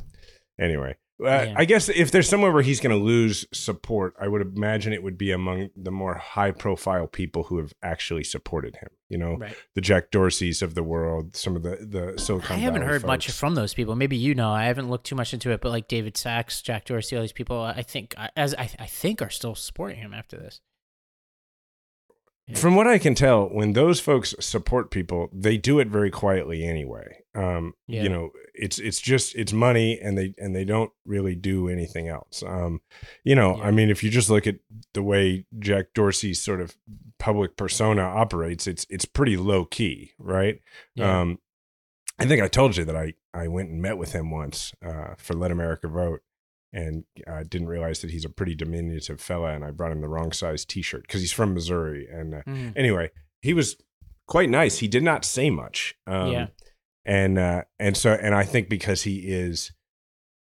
anyway, 0.58 0.96
Uh, 1.22 1.26
Yeah. 1.26 1.54
I 1.56 1.64
guess 1.64 1.88
if 1.88 2.10
there's 2.10 2.28
somewhere 2.28 2.50
where 2.50 2.62
he's 2.62 2.80
going 2.80 2.96
to 2.96 3.02
lose 3.02 3.46
support, 3.52 4.14
I 4.20 4.26
would 4.26 4.42
imagine 4.42 4.92
it 4.92 5.02
would 5.02 5.16
be 5.16 5.30
among 5.30 5.70
the 5.76 5.92
more 5.92 6.14
high 6.16 6.50
profile 6.50 7.06
people 7.06 7.44
who 7.44 7.58
have 7.58 7.72
actually 7.82 8.24
supported 8.24 8.76
him. 8.76 8.88
You 9.08 9.18
know, 9.18 9.36
Right. 9.36 9.56
the 9.76 9.80
Jack 9.80 10.10
Dorseys 10.10 10.60
of 10.60 10.74
the 10.74 10.82
world, 10.82 11.36
some 11.36 11.54
of 11.54 11.62
the 11.62 11.76
the 11.88 12.18
Silicon 12.18 12.56
I 12.56 12.58
haven't 12.58 12.80
Valley 12.80 12.92
heard 12.94 13.06
much 13.06 13.30
from 13.30 13.54
those 13.54 13.74
people. 13.74 13.94
Maybe 13.94 14.16
you 14.16 14.34
know. 14.34 14.50
I 14.50 14.64
haven't 14.64 14.90
looked 14.90 15.06
too 15.06 15.14
much 15.14 15.32
into 15.32 15.50
it, 15.52 15.60
but 15.60 15.70
like 15.70 15.86
David 15.86 16.16
Sachs, 16.16 16.60
Jack 16.60 16.84
Dorsey, 16.86 17.14
all 17.14 17.22
these 17.22 17.32
people, 17.32 17.60
I 17.60 17.82
think, 17.82 18.14
as 18.36 18.54
I, 18.54 18.68
I 18.80 18.86
think, 18.86 19.22
are 19.22 19.30
still 19.30 19.54
supporting 19.54 19.98
him 19.98 20.12
after 20.12 20.36
this. 20.36 20.60
Yeah. 22.48 22.56
From 22.56 22.74
what 22.76 22.86
I 22.86 22.98
can 22.98 23.14
tell, 23.14 23.46
when 23.46 23.72
those 23.72 24.00
folks 24.00 24.34
support 24.40 24.90
people, 24.90 25.30
they 25.32 25.56
do 25.56 25.78
it 25.78 25.88
very 25.88 26.10
quietly 26.10 26.64
anyway. 26.64 27.23
Um, 27.34 27.74
Yeah. 27.86 28.02
You 28.04 28.08
know, 28.08 28.30
it's 28.54 28.78
it's 28.78 29.00
just 29.00 29.34
it's 29.34 29.52
money, 29.52 29.98
and 30.00 30.16
they 30.16 30.34
and 30.38 30.54
they 30.54 30.64
don't 30.64 30.92
really 31.04 31.34
do 31.34 31.68
anything 31.68 32.08
else. 32.08 32.42
Um, 32.46 32.80
you 33.24 33.34
know, 33.34 33.56
Yeah. 33.56 33.64
I 33.64 33.70
mean, 33.72 33.90
if 33.90 34.02
you 34.04 34.10
just 34.10 34.30
look 34.30 34.46
at 34.46 34.56
the 34.92 35.02
way 35.02 35.46
Jack 35.58 35.86
Dorsey's 35.94 36.40
sort 36.40 36.60
of 36.60 36.76
public 37.18 37.56
persona 37.56 38.02
operates, 38.02 38.66
it's 38.66 38.86
it's 38.88 39.04
pretty 39.04 39.36
low 39.36 39.64
key, 39.64 40.12
right? 40.18 40.60
Yeah. 40.94 41.20
Um, 41.20 41.38
I 42.18 42.26
think 42.26 42.40
I 42.42 42.48
told 42.48 42.76
you 42.76 42.84
that 42.84 42.96
I 42.96 43.14
I 43.32 43.48
went 43.48 43.70
and 43.70 43.82
met 43.82 43.98
with 43.98 44.12
him 44.12 44.30
once 44.30 44.72
uh, 44.84 45.14
for 45.18 45.34
Let 45.34 45.50
America 45.50 45.88
Vote, 45.88 46.20
and 46.72 47.04
I 47.26 47.42
didn't 47.42 47.66
realize 47.66 48.00
that 48.02 48.12
he's 48.12 48.24
a 48.24 48.28
pretty 48.28 48.54
diminutive 48.54 49.20
fella, 49.20 49.48
and 49.54 49.64
I 49.64 49.72
brought 49.72 49.90
him 49.90 50.00
the 50.00 50.08
wrong 50.08 50.30
size 50.30 50.64
T-shirt 50.64 51.02
because 51.02 51.20
he's 51.20 51.32
from 51.32 51.52
Missouri. 51.54 52.06
And 52.08 52.34
uh, 52.34 52.42
Mm. 52.46 52.72
anyway, 52.76 53.10
he 53.42 53.52
was 53.52 53.76
quite 54.28 54.48
nice. 54.48 54.78
He 54.78 54.86
did 54.86 55.02
not 55.02 55.24
say 55.24 55.50
much. 55.50 55.96
Um, 56.06 56.30
Yeah. 56.30 56.46
And 57.04 57.38
uh, 57.38 57.62
and 57.78 57.96
so 57.96 58.12
and 58.12 58.34
I 58.34 58.44
think 58.44 58.68
because 58.68 59.02
he 59.02 59.28
is 59.28 59.72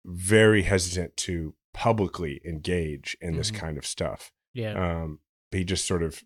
very 0.05 0.63
hesitant 0.63 1.15
to 1.17 1.53
publicly 1.73 2.41
engage 2.45 3.15
in 3.21 3.35
this 3.35 3.51
Mhm. 3.51 3.55
kind 3.55 3.77
of 3.77 3.85
stuff 3.85 4.31
Yeah. 4.53 4.73
um, 5.01 5.19
he 5.51 5.63
just 5.63 5.85
sort 5.85 6.03
of 6.03 6.23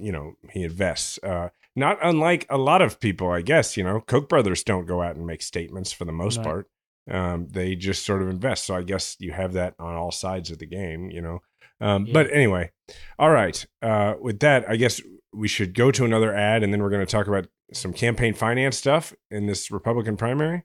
you 0.00 0.10
know 0.10 0.34
he 0.50 0.64
invests 0.64 1.18
uh, 1.22 1.50
not 1.76 1.98
unlike 2.02 2.46
a 2.50 2.58
lot 2.58 2.82
of 2.82 2.98
people 2.98 3.30
i 3.30 3.40
guess 3.42 3.76
you 3.76 3.84
know 3.84 4.00
koch 4.00 4.28
brothers 4.28 4.64
don't 4.64 4.86
go 4.86 5.00
out 5.02 5.14
and 5.14 5.26
make 5.26 5.42
statements 5.42 5.92
for 5.92 6.04
the 6.04 6.12
most 6.12 6.38
Right. 6.38 6.44
part 6.46 6.70
um, 7.10 7.48
they 7.48 7.76
just 7.76 8.04
sort 8.04 8.22
of 8.22 8.28
invest 8.28 8.64
so 8.64 8.74
i 8.74 8.82
guess 8.82 9.16
you 9.20 9.32
have 9.32 9.52
that 9.52 9.74
on 9.78 9.94
all 9.94 10.10
sides 10.10 10.50
of 10.50 10.58
the 10.58 10.66
game 10.66 11.10
you 11.10 11.20
know 11.22 11.40
um, 11.80 12.06
Yeah. 12.06 12.12
but 12.14 12.32
anyway 12.32 12.70
all 13.18 13.30
right 13.30 13.64
uh, 13.82 14.14
with 14.20 14.40
that 14.40 14.68
i 14.68 14.74
guess 14.76 15.00
we 15.32 15.46
should 15.46 15.74
go 15.74 15.90
to 15.92 16.04
another 16.04 16.34
ad 16.34 16.62
and 16.64 16.72
then 16.72 16.82
we're 16.82 16.90
going 16.90 17.06
to 17.06 17.10
talk 17.10 17.26
about 17.28 17.46
some 17.72 17.92
campaign 17.92 18.34
finance 18.34 18.76
stuff 18.76 19.12
in 19.30 19.46
this 19.46 19.70
republican 19.70 20.16
primary 20.16 20.62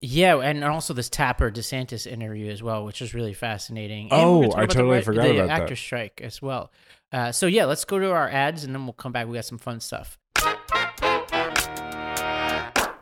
Yeah, 0.00 0.36
and 0.36 0.64
also 0.64 0.94
this 0.94 1.10
Tapper 1.10 1.50
DeSantis 1.50 2.06
interview 2.06 2.50
as 2.50 2.62
well, 2.62 2.84
which 2.86 3.02
is 3.02 3.12
really 3.12 3.34
fascinating. 3.34 4.10
And 4.10 4.20
Oh, 4.20 4.38
we're 4.38 4.42
gonna 4.44 4.48
talk 4.52 4.58
I 4.58 4.62
about 4.64 4.68
the 4.68 4.74
totally 4.80 5.02
forgot 5.02 5.22
the 5.24 5.30
about 5.36 5.46
that. 5.48 5.60
actor 5.62 5.76
strike 5.76 6.20
as 6.24 6.40
well. 6.40 6.72
Uh, 7.12 7.32
so 7.32 7.46
yeah, 7.46 7.66
let's 7.66 7.84
go 7.84 7.98
to 7.98 8.10
our 8.10 8.28
ads 8.28 8.64
and 8.64 8.74
then 8.74 8.84
we'll 8.86 8.94
come 8.94 9.12
back. 9.12 9.26
We 9.26 9.34
got 9.34 9.44
some 9.44 9.58
fun 9.58 9.80
stuff. 9.80 10.16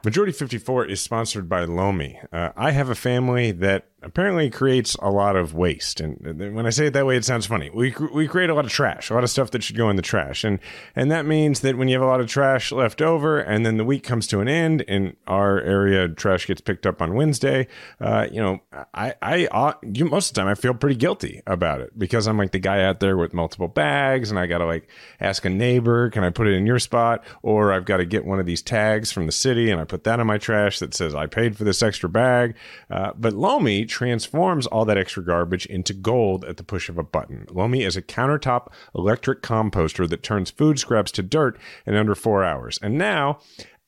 Majority 0.04 0.32
54 0.32 0.86
is 0.86 1.00
sponsored 1.00 1.48
by 1.48 1.64
Lomi. 1.64 2.18
Uh, 2.32 2.50
I 2.56 2.70
have 2.70 2.88
a 2.88 2.94
family 2.94 3.50
that 3.52 3.88
apparently 4.02 4.48
creates 4.48 4.94
a 4.96 5.10
lot 5.10 5.34
of 5.34 5.54
waste. 5.54 6.00
And 6.00 6.54
when 6.54 6.66
I 6.66 6.70
say 6.70 6.86
it 6.86 6.92
that 6.92 7.04
way, 7.04 7.16
it 7.16 7.24
sounds 7.24 7.46
funny. 7.46 7.68
We, 7.70 7.94
we 8.12 8.28
create 8.28 8.48
a 8.48 8.54
lot 8.54 8.64
of 8.64 8.70
trash, 8.70 9.10
a 9.10 9.14
lot 9.14 9.24
of 9.24 9.30
stuff 9.30 9.50
that 9.50 9.62
should 9.62 9.76
go 9.76 9.90
in 9.90 9.96
the 9.96 10.02
trash. 10.02 10.44
And, 10.44 10.60
and 10.94 11.10
that 11.10 11.26
means 11.26 11.60
that 11.60 11.76
when 11.76 11.88
you 11.88 11.94
have 11.94 12.02
a 12.02 12.10
lot 12.10 12.20
of 12.20 12.28
trash 12.28 12.70
left 12.70 13.02
over 13.02 13.40
and 13.40 13.66
then 13.66 13.76
the 13.76 13.84
week 13.84 14.04
comes 14.04 14.28
to 14.28 14.40
an 14.40 14.48
end 14.48 14.82
in 14.82 15.16
our 15.26 15.60
area, 15.60 16.08
trash 16.08 16.46
gets 16.46 16.60
picked 16.60 16.86
up 16.86 17.02
on 17.02 17.14
Wednesday, 17.14 17.66
uh, 18.00 18.28
you 18.30 18.40
know, 18.40 18.60
I, 18.94 19.14
I, 19.20 19.46
uh, 19.46 19.74
you, 19.82 20.04
most 20.04 20.30
of 20.30 20.34
the 20.34 20.40
time 20.42 20.48
I 20.48 20.54
feel 20.54 20.74
pretty 20.74 20.96
guilty 20.96 21.42
about 21.46 21.80
it 21.80 21.98
because 21.98 22.28
I'm 22.28 22.38
like 22.38 22.52
the 22.52 22.60
guy 22.60 22.84
out 22.84 23.00
there 23.00 23.16
with 23.16 23.34
multiple 23.34 23.68
bags 23.68 24.30
and 24.30 24.38
I 24.38 24.46
got 24.46 24.58
to 24.58 24.66
like 24.66 24.88
ask 25.18 25.44
a 25.44 25.50
neighbor, 25.50 26.08
can 26.10 26.22
I 26.22 26.30
put 26.30 26.46
it 26.46 26.54
in 26.54 26.66
your 26.66 26.78
spot? 26.78 27.24
Or 27.42 27.72
I've 27.72 27.84
got 27.84 27.96
to 27.96 28.06
get 28.06 28.24
one 28.24 28.38
of 28.38 28.46
these 28.46 28.62
tags 28.62 29.10
from 29.10 29.26
the 29.26 29.32
city 29.32 29.72
and 29.72 29.80
I 29.80 29.84
put 29.84 30.04
that 30.04 30.20
in 30.20 30.26
my 30.28 30.38
trash 30.38 30.78
that 30.78 30.94
says 30.94 31.16
I 31.16 31.26
paid 31.26 31.56
for 31.56 31.64
this 31.64 31.82
extra 31.82 32.08
bag. 32.08 32.54
Uh, 32.88 33.10
but 33.16 33.32
Lomi 33.32 33.87
transforms 33.88 34.66
all 34.66 34.84
that 34.84 34.98
extra 34.98 35.24
garbage 35.24 35.66
into 35.66 35.92
gold 35.92 36.44
at 36.44 36.56
the 36.56 36.64
push 36.64 36.88
of 36.88 36.98
a 36.98 37.02
button. 37.02 37.46
Lomi 37.50 37.82
is 37.82 37.96
a 37.96 38.02
countertop 38.02 38.68
electric 38.94 39.42
composter 39.42 40.08
that 40.08 40.22
turns 40.22 40.50
food 40.50 40.78
scraps 40.78 41.10
to 41.12 41.22
dirt 41.22 41.58
in 41.86 41.94
under 41.94 42.14
four 42.14 42.44
hours. 42.44 42.78
And 42.82 42.96
now, 42.96 43.40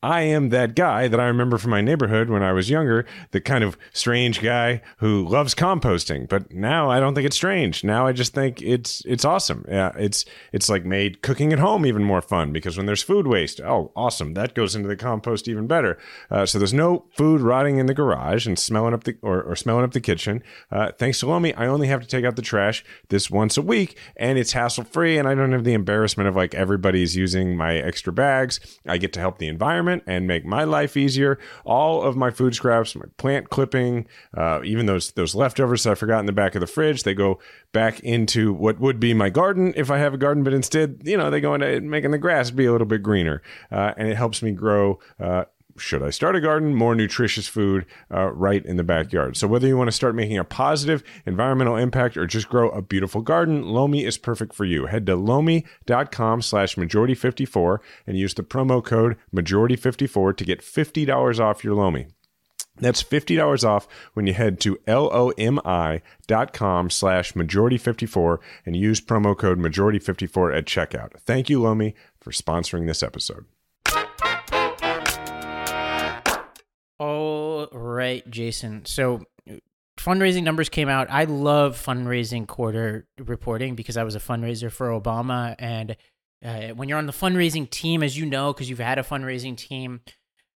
I 0.03 0.23
am 0.23 0.49
that 0.49 0.75
guy 0.75 1.09
that 1.09 1.21
I 1.21 1.27
remember 1.27 1.59
from 1.59 1.73
my 1.73 1.83
neighborhood 1.83 2.31
when 2.31 2.43
I 2.43 2.53
was 2.53 2.71
younger, 2.71 3.05
the 3.33 3.41
kind 3.41 3.63
of 3.63 3.77
strange 3.93 4.41
guy 4.41 4.81
who 4.99 5.29
loves 5.29 5.55
composting. 5.55 6.27
But 6.27 6.53
now 6.53 6.91
I 6.91 7.01
don't 7.01 7.15
think 7.15 7.27
it's 7.27 7.37
strange. 7.37 7.85
Now 7.85 8.07
I 8.07 8.13
just 8.13 8.33
think 8.33 8.63
it's 8.63 9.03
it's 9.05 9.27
awesome. 9.27 9.67
Yeah, 9.69 9.93
it's 9.99 10.25
it's 10.53 10.71
like 10.71 10.87
made 10.87 11.21
cooking 11.21 11.53
at 11.53 11.59
home 11.59 11.85
even 11.85 12.03
more 12.03 12.23
fun 12.23 12.51
because 12.51 12.79
when 12.79 12.87
there's 12.87 13.03
food 13.03 13.27
waste, 13.27 13.61
oh, 13.61 13.93
awesome, 13.95 14.33
that 14.35 14.55
goes 14.55 14.75
into 14.75 14.89
the 14.89 14.97
compost 14.97 15.49
even 15.49 15.67
better. 15.67 15.99
Uh, 16.31 16.47
so 16.47 16.59
there's 16.59 16.73
no 16.73 17.05
food 17.15 17.43
rotting 17.43 17.77
in 17.77 17.85
the 17.85 17.95
garage 17.95 18.47
and 18.47 18.59
smelling 18.59 18.95
up 18.95 19.05
the 19.05 19.17
or, 19.21 19.43
or 19.43 19.55
smelling 19.55 19.85
up 19.85 19.93
the 19.93 20.01
kitchen. 20.01 20.43
Uh, 20.71 20.93
thanks 20.93 21.21
to 21.21 21.27
Lomi, 21.27 21.53
I 21.55 21.67
only 21.67 21.89
have 21.89 22.01
to 22.01 22.07
take 22.07 22.25
out 22.25 22.37
the 22.37 22.43
trash 22.43 22.83
this 23.11 23.31
once 23.31 23.59
a 23.59 23.63
week, 23.63 23.99
and 24.17 24.39
it's 24.39 24.53
hassle 24.53 24.85
free, 24.85 25.19
and 25.19 25.29
I 25.29 25.35
don't 25.35 25.53
have 25.53 25.65
the 25.65 25.75
embarrassment 25.75 26.27
of 26.27 26.37
like 26.37 26.55
everybody's 26.55 27.17
using 27.17 27.55
my 27.55 27.77
extra 27.77 28.15
bags. 28.15 28.61
I 28.87 28.97
get 28.97 29.13
to 29.13 29.21
help 29.21 29.37
the 29.37 29.49
environment 29.49 29.90
and 30.07 30.27
make 30.27 30.45
my 30.45 30.65
life 30.65 30.97
easier. 30.97 31.39
All 31.65 32.03
of 32.03 32.17
my 32.17 32.31
food 32.31 32.55
scraps, 32.55 32.95
my 32.95 33.07
plant 33.17 33.51
clipping, 33.51 34.07
uh, 34.37 34.61
even 34.65 34.87
those 34.87 35.13
those 35.13 35.35
leftovers 35.35 35.83
that 35.85 35.93
I 35.93 35.95
forgot 35.95 36.21
in 36.21 36.27
the 36.27 36.33
back 36.33 36.55
of 36.55 36.61
the 36.61 36.67
fridge, 36.67 37.03
they 37.03 37.15
go 37.15 37.39
back 37.73 38.01
into 38.01 38.53
what 38.53 38.81
would 38.81 39.01
be 39.01 39.15
my 39.15 39.31
garden 39.31 39.73
if 39.77 39.91
I 39.91 39.99
have 39.99 40.15
a 40.15 40.19
garden, 40.19 40.43
but 40.43 40.53
instead, 40.53 41.03
you 41.05 41.17
know, 41.17 41.31
they 41.31 41.41
go 41.41 41.55
into 41.55 41.81
making 41.81 42.11
the 42.11 42.19
grass 42.19 42.51
be 42.51 42.67
a 42.67 42.73
little 42.73 42.87
bit 42.87 43.03
greener, 43.03 43.43
uh, 43.71 43.93
and 43.97 44.09
it 44.09 44.17
helps 44.17 44.43
me 44.43 44.53
grow. 44.53 44.99
Uh, 45.19 45.45
should 45.81 46.03
I 46.03 46.11
start 46.11 46.37
a 46.37 46.41
garden? 46.41 46.75
More 46.75 46.95
nutritious 46.95 47.49
food 47.49 47.87
uh, 48.13 48.31
right 48.33 48.65
in 48.65 48.77
the 48.77 48.85
backyard. 48.85 49.37
So, 49.37 49.49
whether 49.49 49.67
you 49.67 49.77
want 49.77 49.89
to 49.89 49.93
start 49.93 50.15
making 50.15 50.39
a 50.39 50.45
positive 50.45 51.03
environmental 51.27 51.77
impact 51.77 52.17
or 52.17 52.27
just 52.27 52.49
grow 52.49 52.71
a 52.71 52.83
beautiful 52.83 53.23
garden, 53.23 53.63
Lomi 53.65 54.05
is 54.05 54.19
perfect 54.19 54.55
for 54.55 54.65
you. 54.65 54.87
Head 54.87 55.07
to 55.07 55.17
lomi.com 55.17 56.43
slash 56.43 56.77
majority54 56.77 57.79
and 58.07 58.19
use 58.19 58.35
the 58.35 58.43
promo 58.43 58.85
code 58.85 59.17
majority54 59.35 60.37
to 60.37 60.45
get 60.45 60.61
$50 60.61 61.41
off 61.41 61.65
your 61.65 61.75
Lomi. 61.75 62.09
That's 62.77 63.03
$50 63.03 63.65
off 63.69 63.87
when 64.15 64.27
you 64.27 64.35
head 64.35 64.61
to 64.61 64.79
lomi.com 64.87 66.01
slash 66.91 67.33
majority54 67.33 68.39
and 68.65 68.77
use 68.77 69.01
promo 69.01 69.37
code 69.37 69.59
majority54 69.59 70.57
at 70.57 70.65
checkout. 70.65 71.21
Thank 71.21 71.51
you, 71.51 71.61
Lomi, 71.61 71.95
for 72.21 72.31
sponsoring 72.31 72.87
this 72.87 73.03
episode. 73.03 73.45
All 77.01 77.67
right, 77.73 78.29
Jason. 78.31 78.85
So 78.85 79.25
fundraising 79.99 80.43
numbers 80.43 80.69
came 80.69 80.91
out. 80.91 81.11
I 81.11 81.25
love 81.25 81.83
fundraising 81.83 82.47
quarter 82.47 83.07
reporting 83.19 83.75
because 83.75 83.97
I 83.97 84.05
was 84.05 84.15
a 84.15 84.21
fundraiser 84.21 84.71
for 84.71 84.89
Obama. 84.89 85.55
And 85.59 85.97
uh, 86.45 86.75
when 86.75 86.91
you're 86.91 86.99
on 86.99 87.07
the 87.07 87.13
fundraising 87.13 87.71
team, 87.71 88.03
as 88.03 88.19
you 88.19 88.27
know, 88.27 88.53
because 88.53 88.69
you've 88.69 88.81
had 88.81 88.99
a 88.99 89.03
fundraising 89.03 89.57
team, 89.57 90.03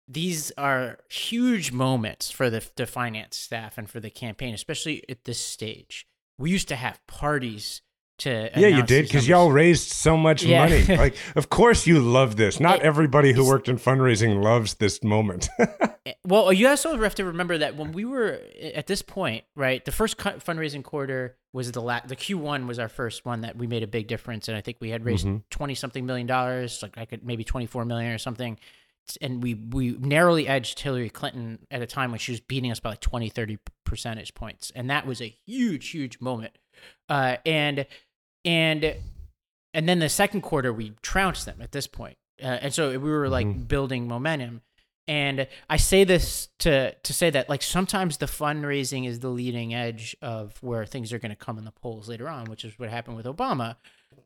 these 0.07 0.51
are 0.57 0.97
huge 1.11 1.71
moments 1.71 2.31
for 2.31 2.49
the, 2.49 2.65
the 2.75 2.87
finance 2.87 3.37
staff 3.37 3.77
and 3.77 3.87
for 3.87 3.99
the 3.99 4.09
campaign, 4.09 4.55
especially 4.55 5.03
at 5.07 5.25
this 5.25 5.39
stage. 5.39 6.07
We 6.39 6.49
used 6.49 6.67
to 6.69 6.75
have 6.75 7.05
parties 7.05 7.83
to 8.21 8.49
Yeah, 8.55 8.67
you 8.67 8.83
did 8.83 9.05
because 9.05 9.27
y'all 9.27 9.51
raised 9.51 9.89
so 9.91 10.15
much 10.17 10.43
Yeah. 10.43 10.63
money. 10.63 10.83
Like, 10.97 11.15
of 11.35 11.49
course 11.49 11.85
you 11.87 11.99
love 11.99 12.35
this. 12.35 12.59
Not 12.59 12.77
It- 12.79 12.83
everybody 12.83 13.33
who 13.33 13.45
worked 13.47 13.67
in 13.69 13.77
fundraising 13.77 14.43
loves 14.43 14.75
this 14.75 15.03
moment. 15.03 15.49
Well, 16.25 16.51
you 16.51 16.67
also 16.67 16.97
have 16.97 17.15
to 17.15 17.25
remember 17.25 17.59
that 17.59 17.75
when 17.75 17.91
we 17.91 18.05
were 18.05 18.39
at 18.73 18.87
this 18.87 19.01
point, 19.03 19.43
right? 19.55 19.83
The 19.85 19.91
first 19.91 20.17
fundraising 20.17 20.83
quarter 20.83 21.35
was 21.53 21.71
the 21.71 21.81
la- 21.81 21.99
the 22.05 22.15
Q1 22.15 22.65
was 22.67 22.79
our 22.79 22.89
first 22.89 23.23
one 23.23 23.41
that 23.41 23.55
we 23.55 23.67
made 23.67 23.83
a 23.83 23.87
big 23.87 24.07
difference, 24.07 24.47
and 24.47 24.57
I 24.57 24.61
think 24.61 24.77
we 24.79 24.89
had 24.89 25.05
raised 25.05 25.27
Mhm. 25.27 25.43
twenty 25.51 25.75
something 25.75 26.03
million 26.05 26.25
dollars, 26.25 26.81
like 26.81 26.97
I 26.97 27.05
could 27.05 27.23
maybe 27.23 27.43
twenty 27.43 27.67
four 27.67 27.85
million 27.85 28.11
or 28.11 28.17
something, 28.17 28.57
and 29.21 29.43
we 29.43 29.53
we 29.53 29.91
narrowly 29.91 30.47
edged 30.47 30.79
Hillary 30.79 31.09
Clinton 31.09 31.59
at 31.69 31.81
a 31.83 31.87
time 31.87 32.09
when 32.11 32.19
she 32.19 32.31
was 32.31 32.39
beating 32.41 32.71
us 32.71 32.79
by 32.79 32.91
like 32.91 32.99
20, 33.01 33.29
30 33.29 33.59
percentage 33.83 34.33
points, 34.33 34.71
and 34.75 34.89
that 34.89 35.05
was 35.05 35.21
a 35.21 35.35
huge, 35.45 35.89
huge 35.89 36.19
moment. 36.19 36.57
Uh, 37.09 37.37
and 37.45 37.85
and 38.45 38.95
and 39.73 39.87
then 39.87 39.99
the 39.99 40.09
second 40.09 40.41
quarter 40.41 40.73
we 40.73 40.93
trounced 41.01 41.45
them 41.45 41.61
at 41.61 41.71
this 41.71 41.87
point, 41.87 42.17
uh, 42.41 42.45
and 42.45 42.73
so 42.73 42.89
we 42.89 42.97
were 43.09 43.29
like 43.29 43.47
Mhm. 43.47 43.67
building 43.67 44.07
momentum. 44.07 44.61
And 45.07 45.47
I 45.69 45.77
say 45.77 46.03
this 46.03 46.49
to 46.59 46.93
to 46.93 47.13
say 47.13 47.29
that 47.31 47.49
like 47.49 47.61
sometimes 47.63 48.17
the 48.17 48.27
fundraising 48.27 49.07
is 49.07 49.19
the 49.19 49.29
leading 49.29 49.73
edge 49.73 50.15
of 50.21 50.61
where 50.61 50.85
things 50.85 51.11
are 51.11 51.19
going 51.19 51.31
to 51.31 51.35
come 51.35 51.57
in 51.57 51.65
the 51.65 51.71
polls 51.71 52.07
later 52.07 52.29
on, 52.29 52.45
which 52.45 52.63
is 52.63 52.77
what 52.77 52.89
happened 52.89 53.17
with 53.17 53.25
Obama. 53.25 53.77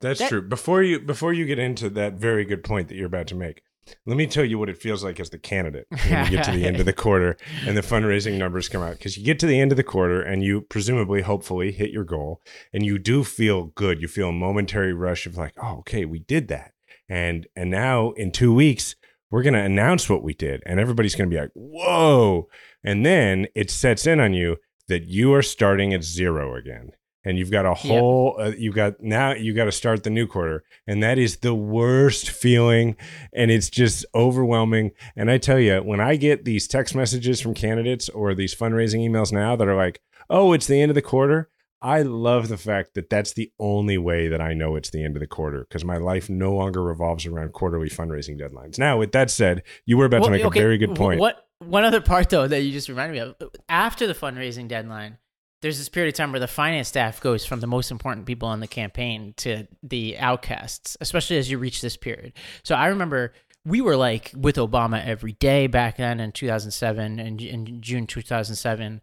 That's 0.02 0.20
That- 0.20 0.30
true. 0.30 0.42
Before 0.42 0.84
you 0.84 1.00
before 1.00 1.34
you 1.34 1.46
get 1.46 1.60
into 1.60 1.90
that 1.92 2.14
very 2.14 2.44
good 2.46 2.64
point 2.64 2.90
that 2.90 2.96
you're 2.96 3.06
about 3.08 3.28
to 3.28 3.36
make, 3.36 3.62
Let 4.06 4.18
me 4.18 4.28
tell 4.28 4.46
you 4.46 4.58
what 4.58 4.70
it 4.70 4.78
feels 4.78 5.04
like 5.04 5.20
as 5.20 5.30
the 5.30 5.38
candidate 5.38 5.88
when 5.90 6.26
you 6.26 6.38
get 6.38 6.46
to 6.46 6.52
the 6.52 6.66
end 6.66 6.80
of 6.80 6.86
the 6.88 6.94
quarter 6.94 7.38
and 7.66 7.78
the 7.78 7.82
fundraising 7.82 8.38
numbers 8.38 8.70
come 8.70 8.82
out. 8.82 8.98
Because 8.98 9.18
you 9.18 9.24
get 9.24 9.40
to 9.40 9.48
the 9.48 9.60
end 9.60 9.72
of 9.72 9.78
the 9.78 9.84
quarter 9.84 10.22
and 10.22 10.44
you 10.44 10.62
presumably, 10.62 11.22
hopefully, 11.22 11.72
hit 11.72 11.92
your 11.92 12.04
goal, 12.04 12.42
and 12.74 12.86
you 12.86 12.98
do 12.98 13.24
feel 13.24 13.66
good. 13.66 14.02
You 14.02 14.08
feel 14.08 14.30
a 14.30 14.34
momentary 14.34 14.94
rush 14.94 15.26
of 15.26 15.38
like, 15.38 15.54
oh, 15.62 15.80
okay, 15.80 16.06
we 16.06 16.20
did 16.20 16.48
that, 16.48 16.74
and 17.08 17.48
and 17.56 17.70
now 17.70 18.12
in 18.12 18.32
two 18.32 18.54
weeks 18.54 18.96
we're 19.32 19.44
going 19.44 19.54
to 19.54 19.60
announce 19.60 20.10
what 20.10 20.24
we 20.24 20.34
did, 20.34 20.62
and 20.66 20.80
everybody's 20.80 21.16
going 21.16 21.30
to 21.30 21.36
be 21.36 21.42
like, 21.42 21.52
whoa, 21.54 22.48
and 22.84 23.06
then 23.06 23.48
it 23.56 23.70
sets 23.70 24.08
in 24.08 24.20
on 24.20 24.34
you 24.34 24.58
that 24.88 25.06
you 25.06 25.34
are 25.34 25.42
starting 25.42 25.94
at 25.94 26.04
zero 26.04 26.56
again 26.56 26.92
and 27.26 27.38
you've 27.38 27.52
got 27.52 27.66
a 27.66 27.74
whole 27.74 28.38
uh, 28.40 28.52
you've 28.58 28.76
got 28.76 29.02
now 29.02 29.34
you 29.34 29.54
got 29.54 29.66
to 29.66 29.72
start 29.72 30.04
the 30.04 30.10
new 30.10 30.28
quarter 30.28 30.64
and 30.88 31.04
that 31.04 31.18
is 31.18 31.38
the 31.38 31.56
worst 31.56 32.30
feeling 32.30 32.96
and 33.34 33.52
it's 33.52 33.70
just 33.70 34.06
overwhelming 34.14 34.92
and 35.16 35.30
i 35.30 35.38
tell 35.38 35.60
you 35.60 35.78
when 35.80 36.00
i 36.00 36.16
get 36.16 36.46
these 36.46 36.68
text 36.68 36.96
messages 36.96 37.42
from 37.42 37.54
candidates 37.54 38.08
or 38.10 38.34
these 38.34 38.56
fundraising 38.56 39.00
emails 39.08 39.34
now 39.34 39.56
that 39.56 39.68
are 39.68 39.76
like 39.76 40.00
oh 40.30 40.54
it's 40.54 40.68
the 40.68 40.80
end 40.80 40.92
of 40.92 40.96
the 40.96 41.02
quarter 41.02 41.50
i 41.82 42.02
love 42.02 42.48
the 42.48 42.58
fact 42.58 42.94
that 42.94 43.10
that's 43.10 43.34
the 43.34 43.52
only 43.60 43.98
way 43.98 44.28
that 44.28 44.40
i 44.40 44.54
know 44.54 44.76
it's 44.76 44.92
the 44.92 45.04
end 45.04 45.16
of 45.16 45.20
the 45.20 45.28
quarter 45.28 45.66
because 45.68 45.84
my 45.84 45.98
life 45.98 46.30
no 46.30 46.54
longer 46.54 46.82
revolves 46.84 47.26
around 47.26 47.54
quarterly 47.54 47.90
fundraising 47.90 48.40
deadlines. 48.40 48.78
Now 48.78 48.98
with 48.98 49.12
that 49.14 49.30
said 49.30 49.64
you 49.86 49.98
were 49.98 50.06
about 50.06 50.22
Well, 50.22 50.30
to 50.30 50.38
make 50.38 50.46
okay, 50.46 50.60
a 50.60 50.62
very 50.62 50.78
good 50.78 50.96
point. 50.96 51.20
What 51.20 51.46
one 51.60 51.84
other 51.84 52.02
part 52.02 52.30
though 52.30 52.48
that 52.48 52.62
you 52.62 52.72
just 52.72 52.90
reminded 52.90 53.14
me 53.14 53.20
of 53.20 53.52
after 53.70 54.08
the 54.08 54.14
fundraising 54.14 54.68
deadline, 54.68 55.18
there's 55.66 55.80
this 55.80 55.90
period 55.90 56.14
of 56.14 56.16
time 56.16 56.32
where 56.32 56.40
the 56.40 56.48
finance 56.48 56.88
staff 56.88 57.20
goes 57.20 57.44
from 57.44 57.60
the 57.60 57.66
most 57.66 57.90
important 57.90 58.28
people 58.28 58.48
on 58.48 58.60
the 58.60 58.68
campaign 58.68 59.34
to 59.36 59.66
the 59.82 60.16
outcasts, 60.20 60.96
especially 61.02 61.40
as 61.40 61.50
you 61.50 61.58
reach 61.58 61.82
this 61.82 61.98
period. 61.98 62.34
So 62.62 62.76
I 62.76 62.86
remember 62.86 63.34
we 63.66 63.82
were 63.82 63.96
like 63.96 64.32
with 64.38 64.58
Obama 64.58 65.04
every 65.04 65.32
day 65.32 65.66
back 65.66 65.98
then 65.98 66.20
in 66.20 66.34
2007 66.34 67.20
and 67.20 67.42
in 67.42 67.82
June 67.82 68.06
2007. 68.06 69.02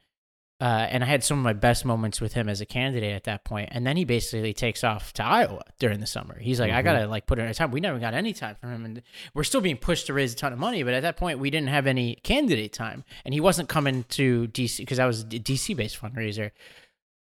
Uh, 0.63 0.87
and 0.91 1.03
I 1.03 1.09
had 1.09 1.25
some 1.25 1.39
of 1.39 1.43
my 1.43 1.55
best 1.55 1.85
moments 1.85 2.21
with 2.21 2.35
him 2.35 2.49
as 2.49 2.61
a 2.61 2.67
candidate 2.67 3.13
at 3.15 3.25
that 3.25 3.45
point. 3.45 3.71
And 3.73 3.85
then 3.85 3.97
he 3.97 4.05
basically 4.05 4.53
takes 4.53 4.85
off 4.85 5.13
to 5.15 5.25
Iowa 5.25 5.63
during 5.81 5.99
the 5.99 6.07
summer. 6.07 6.39
He's 6.39 6.61
like, 6.61 6.71
I 6.71 6.83
Mhm. 6.83 6.85
gotta 6.85 7.07
like 7.09 7.27
put 7.27 7.41
in 7.41 7.47
a 7.47 7.53
time. 7.55 7.73
We 7.73 7.81
never 7.81 7.99
got 7.99 8.15
any 8.15 8.33
time 8.33 8.55
from 8.61 8.73
him, 8.73 8.85
and 8.85 9.03
we're 9.35 9.43
still 9.43 9.61
being 9.61 9.77
pushed 9.77 10.07
to 10.07 10.13
raise 10.15 10.33
a 10.35 10.37
ton 10.37 10.53
of 10.53 10.61
money. 10.61 10.85
But 10.85 10.95
at 10.95 11.03
that 11.03 11.17
point, 11.17 11.41
we 11.41 11.51
didn't 11.51 11.71
have 11.71 11.89
any 11.89 12.15
candidate 12.23 12.73
time, 12.73 13.03
and 13.25 13.35
he 13.35 13.41
wasn't 13.41 13.69
coming 13.69 14.05
to 14.11 14.47
DC 14.47 14.85
because 14.85 15.01
I 15.01 15.07
was 15.07 15.23
a 15.23 15.25
DC 15.25 15.75
based 15.75 16.01
fundraiser. 16.01 16.53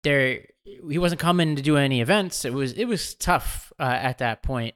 There, 0.02 0.44
he 0.64 0.98
wasn't 0.98 1.20
coming 1.20 1.54
to 1.54 1.62
do 1.62 1.76
any 1.76 2.00
events. 2.00 2.44
It 2.44 2.52
was 2.52 2.72
it 2.72 2.86
was 2.86 3.14
tough 3.14 3.72
uh, 3.78 3.84
at 3.84 4.18
that 4.18 4.42
point. 4.42 4.74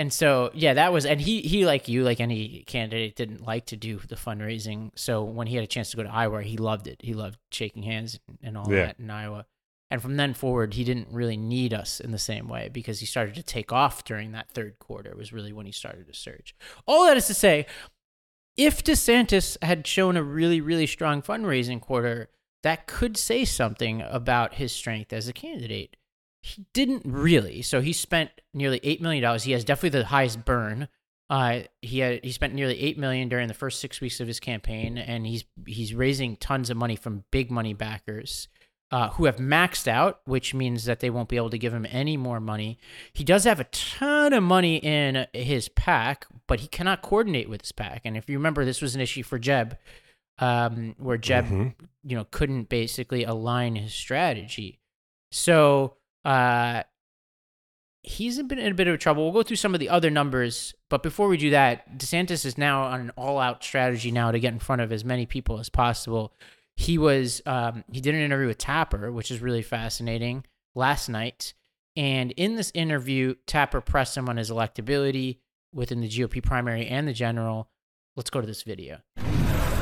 And 0.00 0.10
so, 0.10 0.50
yeah, 0.54 0.72
that 0.72 0.94
was, 0.94 1.04
and 1.04 1.20
he, 1.20 1.42
he, 1.42 1.66
like 1.66 1.86
you, 1.86 2.04
like 2.04 2.20
any 2.20 2.64
candidate, 2.66 3.16
didn't 3.16 3.44
like 3.46 3.66
to 3.66 3.76
do 3.76 3.98
the 4.08 4.14
fundraising. 4.14 4.92
So 4.96 5.22
when 5.22 5.46
he 5.46 5.56
had 5.56 5.62
a 5.64 5.66
chance 5.66 5.90
to 5.90 5.98
go 5.98 6.02
to 6.04 6.08
Iowa, 6.10 6.42
he 6.42 6.56
loved 6.56 6.86
it. 6.86 7.02
He 7.02 7.12
loved 7.12 7.38
shaking 7.52 7.82
hands 7.82 8.18
and 8.42 8.56
all 8.56 8.72
Yeah. 8.72 8.86
that 8.86 8.98
in 8.98 9.10
Iowa. 9.10 9.44
And 9.90 10.00
from 10.00 10.16
then 10.16 10.32
forward, 10.32 10.72
he 10.72 10.84
didn't 10.84 11.08
really 11.10 11.36
need 11.36 11.74
us 11.74 12.00
in 12.00 12.12
the 12.12 12.18
same 12.18 12.48
way 12.48 12.70
because 12.72 13.00
he 13.00 13.04
started 13.04 13.34
to 13.34 13.42
take 13.42 13.72
off 13.72 14.02
during 14.02 14.32
that 14.32 14.48
third 14.48 14.78
quarter, 14.78 15.14
was 15.14 15.34
really 15.34 15.52
when 15.52 15.66
he 15.66 15.72
started 15.72 16.06
to 16.06 16.14
surge. 16.14 16.54
All 16.86 17.04
that 17.04 17.18
is 17.18 17.26
to 17.26 17.34
say, 17.34 17.66
if 18.56 18.82
DeSantis 18.82 19.62
had 19.62 19.86
shown 19.86 20.16
a 20.16 20.22
really, 20.22 20.62
really 20.62 20.86
strong 20.86 21.20
fundraising 21.20 21.78
quarter, 21.78 22.30
that 22.62 22.86
could 22.86 23.18
say 23.18 23.44
something 23.44 24.00
about 24.00 24.54
his 24.54 24.72
strength 24.72 25.12
as 25.12 25.28
a 25.28 25.34
candidate. 25.34 25.96
He 26.42 26.66
didn't 26.72 27.02
really. 27.04 27.62
So 27.62 27.80
he 27.80 27.92
spent 27.92 28.30
nearly 28.54 28.80
eight 28.82 29.00
million 29.02 29.22
dollars. 29.22 29.44
He 29.44 29.52
has 29.52 29.64
definitely 29.64 29.98
the 30.00 30.06
highest 30.06 30.44
burn. 30.44 30.88
Uh, 31.28 31.60
he 31.82 31.98
had 32.00 32.24
he 32.24 32.32
spent 32.32 32.54
nearly 32.54 32.80
eight 32.80 32.98
million 32.98 33.28
during 33.28 33.46
the 33.48 33.54
first 33.54 33.78
six 33.80 34.00
weeks 34.00 34.20
of 34.20 34.26
his 34.26 34.40
campaign, 34.40 34.98
and 34.98 35.26
he's 35.26 35.44
he's 35.66 35.94
raising 35.94 36.36
tons 36.36 36.70
of 36.70 36.76
money 36.76 36.96
from 36.96 37.24
big 37.30 37.50
money 37.50 37.74
backers. 37.74 38.48
Uh, 38.92 39.08
who 39.10 39.26
have 39.26 39.36
maxed 39.36 39.86
out, 39.86 40.20
which 40.24 40.52
means 40.52 40.84
that 40.86 40.98
they 40.98 41.10
won't 41.10 41.28
be 41.28 41.36
able 41.36 41.48
to 41.48 41.56
give 41.58 41.72
him 41.72 41.86
any 41.90 42.16
more 42.16 42.40
money. 42.40 42.76
He 43.12 43.22
does 43.22 43.44
have 43.44 43.60
a 43.60 43.64
ton 43.70 44.32
of 44.32 44.42
money 44.42 44.78
in 44.78 45.28
his 45.32 45.68
PAC, 45.68 46.26
but 46.48 46.58
he 46.58 46.66
cannot 46.66 47.00
coordinate 47.00 47.48
with 47.48 47.60
his 47.60 47.70
PAC. 47.70 48.00
And 48.04 48.16
if 48.16 48.28
you 48.28 48.36
remember, 48.36 48.64
this 48.64 48.82
was 48.82 48.96
an 48.96 49.00
issue 49.00 49.22
for 49.22 49.38
Jeb, 49.38 49.78
um, 50.40 50.96
where 50.98 51.18
Jeb, 51.18 51.44
Mhm. 51.46 51.74
you 52.02 52.16
know, 52.16 52.24
couldn't 52.32 52.68
basically 52.68 53.22
align 53.22 53.76
his 53.76 53.94
strategy. 53.94 54.80
So 55.30 55.94
uh, 56.24 56.82
he's 58.02 58.42
been 58.42 58.58
in 58.58 58.72
a 58.72 58.74
bit 58.74 58.88
of 58.88 58.98
trouble. 58.98 59.24
We'll 59.24 59.32
go 59.32 59.42
through 59.42 59.56
some 59.56 59.74
of 59.74 59.80
the 59.80 59.88
other 59.88 60.10
numbers, 60.10 60.74
but 60.88 61.02
before 61.02 61.28
we 61.28 61.36
do 61.36 61.50
that, 61.50 61.98
DeSantis 61.98 62.44
is 62.44 62.56
now 62.56 62.84
on 62.84 63.00
an 63.00 63.10
all-out 63.16 63.62
strategy 63.62 64.10
now 64.10 64.30
to 64.30 64.40
get 64.40 64.52
in 64.52 64.58
front 64.58 64.82
of 64.82 64.92
as 64.92 65.04
many 65.04 65.26
people 65.26 65.58
as 65.58 65.68
possible. 65.68 66.32
He 66.76 66.96
was 66.96 67.42
um, 67.44 67.84
he 67.92 68.00
did 68.00 68.14
an 68.14 68.22
interview 68.22 68.46
with 68.46 68.58
Tapper, 68.58 69.12
which 69.12 69.30
is 69.30 69.40
really 69.40 69.62
fascinating 69.62 70.44
last 70.74 71.08
night. 71.08 71.52
And 71.96 72.32
in 72.32 72.54
this 72.54 72.70
interview, 72.74 73.34
Tapper 73.46 73.80
pressed 73.80 74.16
him 74.16 74.28
on 74.28 74.36
his 74.36 74.50
electability 74.50 75.38
within 75.74 76.00
the 76.00 76.08
GOP 76.08 76.42
primary 76.42 76.86
and 76.86 77.06
the 77.06 77.12
general. 77.12 77.68
Let's 78.16 78.30
go 78.30 78.40
to 78.40 78.46
this 78.46 78.62
video. 78.62 79.00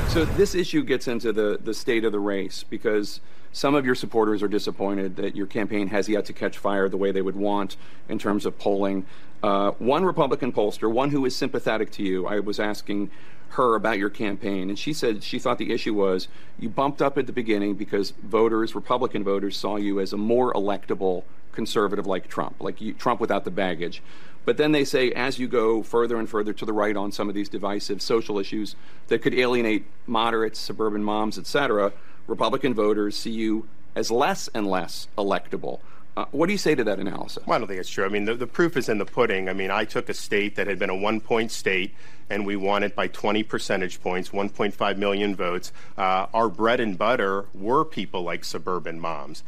So 0.09 0.25
this 0.25 0.55
issue 0.55 0.83
gets 0.83 1.07
into 1.07 1.31
the, 1.31 1.59
the 1.63 1.71
state 1.71 2.03
of 2.03 2.11
the 2.11 2.19
race 2.19 2.63
because 2.63 3.21
some 3.51 3.75
of 3.75 3.85
your 3.85 3.93
supporters 3.93 4.41
are 4.41 4.47
disappointed 4.47 5.17
that 5.17 5.35
your 5.35 5.45
campaign 5.45 5.87
has 5.89 6.09
yet 6.09 6.25
to 6.25 6.33
catch 6.33 6.57
fire 6.57 6.89
the 6.89 6.97
way 6.97 7.11
they 7.11 7.21
would 7.21 7.35
want 7.35 7.77
in 8.09 8.17
terms 8.17 8.47
of 8.47 8.57
polling. 8.57 9.05
Uh, 9.43 9.69
one 9.77 10.03
Republican 10.03 10.51
pollster, 10.51 10.91
one 10.91 11.11
who 11.11 11.23
is 11.25 11.35
sympathetic 11.35 11.91
to 11.91 12.03
you, 12.03 12.25
I 12.25 12.39
was 12.39 12.59
asking 12.59 13.11
her 13.49 13.75
about 13.75 13.99
your 13.99 14.09
campaign, 14.09 14.69
and 14.69 14.79
she 14.79 14.93
said 14.93 15.23
she 15.23 15.37
thought 15.37 15.59
the 15.59 15.71
issue 15.71 15.93
was 15.93 16.27
you 16.57 16.69
bumped 16.69 17.03
up 17.03 17.15
at 17.19 17.27
the 17.27 17.33
beginning 17.33 17.75
because 17.75 18.09
voters, 18.23 18.73
Republican 18.73 19.23
voters, 19.23 19.55
saw 19.57 19.75
you 19.75 19.99
as 19.99 20.11
a 20.11 20.17
more 20.17 20.51
electable 20.53 21.23
conservative 21.51 22.07
like 22.07 22.27
Trump, 22.27 22.55
like 22.59 22.81
you, 22.81 22.93
Trump 22.93 23.19
without 23.19 23.43
the 23.43 23.51
baggage. 23.51 24.01
But 24.49 24.57
then 24.57 24.71
they 24.71 24.83
say, 24.83 25.11
as 25.11 25.37
you 25.37 25.47
go 25.47 25.83
further 25.83 26.17
and 26.17 26.27
further 26.27 26.53
to 26.53 26.65
the 26.65 26.73
right 26.73 26.97
on 26.97 27.11
some 27.11 27.29
of 27.29 27.35
these 27.35 27.49
divisive 27.49 28.01
social 28.01 28.39
issues 28.39 28.75
that 29.05 29.21
could 29.21 29.35
alienate 29.35 29.85
moderates, 30.07 30.57
suburban 30.57 31.03
moms, 31.03 31.37
etc., 31.37 31.93
Republican 32.25 32.73
voters 32.73 33.15
see 33.15 33.29
you 33.29 33.67
as 33.93 34.09
less 34.09 34.47
and 34.55 34.65
less 34.65 35.07
electable. 35.19 35.81
Uh, 36.17 36.25
what 36.31 36.47
do 36.47 36.51
you 36.51 36.57
say 36.57 36.73
to 36.73 36.83
that 36.83 36.97
analysis? 36.97 37.45
Well, 37.45 37.57
I 37.57 37.59
don't 37.59 37.67
think 37.67 37.79
it's 37.79 37.91
true. 37.91 38.05
I 38.05 38.09
mean, 38.09 38.25
the, 38.25 38.33
the 38.33 38.47
proof 38.47 38.75
is 38.75 38.89
in 38.89 38.97
the 38.97 39.05
pudding. 39.05 39.49
I 39.49 39.53
mean, 39.53 39.69
I 39.69 39.85
took 39.85 40.09
a 40.09 40.15
state 40.15 40.55
that 40.55 40.65
had 40.65 40.79
been 40.79 40.89
a 40.89 40.97
one 40.97 41.21
point 41.21 41.51
state 41.51 41.93
and 42.27 42.43
we 42.43 42.55
won 42.55 42.81
it 42.81 42.95
by 42.95 43.05
20 43.05 43.43
percentage 43.43 44.01
points, 44.01 44.29
1.5 44.29 44.97
million 44.97 45.35
votes. 45.35 45.71
Uh, 45.95 46.25
our 46.33 46.49
bread 46.49 46.79
and 46.79 46.97
butter 46.97 47.45
were 47.53 47.85
people 47.85 48.23
like 48.23 48.43
suburban 48.43 48.99
moms. 48.99 49.43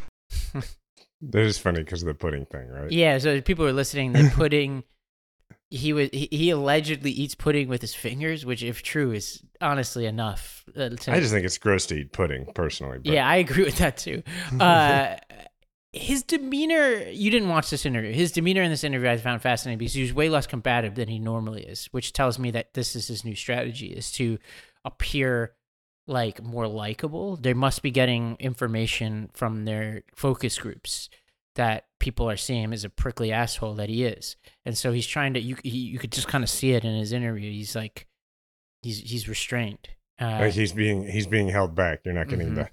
that 1.21 1.41
is 1.41 1.57
funny 1.57 1.83
because 1.83 2.01
of 2.01 2.07
the 2.07 2.13
pudding 2.13 2.45
thing 2.45 2.67
right 2.67 2.91
Yeah, 2.91 3.17
so 3.17 3.41
people 3.41 3.65
are 3.65 3.73
listening. 3.73 4.13
The 4.13 4.31
pudding, 4.35 4.83
he 5.69 5.93
was 5.93 6.09
he, 6.11 6.27
he 6.31 6.49
allegedly 6.49 7.11
eats 7.11 7.35
pudding 7.35 7.67
with 7.67 7.81
his 7.81 7.93
fingers, 7.93 8.45
which, 8.45 8.63
if 8.63 8.81
true, 8.83 9.11
is 9.11 9.43
honestly 9.59 10.05
enough. 10.05 10.65
Uh, 10.75 10.89
to, 10.89 11.11
I 11.11 11.19
just 11.19 11.31
think 11.31 11.45
it's 11.45 11.57
gross 11.57 11.85
to 11.87 11.95
eat 11.95 12.11
pudding 12.11 12.47
personally. 12.53 12.97
But 12.97 13.13
yeah, 13.13 13.27
I 13.27 13.37
agree 13.37 13.63
with 13.63 13.77
that 13.77 13.97
too. 13.97 14.23
Uh, 14.59 15.17
his 15.93 16.23
demeanor, 16.23 17.03
you 17.09 17.29
didn't 17.29 17.49
watch 17.49 17.69
this 17.69 17.85
interview. 17.85 18.13
His 18.13 18.31
demeanor 18.31 18.61
in 18.61 18.71
this 18.71 18.85
interview 18.85 19.09
I 19.09 19.17
found 19.17 19.41
fascinating 19.41 19.77
because 19.77 19.93
he 19.93 20.01
was 20.01 20.13
way 20.13 20.29
less 20.29 20.47
combative 20.47 20.95
than 20.95 21.09
he 21.09 21.19
normally 21.19 21.63
is, 21.63 21.87
which 21.87 22.13
tells 22.13 22.39
me 22.39 22.51
that 22.51 22.73
this 22.73 22.95
is 22.95 23.09
his 23.09 23.25
new 23.25 23.35
strategy 23.35 23.87
is 23.87 24.09
to 24.13 24.37
appear 24.85 25.53
like 26.11 26.43
more 26.43 26.67
likable. 26.67 27.35
They 27.37 27.53
must 27.53 27.81
be 27.81 27.89
getting 27.91 28.35
information 28.39 29.29
from 29.33 29.65
their 29.65 30.03
focus 30.13 30.59
groups 30.59 31.09
that 31.55 31.85
people 31.99 32.29
are 32.29 32.37
seeing 32.37 32.63
him 32.63 32.73
as 32.73 32.83
a 32.85 32.89
prickly 32.89 33.31
asshole 33.31 33.73
that 33.75 33.89
he 33.89 34.03
is. 34.05 34.35
And 34.65 34.77
so 34.77 34.91
he's 34.91 35.07
trying 35.07 35.33
to 35.33 35.39
you 35.39 35.57
he, 35.63 35.69
you 35.77 35.99
could 35.99 36.11
just 36.11 36.27
kind 36.27 36.43
of 36.43 36.49
see 36.49 36.73
it 36.73 36.85
in 36.85 36.95
his 36.95 37.11
interview. 37.13 37.51
He's 37.51 37.75
like 37.75 38.07
he's 38.83 38.99
he's 38.99 39.27
restrained. 39.27 39.89
Uh, 40.19 40.37
like 40.41 40.53
he's 40.53 40.73
being 40.73 41.07
he's 41.07 41.27
being 41.27 41.49
held 41.49 41.73
back. 41.75 42.01
You're 42.05 42.13
not 42.13 42.27
getting 42.29 42.51
Mhm. 42.51 42.55
the 42.55 42.69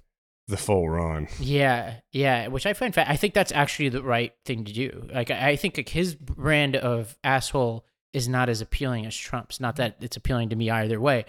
the 0.48 0.56
full 0.56 0.88
run. 0.88 1.28
Yeah, 1.40 1.96
yeah, 2.12 2.46
which 2.48 2.64
I 2.66 2.72
find 2.72 2.94
fa- 2.94 3.08
I 3.10 3.16
think 3.16 3.34
that's 3.34 3.52
actually 3.52 3.90
the 3.90 4.02
right 4.02 4.32
thing 4.44 4.64
to 4.64 4.72
do. 4.72 5.08
Like 5.12 5.30
I 5.30 5.50
I 5.50 5.56
think 5.56 5.76
like 5.76 5.88
his 5.90 6.14
brand 6.14 6.76
of 6.76 7.16
asshole 7.24 7.84
is 8.14 8.28
not 8.28 8.48
as 8.48 8.60
appealing 8.62 9.04
as 9.06 9.14
Trump's. 9.16 9.60
Not 9.60 9.76
that 9.76 9.96
it's 10.00 10.16
appealing 10.16 10.48
to 10.50 10.56
me 10.56 10.70
either 10.70 10.98
way. 11.00 11.26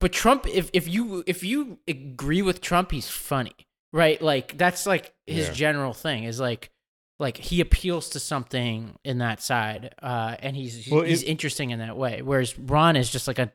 But 0.00 0.12
Trump 0.12 0.46
if 0.46 0.70
if 0.72 0.88
you 0.88 1.24
if 1.26 1.42
you 1.42 1.78
agree 1.88 2.42
with 2.42 2.60
Trump, 2.60 2.90
he's 2.92 3.08
funny. 3.08 3.54
Right? 3.92 4.20
Like 4.20 4.58
that's 4.58 4.86
like 4.86 5.14
his 5.26 5.48
Yeah. 5.48 5.54
general 5.54 5.92
thing 5.94 6.24
is 6.24 6.38
like 6.40 6.70
like 7.18 7.38
he 7.38 7.60
appeals 7.62 8.10
to 8.10 8.20
something 8.20 8.98
in 9.04 9.18
that 9.18 9.40
side 9.40 9.94
uh 10.02 10.36
and 10.40 10.54
he's 10.54 10.84
he's, 10.84 10.92
Well, 10.92 11.02
he's 11.02 11.22
it- 11.22 11.28
interesting 11.28 11.70
in 11.70 11.78
that 11.78 11.96
way 11.96 12.20
whereas 12.20 12.58
Ron 12.58 12.94
is 12.96 13.10
just 13.10 13.26
like 13.26 13.38
a 13.38 13.50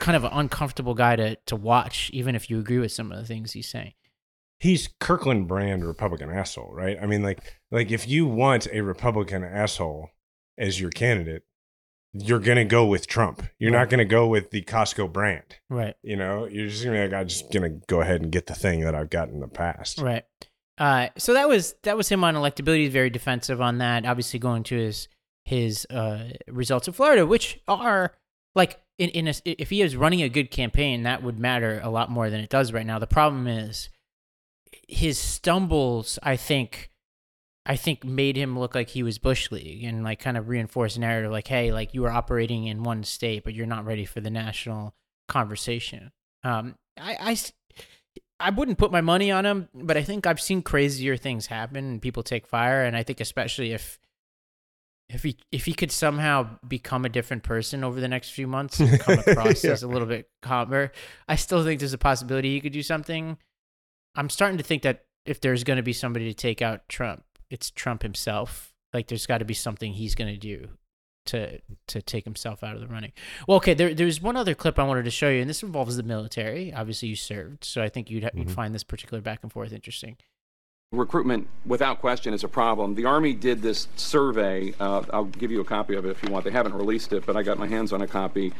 kind 0.00 0.16
of 0.16 0.24
an 0.24 0.32
uncomfortable 0.32 0.94
guy 0.94 1.14
to 1.14 1.36
to 1.46 1.54
watch 1.54 2.10
even 2.12 2.34
if 2.34 2.50
you 2.50 2.58
agree 2.58 2.78
with 2.78 2.90
some 2.90 3.12
of 3.12 3.18
the 3.18 3.24
things 3.24 3.52
he's 3.52 3.68
saying. 3.68 3.92
He's 4.58 4.88
Kirkland 4.98 5.46
brand 5.46 5.86
Republican 5.86 6.30
asshole, 6.30 6.72
right? 6.72 6.96
I 7.00 7.06
mean, 7.06 7.22
like 7.22 7.38
like 7.70 7.92
if 7.92 8.08
you 8.08 8.26
want 8.26 8.66
a 8.72 8.80
Republican 8.80 9.44
asshole 9.44 10.10
as 10.58 10.80
your 10.80 10.90
candidate, 10.90 11.42
you're 12.22 12.40
gonna 12.40 12.64
go 12.64 12.86
with 12.86 13.06
Trump. 13.06 13.42
You're 13.58 13.70
not 13.70 13.90
gonna 13.90 14.04
go 14.04 14.26
with 14.26 14.50
the 14.50 14.62
Costco 14.62 15.12
brand. 15.12 15.44
Right. 15.68 15.94
You 16.02 16.16
know, 16.16 16.46
you're 16.46 16.68
just 16.68 16.84
gonna 16.84 16.96
be 16.96 17.02
like, 17.02 17.20
I'm 17.20 17.28
just 17.28 17.52
gonna 17.52 17.70
go 17.86 18.00
ahead 18.00 18.22
and 18.22 18.30
get 18.30 18.46
the 18.46 18.54
thing 18.54 18.80
that 18.80 18.94
I've 18.94 19.10
got 19.10 19.28
in 19.28 19.40
the 19.40 19.48
past. 19.48 19.98
Right. 19.98 20.24
Uh, 20.78 21.08
so 21.16 21.32
that 21.32 21.48
was 21.48 21.74
that 21.82 21.96
was 21.96 22.08
him 22.08 22.24
on 22.24 22.34
electability. 22.34 22.84
He's 22.84 22.92
very 22.92 23.10
defensive 23.10 23.60
on 23.60 23.78
that. 23.78 24.04
Obviously, 24.04 24.38
going 24.38 24.62
to 24.64 24.76
his 24.76 25.08
his 25.44 25.86
uh, 25.86 26.30
results 26.48 26.86
in 26.86 26.94
Florida, 26.94 27.26
which 27.26 27.60
are 27.66 28.12
like 28.54 28.80
in 28.98 29.10
in 29.10 29.28
a, 29.28 29.34
if 29.44 29.70
he 29.70 29.80
is 29.80 29.96
running 29.96 30.22
a 30.22 30.28
good 30.28 30.50
campaign, 30.50 31.04
that 31.04 31.22
would 31.22 31.38
matter 31.38 31.80
a 31.82 31.90
lot 31.90 32.10
more 32.10 32.30
than 32.30 32.40
it 32.40 32.50
does 32.50 32.72
right 32.72 32.86
now. 32.86 32.98
The 32.98 33.06
problem 33.06 33.46
is 33.46 33.88
his 34.88 35.18
stumbles. 35.18 36.18
I 36.22 36.36
think. 36.36 36.90
I 37.68 37.74
think 37.76 38.04
made 38.04 38.36
him 38.36 38.56
look 38.58 38.74
like 38.76 38.90
he 38.90 39.02
was 39.02 39.18
bush 39.18 39.50
league 39.50 39.82
and 39.82 40.04
like 40.04 40.20
kind 40.20 40.36
of 40.36 40.48
reinforced 40.48 40.96
a 40.96 41.00
narrative 41.00 41.32
like, 41.32 41.48
hey, 41.48 41.72
like 41.72 41.94
you 41.94 42.04
are 42.04 42.10
operating 42.10 42.66
in 42.66 42.84
one 42.84 43.02
state, 43.02 43.42
but 43.42 43.54
you're 43.54 43.66
not 43.66 43.84
ready 43.84 44.04
for 44.04 44.20
the 44.20 44.30
national 44.30 44.94
conversation. 45.28 46.12
Um, 46.44 46.76
I, 46.98 47.16
I 47.20 47.36
I 48.38 48.50
wouldn't 48.50 48.78
put 48.78 48.92
my 48.92 49.00
money 49.00 49.30
on 49.32 49.44
him, 49.44 49.68
but 49.74 49.96
I 49.96 50.02
think 50.02 50.26
I've 50.26 50.40
seen 50.40 50.62
crazier 50.62 51.16
things 51.16 51.46
happen 51.46 51.84
and 51.84 52.02
people 52.02 52.22
take 52.22 52.46
fire. 52.46 52.84
And 52.84 52.96
I 52.96 53.02
think 53.02 53.20
especially 53.20 53.72
if 53.72 53.98
if 55.08 55.22
he 55.22 55.36
if 55.50 55.64
he 55.64 55.72
could 55.72 55.90
somehow 55.90 56.48
become 56.66 57.04
a 57.04 57.08
different 57.08 57.42
person 57.42 57.82
over 57.82 58.00
the 58.00 58.08
next 58.08 58.30
few 58.30 58.46
months 58.46 58.78
and 58.78 59.00
come 59.00 59.18
across 59.26 59.64
Yeah. 59.64 59.72
as 59.72 59.82
a 59.82 59.88
little 59.88 60.06
bit 60.08 60.28
calmer, 60.42 60.92
I 61.28 61.36
still 61.36 61.64
think 61.64 61.80
there's 61.80 61.92
a 61.92 61.98
possibility 61.98 62.54
he 62.54 62.60
could 62.60 62.72
do 62.72 62.82
something. 62.82 63.38
I'm 64.14 64.30
starting 64.30 64.58
to 64.58 64.64
think 64.64 64.82
that 64.82 65.04
if 65.24 65.40
there's 65.40 65.64
going 65.64 65.78
to 65.78 65.82
be 65.82 65.92
somebody 65.92 66.26
to 66.26 66.34
take 66.34 66.62
out 66.62 66.88
Trump, 66.88 67.24
it's 67.50 67.70
Trump 67.70 68.02
himself. 68.02 68.72
Like 68.92 69.08
there's 69.08 69.26
got 69.26 69.38
to 69.38 69.44
be 69.44 69.54
something 69.54 69.92
he's 69.92 70.14
going 70.14 70.32
to 70.32 70.38
do 70.40 70.68
to 71.26 71.60
to 71.88 72.00
take 72.02 72.24
himself 72.24 72.62
out 72.62 72.74
of 72.76 72.80
the 72.80 72.86
running. 72.86 73.12
Well, 73.48 73.56
okay, 73.58 73.74
there, 73.74 73.92
there's 73.94 74.22
one 74.22 74.36
other 74.36 74.54
clip 74.54 74.78
I 74.78 74.84
wanted 74.84 75.04
to 75.06 75.10
show 75.10 75.28
you, 75.28 75.40
and 75.40 75.50
this 75.50 75.62
involves 75.62 75.96
the 75.96 76.02
military. 76.02 76.72
Obviously, 76.72 77.08
you 77.08 77.16
served, 77.16 77.64
so 77.64 77.82
I 77.82 77.88
think 77.88 78.10
you'd, 78.10 78.22
you'd 78.34 78.48
Mhm. 78.48 78.54
find 78.54 78.74
this 78.74 78.84
particular 78.84 79.20
back 79.20 79.40
and 79.42 79.52
forth 79.52 79.72
interesting. 79.72 80.16
Recruitment, 80.92 81.48
without 81.64 81.98
question, 81.98 82.32
is 82.32 82.44
a 82.44 82.48
problem. 82.48 82.94
The 82.94 83.06
Army 83.06 83.32
did 83.32 83.60
this 83.60 83.88
survey. 83.96 84.72
Uh, 84.78 85.02
I'll 85.12 85.24
give 85.24 85.50
you 85.50 85.60
a 85.60 85.64
copy 85.64 85.96
of 85.96 86.06
it 86.06 86.10
if 86.10 86.22
you 86.22 86.30
want. 86.30 86.44
They 86.44 86.52
haven't 86.52 86.74
released 86.74 87.12
it, 87.12 87.26
but 87.26 87.36
I 87.36 87.42
got 87.42 87.58
my 87.58 87.66
hands 87.66 87.92
on 87.92 88.02
a 88.02 88.06
copy. 88.06 88.52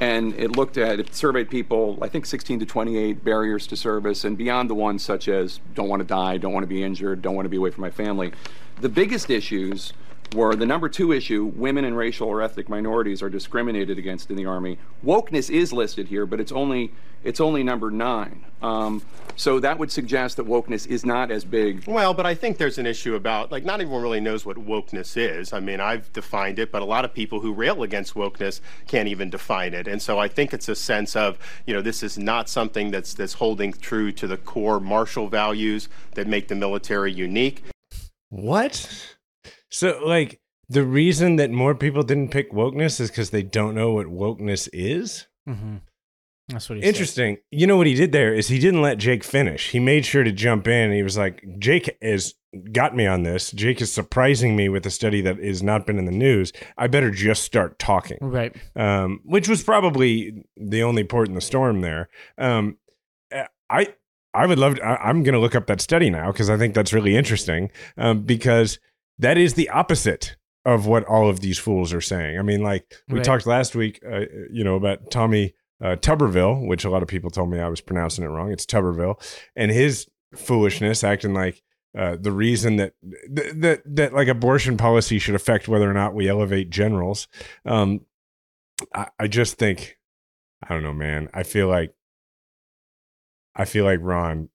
And 0.00 0.32
it 0.38 0.52
looked 0.52 0.78
at, 0.78 0.98
it 0.98 1.14
surveyed 1.14 1.50
people, 1.50 1.98
I 2.00 2.08
think 2.08 2.24
16 2.24 2.60
to 2.60 2.64
28 2.64 3.22
barriers 3.22 3.66
to 3.66 3.76
service, 3.76 4.24
and 4.24 4.38
beyond 4.38 4.70
the 4.70 4.74
ones 4.74 5.02
such 5.02 5.28
as 5.28 5.60
don't 5.74 5.90
want 5.90 6.00
to 6.00 6.06
die, 6.06 6.38
don't 6.38 6.54
want 6.54 6.64
to 6.64 6.68
be 6.68 6.82
injured, 6.82 7.20
don't 7.20 7.34
want 7.34 7.44
to 7.44 7.50
be 7.50 7.58
away 7.58 7.68
from 7.68 7.82
my 7.82 7.90
family. 7.90 8.32
The 8.80 8.88
biggest 8.88 9.28
issues 9.28 9.92
were 10.34 10.54
the 10.54 10.66
number 10.66 10.88
two 10.88 11.12
issue 11.12 11.44
women 11.44 11.84
and 11.84 11.96
racial 11.96 12.28
or 12.28 12.42
ethnic 12.42 12.68
minorities 12.68 13.22
are 13.22 13.30
discriminated 13.30 13.98
against 13.98 14.30
in 14.30 14.36
the 14.36 14.46
Army. 14.46 14.78
Wokeness 15.04 15.50
is 15.50 15.72
listed 15.72 16.08
here, 16.08 16.26
but 16.26 16.40
it's 16.40 16.52
only, 16.52 16.92
it's 17.22 17.40
only 17.40 17.62
number 17.62 17.90
nine. 17.90 18.44
Um, 18.62 19.02
so 19.36 19.60
that 19.60 19.78
would 19.78 19.90
suggest 19.90 20.36
that 20.36 20.46
wokeness 20.46 20.86
is 20.86 21.04
not 21.04 21.30
as 21.30 21.44
big 21.44 21.84
Well, 21.86 22.14
but 22.14 22.24
I 22.24 22.34
think 22.34 22.56
there's 22.56 22.78
an 22.78 22.86
issue 22.86 23.14
about 23.14 23.50
like 23.50 23.64
not 23.64 23.80
everyone 23.80 24.02
really 24.02 24.20
knows 24.20 24.46
what 24.46 24.56
wokeness 24.56 25.16
is. 25.16 25.52
I 25.52 25.60
mean, 25.60 25.80
I've 25.80 26.12
defined 26.12 26.58
it, 26.58 26.70
but 26.70 26.82
a 26.82 26.84
lot 26.84 27.04
of 27.04 27.12
people 27.12 27.40
who 27.40 27.52
rail 27.52 27.82
against 27.82 28.14
wokeness 28.14 28.60
can't 28.86 29.08
even 29.08 29.30
define 29.30 29.74
it. 29.74 29.88
And 29.88 30.00
so 30.00 30.18
I 30.18 30.28
think 30.28 30.54
it's 30.54 30.68
a 30.68 30.74
sense 30.74 31.16
of, 31.16 31.38
you 31.66 31.74
know, 31.74 31.82
this 31.82 32.02
is 32.02 32.16
not 32.16 32.48
something 32.48 32.90
that's 32.90 33.14
that's 33.14 33.34
holding 33.34 33.72
true 33.72 34.12
to 34.12 34.26
the 34.26 34.36
core 34.36 34.80
martial 34.80 35.28
values 35.28 35.88
that 36.14 36.26
make 36.26 36.48
the 36.48 36.54
military 36.54 37.12
unique. 37.12 37.64
What? 38.30 39.16
So, 39.74 40.00
like, 40.06 40.40
the 40.68 40.84
reason 40.84 41.34
that 41.36 41.50
more 41.50 41.74
people 41.74 42.04
didn't 42.04 42.30
pick 42.30 42.52
wokeness 42.52 43.00
is 43.00 43.10
because 43.10 43.30
they 43.30 43.42
don't 43.42 43.74
know 43.74 43.90
what 43.90 44.06
wokeness 44.06 44.68
is? 44.72 45.26
Mm-hmm. 45.48 45.78
That's 46.46 46.68
what 46.68 46.76
he 46.76 46.82
said. 46.82 46.88
Interesting. 46.88 47.38
You 47.50 47.66
know 47.66 47.76
what 47.76 47.88
he 47.88 47.94
did 47.94 48.12
there 48.12 48.32
is 48.32 48.46
he 48.46 48.60
didn't 48.60 48.82
let 48.82 48.98
Jake 48.98 49.24
finish. 49.24 49.70
He 49.70 49.80
made 49.80 50.06
sure 50.06 50.22
to 50.22 50.30
jump 50.30 50.68
in. 50.68 50.92
He 50.92 51.02
was 51.02 51.18
like, 51.18 51.44
Jake 51.58 51.98
has 52.00 52.34
got 52.70 52.94
me 52.94 53.04
on 53.04 53.24
this. 53.24 53.50
Jake 53.50 53.80
is 53.80 53.90
surprising 53.90 54.54
me 54.54 54.68
with 54.68 54.86
a 54.86 54.90
study 54.90 55.20
that 55.22 55.42
has 55.42 55.60
not 55.60 55.86
been 55.86 55.98
in 55.98 56.04
the 56.04 56.12
news. 56.12 56.52
I 56.78 56.86
better 56.86 57.10
just 57.10 57.42
start 57.42 57.80
talking. 57.80 58.18
Right. 58.20 58.54
um, 58.76 59.22
which 59.24 59.48
was 59.48 59.64
probably 59.64 60.44
the 60.56 60.84
only 60.84 61.02
port 61.02 61.26
in 61.26 61.34
the 61.34 61.40
storm 61.40 61.80
there. 61.80 62.08
Um, 62.38 62.78
uh, 63.34 63.46
I 63.68 63.92
I 64.32 64.46
would 64.46 64.60
love. 64.60 64.76
To, 64.76 64.84
I, 64.84 65.08
I'm 65.08 65.24
going 65.24 65.34
to 65.34 65.40
look 65.40 65.56
up 65.56 65.66
that 65.66 65.80
study 65.80 66.10
now 66.10 66.30
because 66.30 66.48
I 66.48 66.56
think 66.58 66.74
that's 66.74 66.92
really 66.92 67.16
interesting. 67.16 67.72
Um, 67.96 68.22
because 68.22 68.78
that 69.18 69.38
is 69.38 69.54
the 69.54 69.68
opposite 69.70 70.36
of 70.64 70.86
what 70.86 71.04
all 71.04 71.28
of 71.28 71.40
these 71.40 71.58
fools 71.58 71.92
are 71.92 72.00
saying. 72.00 72.38
I 72.38 72.42
mean, 72.42 72.62
like 72.62 73.02
we 73.08 73.16
Right. 73.18 73.24
talked 73.24 73.46
last 73.46 73.74
week, 73.74 74.00
uh, 74.10 74.20
you 74.50 74.64
know, 74.64 74.76
about 74.76 75.10
Tommy 75.10 75.54
uh, 75.82 75.96
Tuberville, 75.96 76.66
which 76.66 76.84
a 76.84 76.90
lot 76.90 77.02
of 77.02 77.08
people 77.08 77.30
told 77.30 77.50
me 77.50 77.58
I 77.58 77.68
was 77.68 77.80
pronouncing 77.80 78.24
it 78.24 78.28
wrong. 78.28 78.50
It's 78.50 78.64
Tuberville, 78.64 79.20
and 79.54 79.70
his 79.70 80.06
foolishness, 80.34 81.04
acting 81.04 81.34
like 81.34 81.62
uh, 81.96 82.16
the 82.18 82.32
reason 82.32 82.76
that, 82.76 82.94
that 83.30 83.60
that 83.60 83.82
that 83.84 84.12
like 84.14 84.28
abortion 84.28 84.76
policy 84.76 85.18
should 85.18 85.34
affect 85.34 85.68
whether 85.68 85.88
or 85.88 85.94
not 85.94 86.14
we 86.14 86.28
elevate 86.28 86.70
generals. 86.70 87.28
Um, 87.66 88.00
I, 88.94 89.08
I 89.18 89.26
just 89.28 89.58
think 89.58 89.98
I 90.66 90.72
don't 90.72 90.82
know, 90.82 90.94
man. 90.94 91.28
I 91.34 91.42
feel 91.42 91.68
like 91.68 91.92
I 93.54 93.64
feel 93.64 93.84
like 93.84 93.98
Ron 94.02 94.48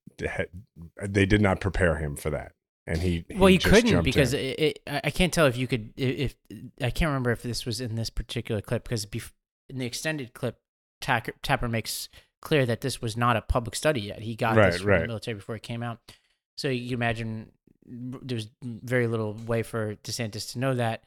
they 1.06 1.24
did 1.24 1.40
not 1.40 1.60
prepare 1.60 1.96
him 1.96 2.16
for 2.16 2.30
that, 2.30 2.52
and 2.86 2.98
he, 2.98 3.24
he 3.28 3.36
Well, 3.38 3.52
just 3.52 3.66
couldn't 3.66 4.02
because 4.02 4.32
it, 4.34 4.58
it, 4.58 4.78
I 4.86 5.00
I 5.04 5.10
can't 5.10 5.32
tell 5.32 5.46
if 5.46 5.56
you 5.56 5.66
could 5.66 5.92
if 5.96 6.34
I 6.80 6.90
can't 6.90 7.08
remember 7.08 7.30
if 7.30 7.42
this 7.42 7.64
was 7.66 7.80
in 7.80 7.94
this 7.94 8.10
particular 8.10 8.60
clip 8.60 8.84
because 8.84 9.06
bef- 9.06 9.32
in 9.68 9.78
the 9.78 9.86
extended 9.86 10.32
clip, 10.34 10.58
Tacker, 11.00 11.32
Tapper 11.42 11.68
makes 11.68 12.08
clear 12.42 12.64
that 12.66 12.80
this 12.80 13.00
was 13.02 13.16
not 13.16 13.36
a 13.36 13.42
public 13.42 13.74
study 13.76 14.00
yet. 14.00 14.22
He 14.22 14.34
got 14.34 14.56
Right, 14.56 14.72
this 14.72 14.80
from 14.80 14.90
the 15.02 15.06
military 15.06 15.34
before 15.36 15.54
it 15.56 15.62
came 15.62 15.82
out. 15.82 15.98
So 16.56 16.68
you 16.68 16.94
imagine 16.94 17.52
there's 17.86 18.50
very 18.62 19.06
little 19.06 19.34
way 19.34 19.62
for 19.62 19.96
DeSantis 19.96 20.52
to 20.52 20.58
know 20.58 20.74
that. 20.74 21.04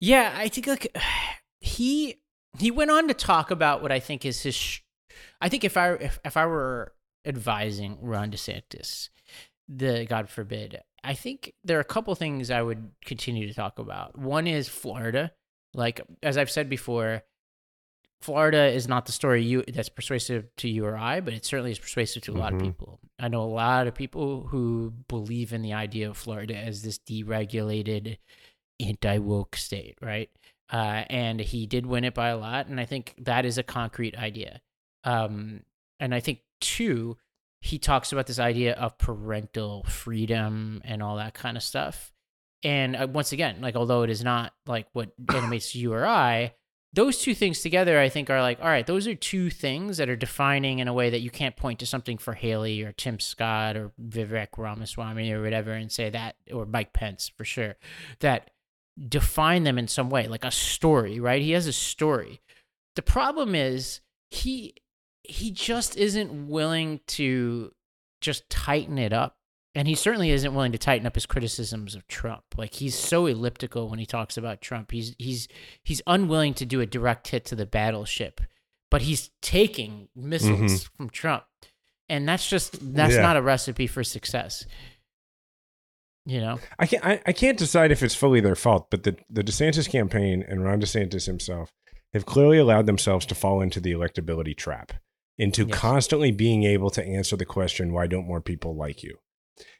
Yeah, 0.00 0.34
I 0.36 0.48
think 0.48 0.66
like 0.66 0.96
he 1.60 2.16
he 2.58 2.70
went 2.70 2.90
on 2.90 3.08
to 3.08 3.14
talk 3.14 3.50
about 3.50 3.82
what 3.82 3.92
I 3.92 4.00
think 4.00 4.24
is 4.24 4.42
his. 4.42 4.54
Sh- 4.54 4.80
I 5.40 5.48
think 5.48 5.64
if 5.64 5.76
I 5.76 5.92
if, 5.94 6.18
if 6.24 6.36
I 6.36 6.46
were 6.46 6.92
advising 7.24 7.98
Ron 8.00 8.30
DeSantis, 8.30 9.08
the 9.68 10.06
God 10.06 10.28
forbid, 10.28 10.80
I 11.06 11.14
think 11.14 11.52
there 11.64 11.78
are 11.78 11.80
a 11.80 11.84
couple 11.84 12.14
things 12.14 12.50
I 12.50 12.60
would 12.62 12.90
continue 13.04 13.46
to 13.46 13.54
talk 13.54 13.78
about. 13.78 14.18
One 14.18 14.46
is 14.46 14.68
Florida. 14.68 15.32
Like 15.74 16.00
as 16.22 16.36
I've 16.36 16.50
said 16.50 16.68
before, 16.68 17.22
Florida 18.22 18.66
is 18.66 18.88
not 18.88 19.06
the 19.06 19.12
story 19.12 19.44
you 19.44 19.62
that's 19.68 19.88
persuasive 19.88 20.46
to 20.56 20.68
you 20.68 20.84
or 20.86 20.96
I, 20.96 21.20
but 21.20 21.34
it 21.34 21.44
certainly 21.44 21.70
is 21.70 21.78
persuasive 21.78 22.22
to 22.24 22.32
a 22.32 22.34
lot 22.38 22.54
of 22.54 22.60
Mhm. 22.60 22.64
people. 22.64 23.00
I 23.18 23.28
know 23.28 23.42
a 23.42 23.44
lot 23.44 23.86
of 23.86 23.94
people 23.94 24.46
who 24.48 24.94
believe 25.08 25.52
in 25.52 25.62
the 25.62 25.74
idea 25.74 26.08
of 26.08 26.16
Florida 26.16 26.56
as 26.56 26.82
this 26.82 26.98
deregulated, 26.98 28.18
anti 28.80 29.18
woke 29.18 29.56
state, 29.56 29.96
right? 30.00 30.30
Uh, 30.72 31.04
and 31.08 31.40
he 31.40 31.66
did 31.66 31.86
win 31.86 32.04
it 32.04 32.14
by 32.14 32.28
a 32.28 32.36
lot, 32.36 32.66
and 32.66 32.80
I 32.80 32.84
think 32.86 33.14
that 33.18 33.44
is 33.44 33.58
a 33.58 33.62
concrete 33.62 34.16
idea. 34.18 34.60
Um, 35.04 35.62
and 36.00 36.14
I 36.14 36.20
think 36.20 36.40
two, 36.60 37.16
he 37.66 37.78
talks 37.78 38.12
about 38.12 38.26
this 38.26 38.38
idea 38.38 38.74
of 38.74 38.96
parental 38.96 39.82
freedom 39.84 40.80
and 40.84 41.02
all 41.02 41.16
that 41.16 41.34
kind 41.34 41.56
of 41.56 41.62
stuff. 41.62 42.12
And 42.62 42.94
uh, 42.96 43.08
once 43.10 43.32
again, 43.32 43.56
like 43.60 43.74
although 43.74 44.02
it 44.02 44.10
is 44.10 44.22
not 44.22 44.52
like 44.66 44.86
what 44.92 45.10
animates 45.34 45.74
you 45.74 45.92
or 45.92 46.06
I, 46.06 46.54
those 46.92 47.18
two 47.18 47.34
things 47.34 47.60
together, 47.60 47.98
I 48.00 48.08
think, 48.08 48.30
are 48.30 48.40
like, 48.40 48.60
all 48.60 48.68
right, 48.68 48.86
those 48.86 49.06
are 49.06 49.14
two 49.14 49.50
things 49.50 49.98
that 49.98 50.08
are 50.08 50.16
defining 50.16 50.78
in 50.78 50.88
a 50.88 50.94
way 50.94 51.10
that 51.10 51.20
you 51.20 51.28
can't 51.28 51.56
point 51.56 51.80
to 51.80 51.86
something 51.86 52.16
for 52.16 52.32
Haley 52.32 52.82
or 52.82 52.92
Tim 52.92 53.18
Scott 53.18 53.76
or 53.76 53.92
Vivek 54.00 54.56
Ramaswamy 54.56 55.30
or 55.32 55.42
whatever 55.42 55.72
and 55.72 55.90
say 55.90 56.08
that, 56.08 56.36
or 56.52 56.64
Mike 56.64 56.92
Pence 56.94 57.30
for 57.36 57.44
sure, 57.44 57.76
that 58.20 58.50
define 59.08 59.64
them 59.64 59.76
in 59.76 59.88
some 59.88 60.08
way, 60.08 60.26
like 60.28 60.44
a 60.44 60.50
story, 60.50 61.20
right? 61.20 61.42
He 61.42 61.50
has 61.50 61.66
a 61.66 61.72
story. 61.72 62.40
The 62.94 63.02
problem 63.02 63.54
is 63.54 64.00
he 64.30 64.76
he 65.28 65.50
just 65.50 65.96
isn't 65.96 66.48
willing 66.48 67.00
to 67.08 67.72
just 68.20 68.48
tighten 68.50 68.98
it 68.98 69.12
up. 69.12 69.36
And 69.74 69.86
he 69.86 69.94
certainly 69.94 70.30
isn't 70.30 70.54
willing 70.54 70.72
to 70.72 70.78
tighten 70.78 71.06
up 71.06 71.14
his 71.14 71.26
criticisms 71.26 71.94
of 71.94 72.08
Trump. 72.08 72.44
Like 72.56 72.72
he's 72.72 72.94
so 72.94 73.26
elliptical 73.26 73.90
when 73.90 73.98
he 73.98 74.06
talks 74.06 74.38
about 74.38 74.62
Trump. 74.62 74.90
He's 74.90 75.14
he's 75.18 75.48
he's 75.82 76.00
unwilling 76.06 76.54
to 76.54 76.64
do 76.64 76.80
a 76.80 76.86
direct 76.86 77.28
hit 77.28 77.44
to 77.46 77.54
the 77.54 77.66
battleship, 77.66 78.40
but 78.90 79.02
he's 79.02 79.30
taking 79.42 80.08
missiles 80.16 80.58
mm-hmm. 80.60 80.96
from 80.96 81.10
Trump. 81.10 81.44
And 82.08 82.26
that's 82.26 82.48
just 82.48 82.78
that's 82.94 83.16
Yeah. 83.16 83.20
not 83.20 83.36
a 83.36 83.42
recipe 83.42 83.86
for 83.86 84.02
success. 84.02 84.64
You 86.24 86.40
know? 86.40 86.58
I 86.78 86.86
can't. 86.86 87.04
I, 87.04 87.20
I 87.26 87.32
can't 87.32 87.58
decide 87.58 87.92
if 87.92 88.02
it's 88.02 88.14
fully 88.14 88.40
their 88.40 88.56
fault, 88.56 88.88
but 88.90 89.02
the 89.02 89.16
the 89.28 89.44
DeSantis 89.44 89.88
campaign 89.88 90.42
and 90.46 90.64
Ron 90.64 90.80
DeSantis 90.80 91.26
himself 91.26 91.72
have 92.14 92.24
clearly 92.24 92.58
allowed 92.58 92.86
themselves 92.86 93.26
to 93.26 93.34
fall 93.34 93.60
into 93.60 93.78
the 93.78 93.92
electability 93.92 94.56
trap, 94.56 94.94
into 95.38 95.64
Yes. 95.66 95.78
constantly 95.78 96.30
being 96.32 96.64
able 96.64 96.90
to 96.90 97.04
answer 97.04 97.36
the 97.36 97.44
question, 97.44 97.92
"Why 97.92 98.06
don't 98.06 98.26
more 98.26 98.40
people 98.40 98.74
like 98.76 99.02
you?" 99.02 99.18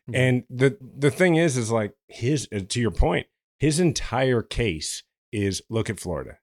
Yeah. 0.09 0.21
And 0.21 0.45
the 0.51 0.77
the 0.81 1.11
thing 1.11 1.37
is, 1.37 1.57
is 1.57 1.71
like 1.71 1.93
his 2.09 2.49
uh, 2.55 2.61
to 2.69 2.81
your 2.81 2.91
point, 2.91 3.27
his 3.59 3.81
entire 3.81 4.43
case 4.43 5.03
is 5.33 5.63
look 5.69 5.91
at 5.91 6.01
Florida. 6.01 6.39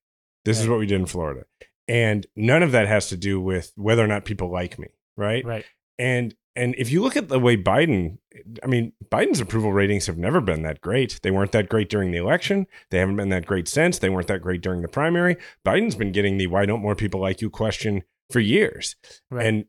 This 0.45 0.59
is 0.59 0.67
what 0.67 0.79
we 0.79 0.85
did 0.85 0.99
in 0.99 1.05
Florida. 1.05 1.45
And 1.87 2.25
none 2.35 2.63
of 2.63 2.71
that 2.71 2.87
has 2.87 3.09
to 3.09 3.17
do 3.17 3.39
with 3.41 3.71
whether 3.75 4.03
or 4.03 4.07
not 4.07 4.25
people 4.25 4.51
like 4.51 4.77
me, 4.79 4.89
right? 5.17 5.43
Right. 5.45 5.65
And 5.99 6.35
and 6.55 6.75
if 6.77 6.91
you 6.91 7.01
look 7.01 7.17
at 7.17 7.29
the 7.29 7.39
way 7.39 7.57
Biden, 7.57 8.19
I 8.63 8.67
mean, 8.67 8.93
Biden's 9.09 9.39
approval 9.39 9.73
ratings 9.73 10.05
have 10.05 10.17
never 10.19 10.39
been 10.39 10.61
that 10.63 10.81
great. 10.81 11.19
They 11.23 11.31
weren't 11.31 11.51
that 11.53 11.67
great 11.69 11.89
during 11.89 12.11
the 12.11 12.17
election. 12.19 12.67
They 12.91 12.99
haven't 12.99 13.15
been 13.15 13.29
that 13.29 13.45
great 13.47 13.67
since. 13.67 13.97
They 13.97 14.09
weren't 14.09 14.27
that 14.27 14.41
great 14.43 14.61
during 14.61 14.81
the 14.81 14.87
primary. 14.87 15.37
Biden's 15.65 15.95
been 15.95 16.11
getting 16.11 16.37
the 16.37 16.47
why 16.47 16.65
don't 16.67 16.81
more 16.81 16.95
people 16.95 17.19
like 17.21 17.41
you 17.41 17.49
question 17.49 18.03
for 18.31 18.39
years. 18.39 18.95
Right. 19.29 19.45
And 19.45 19.65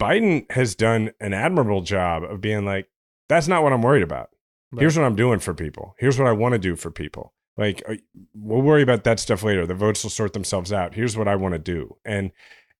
Biden 0.00 0.50
has 0.50 0.74
done 0.74 1.12
an 1.20 1.32
admirable 1.32 1.82
job 1.82 2.24
of 2.24 2.40
being 2.40 2.64
like, 2.64 2.88
that's 3.28 3.48
not 3.48 3.62
what 3.62 3.72
I'm 3.72 3.82
worried 3.82 4.02
about. 4.02 4.30
Here's 4.78 4.96
what 4.96 5.04
I'm 5.04 5.16
doing 5.16 5.38
for 5.38 5.52
people. 5.52 5.94
Here's 5.98 6.18
what 6.18 6.28
I 6.28 6.32
want 6.32 6.54
to 6.54 6.58
do 6.58 6.76
for 6.76 6.90
people. 6.90 7.34
Like 7.56 7.82
uh, 7.86 7.96
we'll 8.34 8.62
worry 8.62 8.82
about 8.82 9.04
that 9.04 9.20
stuff 9.20 9.42
later. 9.42 9.66
The 9.66 9.74
votes 9.74 10.02
will 10.02 10.10
sort 10.10 10.32
themselves 10.32 10.72
out. 10.72 10.94
Here's 10.94 11.16
what 11.16 11.28
I 11.28 11.36
want 11.36 11.52
to 11.52 11.58
do. 11.58 11.96
And 12.04 12.32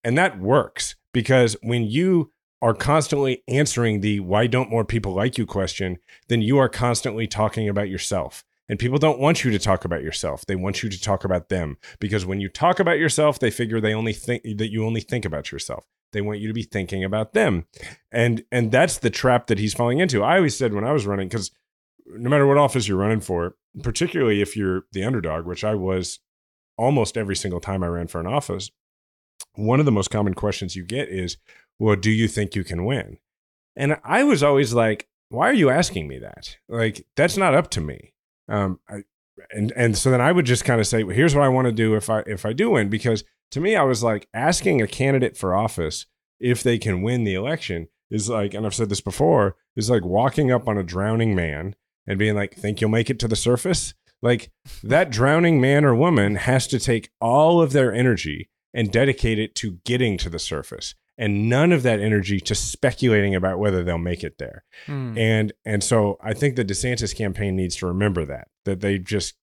and 0.03 0.17
that 0.17 0.39
works 0.39 0.97
because 1.13 1.57
when 1.63 1.85
you 1.85 2.33
are 2.63 2.75
constantly 2.75 3.43
answering 3.49 4.01
the 4.01 4.21
why 4.21 4.47
don't 4.47 4.71
more 4.71 4.85
people 4.85 5.13
like 5.13 5.37
you 5.37 5.45
question, 5.45 5.99
then 6.29 6.41
you 6.41 6.59
are 6.59 6.69
constantly 6.69 7.27
talking 7.27 7.69
about 7.69 7.89
yourself. 7.89 8.45
And 8.73 8.79
people 8.79 8.97
don't 8.97 9.19
want 9.19 9.45
you 9.45 9.51
to 9.51 9.59
talk 9.59 9.85
about 9.85 10.03
yourself. 10.03 10.47
They 10.47 10.57
want 10.57 10.83
you 10.83 10.89
to 10.89 10.99
talk 10.99 11.25
about 11.25 11.51
them 11.51 11.77
because 12.01 12.25
when 12.25 12.41
you 12.41 12.49
talk 12.49 12.81
about 12.81 12.99
yourself, 12.99 13.39
they 13.39 13.51
figure 13.51 13.83
they 13.83 13.93
only 13.93 14.15
think 14.15 14.45
that 14.57 14.73
you 14.73 14.87
only 14.87 15.03
think 15.03 15.27
about 15.27 15.53
yourself. 15.53 15.85
They 16.13 16.23
want 16.23 16.41
you 16.41 16.49
to 16.49 16.55
be 16.55 16.63
thinking 16.63 17.05
about 17.05 17.35
them. 17.35 17.67
And 18.11 18.45
and 18.51 18.73
that's 18.73 18.97
the 18.97 19.11
trap 19.11 19.49
that 19.49 19.59
he's 19.59 19.75
falling 19.75 19.99
into. 19.99 20.23
I 20.23 20.39
always 20.39 20.57
said 20.57 20.73
when 20.73 20.85
I 20.85 20.93
was 20.93 21.05
running 21.05 21.29
cuz 21.29 21.51
no 22.07 22.31
matter 22.31 22.47
what 22.47 22.57
office 22.57 22.89
you're 22.89 22.97
running 22.97 23.21
for, 23.21 23.57
particularly 23.83 24.41
if 24.41 24.57
you're 24.57 24.85
the 24.93 25.05
underdog, 25.05 25.45
which 25.45 25.65
I 25.65 25.75
was 25.75 26.21
almost 26.79 27.19
every 27.19 27.37
single 27.37 27.61
time 27.61 27.85
I 27.85 27.89
ran 27.89 28.07
for 28.07 28.21
an 28.21 28.27
office, 28.27 28.71
one 29.55 29.81
of 29.81 29.85
the 29.85 29.93
most 29.93 30.09
common 30.11 30.33
questions 30.33 30.77
you 30.77 30.85
get 30.87 31.11
is, 31.11 31.37
well, 31.79 31.95
do 31.95 32.11
you 32.11 32.27
think 32.27 32.57
you 32.57 32.65
can 32.65 32.87
win? 32.87 33.19
And 33.77 33.99
I 34.03 34.25
was 34.25 34.43
always 34.43 34.73
like, 34.73 35.11
why 35.29 35.51
are 35.51 35.53
you 35.53 35.69
asking 35.69 36.09
me 36.09 36.19
that? 36.21 36.57
Like, 36.71 37.05
that's 37.17 37.37
not 37.37 37.55
up 37.55 37.69
to 37.73 37.83
me. 37.83 38.15
Um, 38.49 38.81
I, 38.89 39.05
and 39.51 39.73
and 39.77 39.97
so 39.97 40.11
then 40.11 40.21
I 40.21 40.33
would 40.33 40.47
just 40.47 40.65
kind 40.65 40.81
of 40.81 40.87
say, 40.87 41.03
well, 41.05 41.17
here's 41.17 41.35
what 41.35 41.45
I 41.45 41.49
want 41.49 41.67
to 41.67 41.73
do 41.73 41.95
if 41.95 42.11
I 42.11 42.21
if 42.27 42.45
I 42.45 42.53
do 42.53 42.71
win, 42.71 42.89
because 42.89 43.25
to 43.53 43.61
me, 43.61 43.77
I 43.77 43.83
was 43.83 44.03
like 44.03 44.29
asking 44.35 44.81
a 44.81 44.87
candidate 44.87 45.37
for 45.37 45.55
office 45.55 46.07
if 46.41 46.63
they 46.63 46.79
can 46.79 47.03
win 47.03 47.25
the 47.25 47.35
election 47.35 47.89
is 48.11 48.29
like, 48.29 48.53
and 48.55 48.67
I've 48.67 48.75
said 48.75 48.89
this 48.89 49.01
before, 49.01 49.57
is 49.77 49.89
like 49.89 50.05
walking 50.05 50.51
up 50.51 50.69
on 50.69 50.77
a 50.77 50.83
drowning 50.83 51.35
man 51.35 51.75
and 52.07 52.19
being 52.19 52.35
like, 52.35 52.55
think 52.55 52.81
you'll 52.81 52.91
make 52.91 53.09
it 53.09 53.19
to 53.21 53.29
the 53.29 53.37
surface? 53.37 53.95
Like 54.21 54.51
that 54.83 55.11
drowning 55.11 55.61
man 55.61 55.85
or 55.85 55.95
woman 55.95 56.37
has 56.37 56.67
to 56.69 56.79
take 56.79 57.11
all 57.21 57.61
of 57.61 57.73
their 57.73 57.93
energy 57.93 58.51
and 58.75 58.93
dedicate 58.93 59.39
it 59.39 59.55
to 59.57 59.79
getting 59.85 60.17
to 60.19 60.31
the 60.31 60.39
surface 60.39 60.95
and 61.19 61.49
none 61.49 61.73
of 61.73 61.83
that 61.83 62.01
energy 62.01 62.41
to 62.41 62.55
speculating 62.55 63.35
about 63.35 63.59
whether 63.59 63.85
they'll 63.85 63.99
make 63.99 64.25
it 64.25 64.39
there. 64.39 64.65
Hmm. 64.87 65.17
And 65.17 65.53
and 65.65 65.85
so 65.85 66.19
I 66.23 66.35
think 66.35 66.57
the 66.57 66.65
DeSantis 66.65 67.15
campaign 67.15 67.57
needs 67.57 67.77
to 67.77 67.87
remember 67.87 68.25
that 68.27 68.49
that 68.65 68.81
they 68.81 68.99
just 68.99 69.35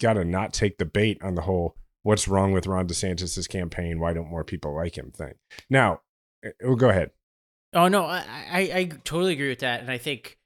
got 0.00 0.14
to 0.14 0.24
not 0.24 0.52
take 0.52 0.78
the 0.78 0.84
bait 0.84 1.18
on 1.22 1.34
the 1.34 1.42
whole 1.42 1.76
what's 2.02 2.28
wrong 2.28 2.52
with 2.52 2.66
Ron 2.66 2.88
DeSantis's 2.88 3.46
campaign? 3.46 4.00
Why 4.00 4.12
don't 4.12 4.30
more 4.30 4.44
people 4.44 4.74
like 4.74 4.96
him 4.96 5.10
thing? 5.10 5.34
Now, 5.68 6.00
eh, 6.44 6.50
well, 6.62 6.76
go 6.76 6.88
ahead. 6.88 7.10
Oh 7.72 7.88
no, 7.88 8.04
I, 8.04 8.24
I 8.50 8.60
I 8.74 8.84
totally 9.04 9.32
agree 9.32 9.48
with 9.48 9.60
that, 9.60 9.80
and 9.80 9.90
I 9.90 9.98
think 9.98 10.38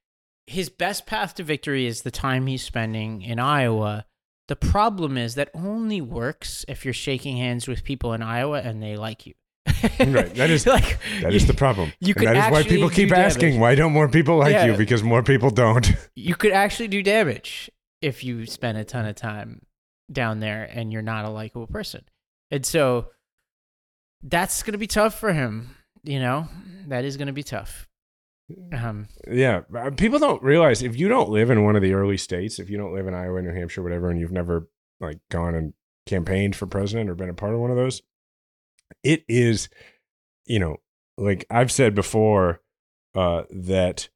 his 0.46 0.68
best 0.68 1.06
path 1.06 1.34
to 1.36 1.42
victory 1.42 1.86
is 1.86 2.02
the 2.02 2.10
time 2.10 2.46
he's 2.46 2.62
spending 2.62 3.22
in 3.22 3.38
Iowa. 3.38 4.06
The 4.48 4.56
problem 4.56 5.16
is 5.16 5.36
that 5.36 5.50
only 5.54 6.02
works 6.02 6.66
if 6.68 6.84
you're 6.84 6.92
shaking 6.92 7.38
hands 7.38 7.66
with 7.66 7.82
people 7.82 8.12
in 8.12 8.20
Iowa 8.20 8.60
and 8.60 8.82
they 8.82 8.94
like 8.94 9.24
you. 9.26 9.32
Right, 9.66 10.34
that 10.34 10.50
is- 10.50 10.66
like 10.78 10.98
That 11.22 11.34
is 11.34 11.46
the 11.46 11.54
problem. 11.54 11.92
You 12.00 12.08
and 12.08 12.16
could 12.16 12.28
that 12.28 12.46
is 12.46 12.52
why 12.52 12.62
people 12.62 12.90
keep 12.90 13.12
asking, 13.12 13.50
damage. 13.50 13.60
why 13.60 13.74
don't 13.74 13.92
more 13.92 14.08
people 14.08 14.36
like 14.38 14.52
Yeah. 14.52 14.66
you? 14.66 14.76
Because 14.76 15.02
more 15.02 15.22
people 15.22 15.50
don't. 15.50 15.90
you 16.16 16.34
could 16.34 16.52
actually 16.52 16.88
do 16.88 17.02
damage 17.02 17.70
if 18.02 18.24
you 18.24 18.46
spend 18.46 18.78
a 18.78 18.84
ton 18.84 19.06
of 19.06 19.14
time 19.16 19.62
down 20.12 20.40
there 20.40 20.68
and 20.70 20.92
you're 20.92 21.02
not 21.02 21.24
a 21.24 21.30
likable 21.30 21.66
person. 21.66 22.02
And 22.50 22.64
so 22.66 23.08
that's 24.22 24.62
going 24.62 24.72
to 24.72 24.78
be 24.78 24.86
tough 24.86 25.18
for 25.18 25.32
him, 25.32 25.74
you 26.02 26.18
know? 26.20 26.48
That 26.88 27.04
is 27.04 27.16
going 27.16 27.28
to 27.28 27.32
be 27.32 27.42
tough. 27.42 27.88
Um 28.74 29.06
Yeah, 29.30 29.62
uh, 29.74 29.90
people 29.90 30.18
don't 30.18 30.42
realize 30.42 30.82
if 30.82 30.98
you 30.98 31.08
don't 31.08 31.30
live 31.30 31.50
in 31.50 31.64
one 31.64 31.76
of 31.76 31.82
the 31.82 31.94
early 31.94 32.18
states, 32.18 32.58
if 32.58 32.68
you 32.68 32.76
don't 32.76 32.92
live 32.94 33.06
in 33.06 33.14
Iowa, 33.14 33.40
New 33.40 33.54
Hampshire, 33.54 33.82
whatever, 33.82 34.10
and 34.10 34.20
you've 34.20 34.32
never 34.32 34.68
like 35.00 35.18
gone 35.30 35.54
and 35.54 35.72
campaigned 36.06 36.54
for 36.54 36.66
president 36.66 37.08
or 37.08 37.14
been 37.14 37.30
a 37.30 37.34
part 37.34 37.54
of 37.54 37.60
one 37.60 37.70
of 37.70 37.76
those, 37.78 38.02
it 39.02 39.24
is, 39.28 39.68
you 40.46 40.58
know, 40.58 40.76
like 41.16 41.44
I've 41.50 41.72
said 41.72 41.94
before, 41.94 42.60
uh, 43.14 43.44
that 43.50 44.08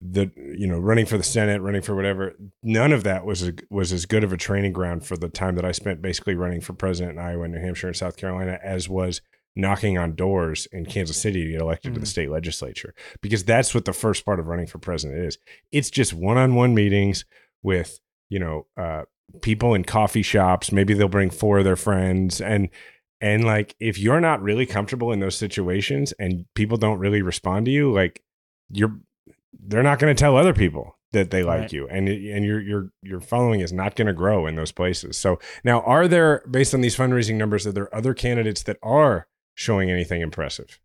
the 0.00 0.30
you 0.36 0.66
know 0.66 0.78
running 0.78 1.06
for 1.06 1.16
the 1.16 1.22
Senate, 1.22 1.60
running 1.62 1.82
for 1.82 1.94
whatever, 1.94 2.34
none 2.62 2.92
of 2.92 3.04
that 3.04 3.24
was 3.24 3.46
a, 3.46 3.54
was 3.70 3.92
as 3.92 4.04
good 4.04 4.24
of 4.24 4.32
a 4.32 4.36
training 4.36 4.72
ground 4.72 5.06
for 5.06 5.16
the 5.16 5.28
time 5.28 5.54
that 5.54 5.64
I 5.64 5.72
spent 5.72 6.02
basically 6.02 6.34
running 6.34 6.60
for 6.60 6.72
president 6.72 7.18
in 7.18 7.24
Iowa, 7.24 7.46
New 7.48 7.60
Hampshire, 7.60 7.86
and 7.86 7.96
South 7.96 8.16
Carolina 8.16 8.58
as 8.62 8.88
was 8.88 9.20
knocking 9.54 9.98
on 9.98 10.14
doors 10.14 10.66
in 10.72 10.86
Kansas 10.86 11.16
City 11.20 11.44
to 11.44 11.52
get 11.52 11.60
elected 11.60 11.92
to 11.94 12.00
the 12.00 12.06
Mhm. 12.06 12.10
state 12.10 12.30
legislature 12.30 12.94
because 13.20 13.44
that's 13.44 13.74
what 13.74 13.84
the 13.84 13.92
first 13.92 14.24
part 14.24 14.40
of 14.40 14.46
running 14.46 14.66
for 14.66 14.78
president 14.78 15.20
is. 15.24 15.36
It's 15.70 15.90
just 15.90 16.14
one-on-one 16.14 16.74
meetings 16.74 17.24
with, 17.62 18.00
you 18.30 18.38
know, 18.38 18.66
uh, 18.78 19.02
people 19.42 19.74
in 19.74 19.84
coffee 19.84 20.22
shops. 20.22 20.72
Maybe 20.72 20.94
they'll 20.94 21.06
bring 21.08 21.28
four 21.30 21.58
of 21.58 21.64
their 21.64 21.76
friends 21.76 22.40
and 22.40 22.70
and 23.22 23.44
like 23.44 23.74
if 23.80 23.98
you're 23.98 24.20
not 24.20 24.42
really 24.42 24.66
comfortable 24.66 25.12
in 25.12 25.20
those 25.20 25.36
situations 25.36 26.12
and 26.18 26.44
people 26.54 26.76
don't 26.76 26.98
really 26.98 27.22
respond 27.22 27.64
to 27.66 27.70
you, 27.72 27.90
like 27.90 28.22
you're 28.68 28.98
they're 29.64 29.82
not 29.82 29.98
going 29.98 30.14
to 30.14 30.20
tell 30.20 30.36
other 30.36 30.52
people 30.52 30.96
that 31.12 31.30
they 31.30 31.42
like 31.42 31.60
Right. 31.60 31.72
you 31.72 31.86
and 31.88 32.08
and 32.08 32.44
your 32.44 32.60
your 32.60 32.90
your 33.02 33.20
following 33.20 33.60
is 33.60 33.72
not 33.72 33.96
going 33.96 34.06
to 34.08 34.12
grow 34.12 34.46
in 34.46 34.56
those 34.56 34.72
places. 34.72 35.16
So 35.16 35.38
now 35.62 35.80
are 35.82 36.08
there 36.08 36.42
based 36.50 36.74
on 36.74 36.80
these 36.80 36.96
fundraising 36.96 37.36
numbers 37.36 37.66
are 37.66 37.72
there 37.72 37.94
other 37.94 38.12
candidates 38.12 38.62
that 38.64 38.78
are 38.82 39.26
showing 39.54 39.90
anything 39.90 40.20
impressive? 40.20 40.80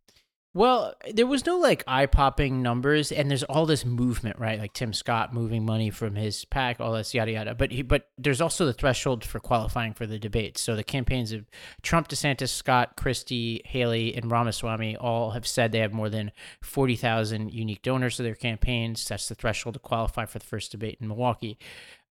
Well, 0.54 0.95
there 1.14 1.28
was 1.28 1.45
no 1.45 1.58
like 1.60 1.84
eye 1.86 2.08
popping 2.08 2.64
numbers, 2.64 3.12
and 3.12 3.30
there's 3.30 3.43
all 3.43 3.68
this 3.68 3.86
movement, 3.86 4.39
right? 4.39 4.60
Like 4.60 4.74
Tim 4.74 4.91
Scott 4.91 5.32
moving 5.32 5.64
money 5.66 5.91
from 5.91 6.16
his 6.16 6.45
PAC, 6.45 6.80
all 6.80 6.93
this 6.93 7.14
yada 7.14 7.32
yada. 7.32 7.54
But 7.54 7.72
he, 7.72 7.84
but 7.84 8.08
there's 8.18 8.41
also 8.41 8.66
the 8.66 8.74
threshold 8.74 9.24
for 9.24 9.39
qualifying 9.39 9.93
for 9.93 10.08
the 10.08 10.18
debates. 10.18 10.62
So 10.62 10.76
the 10.76 10.84
campaigns 10.84 11.32
of 11.32 11.45
Trump, 11.84 12.08
DeSantis, 12.08 12.50
Scott, 12.50 12.95
Christie, 12.98 13.62
Haley, 13.66 14.16
and 14.16 14.32
Ramaswamy 14.32 14.98
all 14.98 15.32
have 15.32 15.45
said 15.45 15.72
they 15.72 15.80
have 15.80 15.93
more 15.93 16.10
than 16.10 16.32
forty 16.64 16.95
thousand 16.95 17.54
unique 17.54 17.84
donors 17.84 18.18
to 18.18 18.24
their 18.24 18.34
campaigns. 18.34 19.06
That's 19.06 19.30
the 19.30 19.36
threshold 19.36 19.76
to 19.76 19.80
qualify 19.80 20.26
for 20.26 20.39
the 20.39 20.45
first 20.45 20.72
debate 20.72 20.98
in 21.00 21.08
Milwaukee. 21.08 21.60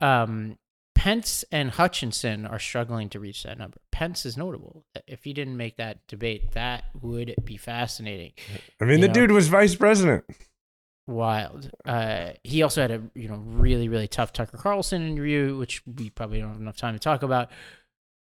Um, 0.01 0.59
Pence 1.03 1.45
and 1.51 1.73
Hutchinson 1.73 2.47
are 2.47 2.61
struggling 2.61 3.09
to 3.09 3.19
reach 3.19 3.43
that 3.43 3.59
number. 3.59 3.79
Pence 3.91 4.25
is 4.25 4.37
notable. 4.37 4.85
If 5.09 5.25
he 5.25 5.33
didn't 5.33 5.57
make 5.57 5.77
that 5.79 6.07
debate, 6.07 6.53
that 6.53 6.85
would 7.01 7.35
be 7.45 7.57
fascinating. 7.57 8.33
I 8.81 8.85
mean, 8.85 8.99
You 9.01 9.03
the 9.03 9.09
know? 9.09 9.15
dude 9.15 9.33
was 9.33 9.49
vice 9.49 9.75
president. 9.75 10.25
Wild. 11.09 11.73
Uh, 11.85 12.31
he 12.45 12.63
also 12.63 12.83
had 12.83 12.93
a 12.93 13.03
you 13.17 13.27
know 13.29 13.35
really 13.45 13.89
really 13.89 14.07
tough 14.07 14.33
Tucker 14.33 14.57
Carlson 14.57 15.03
interview, 15.03 15.57
which 15.59 15.83
we 15.87 16.09
probably 16.11 16.39
don't 16.39 16.51
have 16.53 16.61
enough 16.61 16.77
time 16.77 16.95
to 16.95 17.01
talk 17.01 17.25
about. 17.25 17.51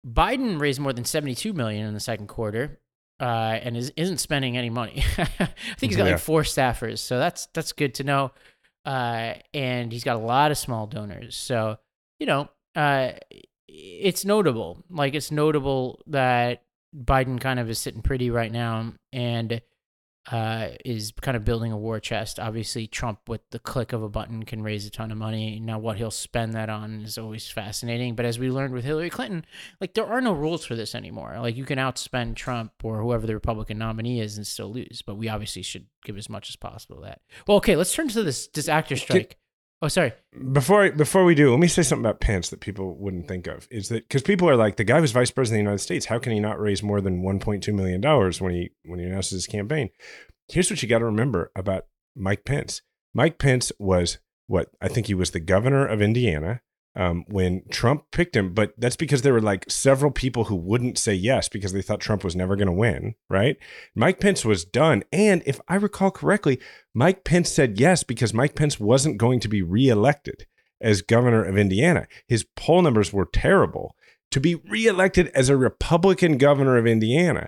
Biden 0.07 0.59
raised 0.61 0.80
more 0.80 0.93
than 0.93 1.03
seventy 1.03 1.34
two 1.34 1.53
million 1.53 1.88
in 1.88 1.95
the 1.95 1.99
second 1.99 2.28
quarter, 2.28 2.80
uh, 3.19 3.23
and 3.63 3.75
is, 3.75 3.91
isn't 3.97 4.19
spending 4.19 4.55
any 4.55 4.69
money. 4.69 5.03
I 5.17 5.25
think 5.80 5.89
he's 5.91 5.97
got 5.97 6.05
Yeah. 6.05 6.11
like 6.11 6.21
four 6.21 6.43
staffers, 6.43 6.99
so 6.99 7.17
that's 7.17 7.47
that's 7.55 7.71
good 7.71 7.95
to 7.95 8.03
know. 8.03 8.32
Uh, 8.86 9.34
and 9.55 9.91
he's 9.91 10.03
got 10.03 10.15
a 10.17 10.19
lot 10.19 10.51
of 10.51 10.57
small 10.59 10.86
donors, 10.86 11.36
so 11.36 11.80
you 12.19 12.28
know, 12.28 12.47
uh, 12.78 13.11
it's 13.67 14.23
notable. 14.23 14.84
Like 14.89 15.15
it's 15.15 15.32
notable 15.32 16.01
that 16.07 16.63
Biden 16.95 17.41
kind 17.41 17.59
of 17.59 17.69
is 17.69 17.80
sitting 17.80 18.01
pretty 18.01 18.30
right 18.30 18.51
now, 18.51 18.93
and 19.11 19.61
uh, 20.32 20.69
is 20.84 21.13
kind 21.21 21.38
of 21.38 21.43
building 21.45 21.71
a 21.71 21.78
war 21.78 21.99
chest. 21.99 22.39
Obviously, 22.39 22.86
Trump, 22.86 23.19
with 23.28 23.41
the 23.51 23.59
click 23.59 23.93
of 23.93 24.03
a 24.03 24.09
button, 24.09 24.43
can 24.43 24.61
raise 24.61 24.86
a 24.86 24.91
ton 24.91 25.11
of 25.11 25.17
money. 25.17 25.59
Now, 25.59 25.80
what 25.80 25.97
he'll 25.97 26.11
spend 26.11 26.53
that 26.53 26.69
on 26.69 27.01
is 27.01 27.17
always 27.17 27.49
fascinating. 27.49 28.13
But 28.15 28.25
as 28.25 28.38
we 28.38 28.51
learned 28.51 28.73
with 28.73 28.84
Hillary 28.84 29.09
Clinton, 29.09 29.45
like 29.82 29.93
there 29.93 30.05
are 30.05 30.21
no 30.21 30.34
rules 30.34 30.65
for 30.65 30.75
this 30.75 30.95
anymore. 30.95 31.38
Like 31.39 31.55
you 31.55 31.65
can 31.65 31.80
outspend 31.80 32.36
Trump 32.36 32.73
or 32.84 33.01
whoever 33.01 33.25
the 33.25 33.34
Republican 33.34 33.78
nominee 33.78 34.19
is 34.19 34.38
and 34.38 34.45
still 34.45 34.71
lose. 34.71 35.01
But 35.05 35.15
we 35.15 35.30
obviously 35.30 35.63
should 35.63 35.88
give 36.03 36.17
as 36.17 36.30
much 36.30 36.49
as 36.49 36.55
possible 36.55 36.97
to 36.97 37.03
that. 37.03 37.21
Well, 37.47 37.57
okay, 37.57 37.75
let's 37.75 37.93
turn 37.93 38.09
to 38.09 38.23
this 38.23 38.47
this 38.47 38.69
actor 38.69 38.97
strike. 38.97 39.38
Oh, 39.82 39.88
sorry. 39.88 40.13
Before 40.53 40.89
before 40.91 41.23
we 41.23 41.36
do, 41.36 41.51
let 41.51 41.59
me 41.59 41.67
say 41.67 41.84
something 41.84 42.03
about 42.03 42.19
Pence 42.19 42.49
that 42.49 42.61
people 42.61 42.95
wouldn't 42.97 43.28
think 43.28 43.45
of. 43.45 43.67
Is 43.69 43.89
that 43.89 44.07
because 44.07 44.23
people 44.23 44.49
are 44.49 44.55
like, 44.55 44.78
the 44.78 44.84
guy 44.84 44.99
was 44.99 45.11
vice 45.11 45.30
president 45.30 45.59
of 45.59 45.63
the 45.65 45.69
United 45.69 45.84
States. 45.84 46.07
How 46.07 46.17
can 46.17 46.32
he 46.32 46.39
not 46.39 46.59
raise 46.59 46.82
more 46.82 46.99
than 46.99 47.21
one 47.21 47.39
point 47.39 47.63
two 47.63 47.73
million 47.73 48.01
dollars 48.01 48.41
when 48.41 48.53
he 48.53 48.71
when 48.86 48.99
he 48.99 49.05
announces 49.05 49.32
his 49.32 49.47
campaign? 49.47 49.89
Here's 50.47 50.71
what 50.71 50.82
you 50.82 50.89
got 50.89 50.99
to 50.99 51.05
remember 51.05 51.51
about 51.55 51.86
Mike 52.15 52.43
Pence. 52.43 52.82
Mike 53.13 53.38
Pence 53.38 53.71
was 53.78 54.17
what 54.47 54.69
I 54.82 54.88
think 54.88 55.07
he 55.07 55.13
was 55.13 55.32
the 55.32 55.39
governor 55.39 55.86
of 55.86 56.01
Indiana. 56.01 56.61
Um, 56.98 57.26
when 57.28 57.62
Trump 57.70 58.06
picked 58.12 58.36
him, 58.36 58.54
but 58.54 58.74
that's 58.78 58.95
because 58.95 59.22
there 59.22 59.34
were 59.34 59.41
like 59.41 59.70
several 59.70 60.12
people 60.12 60.45
who 60.45 60.56
wouldn't 60.56 60.98
say 60.98 61.14
yes 61.14 61.48
because 61.48 61.72
they 61.72 61.84
thought 61.84 62.00
Trump 62.00 62.24
was 62.24 62.36
never 62.36 62.56
going 62.56 62.68
to 62.68 62.74
win, 62.74 63.14
right? 63.30 63.56
Mike 63.95 64.20
Pence 64.20 64.43
was 64.43 64.66
done. 64.66 65.04
And 65.14 65.43
if 65.45 65.62
I 65.68 65.76
recall 65.76 66.10
correctly, 66.10 66.60
Mike 66.95 67.24
Pence 67.24 67.52
said 67.52 67.80
yes 67.80 68.04
because 68.04 68.34
Mike 68.34 68.56
Pence 68.56 68.80
wasn't 68.80 69.20
going 69.20 69.39
to 69.41 69.48
be 69.48 69.62
reelected 69.62 70.48
as 70.82 71.04
governor 71.04 71.43
of 71.43 71.56
Indiana. 71.56 72.08
His 72.28 72.45
poll 72.56 72.82
numbers 72.82 73.14
were 73.14 73.30
terrible. 73.32 73.95
To 74.32 74.41
be 74.41 74.56
reelected 74.56 75.30
as 75.30 75.48
a 75.48 75.56
Republican 75.56 76.38
governor 76.38 76.78
of 76.78 76.86
Indiana. 76.86 77.48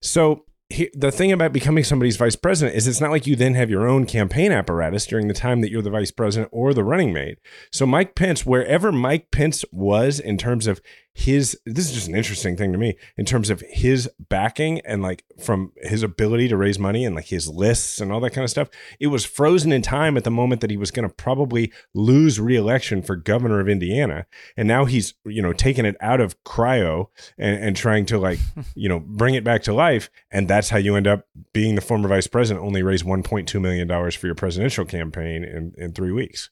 So 0.00 0.44
he, 0.70 0.88
the 0.94 1.10
thing 1.10 1.32
about 1.32 1.52
becoming 1.52 1.82
somebody's 1.82 2.16
vice 2.16 2.36
president 2.36 2.76
is 2.76 2.86
it's 2.86 3.00
not 3.00 3.10
like 3.10 3.26
you 3.26 3.34
then 3.34 3.54
have 3.54 3.70
your 3.70 3.88
own 3.88 4.06
campaign 4.06 4.52
apparatus 4.52 5.04
during 5.04 5.26
the 5.26 5.34
time 5.34 5.60
that 5.60 5.70
you're 5.70 5.82
the 5.82 5.90
vice 5.90 6.12
president 6.12 6.48
or 6.52 6.72
the 6.72 6.84
running 6.84 7.12
mate. 7.12 7.38
So 7.72 7.86
Mike 7.86 8.14
Pence, 8.14 8.46
wherever 8.46 8.92
Mike 8.92 9.32
Pence 9.32 9.64
was 9.72 10.20
in 10.20 10.38
terms 10.38 10.68
of 10.68 10.80
his, 11.12 11.58
this 11.66 11.88
is 11.88 11.92
just 11.92 12.08
an 12.08 12.14
interesting 12.14 12.56
thing 12.56 12.72
to 12.72 12.78
me 12.78 12.96
in 13.16 13.24
terms 13.24 13.50
of 13.50 13.62
his 13.68 14.08
backing 14.18 14.80
and 14.82 15.02
like 15.02 15.24
from 15.42 15.72
his 15.76 16.02
ability 16.02 16.48
to 16.48 16.56
raise 16.56 16.78
money 16.78 17.04
and 17.04 17.16
like 17.16 17.26
his 17.26 17.48
lists 17.48 18.00
and 18.00 18.12
all 18.12 18.20
that 18.20 18.30
kind 18.30 18.44
of 18.44 18.50
stuff. 18.50 18.70
It 19.00 19.08
was 19.08 19.24
frozen 19.24 19.72
in 19.72 19.82
time 19.82 20.16
at 20.16 20.24
the 20.24 20.30
moment 20.30 20.60
that 20.60 20.70
he 20.70 20.76
was 20.76 20.90
going 20.90 21.08
to 21.08 21.14
probably 21.14 21.72
lose 21.94 22.38
reelection 22.38 23.02
for 23.02 23.16
governor 23.16 23.60
of 23.60 23.68
Indiana, 23.68 24.26
and 24.56 24.68
now 24.68 24.84
he's 24.84 25.14
you 25.24 25.42
know 25.42 25.52
taking 25.52 25.84
it 25.84 25.96
out 26.00 26.20
of 26.20 26.42
cryo 26.44 27.08
and, 27.36 27.62
and 27.62 27.76
trying 27.76 28.06
to 28.06 28.18
like 28.18 28.38
you 28.74 28.88
know 28.88 29.00
bring 29.00 29.34
it 29.34 29.44
back 29.44 29.62
to 29.64 29.72
life, 29.72 30.10
and 30.30 30.48
that's 30.48 30.70
how 30.70 30.78
you 30.78 30.94
end 30.94 31.06
up 31.06 31.26
being 31.52 31.74
the 31.74 31.80
former 31.80 32.08
vice 32.08 32.28
president. 32.28 32.64
Only 32.64 32.82
raise 32.82 33.02
1.2 33.02 33.60
million 33.60 33.88
dollars 33.88 34.14
for 34.14 34.26
your 34.26 34.36
presidential 34.36 34.84
campaign 34.84 35.44
in 35.44 35.74
in 35.76 35.92
three 35.92 36.12
weeks. 36.12 36.50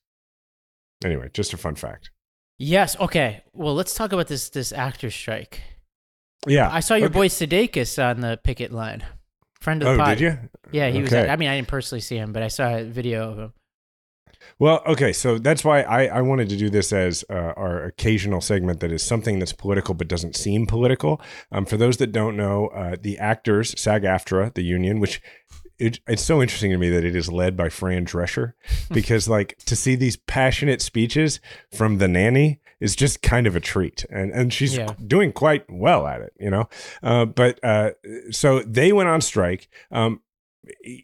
Anyway, 1.04 1.30
just 1.32 1.52
a 1.52 1.56
fun 1.56 1.76
fact. 1.76 2.10
Yes. 2.58 2.98
Okay. 2.98 3.42
Well, 3.52 3.74
let's 3.74 3.94
talk 3.94 4.12
about 4.12 4.26
this 4.28 4.48
this 4.50 4.72
actor 4.72 5.10
strike. 5.10 5.62
Yeah, 6.46 6.68
I 6.70 6.80
saw 6.80 6.94
your 6.94 7.06
Okay. 7.06 7.14
boy 7.14 7.28
Sudeikis 7.28 8.02
on 8.02 8.20
the 8.20 8.38
picket 8.42 8.72
line. 8.72 9.04
Friend 9.60 9.82
of 9.82 9.86
the 9.88 9.94
Oh, 9.94 9.98
pod. 9.98 10.18
did 10.18 10.20
you? 10.20 10.38
Yeah, 10.70 10.88
he 10.88 11.00
was. 11.02 11.12
Okay. 11.12 11.28
I 11.28 11.36
mean, 11.36 11.48
I 11.48 11.56
didn't 11.56 11.68
personally 11.68 12.00
see 12.00 12.16
him, 12.16 12.32
but 12.32 12.42
I 12.42 12.48
saw 12.48 12.76
a 12.76 12.84
video 12.84 13.30
of 13.32 13.38
him. 13.38 13.52
Well, 14.60 14.82
okay, 14.86 15.12
so 15.12 15.38
that's 15.38 15.64
why 15.64 15.82
I, 15.82 16.06
I 16.06 16.20
wanted 16.22 16.48
to 16.50 16.56
do 16.56 16.70
this 16.70 16.92
as 16.92 17.24
uh, 17.28 17.34
our 17.34 17.82
occasional 17.84 18.40
segment 18.40 18.80
that 18.80 18.92
is 18.92 19.02
something 19.02 19.38
that's 19.40 19.52
political 19.52 19.94
but 19.94 20.06
doesn't 20.08 20.36
seem 20.36 20.66
political. 20.66 21.20
Um, 21.52 21.64
for 21.66 21.76
those 21.76 21.96
that 21.98 22.12
don't 22.12 22.36
know, 22.36 22.68
uh, 22.68 22.96
the 23.00 23.18
actors, 23.18 23.74
SAG-AFTRA, 23.80 24.54
the 24.54 24.62
union, 24.62 25.00
which 25.00 25.20
it, 25.78 26.00
it's 26.06 26.22
so 26.22 26.40
interesting 26.42 26.70
to 26.70 26.78
me 26.78 26.88
that 26.90 27.04
it 27.04 27.14
is 27.16 27.30
led 27.30 27.56
by 27.56 27.68
Fran 27.68 28.04
Drescher, 28.04 28.52
because 28.92 29.28
like 29.28 29.56
to 29.66 29.76
see 29.76 29.94
these 29.96 30.16
passionate 30.16 30.82
speeches 30.82 31.40
from 31.72 31.98
the 31.98 32.08
nanny 32.08 32.60
is 32.80 32.94
just 32.94 33.22
kind 33.22 33.46
of 33.46 33.56
a 33.56 33.60
treat, 33.60 34.04
and 34.10 34.30
and 34.32 34.52
she's 34.52 34.76
Yeah. 34.76 34.92
doing 35.06 35.32
quite 35.32 35.64
well 35.68 36.06
at 36.06 36.20
it, 36.20 36.32
you 36.38 36.50
know. 36.50 36.68
Uh, 37.02 37.24
but 37.24 37.58
uh, 37.64 37.90
so 38.30 38.60
they 38.60 38.92
went 38.92 39.08
on 39.08 39.20
strike. 39.20 39.68
Um, 39.90 40.20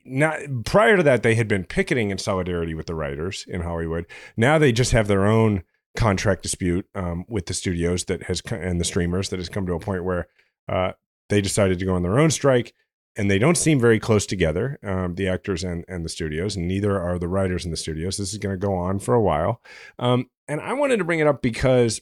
not 0.04 0.38
prior 0.64 0.96
to 0.96 1.02
that 1.02 1.22
they 1.22 1.34
had 1.36 1.48
been 1.48 1.64
picketing 1.64 2.10
in 2.10 2.18
solidarity 2.18 2.74
with 2.74 2.86
the 2.86 2.94
writers 2.94 3.44
in 3.48 3.62
Hollywood. 3.62 4.04
Now 4.36 4.58
they 4.58 4.72
just 4.72 4.92
have 4.92 5.06
their 5.08 5.24
own 5.26 5.62
contract 5.96 6.42
dispute 6.42 6.86
um, 6.94 7.24
with 7.28 7.46
the 7.46 7.54
studios 7.54 8.04
that 8.04 8.24
has 8.24 8.42
and 8.50 8.80
the 8.80 8.84
streamers 8.84 9.30
that 9.30 9.38
has 9.38 9.48
come 9.48 9.64
to 9.66 9.72
a 9.74 9.80
point 9.80 10.04
where 10.04 10.26
uh, 10.68 10.92
they 11.28 11.40
decided 11.40 11.78
to 11.78 11.84
go 11.86 11.94
on 11.94 12.02
their 12.02 12.18
own 12.18 12.30
strike. 12.30 12.74
And 13.16 13.30
they 13.30 13.38
don't 13.38 13.56
seem 13.56 13.78
very 13.78 14.00
close 14.00 14.26
together, 14.26 14.78
um, 14.82 15.14
the 15.14 15.28
actors 15.28 15.62
and, 15.62 15.84
and 15.86 16.04
the 16.04 16.08
studios, 16.08 16.56
and 16.56 16.66
neither 16.66 17.00
are 17.00 17.18
the 17.18 17.28
writers 17.28 17.64
in 17.64 17.70
the 17.70 17.76
studios. 17.76 18.16
This 18.16 18.32
is 18.32 18.38
going 18.38 18.54
to 18.54 18.66
go 18.66 18.74
on 18.74 18.98
for 18.98 19.14
a 19.14 19.22
while. 19.22 19.60
Um, 19.98 20.30
and 20.48 20.60
I 20.60 20.72
wanted 20.72 20.96
to 20.96 21.04
bring 21.04 21.20
it 21.20 21.26
up 21.26 21.40
because, 21.40 22.00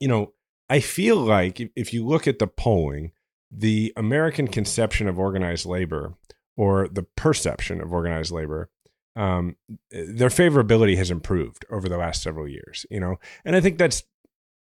you 0.00 0.08
know, 0.08 0.32
I 0.68 0.80
feel 0.80 1.16
like 1.16 1.60
if, 1.60 1.70
if 1.76 1.94
you 1.94 2.04
look 2.04 2.26
at 2.26 2.40
the 2.40 2.48
polling, 2.48 3.12
the 3.50 3.92
American 3.96 4.48
conception 4.48 5.08
of 5.08 5.18
organized 5.18 5.66
labor 5.66 6.14
or 6.56 6.88
the 6.88 7.04
perception 7.04 7.80
of 7.80 7.92
organized 7.92 8.32
labor, 8.32 8.70
um, 9.16 9.56
their 9.90 10.28
favorability 10.28 10.96
has 10.96 11.10
improved 11.10 11.64
over 11.70 11.88
the 11.88 11.96
last 11.96 12.22
several 12.22 12.48
years. 12.48 12.84
You 12.90 13.00
know, 13.00 13.16
and 13.44 13.56
I 13.56 13.60
think 13.60 13.78
that's 13.78 14.02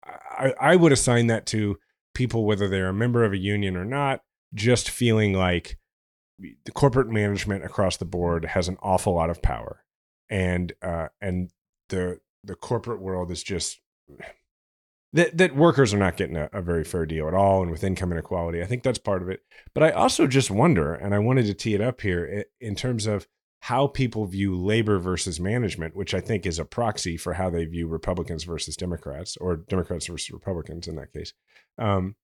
I, 0.04 0.54
I 0.60 0.76
would 0.76 0.92
assign 0.92 1.26
that 1.28 1.46
to 1.46 1.78
people 2.14 2.44
whether 2.44 2.68
they're 2.68 2.88
a 2.88 2.94
member 2.94 3.24
of 3.24 3.32
a 3.32 3.38
union 3.38 3.76
or 3.76 3.84
not, 3.84 4.22
just 4.54 4.90
feeling 4.90 5.32
like 5.32 5.78
the 6.38 6.72
corporate 6.72 7.08
management 7.08 7.64
across 7.64 7.96
the 7.96 8.04
board 8.04 8.44
has 8.44 8.68
an 8.68 8.76
awful 8.82 9.14
lot 9.14 9.30
of 9.30 9.42
power, 9.42 9.84
and 10.28 10.72
uh, 10.82 11.08
and 11.20 11.50
the 11.88 12.20
the 12.44 12.54
corporate 12.54 13.00
world 13.00 13.30
is 13.30 13.42
just 13.42 13.80
that 15.12 15.36
that 15.36 15.56
workers 15.56 15.94
are 15.94 15.98
not 15.98 16.16
getting 16.16 16.36
a, 16.36 16.48
a 16.52 16.62
very 16.62 16.84
fair 16.84 17.06
deal 17.06 17.26
at 17.26 17.34
all, 17.34 17.62
and 17.62 17.70
with 17.70 17.84
income 17.84 18.12
inequality, 18.12 18.62
I 18.62 18.66
think 18.66 18.82
that's 18.82 18.98
part 18.98 19.22
of 19.22 19.28
it. 19.28 19.40
But 19.74 19.82
I 19.82 19.90
also 19.90 20.26
just 20.26 20.50
wonder, 20.50 20.94
and 20.94 21.14
I 21.14 21.18
wanted 21.18 21.46
to 21.46 21.54
tee 21.54 21.74
it 21.74 21.80
up 21.80 22.00
here 22.02 22.44
in 22.60 22.74
terms 22.74 23.06
of 23.06 23.26
how 23.60 23.86
people 23.86 24.26
view 24.26 24.54
labor 24.54 24.98
versus 24.98 25.40
management, 25.40 25.96
which 25.96 26.14
I 26.14 26.20
think 26.20 26.46
is 26.46 26.58
a 26.58 26.64
proxy 26.64 27.16
for 27.16 27.32
how 27.32 27.50
they 27.50 27.64
view 27.64 27.88
Republicans 27.88 28.44
versus 28.44 28.76
Democrats, 28.76 29.36
or 29.38 29.56
Democrats 29.56 30.06
versus 30.06 30.30
Republicans 30.30 30.86
in 30.86 30.96
that 30.96 31.12
case. 31.12 31.32
Um, 31.78 32.14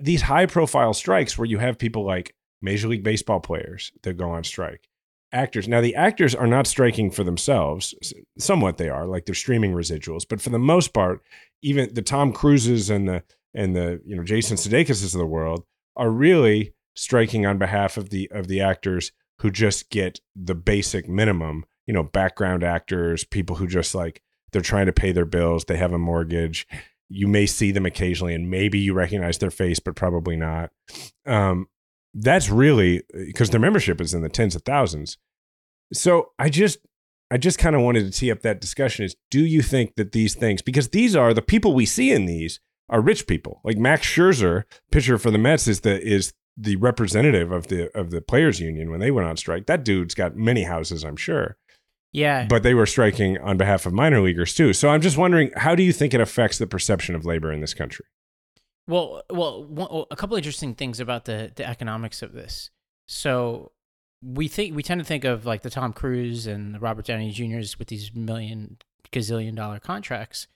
these 0.00 0.22
high 0.22 0.46
profile 0.46 0.94
strikes 0.94 1.38
where 1.38 1.46
you 1.46 1.58
have 1.58 1.78
people 1.78 2.04
like 2.04 2.34
Major 2.60 2.88
League 2.88 3.04
Baseball 3.04 3.40
players 3.40 3.92
that 4.02 4.16
go 4.16 4.30
on 4.30 4.44
strike, 4.44 4.88
actors. 5.32 5.68
Now, 5.68 5.80
the 5.80 5.94
actors 5.94 6.34
are 6.34 6.46
not 6.46 6.66
striking 6.66 7.10
for 7.10 7.24
themselves, 7.24 7.94
somewhat 8.38 8.78
they 8.78 8.88
are, 8.88 9.06
like 9.06 9.26
they're 9.26 9.34
streaming 9.34 9.72
residuals, 9.72 10.24
but 10.28 10.40
for 10.40 10.50
the 10.50 10.58
most 10.58 10.92
part, 10.92 11.22
even 11.62 11.92
the 11.94 12.02
Tom 12.02 12.32
Cruises 12.32 12.90
and 12.90 13.08
the 13.08 13.22
and 13.54 13.74
the 13.74 14.00
you 14.04 14.14
know 14.14 14.24
Jason 14.24 14.56
Sudeikis 14.56 15.04
of 15.04 15.18
the 15.18 15.26
world 15.26 15.64
are 15.96 16.10
really 16.10 16.74
striking 16.94 17.46
on 17.46 17.58
behalf 17.58 17.96
of 17.96 18.10
the 18.10 18.30
of 18.30 18.48
the 18.48 18.60
actors 18.60 19.12
who 19.40 19.50
just 19.50 19.90
get 19.90 20.20
the 20.34 20.54
basic 20.54 21.08
minimum. 21.08 21.64
You 21.86 21.94
know, 21.94 22.02
background 22.02 22.62
actors, 22.62 23.24
people 23.24 23.56
who 23.56 23.66
just 23.66 23.94
like 23.94 24.22
they're 24.52 24.62
trying 24.62 24.86
to 24.86 24.92
pay 24.92 25.12
their 25.12 25.24
bills, 25.24 25.64
they 25.64 25.76
have 25.76 25.92
a 25.92 25.98
mortgage. 25.98 26.66
You 27.08 27.26
may 27.26 27.46
see 27.46 27.70
them 27.70 27.86
occasionally, 27.86 28.34
and 28.34 28.50
maybe 28.50 28.78
you 28.78 28.92
recognize 28.94 29.38
their 29.38 29.50
face, 29.50 29.80
but 29.80 29.96
probably 29.96 30.36
not. 30.36 30.70
Um, 31.26 31.68
that's 32.14 32.50
really 32.50 33.02
because 33.12 33.50
their 33.50 33.60
membership 33.60 34.00
is 34.00 34.14
in 34.14 34.22
the 34.22 34.28
tens 34.28 34.56
of 34.56 34.62
thousands. 34.62 35.18
So 35.92 36.32
I 36.38 36.48
just 36.48 36.78
I 37.30 37.36
just 37.38 37.58
kind 37.58 37.76
of 37.76 37.82
wanted 37.82 38.04
to 38.04 38.10
tee 38.10 38.30
up 38.30 38.40
that 38.42 38.60
discussion 38.60 39.04
is 39.04 39.16
do 39.30 39.40
you 39.40 39.62
think 39.62 39.96
that 39.96 40.12
these 40.12 40.34
things 40.34 40.62
because 40.62 40.88
these 40.88 41.14
are 41.14 41.32
the 41.32 41.42
people 41.42 41.74
we 41.74 41.86
see 41.86 42.12
in 42.12 42.26
these 42.26 42.60
are 42.88 43.00
rich 43.00 43.26
people. 43.26 43.60
Like 43.64 43.76
Max 43.76 44.06
Scherzer, 44.06 44.64
pitcher 44.90 45.18
for 45.18 45.30
the 45.30 45.38
Mets 45.38 45.68
is 45.68 45.80
the 45.80 46.00
is 46.00 46.32
the 46.56 46.76
representative 46.76 47.52
of 47.52 47.68
the 47.68 47.96
of 47.96 48.10
the 48.10 48.20
players 48.20 48.60
union 48.60 48.90
when 48.90 49.00
they 49.00 49.10
went 49.10 49.28
on 49.28 49.36
strike. 49.36 49.66
That 49.66 49.84
dude's 49.84 50.14
got 50.14 50.36
many 50.36 50.64
houses, 50.64 51.04
I'm 51.04 51.16
sure. 51.16 51.56
Yeah. 52.12 52.46
But 52.48 52.62
they 52.62 52.74
were 52.74 52.86
striking 52.86 53.38
on 53.38 53.56
behalf 53.56 53.86
of 53.86 53.92
minor 53.92 54.20
leaguers 54.20 54.54
too. 54.54 54.72
So 54.72 54.88
I'm 54.88 55.00
just 55.00 55.18
wondering 55.18 55.50
how 55.56 55.74
do 55.74 55.82
you 55.82 55.92
think 55.92 56.14
it 56.14 56.20
affects 56.20 56.58
the 56.58 56.66
perception 56.66 57.14
of 57.14 57.24
labor 57.24 57.52
in 57.52 57.60
this 57.60 57.74
country? 57.74 58.06
Well, 58.86 59.22
well, 59.30 59.64
one, 59.64 60.04
a 60.10 60.16
couple 60.16 60.36
interesting 60.36 60.74
things 60.74 61.00
about 61.00 61.26
the 61.26 61.52
the 61.54 61.68
economics 61.68 62.22
of 62.22 62.32
this. 62.32 62.70
So 63.06 63.72
we 64.22 64.48
think 64.48 64.74
we 64.74 64.82
tend 64.82 65.00
to 65.00 65.04
think 65.04 65.24
of 65.24 65.44
like 65.44 65.62
the 65.62 65.70
Tom 65.70 65.92
Cruise 65.92 66.46
and 66.46 66.74
the 66.74 66.80
Robert 66.80 67.04
Downey 67.04 67.30
Jr.'s 67.30 67.78
with 67.78 67.88
these 67.88 68.14
million 68.14 68.78
gazillion 69.12 69.54
dollar 69.54 69.78
contracts. 69.78 70.46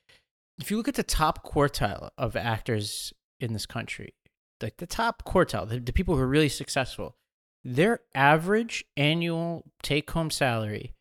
If 0.59 0.71
you 0.71 0.77
look 0.77 0.89
at 0.89 0.95
the 0.95 1.03
top 1.03 1.47
quartile 1.47 2.11
of 2.17 2.37
actors 2.37 3.13
in 3.41 3.53
this 3.53 3.67
country, 3.67 4.15
like 4.63 4.79
the 4.79 4.87
top 4.87 5.25
quartile, 5.25 5.69
the, 5.69 5.79
the 5.81 5.93
people 5.93 6.15
who 6.15 6.23
are 6.23 6.27
really 6.29 6.49
successful, 6.49 7.17
their 7.65 8.01
average 8.15 8.85
annual 8.97 9.65
take 9.83 10.11
home 10.11 10.31
salary 10.31 10.93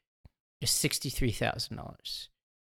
is 0.61 0.69
sixty 0.69 1.09
three 1.09 1.31
thousand 1.31 1.77
dollars 1.77 2.29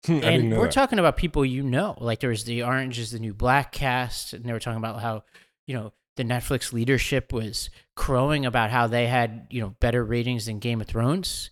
Hmm, 0.07 0.17
I 0.17 0.21
didn't 0.21 0.35
and 0.53 0.59
we're 0.59 0.65
that. 0.65 0.73
talking 0.73 0.99
about 0.99 1.17
people 1.17 1.47
you 1.47 1.63
know. 1.63 1.97
Like 1.99 2.21
there 2.21 2.29
was 2.29 2.45
the 2.45 2.63
Orange 2.63 2.99
is 2.99 3.11
the 3.13 3.19
New 3.19 3.33
Black 3.33 3.73
cast, 3.73 4.35
and 4.35 4.45
they 4.45 4.53
were 4.53 4.61
talking 4.61 4.77
about 4.77 5.01
how 5.01 5.25
you 5.67 5.75
know 5.75 5.93
the 6.17 6.25
Netflix 6.25 6.73
leadership 6.75 7.33
was 7.33 7.71
crowing 7.97 8.45
about 8.45 8.71
how 8.71 8.87
they 8.87 9.07
had 9.07 9.47
you 9.51 9.63
know 9.63 9.75
better 9.81 10.05
ratings 10.05 10.45
than 10.45 10.59
Game 10.59 10.83
of 10.83 10.87
Thrones, 10.89 11.49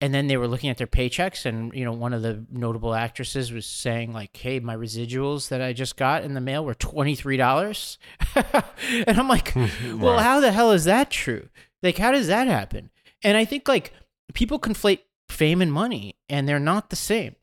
and 0.00 0.14
then 0.14 0.28
they 0.28 0.38
were 0.38 0.48
looking 0.48 0.70
at 0.70 0.78
their 0.78 0.86
paychecks, 0.86 1.44
and 1.44 1.74
you 1.74 1.84
know 1.84 1.92
one 1.92 2.14
of 2.14 2.22
the 2.22 2.46
notable 2.50 2.94
actresses 2.94 3.52
was 3.52 3.66
saying 3.66 4.14
like, 4.14 4.34
"Hey, 4.34 4.60
my 4.60 4.74
residuals 4.74 5.48
that 5.50 5.60
I 5.60 5.74
just 5.74 5.98
got 5.98 6.24
in 6.24 6.32
the 6.32 6.40
mail 6.40 6.64
were 6.64 6.72
twenty 6.74 7.14
three 7.14 7.36
dollars," 7.36 7.98
and 8.34 9.18
I'm 9.18 9.28
like, 9.28 9.52
"Well, 9.98 10.20
how 10.20 10.40
the 10.40 10.52
hell 10.52 10.72
is 10.72 10.84
that 10.84 11.10
true? 11.10 11.50
Like, 11.82 11.98
how 11.98 12.12
does 12.12 12.28
that 12.28 12.46
happen?" 12.46 12.88
And 13.22 13.36
I 13.36 13.44
think 13.44 13.68
like 13.68 13.92
people 14.32 14.58
conflate 14.58 15.00
fame 15.34 15.60
and 15.62 15.72
money, 15.72 16.16
and 16.28 16.48
they're 16.48 16.58
not 16.72 16.90
the 16.90 16.96
same 16.96 17.34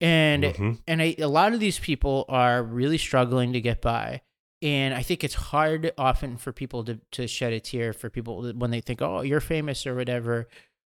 and 0.00 0.44
Mhm. 0.44 0.78
and 0.86 1.00
I, 1.00 1.14
a 1.18 1.28
lot 1.28 1.54
of 1.54 1.60
these 1.60 1.78
people 1.78 2.26
are 2.28 2.62
really 2.62 2.98
struggling 2.98 3.54
to 3.54 3.62
get 3.62 3.80
by 3.80 4.20
and 4.60 4.92
i 4.92 5.02
think 5.02 5.24
it's 5.24 5.34
hard 5.34 5.90
often 5.96 6.36
for 6.36 6.52
people 6.52 6.84
to, 6.84 7.00
to 7.12 7.26
shed 7.26 7.54
a 7.54 7.60
tear 7.60 7.94
for 7.94 8.10
people 8.10 8.52
when 8.52 8.70
they 8.70 8.82
think 8.82 9.00
oh 9.00 9.22
you're 9.22 9.40
famous 9.40 9.86
or 9.86 9.94
whatever 9.94 10.48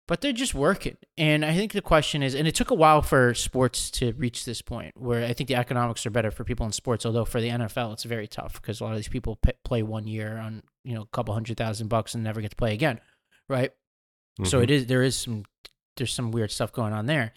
but 0.08 0.20
they're 0.20 0.34
just 0.34 0.54
working. 0.54 0.98
And 1.16 1.46
I 1.46 1.54
think 1.56 1.72
the 1.72 1.82
question 1.82 2.22
is, 2.22 2.36
and 2.36 2.46
it 2.46 2.54
took 2.54 2.70
a 2.70 2.76
while 2.76 3.02
for 3.02 3.34
sports 3.34 3.90
to 3.92 4.12
reach 4.14 4.44
this 4.44 4.62
point 4.62 4.94
where 4.98 5.24
I 5.24 5.32
think 5.32 5.48
the 5.48 5.56
economics 5.56 6.06
are 6.06 6.10
better 6.10 6.32
for 6.32 6.44
people 6.44 6.66
in 6.66 6.74
sports. 6.74 7.06
Although 7.06 7.24
for 7.24 7.40
the 7.40 7.48
NFL, 7.48 7.94
it's 7.94 8.04
very 8.04 8.28
tough 8.28 8.54
because 8.62 8.82
a 8.82 8.84
lot 8.84 8.92
of 8.92 8.98
these 8.98 9.08
people 9.08 9.38
p- 9.38 9.54
play 9.64 9.84
one 9.84 10.08
year 10.08 10.38
on 10.38 10.64
you 10.84 10.96
know 10.96 11.04
a 11.04 11.16
couple 11.16 11.34
hundred 11.34 11.56
thousand 11.56 11.88
bucks 11.88 12.14
and 12.14 12.26
never 12.26 12.42
get 12.42 12.50
to 12.50 12.58
play 12.58 12.74
again, 12.74 13.00
right? 13.48 13.72
So 14.44 14.60
Mhm. 14.60 14.64
it 14.64 14.72
is 14.72 14.86
there 14.88 15.04
is 15.04 15.16
some 15.16 15.46
there's 15.98 16.14
some 16.14 16.32
weird 16.32 16.52
stuff 16.52 16.72
going 16.72 16.94
on 16.94 17.06
there, 17.06 17.34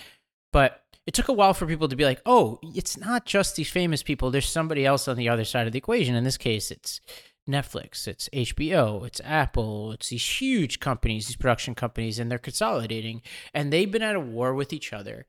but 0.52 0.84
it 1.06 1.14
took 1.14 1.28
a 1.28 1.32
while 1.32 1.54
for 1.54 1.66
people 1.66 1.88
to 1.88 1.96
be 1.96 2.04
like, 2.04 2.22
oh, 2.24 2.58
it's 2.62 2.96
not 2.96 3.26
just 3.26 3.56
these 3.56 3.70
famous 3.70 4.02
people. 4.02 4.30
There's 4.30 4.48
somebody 4.48 4.86
else 4.86 5.06
on 5.06 5.16
the 5.16 5.28
other 5.28 5.44
side 5.44 5.66
of 5.66 5.72
the 5.72 5.78
equation. 5.78 6.14
In 6.14 6.24
this 6.24 6.38
case, 6.38 6.70
it's 6.70 7.00
Netflix, 7.48 8.08
it's 8.08 8.28
HBO, 8.30 9.06
it's 9.06 9.20
Apple, 9.22 9.92
it's 9.92 10.08
these 10.08 10.40
huge 10.40 10.80
companies, 10.80 11.26
these 11.26 11.36
production 11.36 11.74
companies, 11.74 12.18
and 12.18 12.30
they're 12.30 12.38
consolidating. 12.38 13.20
And 13.52 13.72
they've 13.72 13.90
been 13.90 14.02
at 14.02 14.16
a 14.16 14.20
war 14.20 14.54
with 14.54 14.72
each 14.72 14.92
other 14.92 15.26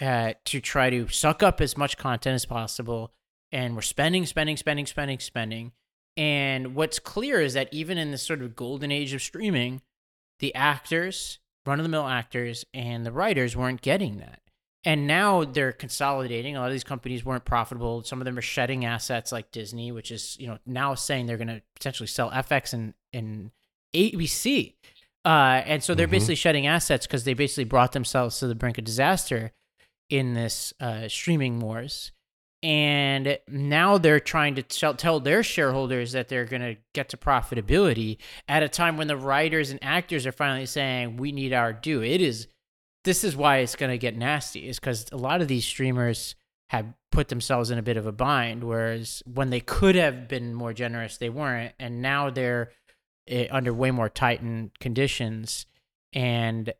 uh, 0.00 0.32
to 0.46 0.60
try 0.60 0.88
to 0.90 1.08
suck 1.08 1.42
up 1.42 1.60
as 1.60 1.76
much 1.76 1.98
content 1.98 2.34
as 2.34 2.46
possible. 2.46 3.12
And 3.52 3.74
we're 3.74 3.82
spending, 3.82 4.24
spending, 4.24 4.56
spending, 4.56 4.86
spending, 4.86 5.18
spending. 5.18 5.72
And 6.16 6.74
what's 6.74 6.98
clear 6.98 7.40
is 7.40 7.54
that 7.54 7.68
even 7.72 7.98
in 7.98 8.10
this 8.10 8.22
sort 8.22 8.42
of 8.42 8.56
golden 8.56 8.90
age 8.90 9.12
of 9.12 9.22
streaming, 9.22 9.82
the 10.40 10.54
actors, 10.54 11.38
run 11.68 11.78
of 11.80 11.84
the 11.84 11.88
mill 11.90 12.06
actors, 12.06 12.64
and 12.74 13.04
the 13.06 13.12
writers 13.12 13.56
weren't 13.56 13.82
getting 13.82 14.18
that. 14.18 14.40
And 14.84 15.06
now 15.06 15.44
they're 15.44 15.72
consolidating. 15.72 16.56
A 16.56 16.60
lot 16.60 16.66
of 16.66 16.72
these 16.72 16.84
companies 16.84 17.24
weren't 17.24 17.44
profitable. 17.44 18.02
Some 18.04 18.20
of 18.20 18.24
them 18.24 18.38
are 18.38 18.42
shedding 18.42 18.84
assets 18.84 19.32
like 19.32 19.50
Disney, 19.50 19.92
which 19.92 20.10
is, 20.10 20.36
you 20.38 20.46
know, 20.46 20.58
now 20.66 20.94
saying 20.94 21.26
they're 21.26 21.36
going 21.36 21.48
to 21.48 21.62
potentially 21.74 22.06
sell 22.06 22.30
FX 22.30 22.72
and, 22.72 22.94
and 23.12 23.50
ABC. 23.94 24.74
Uh, 25.24 25.62
and 25.66 25.82
so 25.82 25.94
they're 25.94 26.06
Mhm. 26.06 26.12
basically 26.12 26.34
shedding 26.36 26.66
assets 26.66 27.06
because 27.06 27.24
they 27.24 27.34
basically 27.34 27.64
brought 27.64 27.92
themselves 27.92 28.38
to 28.38 28.46
the 28.46 28.54
brink 28.54 28.78
of 28.78 28.84
disaster 28.84 29.52
in 30.08 30.34
this 30.34 30.72
uh, 30.80 31.08
streaming 31.08 31.58
wars. 31.60 32.12
And 32.62 33.38
now 33.46 33.98
they're 33.98 34.18
trying 34.18 34.56
to 34.56 34.62
tell, 34.62 35.20
their 35.20 35.42
shareholders 35.42 36.12
that 36.12 36.28
they're 36.28 36.44
going 36.44 36.62
to 36.62 36.76
get 36.92 37.10
to 37.10 37.16
profitability 37.16 38.18
at 38.48 38.64
a 38.64 38.68
time 38.68 38.96
when 38.96 39.06
the 39.06 39.16
writers 39.16 39.70
and 39.70 39.78
actors 39.80 40.26
are 40.26 40.32
finally 40.32 40.66
saying, 40.66 41.18
we 41.18 41.30
need 41.30 41.52
our 41.52 41.72
due. 41.72 42.02
It 42.02 42.20
is, 42.20 42.48
this 43.04 43.22
is 43.22 43.36
why 43.36 43.58
it's 43.58 43.76
going 43.76 43.92
to 43.92 43.98
get 43.98 44.16
nasty, 44.16 44.68
is 44.68 44.80
because 44.80 45.06
a 45.12 45.16
lot 45.16 45.40
of 45.40 45.46
these 45.46 45.64
streamers 45.64 46.34
have 46.70 46.92
put 47.12 47.28
themselves 47.28 47.70
in 47.70 47.78
a 47.78 47.82
bit 47.82 47.96
of 47.96 48.06
a 48.06 48.12
bind, 48.12 48.64
whereas 48.64 49.22
when 49.24 49.50
they 49.50 49.60
could 49.60 49.94
have 49.94 50.28
been 50.28 50.52
more 50.52 50.72
generous, 50.72 51.16
they 51.16 51.30
weren't. 51.30 51.74
And 51.78 52.02
now 52.02 52.28
they're 52.28 52.72
eh, 53.28 53.46
under 53.50 53.72
way 53.72 53.92
more 53.92 54.08
tightened 54.08 54.72
conditions. 54.80 55.66
And 56.12 56.72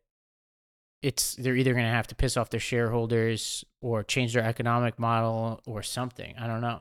it's 1.03 1.35
they're 1.37 1.57
either 1.57 1.73
going 1.73 1.85
to 1.85 1.91
have 1.91 2.09
to 2.09 2.15
piss 2.15 2.37
off 2.37 2.51
their 2.51 2.61
shareholders 2.61 3.65
or 3.81 4.03
change 4.03 4.33
their 4.33 4.45
economic 4.45 4.99
model 4.99 5.61
or 5.67 5.83
something. 5.83 6.35
I 6.39 6.47
don't 6.47 6.61
know. 6.61 6.81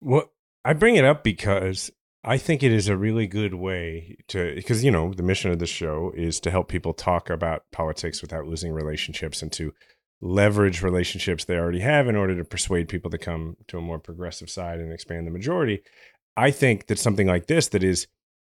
Well, 0.00 0.30
I 0.64 0.72
bring 0.72 0.96
it 0.96 1.04
up 1.04 1.24
because 1.24 1.90
I 2.24 2.38
think 2.38 2.62
it 2.62 2.72
is 2.72 2.88
a 2.88 2.96
really 2.96 3.26
good 3.26 3.54
way 3.54 4.16
to, 4.28 4.54
because, 4.54 4.84
you 4.84 4.92
know, 4.92 5.12
the 5.12 5.24
mission 5.24 5.50
of 5.50 5.58
the 5.58 5.66
show 5.66 6.12
is 6.16 6.38
to 6.40 6.50
help 6.50 6.68
people 6.68 6.94
talk 6.94 7.30
about 7.30 7.64
politics 7.72 8.22
without 8.22 8.46
losing 8.46 8.72
relationships 8.72 9.42
and 9.42 9.50
to 9.52 9.72
leverage 10.20 10.82
relationships 10.82 11.44
they 11.44 11.56
already 11.56 11.80
have 11.80 12.06
in 12.06 12.14
order 12.14 12.36
to 12.36 12.44
persuade 12.44 12.88
people 12.88 13.10
to 13.10 13.18
come 13.18 13.56
to 13.66 13.78
a 13.78 13.82
more 13.82 13.98
progressive 13.98 14.48
side 14.48 14.78
and 14.78 14.92
expand 14.92 15.26
the 15.26 15.32
majority. 15.32 15.82
I 16.36 16.52
think 16.52 16.86
that 16.86 16.98
something 17.00 17.26
like 17.26 17.48
this, 17.48 17.68
that 17.68 17.82
is, 17.82 18.06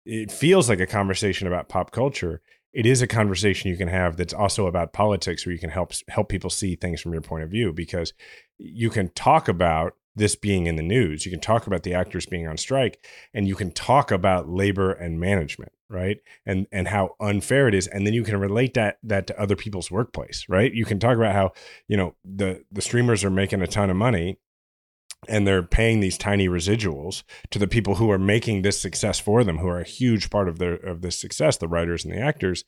it 0.06 0.30
feels 0.30 0.68
like 0.68 0.82
a 0.82 0.86
conversation 0.86 1.48
about 1.48 1.70
pop 1.70 1.92
culture. 1.92 2.42
It 2.74 2.86
is 2.86 3.02
a 3.02 3.08
conversation 3.08 3.70
you 3.70 3.78
can 3.78 3.88
have 3.88 4.18
that's 4.18 4.34
also 4.34 4.66
about 4.68 4.94
politics, 4.94 5.46
where 5.46 5.54
you 5.54 5.60
can 5.60 5.70
help 5.70 5.94
help 6.10 6.30
people 6.30 6.50
see 6.50 6.76
things 6.76 7.02
from 7.02 7.14
your 7.14 7.22
point 7.22 7.44
of 7.44 7.52
view, 7.52 7.72
because 7.72 8.14
you 8.58 8.90
can 8.90 9.10
talk 9.10 9.48
about 9.48 9.94
this 10.16 10.36
being 10.36 10.68
in 10.68 10.76
the 10.76 10.84
news. 10.84 11.26
You 11.26 11.32
can 11.32 11.40
talk 11.40 11.66
about 11.66 11.84
the 11.84 11.94
actors 11.94 12.26
being 12.26 12.48
on 12.48 12.58
strike 12.58 13.04
and 13.34 13.48
you 13.48 13.56
can 13.56 13.72
talk 13.72 14.12
about 14.12 14.48
labor 14.48 14.92
and 14.92 15.20
management, 15.20 15.72
right? 15.90 16.18
And 16.46 16.68
and 16.72 16.88
how 16.88 17.16
unfair 17.20 17.68
it 17.68 17.74
is 17.74 17.88
and 17.88 18.06
then 18.06 18.14
you 18.14 18.24
can 18.24 18.38
relate 18.38 18.76
that 18.76 18.98
that 19.04 19.28
to 19.28 19.40
other 19.40 19.56
people's 19.56 19.90
workplace, 19.90 20.46
right? 20.48 20.72
You 20.72 20.86
can 20.86 21.00
talk 21.00 21.18
about 21.18 21.34
how, 21.34 21.54
you 21.88 21.98
know, 21.98 22.16
the 22.24 22.64
the 22.72 22.82
streamers 22.82 23.24
are 23.24 23.32
making 23.32 23.62
a 23.62 23.68
ton 23.68 23.90
of 23.90 23.96
money 23.96 24.38
and 25.28 25.48
they're 25.48 25.64
paying 25.64 26.00
these 26.00 26.18
tiny 26.18 26.48
residuals 26.48 27.24
to 27.52 27.60
the 27.60 27.68
people 27.68 27.96
who 27.96 28.12
are 28.12 28.20
making 28.20 28.62
this 28.62 28.80
success 28.80 29.20
for 29.20 29.44
them 29.44 29.58
who 29.58 29.68
are 29.68 29.80
a 29.80 29.88
huge 29.88 30.30
part 30.30 30.48
of 30.48 30.60
their 30.60 30.76
of 30.76 31.02
this 31.02 31.20
success 31.20 31.58
the 31.58 31.68
writers 31.68 32.04
and 32.04 32.14
the 32.14 32.20
actors 32.20 32.64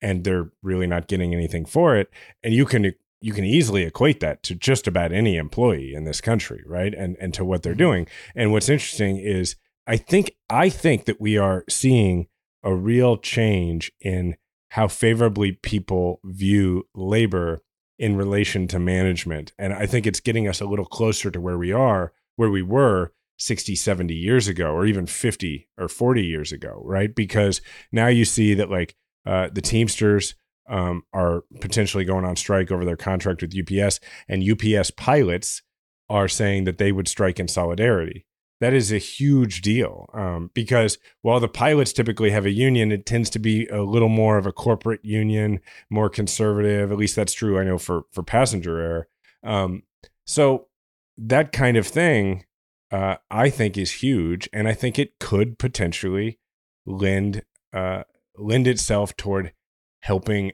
and 0.00 0.24
they're 0.24 0.50
really 0.62 0.86
not 0.86 1.08
getting 1.08 1.34
anything 1.34 1.64
for 1.64 1.96
it. 1.96 2.10
And 2.42 2.54
you 2.54 2.64
can 2.64 2.92
you 3.20 3.32
can 3.32 3.44
easily 3.44 3.82
equate 3.82 4.20
that 4.20 4.42
to 4.44 4.54
just 4.54 4.86
about 4.86 5.12
any 5.12 5.36
employee 5.36 5.94
in 5.94 6.04
this 6.04 6.20
country 6.20 6.62
right? 6.66 6.94
And 6.94 7.16
and 7.20 7.32
to 7.34 7.44
what 7.44 7.62
they're 7.62 7.72
mm-hmm. 7.72 7.78
doing. 7.78 8.08
And 8.34 8.52
what's 8.52 8.68
interesting 8.68 9.18
is 9.18 9.56
i 9.86 9.96
think 9.96 10.32
i 10.50 10.68
think 10.68 11.04
that 11.04 11.20
we 11.20 11.38
are 11.38 11.64
seeing 11.68 12.26
a 12.62 12.74
real 12.74 13.16
change 13.16 13.92
in 14.00 14.36
how 14.70 14.88
favorably 14.88 15.52
people 15.52 16.20
view 16.24 16.84
labor 16.94 17.62
in 17.98 18.16
relation 18.16 18.68
to 18.68 18.78
management. 18.78 19.52
And 19.58 19.72
I 19.72 19.86
think 19.86 20.06
it's 20.06 20.20
getting 20.20 20.48
us 20.48 20.60
a 20.60 20.66
little 20.66 20.84
closer 20.84 21.30
to 21.30 21.40
where 21.40 21.58
we 21.58 21.72
are, 21.72 22.12
where 22.36 22.50
we 22.50 22.62
were 22.62 23.12
60, 23.38 23.74
70 23.74 24.14
years 24.14 24.48
ago, 24.48 24.72
or 24.72 24.86
even 24.86 25.06
50 25.06 25.68
or 25.78 25.88
40 25.88 26.22
years 26.24 26.52
ago, 26.52 26.82
right? 26.84 27.14
Because 27.14 27.60
now 27.92 28.08
you 28.08 28.24
see 28.24 28.54
that 28.54 28.70
like 28.70 28.94
uh, 29.26 29.48
the 29.52 29.60
Teamsters 29.60 30.34
um, 30.68 31.02
are 31.12 31.42
potentially 31.60 32.04
going 32.04 32.24
on 32.24 32.36
strike 32.36 32.70
over 32.70 32.84
their 32.84 32.96
contract 32.96 33.42
with 33.42 33.54
UPS, 33.56 34.00
and 34.28 34.42
UPS 34.42 34.90
pilots 34.90 35.62
are 36.08 36.28
saying 36.28 36.64
that 36.64 36.78
they 36.78 36.92
would 36.92 37.08
strike 37.08 37.38
in 37.38 37.48
solidarity. 37.48 38.26
That 38.60 38.72
is 38.72 38.90
a 38.90 38.98
huge 38.98 39.60
deal 39.60 40.08
um, 40.14 40.50
because 40.54 40.98
while 41.20 41.40
the 41.40 41.48
pilots 41.48 41.92
typically 41.92 42.30
have 42.30 42.46
a 42.46 42.50
union, 42.50 42.90
it 42.90 43.04
tends 43.04 43.28
to 43.30 43.38
be 43.38 43.66
a 43.66 43.82
little 43.82 44.08
more 44.08 44.38
of 44.38 44.46
a 44.46 44.52
corporate 44.52 45.04
union, 45.04 45.60
more 45.90 46.08
conservative. 46.08 46.90
At 46.90 46.96
least 46.96 47.16
that's 47.16 47.34
true. 47.34 47.58
I 47.58 47.64
know 47.64 47.78
for 47.78 48.04
for 48.12 48.22
passenger 48.22 48.80
air. 48.80 49.08
Um, 49.42 49.82
so 50.24 50.68
that 51.18 51.52
kind 51.52 51.76
of 51.76 51.86
thing, 51.86 52.44
uh, 52.90 53.16
I 53.30 53.50
think, 53.50 53.76
is 53.76 53.92
huge, 53.92 54.48
and 54.52 54.66
I 54.66 54.72
think 54.72 54.98
it 54.98 55.18
could 55.18 55.58
potentially 55.58 56.38
lend 56.86 57.42
uh, 57.72 58.04
lend 58.38 58.66
itself 58.66 59.16
toward 59.16 59.52
helping 60.00 60.52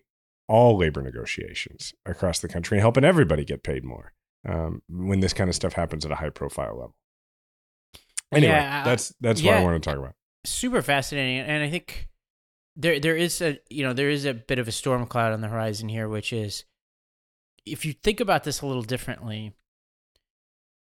all 0.48 0.76
labor 0.76 1.02
negotiations 1.02 1.94
across 2.04 2.40
the 2.40 2.48
country 2.48 2.76
and 2.76 2.82
helping 2.82 3.04
everybody 3.04 3.44
get 3.44 3.62
paid 3.62 3.84
more 3.84 4.12
um, 4.48 4.82
when 4.88 5.20
this 5.20 5.32
kind 5.32 5.48
of 5.48 5.54
stuff 5.54 5.74
happens 5.74 6.04
at 6.04 6.10
a 6.10 6.16
high 6.16 6.30
profile 6.30 6.74
level. 6.74 6.96
Anyway, 8.32 8.52
Yeah, 8.52 8.82
I- 8.82 8.88
that's 8.88 9.12
that's 9.20 9.42
what 9.42 9.54
I 9.54 9.58
yeah. 9.58 9.64
want 9.64 9.82
to 9.82 9.88
talk 9.90 9.98
about. 9.98 10.14
super 10.44 10.82
fascinating 10.82 11.38
and 11.38 11.62
i 11.62 11.70
think 11.70 12.08
there 12.74 12.98
there 12.98 13.16
is 13.16 13.40
a 13.42 13.58
you 13.70 13.84
know 13.84 13.92
there 13.92 14.10
is 14.10 14.24
a 14.24 14.34
bit 14.34 14.58
of 14.58 14.66
a 14.66 14.72
storm 14.72 15.06
cloud 15.06 15.32
on 15.32 15.40
the 15.40 15.48
horizon 15.48 15.88
here 15.88 16.08
which 16.08 16.32
is 16.32 16.64
if 17.66 17.84
you 17.84 17.92
think 17.92 18.18
about 18.20 18.42
this 18.44 18.60
a 18.62 18.66
little 18.66 18.82
differently 18.82 19.52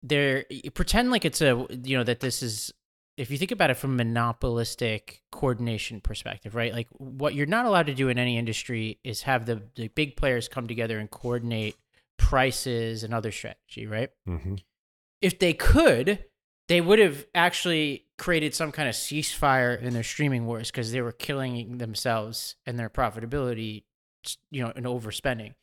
there 0.03 0.45
pretend 0.75 1.11
like 1.11 1.25
it's 1.25 1.41
a 1.43 1.67
you 1.85 1.97
know 1.97 2.05
that 2.05 2.21
this 2.21 2.43
is 2.43 2.73
if 3.17 3.31
you 3.31 3.37
think 3.37 3.51
about 3.51 3.69
it 3.71 3.75
from 3.75 3.93
a 3.93 3.97
monopolistic 4.05 5.21
coordination 5.31 6.01
perspective 6.01 6.55
right 6.55 6.73
like 6.73 6.89
what 6.97 7.35
you're 7.35 7.47
not 7.47 7.67
allowed 7.67 7.87
to 7.87 7.95
do 7.95 8.09
in 8.09 8.19
any 8.19 8.39
industry 8.39 8.99
is 9.05 9.23
have 9.23 9.45
the, 9.45 9.61
the 9.77 9.89
big 9.89 10.17
players 10.17 10.49
come 10.49 10.67
together 10.67 10.99
and 10.99 11.11
coordinate 11.11 11.77
prices 12.17 13.05
and 13.05 13.13
other 13.13 13.33
strategy 13.33 13.87
right 13.87 14.11
hmm 14.27 14.55
if 15.23 15.39
they 15.39 15.53
could, 15.53 16.25
they 16.71 16.81
would 16.81 17.01
have 17.01 17.27
actually 17.35 18.05
created 18.17 18.55
some 18.55 18.71
kind 18.71 18.89
of 18.89 18.95
ceasefire 18.95 19.83
in 19.83 19.93
their 19.93 20.05
streaming 20.05 20.47
wars 20.47 20.71
because 20.71 20.93
they 20.93 21.01
were 21.01 21.11
killing 21.11 21.79
themselves 21.79 22.55
and 22.65 22.79
their 22.79 22.89
profitability, 22.89 23.83
you 24.53 24.63
know, 24.63 24.73
and 24.77 24.87
overspending. 24.87 25.55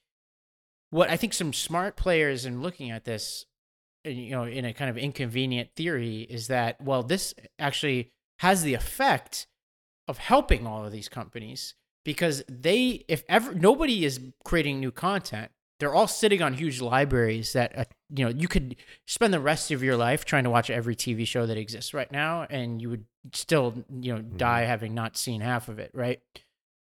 What 0.90 1.10
I 1.10 1.16
think 1.16 1.34
some 1.34 1.54
smart 1.54 1.96
players 1.96 2.46
in 2.46 2.62
looking 2.62 2.92
at 2.92 3.06
this, 3.06 3.46
you 4.04 4.32
know, 4.32 4.44
in 4.44 4.66
a 4.66 4.74
kind 4.74 4.90
of 4.90 4.98
inconvenient 4.98 5.70
theory 5.78 6.28
is 6.30 6.48
that, 6.48 6.82
well, 6.82 7.04
this 7.04 7.34
actually 7.58 8.12
has 8.40 8.64
the 8.64 8.74
effect 8.74 9.48
of 10.10 10.18
helping 10.18 10.68
all 10.68 10.86
of 10.86 10.92
these 10.92 11.08
companies 11.08 11.74
because 12.04 12.44
they, 12.50 13.06
if 13.08 13.24
ever, 13.30 13.56
nobody 13.56 14.04
is 14.04 14.20
creating 14.44 14.82
new 14.82 14.92
content. 14.92 15.52
They're 15.80 15.94
all 15.94 16.08
sitting 16.08 16.42
on 16.42 16.54
huge 16.54 16.82
libraries 16.82 17.54
that, 17.54 17.78
uh, 17.78 17.86
you 18.10 18.26
know, 18.26 18.32
you 18.32 18.48
could 18.48 18.76
spend 19.06 19.34
the 19.34 19.40
rest 19.40 19.70
of 19.72 19.84
your 19.84 19.96
life 19.96 20.26
trying 20.26 20.44
to 20.44 20.50
watch 20.50 20.70
every 20.70 20.96
TV 20.96 21.26
show 21.28 21.46
that 21.46 21.58
exists 21.58 21.94
right 21.94 22.12
now, 22.12 22.48
and 22.50 22.82
you 22.82 22.90
would 22.90 23.06
still, 23.34 23.84
you 24.02 24.16
know, 24.16 24.22
die 24.22 24.62
having 24.62 24.96
not 24.96 25.18
seen 25.18 25.42
half 25.42 25.70
of 25.70 25.78
it, 25.78 25.92
right? 25.94 26.20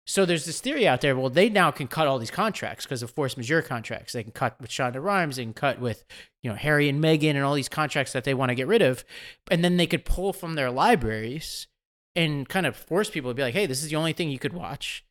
So 0.06 0.24
there's 0.26 0.46
this 0.46 0.62
theory 0.62 0.88
out 0.88 1.02
there. 1.02 1.18
Well, 1.18 1.30
they 1.30 1.50
now 1.50 1.70
can 1.70 1.90
cut 1.90 2.08
all 2.08 2.18
these 2.18 2.32
contracts 2.32 2.86
because 2.86 3.04
of 3.04 3.12
force 3.12 3.36
majeure 3.36 3.62
contracts. 3.62 4.14
They 4.14 4.24
can 4.24 4.32
cut 4.32 4.56
with 4.62 4.70
Shonda 4.70 5.04
Rhimes. 5.04 5.36
They 5.36 5.44
can 5.44 5.54
cut 5.54 5.82
with, 5.82 6.06
you 6.42 6.50
know, 6.50 6.56
Harry 6.56 6.88
and 6.88 7.04
Meghan 7.04 7.32
and 7.36 7.44
all 7.44 7.56
these 7.56 7.68
contracts 7.68 8.14
that 8.14 8.24
they 8.24 8.34
want 8.34 8.50
to 8.50 8.56
get 8.56 8.68
rid 8.68 8.82
of, 8.82 9.04
and 9.52 9.66
then 9.66 9.76
they 9.76 9.88
could 9.88 10.06
pull 10.06 10.32
from 10.32 10.54
their 10.54 10.72
libraries 10.72 11.68
and 12.16 12.48
kind 12.48 12.66
of 12.66 12.78
force 12.78 13.10
people 13.10 13.32
to 13.32 13.36
be 13.36 13.42
like, 13.42 13.54
hey, 13.54 13.66
this 13.66 13.84
is 13.84 13.90
the 13.90 13.98
only 13.98 14.14
thing 14.14 14.30
you 14.30 14.40
could 14.40 14.54
watch. 14.54 15.04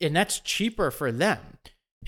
and 0.00 0.16
that's 0.16 0.40
cheaper 0.40 0.90
for 0.90 1.12
them. 1.12 1.58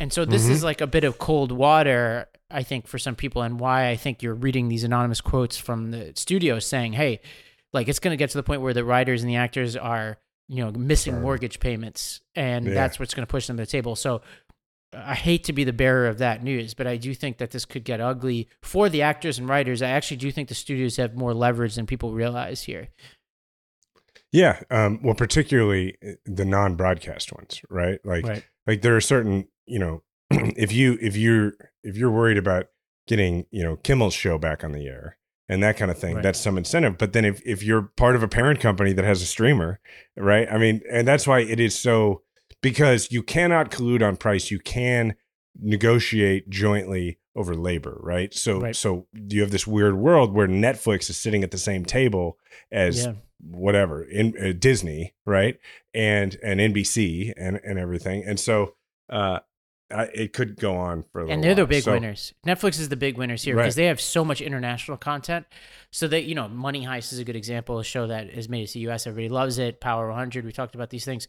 And 0.01 0.13
so 0.13 0.25
this 0.25 0.47
Mhm. 0.47 0.51
is 0.51 0.65
like 0.65 0.81
a 0.81 0.87
bit 0.87 1.05
of 1.05 1.19
cold 1.19 1.53
water, 1.53 2.27
I 2.51 2.63
think, 2.63 2.87
for 2.87 2.99
some 2.99 3.15
people, 3.17 3.43
and 3.43 3.61
why 3.61 3.89
I 3.89 3.97
think 3.97 4.23
you're 4.23 4.35
reading 4.35 4.69
these 4.69 4.85
anonymous 4.85 5.21
quotes 5.21 5.57
from 5.57 5.91
the 5.93 6.13
studio 6.17 6.59
saying, 6.59 6.95
"Hey, 6.95 7.21
like 7.73 7.89
it's 7.89 7.99
going 8.01 8.13
to 8.13 8.17
get 8.17 8.31
to 8.31 8.39
the 8.39 8.43
point 8.43 8.61
where 8.61 8.75
the 8.75 8.85
writers 8.85 9.23
and 9.23 9.31
the 9.31 9.37
actors 9.37 9.77
are, 9.77 10.19
you 10.49 10.65
know, 10.65 10.71
missing 10.73 11.21
mortgage 11.21 11.61
payments, 11.61 12.21
and 12.35 12.67
Yeah. 12.67 12.75
that's 12.75 12.99
what's 12.99 13.15
going 13.15 13.27
to 13.27 13.31
push 13.31 13.47
them 13.47 13.57
to 13.57 13.63
the 13.63 13.71
table." 13.71 13.97
So. 13.97 14.21
I 14.97 15.17
hate 15.17 15.43
to 15.45 15.53
be 15.53 15.65
the 15.65 15.73
bearer 15.73 16.07
of 16.07 16.19
that 16.19 16.45
news, 16.45 16.73
but 16.73 16.87
I 16.87 16.97
do 16.99 17.15
think 17.15 17.39
that 17.39 17.51
this 17.51 17.65
could 17.65 17.83
get 17.83 18.01
ugly 18.01 18.49
for 18.63 18.89
the 18.89 19.03
actors 19.03 19.41
and 19.41 19.49
writers. 19.49 19.83
I 19.83 19.89
actually 19.89 20.19
do 20.19 20.31
think 20.31 20.49
the 20.49 20.55
studios 20.55 20.99
have 20.99 21.17
more 21.17 21.35
leverage 21.35 21.75
than 21.75 21.85
people 21.85 22.13
realize 22.13 22.63
here. 22.63 22.91
Yeah. 24.31 24.61
Um, 24.71 25.01
well, 25.03 25.17
particularly 25.17 25.97
uh, 26.01 26.13
the 26.27 26.45
non-broadcast 26.45 27.33
ones, 27.33 27.61
right? 27.69 27.99
Like, 28.05 28.25
Right. 28.25 28.45
Like 28.67 28.83
there 28.83 28.97
are 28.97 29.01
certain, 29.01 29.49
you 29.67 29.79
know, 29.79 30.03
if 30.31 30.73
you 30.73 30.99
if 31.01 31.17
you're 31.17 31.53
if 31.83 31.97
you're 31.97 32.11
worried 32.11 32.39
about 32.39 32.67
getting, 33.07 33.47
you 33.51 33.63
know, 33.63 33.77
Kimmel's 33.77 34.15
show 34.15 34.39
back 34.39 34.65
on 34.65 34.73
the 34.73 34.87
air 34.87 35.19
and 35.49 35.63
that 35.63 35.77
kind 35.77 35.91
of 35.91 35.99
thing, 35.99 36.15
Right. 36.17 36.23
that's 36.23 36.41
some 36.41 36.57
incentive. 36.57 36.97
But 36.99 37.13
then 37.13 37.25
if 37.25 37.41
if 37.47 37.63
you're 37.63 37.83
part 37.97 38.17
of 38.17 38.23
a 38.23 38.29
parent 38.29 38.61
company 38.61 38.93
that 38.95 39.05
has 39.05 39.21
a 39.23 39.27
streamer, 39.27 39.81
right? 40.17 40.49
I 40.51 40.59
mean, 40.59 40.81
and 40.91 41.07
that's 41.07 41.27
why 41.27 41.41
it 41.41 41.61
is 41.61 41.79
so 41.79 42.23
because 42.63 43.09
you 43.11 43.23
cannot 43.23 43.71
collude 43.71 44.07
on 44.07 44.17
price. 44.17 44.51
You 44.51 44.59
can 44.59 45.15
negotiate 45.61 46.49
jointly 46.51 47.19
over 47.37 47.55
labor, 47.55 47.99
right? 48.03 48.33
So 48.33 48.61
Right. 48.61 48.77
so 48.77 49.07
you 49.13 49.41
have 49.41 49.51
this 49.51 49.67
weird 49.67 49.97
world 49.97 50.33
where 50.33 50.47
Netflix 50.49 51.11
is 51.11 51.17
sitting 51.17 51.43
at 51.43 51.51
the 51.51 51.59
same 51.59 51.85
table 51.85 52.39
as 52.71 53.05
Yeah. 53.07 53.15
Whatever 53.51 54.03
in 54.03 54.35
uh, 54.41 54.53
Disney, 54.59 55.15
right? 55.27 55.59
And 55.93 56.37
and 56.43 56.61
NBC 56.61 57.33
and 57.37 57.61
and 57.65 57.79
everything. 57.79 58.25
And 58.25 58.39
so 58.41 58.75
uh 59.11 59.41
I, 59.91 60.05
it 60.15 60.33
could 60.33 60.57
go 60.57 60.77
on 60.77 61.05
for 61.13 61.21
a 61.21 61.25
little 61.25 61.35
and 61.35 61.45
they're 61.45 61.55
the 61.55 61.67
big 61.67 61.85
So- 61.85 61.93
winners. 61.93 62.33
Netflix 62.47 62.81
is 62.81 62.89
the 62.89 62.97
big 62.97 63.19
winners 63.19 63.43
here 63.45 63.55
Right. 63.55 63.65
because 63.65 63.75
they 63.75 63.85
have 63.87 64.01
so 64.01 64.25
much 64.25 64.41
international 64.41 64.97
content. 64.97 65.47
So 65.93 66.09
that 66.09 66.25
you 66.25 66.35
know, 66.35 66.49
Money 66.49 66.85
Heist 66.87 67.13
is 67.13 67.19
a 67.19 67.25
good 67.25 67.37
example, 67.37 67.79
a 67.79 67.85
show 67.85 68.07
that 68.07 68.31
has 68.33 68.49
made 68.49 68.63
it 68.63 68.67
to 68.69 68.73
the 68.75 68.81
U.S. 68.81 69.07
Everybody 69.07 69.29
loves 69.29 69.59
it. 69.59 69.81
Power 69.81 70.09
100, 70.09 70.45
we 70.45 70.53
talked 70.53 70.75
about 70.75 70.91
these 70.91 71.05
things. 71.05 71.29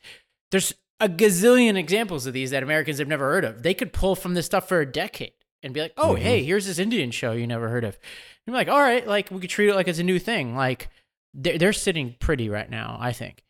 There's 0.51 0.73
a 1.01 1.09
gazillion 1.09 1.75
examples 1.75 2.25
of 2.25 2.33
these 2.33 2.51
that 2.51 2.63
Americans 2.63 2.99
have 2.99 3.09
never 3.09 3.25
heard 3.29 3.43
of. 3.43 3.61
They 3.61 3.73
could 3.73 3.91
pull 3.91 4.15
from 4.15 4.33
this 4.35 4.45
stuff 4.45 4.69
for 4.69 4.79
a 4.79 4.85
decade 4.89 5.33
and 5.61 5.73
be 5.73 5.81
like, 5.81 5.93
"Oh, 5.97 6.15
Mhm. 6.15 6.19
hey, 6.19 6.43
here's 6.43 6.65
this 6.65 6.79
Indian 6.79 7.11
show 7.11 7.33
you 7.33 7.45
never 7.45 7.67
heard 7.67 7.83
of." 7.83 7.95
And 7.95 8.53
you're 8.53 8.55
like, 8.55 8.69
"All 8.69 8.79
right, 8.79 9.05
like 9.05 9.29
we 9.31 9.41
could 9.41 9.49
treat 9.49 9.67
it 9.69 9.75
like 9.75 9.89
it's 9.89 9.99
a 9.99 10.03
new 10.03 10.17
thing." 10.19 10.55
Like 10.55 10.87
they're, 11.35 11.57
they're 11.57 11.73
sitting 11.73 12.15
pretty 12.19 12.49
right 12.49 12.69
now, 12.69 12.97
I 12.99 13.11
think. 13.11 13.43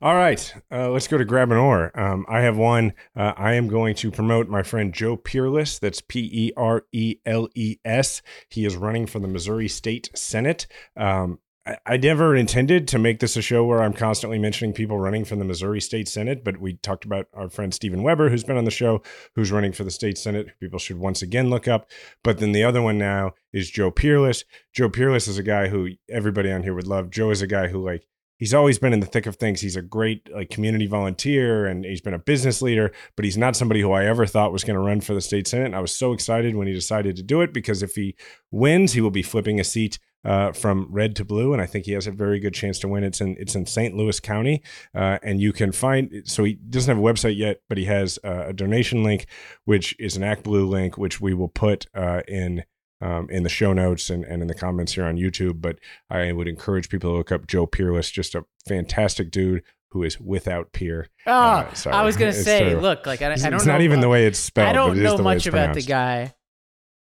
All 0.00 0.14
right, 0.14 0.54
uh, 0.70 0.90
let's 0.90 1.08
go 1.08 1.18
to 1.18 1.24
grab 1.24 1.50
an 1.50 1.58
oar. 1.58 1.90
Um, 1.98 2.24
I 2.28 2.40
have 2.40 2.56
one. 2.56 2.92
Uh, 3.14 3.32
I 3.36 3.54
am 3.54 3.68
going 3.68 3.94
to 3.96 4.10
promote 4.10 4.48
my 4.48 4.62
friend 4.62 4.92
Joe 4.92 5.16
Pereles. 5.16 5.80
That's 5.80 6.00
P 6.00 6.28
E 6.32 6.52
R 6.56 6.84
E 6.92 7.16
L 7.26 7.48
E 7.54 7.76
S. 7.84 8.22
He 8.48 8.64
is 8.64 8.76
running 8.76 9.06
for 9.06 9.18
the 9.18 9.28
Missouri 9.28 9.68
State 9.68 10.10
Senate. 10.14 10.66
Um, 10.96 11.40
I, 11.84 11.96
never 11.96 12.36
intended 12.36 12.86
to 12.88 12.98
make 12.98 13.18
this 13.18 13.36
a 13.36 13.42
show 13.42 13.64
where 13.64 13.82
I'm 13.82 13.92
constantly 13.92 14.38
mentioning 14.38 14.72
people 14.72 15.00
running 15.00 15.24
for 15.24 15.34
the 15.34 15.44
Missouri 15.44 15.80
State 15.80 16.08
Senate, 16.08 16.44
but 16.44 16.58
we 16.58 16.74
talked 16.74 17.04
about 17.04 17.26
our 17.34 17.48
friend 17.48 17.74
Stephen 17.74 18.04
Webber, 18.04 18.28
who's 18.28 18.44
been 18.44 18.56
on 18.56 18.64
the 18.64 18.70
show, 18.70 19.02
who's 19.34 19.50
running 19.50 19.72
for 19.72 19.82
the 19.82 19.90
state 19.90 20.16
Senate. 20.16 20.48
People 20.60 20.78
should 20.78 20.98
once 20.98 21.22
again 21.22 21.50
look 21.50 21.66
up. 21.66 21.90
But 22.22 22.38
then 22.38 22.52
the 22.52 22.62
other 22.62 22.82
one 22.82 22.98
now 22.98 23.32
is 23.52 23.70
Joe 23.70 23.90
Pereles. 23.90 24.44
Joe 24.72 24.88
Pereles 24.88 25.26
is 25.26 25.38
a 25.38 25.42
guy 25.42 25.66
who 25.68 25.90
everybody 26.08 26.52
on 26.52 26.62
here 26.62 26.74
would 26.74 26.86
love. 26.86 27.10
Joe 27.10 27.30
is 27.30 27.42
a 27.42 27.48
guy 27.48 27.66
who 27.66 27.84
like 27.84 28.06
he's 28.38 28.54
always 28.54 28.78
been 28.78 28.92
in 28.92 29.00
the 29.00 29.06
thick 29.06 29.26
of 29.26 29.36
things. 29.36 29.60
He's 29.60 29.76
a 29.76 29.82
great 29.82 30.32
like 30.32 30.50
community 30.50 30.86
volunteer 30.86 31.66
and 31.66 31.84
he's 31.84 32.00
been 32.00 32.14
a 32.14 32.18
business 32.18 32.62
leader, 32.62 32.92
but 33.16 33.24
he's 33.24 33.38
not 33.38 33.56
somebody 33.56 33.80
who 33.80 33.90
I 33.92 34.04
ever 34.04 34.26
thought 34.26 34.52
was 34.52 34.62
going 34.62 34.76
to 34.76 34.86
run 34.86 35.00
for 35.00 35.14
the 35.14 35.20
state 35.20 35.48
senate. 35.48 35.66
And 35.66 35.76
I 35.76 35.80
was 35.80 35.96
so 35.96 36.12
excited 36.12 36.54
when 36.54 36.68
he 36.68 36.74
decided 36.74 37.16
to 37.16 37.22
do 37.22 37.40
it 37.40 37.52
because 37.52 37.82
if 37.82 37.94
he 37.94 38.14
wins, 38.52 38.92
he 38.92 39.00
will 39.00 39.10
be 39.10 39.22
flipping 39.22 39.58
a 39.58 39.64
seat 39.64 39.98
uh, 40.24 40.52
from 40.52 40.88
red 40.90 41.14
to 41.16 41.24
blue, 41.24 41.52
and 41.52 41.62
I 41.62 41.66
think 41.66 41.86
he 41.86 41.92
has 41.92 42.06
a 42.06 42.10
very 42.10 42.40
good 42.40 42.54
chance 42.54 42.78
to 42.80 42.88
win. 42.88 43.04
It's 43.04 43.20
in 43.20 43.36
it's 43.38 43.54
in 43.54 43.66
St. 43.66 43.94
Louis 43.94 44.18
County, 44.20 44.62
uh, 44.94 45.18
and 45.22 45.40
you 45.40 45.52
can 45.52 45.72
find. 45.72 46.22
So 46.24 46.44
he 46.44 46.54
doesn't 46.54 46.94
have 46.94 47.02
a 47.02 47.06
website 47.06 47.36
yet, 47.36 47.60
but 47.68 47.78
he 47.78 47.84
has 47.84 48.18
uh, 48.24 48.46
a 48.48 48.52
donation 48.52 49.02
link, 49.04 49.26
which 49.64 49.94
is 50.00 50.16
an 50.16 50.22
Act 50.24 50.42
Blue 50.42 50.66
link, 50.66 50.98
which 50.98 51.20
we 51.20 51.32
will 51.34 51.48
put 51.48 51.86
uh, 51.94 52.22
in 52.26 52.64
um, 53.00 53.28
in 53.30 53.42
the 53.42 53.48
show 53.48 53.72
notes 53.72 54.10
and, 54.10 54.24
and 54.24 54.42
in 54.42 54.48
the 54.48 54.54
comments 54.54 54.94
here 54.94 55.04
on 55.04 55.16
YouTube. 55.16 55.60
But 55.60 55.78
I 56.10 56.32
would 56.32 56.48
encourage 56.48 56.88
people 56.88 57.10
to 57.12 57.16
look 57.18 57.30
up 57.30 57.46
Joe 57.46 57.66
Pereles, 57.66 58.10
just 58.10 58.34
a 58.34 58.44
fantastic 58.66 59.30
dude 59.30 59.62
who 59.92 60.02
is 60.02 60.18
without 60.20 60.72
peer. 60.72 61.06
Oh, 61.26 61.32
Uh, 61.32 61.72
sorry. 61.74 61.94
I 61.96 62.02
was 62.04 62.16
gonna 62.16 62.30
It's 62.30 62.42
say, 62.42 62.70
true. 62.72 62.80
look, 62.80 63.06
like 63.06 63.22
I, 63.22 63.26
I 63.26 63.36
don't 63.36 63.54
it's 63.54 63.64
know. 63.66 63.72
not 63.72 63.82
even 63.82 64.00
the 64.00 64.08
way 64.08 64.26
it's 64.26 64.38
spelled. 64.38 64.68
I 64.68 64.72
don't 64.72 65.00
know 65.00 65.16
much 65.18 65.46
about 65.46 65.74
the 65.74 65.82
guy, 65.82 66.34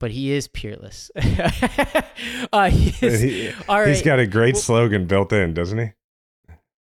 but 0.01 0.11
he 0.11 0.31
is 0.33 0.49
peerless. 0.49 1.09
uh, 2.51 2.69
he 2.69 3.05
is, 3.05 3.21
He, 3.21 3.51
all 3.69 3.85
has 3.85 4.01
got 4.01 4.19
a 4.19 4.27
great 4.27 4.55
Well- 4.55 4.61
slogan 4.61 5.05
built 5.07 5.31
in, 5.31 5.53
doesn't 5.53 5.77
he? 5.77 5.91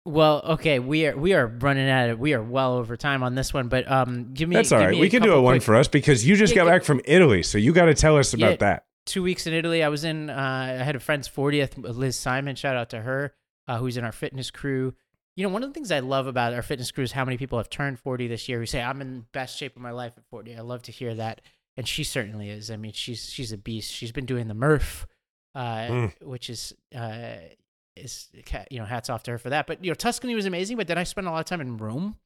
well, 0.04 0.40
okay, 0.50 0.78
we 0.78 1.06
are 1.06 1.16
we 1.16 1.34
are 1.34 1.48
running 1.48 1.88
at 1.88 2.10
it. 2.10 2.18
We 2.18 2.32
are 2.34 2.42
well 2.42 2.74
over 2.74 2.96
time 2.96 3.24
on 3.24 3.34
this 3.34 3.52
one, 3.52 3.66
but 3.68 3.90
um, 3.90 4.32
give 4.34 4.48
me. 4.48 4.54
That's 4.54 4.70
all 4.70 4.78
give 4.78 4.86
right. 4.86 4.94
me 4.94 5.00
We 5.00 5.10
can 5.10 5.22
do 5.22 5.32
a 5.32 5.40
one 5.42 5.54
quick- 5.54 5.62
for 5.64 5.74
us 5.74 5.88
because 5.88 6.24
you 6.24 6.36
just 6.36 6.54
Yeah, 6.54 6.62
got 6.64 6.70
back 6.70 6.84
from 6.84 7.00
Italy, 7.06 7.42
so 7.42 7.58
you 7.58 7.72
got 7.72 7.86
to 7.86 7.94
tell 7.94 8.16
us 8.16 8.32
about 8.32 8.50
Yeah. 8.52 8.56
that. 8.58 8.84
two 9.06 9.22
weeks 9.22 9.46
in 9.48 9.52
Italy. 9.54 9.82
I 9.82 9.88
was 9.88 10.04
in. 10.04 10.30
Uh, 10.30 10.76
I 10.80 10.84
had 10.84 10.94
a 10.94 11.00
friend's 11.00 11.28
40th, 11.28 11.72
Liz 11.76 12.16
Simon. 12.16 12.54
Shout 12.54 12.76
out 12.76 12.90
to 12.90 13.00
her, 13.00 13.34
uh, 13.66 13.78
who's 13.78 13.96
in 13.96 14.04
our 14.04 14.12
fitness 14.12 14.50
crew. 14.52 14.94
You 15.34 15.42
know, 15.46 15.52
one 15.52 15.62
of 15.64 15.68
the 15.70 15.74
things 15.74 15.90
I 15.92 15.98
love 15.98 16.26
about 16.28 16.54
our 16.54 16.62
fitness 16.62 16.90
crew 16.92 17.04
is 17.04 17.12
how 17.12 17.24
many 17.24 17.36
people 17.36 17.58
have 17.58 17.68
turned 17.68 17.98
40 17.98 18.26
this 18.28 18.48
year 18.48 18.58
who 18.58 18.64
say, 18.64 18.80
I'm 18.82 19.02
in 19.02 19.26
best 19.32 19.58
shape 19.58 19.76
of 19.76 19.82
my 19.82 19.90
life 19.90 20.14
at 20.16 20.24
40. 20.30 20.56
I 20.56 20.60
love 20.62 20.80
to 20.84 20.92
hear 20.92 21.14
that. 21.16 21.42
And 21.77 21.87
she 21.87 22.05
certainly 22.05 22.49
is. 22.51 22.70
I 22.70 22.77
mean, 22.77 22.93
she's 22.93 23.31
she's 23.31 23.53
a 23.53 23.59
beast. 23.59 23.93
She's 23.93 24.12
been 24.12 24.24
doing 24.27 24.49
the 24.49 24.55
Murph, 24.55 25.07
uh, 25.55 25.61
Mm. 25.89 26.12
which 26.22 26.49
is 26.49 26.72
uh, 26.95 27.37
is 27.97 28.29
you 28.70 28.79
know 28.79 28.87
hats 28.87 29.11
off 29.11 29.22
to 29.24 29.33
her 29.33 29.39
for 29.39 29.51
that. 29.51 29.66
But 29.66 29.85
you 29.85 29.91
know, 29.91 29.95
Tuscany 29.95 30.35
was 30.35 30.47
amazing. 30.47 30.77
But 30.79 30.87
then 30.89 30.97
I 30.99 31.05
spent 31.05 31.27
a 31.27 31.31
lot 31.31 31.41
of 31.41 31.45
time 31.45 31.61
in 31.61 31.77
Rome, 31.77 32.16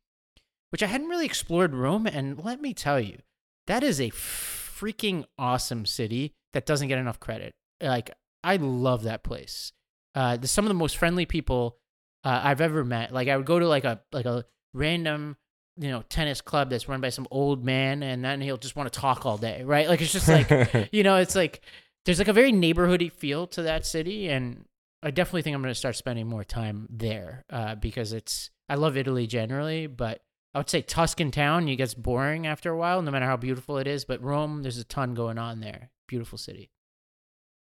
which 0.71 0.83
I 0.83 0.87
hadn't 0.87 1.09
really 1.09 1.27
explored 1.27 1.75
Rome. 1.75 2.07
And 2.07 2.43
let 2.45 2.61
me 2.61 2.73
tell 2.75 3.01
you, 3.01 3.19
that 3.67 3.83
is 3.83 4.01
a 4.01 4.11
freaking 4.11 5.25
awesome 5.39 5.85
city 5.87 6.35
that 6.53 6.67
doesn't 6.67 6.89
get 6.89 6.99
enough 6.99 7.19
credit. 7.21 7.55
Like 7.83 8.11
I 8.45 8.57
love 8.57 9.03
that 9.03 9.23
place. 9.25 9.73
Uh, 10.15 10.39
some 10.43 10.65
of 10.65 10.69
the 10.69 10.75
most 10.75 10.97
friendly 10.97 11.27
people 11.27 11.77
uh, 12.25 12.41
I've 12.45 12.61
ever 12.61 12.85
met. 12.85 13.13
Like 13.13 13.29
I 13.29 13.37
would 13.37 13.47
go 13.47 13.59
to 13.59 13.67
like 13.67 13.85
a 13.85 14.01
like 14.13 14.27
a 14.27 14.45
random 14.75 15.37
you 15.77 15.89
know 15.89 16.03
tennis 16.09 16.41
club 16.41 16.71
that's 16.71 16.89
run 16.89 17.01
by 17.01 17.09
some 17.11 17.27
old 17.31 17.65
man, 17.65 18.03
and 18.03 18.25
then 18.25 18.41
he'll 18.41 18.57
just 18.57 18.77
want 18.77 18.93
to 18.93 19.01
talk 19.01 19.27
all 19.27 19.39
day, 19.39 19.63
right? 19.65 19.89
Like 19.89 20.01
it's 20.01 20.13
just 20.13 20.29
like 20.29 20.89
you 20.93 21.03
know, 21.03 21.17
it's 21.17 21.35
like 21.35 21.61
there's 22.05 22.19
like 22.19 22.29
a 22.29 22.33
very 22.33 22.53
neighborhoody 22.53 23.13
feel 23.13 23.47
to 23.49 23.63
that 23.63 23.87
city, 23.87 24.29
and 24.29 24.65
I 25.03 25.11
definitely 25.11 25.43
think 25.43 25.55
I'm 25.55 25.63
going 25.63 25.73
to 25.73 25.79
start 25.79 25.97
spending 25.97 26.27
more 26.27 26.45
time 26.45 26.87
there 26.91 27.45
uh, 27.51 27.75
because 27.75 28.13
it's 28.13 28.51
I 28.69 28.75
love 28.75 28.97
Italy 28.97 29.27
generally, 29.27 29.87
but 29.87 30.23
I 30.55 30.59
would 30.59 30.71
say 30.71 30.83
Tuscan 30.83 31.31
town 31.31 31.69
it 31.69 31.77
gets 31.77 31.95
boring 31.95 32.47
after 32.47 32.71
a 32.71 32.77
while, 32.77 33.03
no 33.03 33.11
matter 33.11 33.27
how 33.27 33.37
beautiful 33.37 33.79
it 33.79 33.87
is. 33.87 34.05
But 34.05 34.23
Rome, 34.23 34.63
there's 34.63 34.79
a 34.79 34.85
ton 34.85 35.15
going 35.15 35.39
on 35.39 35.61
there. 35.61 35.91
Beautiful 36.09 36.39
city. 36.39 36.71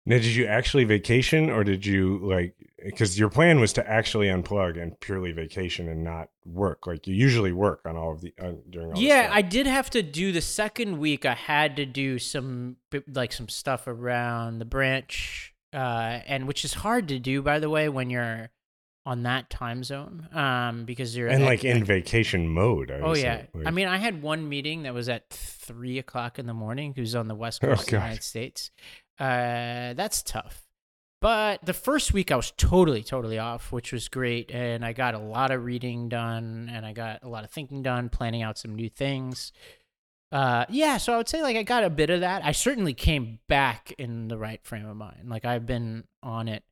Now, 0.07 0.15
did 0.17 0.25
you 0.35 0.45
actually 0.45 0.85
vacation, 0.85 1.49
or 1.49 1.63
did 1.63 1.85
you 1.85 2.19
like? 2.23 2.55
Because 2.83 3.19
your 3.19 3.29
plan 3.29 3.59
was 3.59 3.73
to 3.73 3.89
actually 3.89 4.27
unplug 4.27 4.81
and 4.81 4.97
purely 4.99 5.31
vacation 5.33 5.89
and 5.89 6.03
not 6.03 6.29
work. 6.45 6.87
Like 6.87 7.07
you 7.07 7.13
usually 7.13 7.51
work 7.51 7.81
on 7.85 7.97
all 7.97 8.13
of 8.13 8.21
the 8.21 8.33
uh, 8.41 8.53
during. 8.69 8.93
All 8.93 9.01
Yeah. 9.01 9.29
I 9.31 9.41
did 9.41 9.67
have 9.67 9.89
to 9.91 10.01
do 10.01 10.31
the 10.31 10.41
second 10.41 10.97
week. 10.97 11.25
I 11.25 11.33
had 11.33 11.75
to 11.75 11.85
do 11.85 12.19
some 12.19 12.77
like 13.07 13.33
some 13.33 13.49
stuff 13.49 13.85
around 13.87 14.59
the 14.59 14.65
branch, 14.65 15.53
uh, 15.73 16.19
and 16.25 16.47
which 16.47 16.63
is 16.63 16.73
hard 16.75 17.07
to 17.09 17.19
do, 17.19 17.41
by 17.41 17.59
the 17.59 17.69
way, 17.69 17.89
when 17.89 18.09
you're 18.09 18.49
on 19.05 19.23
that 19.23 19.49
time 19.49 19.83
zone, 19.83 20.27
um, 20.33 20.83
because 20.85 21.15
you're 21.17 21.29
and 21.29 21.43
at- 21.43 21.47
like 21.47 21.63
in 21.65 21.83
vacation 21.83 22.47
mode. 22.47 22.91
I 22.91 22.99
Oh 22.99 23.15
yeah, 23.15 23.37
say. 23.41 23.47
Like- 23.53 23.67
I 23.67 23.71
mean, 23.71 23.87
I 23.87 23.97
had 23.97 24.21
one 24.21 24.47
meeting 24.47 24.83
that 24.83 24.93
was 24.93 25.09
at 25.09 25.29
three 25.29 25.97
o'clock 25.97 26.39
in 26.39 26.45
the 26.45 26.53
morning. 26.53 26.93
Who's 26.95 27.15
on 27.15 27.27
the 27.27 27.35
west 27.35 27.59
Oh, 27.63 27.67
coast 27.67 27.81
of 27.83 27.85
the 27.87 27.91
United 27.97 28.23
States? 28.23 28.69
Uh, 29.19 29.93
that's 29.93 30.21
tough. 30.23 30.63
But 31.19 31.65
the 31.65 31.73
first 31.73 32.13
week 32.13 32.31
I 32.31 32.35
was 32.35 32.51
totally, 32.57 33.01
totally 33.01 33.39
off, 33.39 33.71
which 33.71 33.91
was 33.91 34.07
great, 34.07 34.51
and 34.51 34.85
I 34.85 34.93
got 34.93 35.15
a 35.15 35.19
lot 35.19 35.49
of 35.49 35.63
reading 35.65 36.09
done, 36.09 36.69
and 36.71 36.85
I 36.85 36.93
got 36.93 37.23
a 37.23 37.27
lot 37.27 37.43
of 37.43 37.49
thinking 37.49 37.81
done, 37.81 38.09
planning 38.09 38.43
out 38.43 38.59
some 38.59 38.75
new 38.75 38.89
things. 38.89 39.51
Uh, 40.31 40.65
yeah, 40.69 40.97
so 40.97 41.13
I 41.13 41.17
would 41.17 41.27
say 41.29 41.41
like 41.41 41.55
I 41.57 41.63
got 41.63 41.83
a 41.83 41.89
bit 41.89 42.11
of 42.11 42.19
that. 42.19 42.45
I 42.45 42.51
certainly 42.51 42.93
came 42.93 43.39
back 43.47 43.93
in 43.97 44.27
the 44.27 44.37
right 44.37 44.63
frame 44.63 44.85
of 44.85 44.95
mind. 44.95 45.27
Like 45.29 45.43
I've 45.45 45.65
been 45.65 46.03
on 46.21 46.47
it 46.47 46.63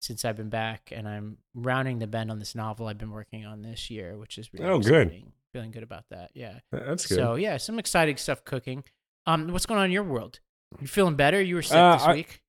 since 0.00 0.24
I've 0.24 0.36
been 0.36 0.50
back, 0.50 0.90
and 0.94 1.06
I'm 1.06 1.38
rounding 1.54 2.00
the 2.00 2.08
bend 2.08 2.32
on 2.32 2.40
this 2.40 2.56
novel 2.56 2.88
I've 2.88 2.98
been 2.98 3.12
working 3.12 3.46
on 3.46 3.62
this 3.62 3.90
year, 3.90 4.16
which 4.18 4.38
is 4.38 4.52
really 4.52 4.66
Oh, 4.66 4.78
good. 4.80 5.22
Feeling 5.52 5.70
good 5.70 5.84
about 5.84 6.06
that. 6.10 6.32
Yeah. 6.34 6.58
that's 6.72 7.06
good. 7.06 7.14
So 7.14 7.36
yeah, 7.36 7.58
some 7.58 7.78
exciting 7.78 8.16
stuff 8.16 8.44
cooking. 8.44 8.82
Um, 9.24 9.48
what's 9.52 9.66
going 9.66 9.78
on 9.78 9.86
in 9.86 9.92
your 9.92 10.02
world? 10.02 10.40
You 10.80 10.86
feeling 10.86 11.16
better? 11.16 11.40
You 11.40 11.56
were 11.56 11.62
sick 11.62 11.76
Uh, 11.76 11.94
this 11.96 12.02
I- 12.06 12.12
week. 12.14 12.40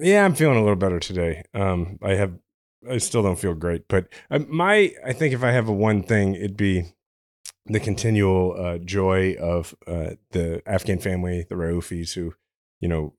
Yeah, 0.00 0.24
I'm 0.24 0.34
feeling 0.34 0.56
a 0.56 0.60
little 0.60 0.74
better 0.76 0.98
today. 0.98 1.44
Um, 1.54 1.98
I 2.02 2.14
have, 2.14 2.34
I 2.90 2.98
still 2.98 3.22
don't 3.22 3.38
feel 3.38 3.54
great, 3.54 3.86
but 3.88 4.08
uh, 4.28 4.40
my, 4.48 4.92
I 5.06 5.12
think 5.12 5.32
if 5.32 5.44
I 5.44 5.52
have 5.52 5.68
a 5.68 5.72
one 5.72 6.02
thing, 6.02 6.34
it'd 6.34 6.56
be, 6.56 6.86
the 7.66 7.80
continual 7.80 8.54
uh, 8.60 8.76
joy 8.78 9.34
of 9.40 9.74
uh, 9.86 10.10
the 10.32 10.62
Afghan 10.66 10.98
family, 10.98 11.46
the 11.48 11.54
Raufis, 11.54 12.12
who, 12.14 12.34
you 12.80 12.88
know, 12.88 13.14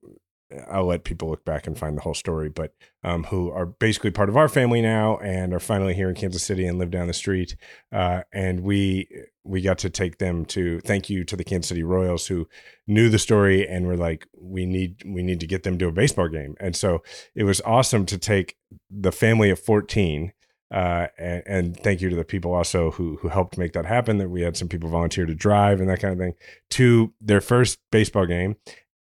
I'll 0.70 0.86
let 0.86 1.04
people 1.04 1.30
look 1.30 1.44
back 1.44 1.66
and 1.66 1.78
find 1.78 1.98
the 1.98 2.02
whole 2.02 2.14
story, 2.14 2.50
but 2.50 2.74
um, 3.04 3.26
who 3.26 3.50
are 3.52 3.66
basically 3.66 4.12
part 4.12 4.30
of 4.30 4.38
our 4.38 4.48
family 4.48 4.82
now 4.82 5.18
and 5.18 5.54
are 5.54 5.60
finally 5.60 5.94
here 5.94 6.08
in 6.08 6.16
Kansas 6.16 6.44
City 6.44 6.68
and 6.68 6.78
live 6.78 6.92
down 6.92 7.08
the 7.08 7.14
street. 7.14 7.56
Uh, 7.92 8.22
and 8.32 8.62
we 8.62 9.08
we 9.44 9.62
got 9.62 9.78
to 9.80 9.90
take 9.90 10.18
them 10.18 10.46
to 10.46 10.80
thank 10.82 11.10
you 11.10 11.24
to 11.24 11.36
the 11.36 11.44
Kansas 11.44 11.70
City 11.70 11.84
Royals 11.84 12.28
who 12.28 12.48
knew 12.88 13.10
the 13.10 13.20
story 13.20 13.68
and 13.68 13.88
were 13.88 13.98
like, 13.98 14.28
we 14.40 14.66
need 14.66 15.04
we 15.06 15.24
need 15.24 15.40
to 15.40 15.48
get 15.48 15.64
them 15.64 15.78
to 15.80 15.88
a 15.88 15.92
baseball 15.92 16.28
game. 16.28 16.56
And 16.60 16.76
so 16.76 17.02
it 17.34 17.44
was 17.44 17.62
awesome 17.62 18.06
to 18.08 18.18
take 18.18 18.56
the 18.90 19.12
family 19.12 19.50
of 19.50 19.60
14 19.60 20.32
uh, 20.72 21.08
and, 21.18 21.44
and, 21.46 21.80
thank 21.80 22.02
you 22.02 22.10
to 22.10 22.16
the 22.16 22.26
people 22.26 22.54
also 22.54 22.90
who 22.92 23.18
who 23.18 23.28
helped 23.28 23.58
make 23.58 23.74
that 23.74 23.86
happen. 23.86 24.18
That 24.18 24.30
we 24.30 24.42
had 24.42 24.58
some 24.58 24.68
people 24.68 24.90
volunteer 24.90 25.26
to 25.26 25.36
drive 25.36 25.80
and 25.80 25.88
that 25.90 26.02
kind 26.02 26.12
of 26.12 26.20
thing 26.20 26.34
to 26.72 27.14
their 27.22 27.40
first 27.40 27.80
baseball 27.92 28.26
game, 28.26 28.56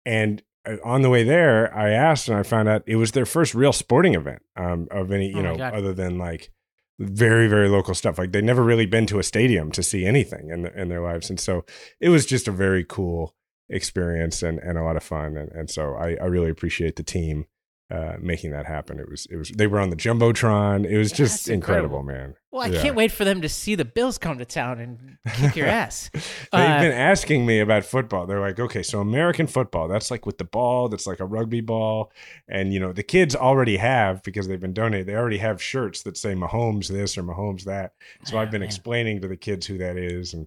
and 0.04 0.42
on 0.84 1.02
the 1.02 1.10
way 1.10 1.24
there, 1.24 1.74
I 1.76 1.90
asked 1.90 2.28
and 2.28 2.36
I 2.36 2.42
found 2.42 2.68
out 2.68 2.82
it 2.86 2.96
was 2.96 3.12
their 3.12 3.26
first 3.26 3.54
real 3.54 3.72
sporting 3.72 4.14
event 4.14 4.42
um, 4.56 4.88
of 4.90 5.10
any 5.10 5.28
you 5.28 5.38
oh 5.38 5.42
know 5.42 5.56
God. 5.56 5.74
other 5.74 5.92
than 5.92 6.18
like 6.18 6.50
very 6.98 7.48
very 7.48 7.68
local 7.68 7.94
stuff. 7.94 8.18
Like 8.18 8.32
they'd 8.32 8.44
never 8.44 8.62
really 8.62 8.86
been 8.86 9.06
to 9.06 9.18
a 9.18 9.22
stadium 9.22 9.72
to 9.72 9.82
see 9.82 10.04
anything 10.04 10.50
in 10.50 10.62
the, 10.62 10.80
in 10.80 10.88
their 10.88 11.00
lives, 11.00 11.30
and 11.30 11.40
so 11.40 11.64
it 12.00 12.08
was 12.08 12.26
just 12.26 12.48
a 12.48 12.52
very 12.52 12.84
cool 12.84 13.34
experience 13.68 14.42
and, 14.42 14.58
and 14.58 14.78
a 14.78 14.82
lot 14.82 14.96
of 14.96 15.02
fun. 15.02 15.36
And, 15.36 15.50
and 15.52 15.70
so 15.70 15.94
I, 15.94 16.16
I 16.20 16.26
really 16.26 16.50
appreciate 16.50 16.96
the 16.96 17.02
team 17.02 17.46
uh, 17.92 18.16
making 18.20 18.52
that 18.52 18.64
happen. 18.64 18.98
It 18.98 19.08
was 19.08 19.26
it 19.26 19.36
was 19.36 19.50
they 19.50 19.66
were 19.66 19.78
on 19.78 19.90
the 19.90 19.96
jumbotron. 19.96 20.86
It 20.86 20.96
was 20.96 21.12
just 21.12 21.48
incredible. 21.48 21.98
incredible. 21.98 22.24
man. 22.24 22.34
Well, 22.50 22.62
I 22.62 22.66
yeah. 22.68 22.82
can't 22.82 22.94
wait 22.94 23.12
for 23.12 23.24
them 23.24 23.42
to 23.42 23.48
see 23.48 23.74
the 23.74 23.84
Bills 23.84 24.16
come 24.16 24.38
to 24.38 24.44
town 24.46 24.78
and 24.80 25.18
kick 25.34 25.56
your 25.56 25.66
ass. 25.82 26.10
They've 26.12 26.22
uh, 26.52 26.80
been 26.80 26.92
asking 26.92 27.44
me 27.44 27.60
about 27.60 27.84
football. 27.84 28.26
They're 28.26 28.40
like, 28.40 28.58
okay, 28.58 28.82
so 28.82 29.00
American 29.00 29.46
football, 29.46 29.88
that's 29.88 30.10
like 30.10 30.24
with 30.24 30.38
the 30.38 30.44
ball, 30.44 30.88
that's 30.88 31.06
like 31.06 31.20
a 31.20 31.26
rugby 31.26 31.60
ball, 31.60 32.12
and 32.48 32.72
you 32.72 32.80
know 32.80 32.92
the 32.92 33.02
kids 33.02 33.36
already 33.36 33.76
have 33.76 34.22
because 34.22 34.48
they've 34.48 34.60
been 34.60 34.74
donated. 34.74 35.06
They 35.06 35.14
already 35.14 35.38
have 35.38 35.62
shirts 35.62 36.02
that 36.04 36.16
say 36.16 36.34
Mahomes 36.34 36.88
this 36.88 37.18
or 37.18 37.22
Mahomes 37.22 37.64
that. 37.64 37.92
So 38.24 38.38
I've 38.38 38.50
been 38.50 38.60
man. 38.60 38.68
explaining 38.68 39.20
to 39.20 39.28
the 39.28 39.36
kids 39.36 39.66
who 39.66 39.76
that 39.78 39.98
is 39.98 40.32
and 40.32 40.46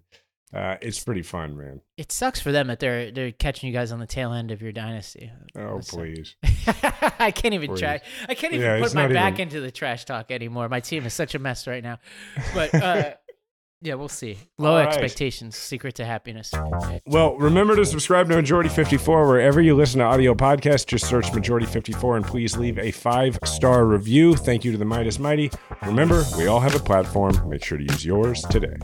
uh, 0.53 0.77
it's 0.81 1.03
pretty 1.03 1.21
fun, 1.21 1.57
man. 1.57 1.81
It 1.97 2.11
sucks 2.11 2.39
for 2.39 2.51
them 2.51 2.67
that 2.67 2.79
they're 2.79 3.11
they're 3.11 3.31
catching 3.31 3.67
you 3.67 3.73
guys 3.73 3.91
on 3.91 3.99
the 3.99 4.05
tail 4.05 4.31
end 4.31 4.51
of 4.51 4.61
your 4.61 4.71
dynasty. 4.71 5.31
Oh 5.57 5.81
please! 5.85 6.35
I 7.19 7.31
can't 7.31 7.53
even 7.53 7.71
please. 7.71 7.79
try. 7.79 8.01
I 8.29 8.35
can't 8.35 8.53
even 8.53 8.65
yeah, 8.65 8.79
put 8.79 8.93
my 8.93 9.07
back 9.07 9.33
even... 9.33 9.43
into 9.43 9.59
the 9.59 9.71
trash 9.71 10.05
talk 10.05 10.31
anymore. 10.31 10.69
My 10.69 10.79
team 10.79 11.05
is 11.05 11.13
such 11.13 11.35
a 11.35 11.39
mess 11.39 11.67
right 11.67 11.83
now. 11.83 11.99
But 12.53 12.73
uh, 12.73 13.13
yeah, 13.81 13.95
we'll 13.95 14.07
see. 14.07 14.37
Low 14.57 14.77
right. 14.77 14.87
expectations, 14.87 15.57
secret 15.57 15.95
to 15.95 16.05
happiness. 16.05 16.53
Well, 17.05 17.35
remember 17.37 17.75
to 17.75 17.85
subscribe 17.85 18.29
to 18.29 18.35
Majority 18.35 18.69
Fifty 18.69 18.97
Four 18.97 19.27
wherever 19.27 19.59
you 19.59 19.75
listen 19.75 19.99
to 19.99 20.05
audio 20.05 20.35
podcasts. 20.35 20.85
Just 20.85 21.05
search 21.05 21.33
Majority 21.33 21.65
Fifty 21.65 21.91
Four 21.91 22.17
and 22.17 22.25
please 22.25 22.55
leave 22.55 22.77
a 22.77 22.91
five 22.91 23.39
star 23.43 23.85
review. 23.85 24.35
Thank 24.35 24.63
you 24.63 24.71
to 24.71 24.77
the 24.77 24.85
Meidas 24.85 25.19
Mighty. 25.19 25.51
Remember, 25.85 26.23
we 26.37 26.47
all 26.47 26.61
have 26.61 26.75
a 26.75 26.79
platform. 26.79 27.49
Make 27.49 27.63
sure 27.63 27.77
to 27.77 27.83
use 27.83 28.05
yours 28.05 28.41
today. 28.43 28.77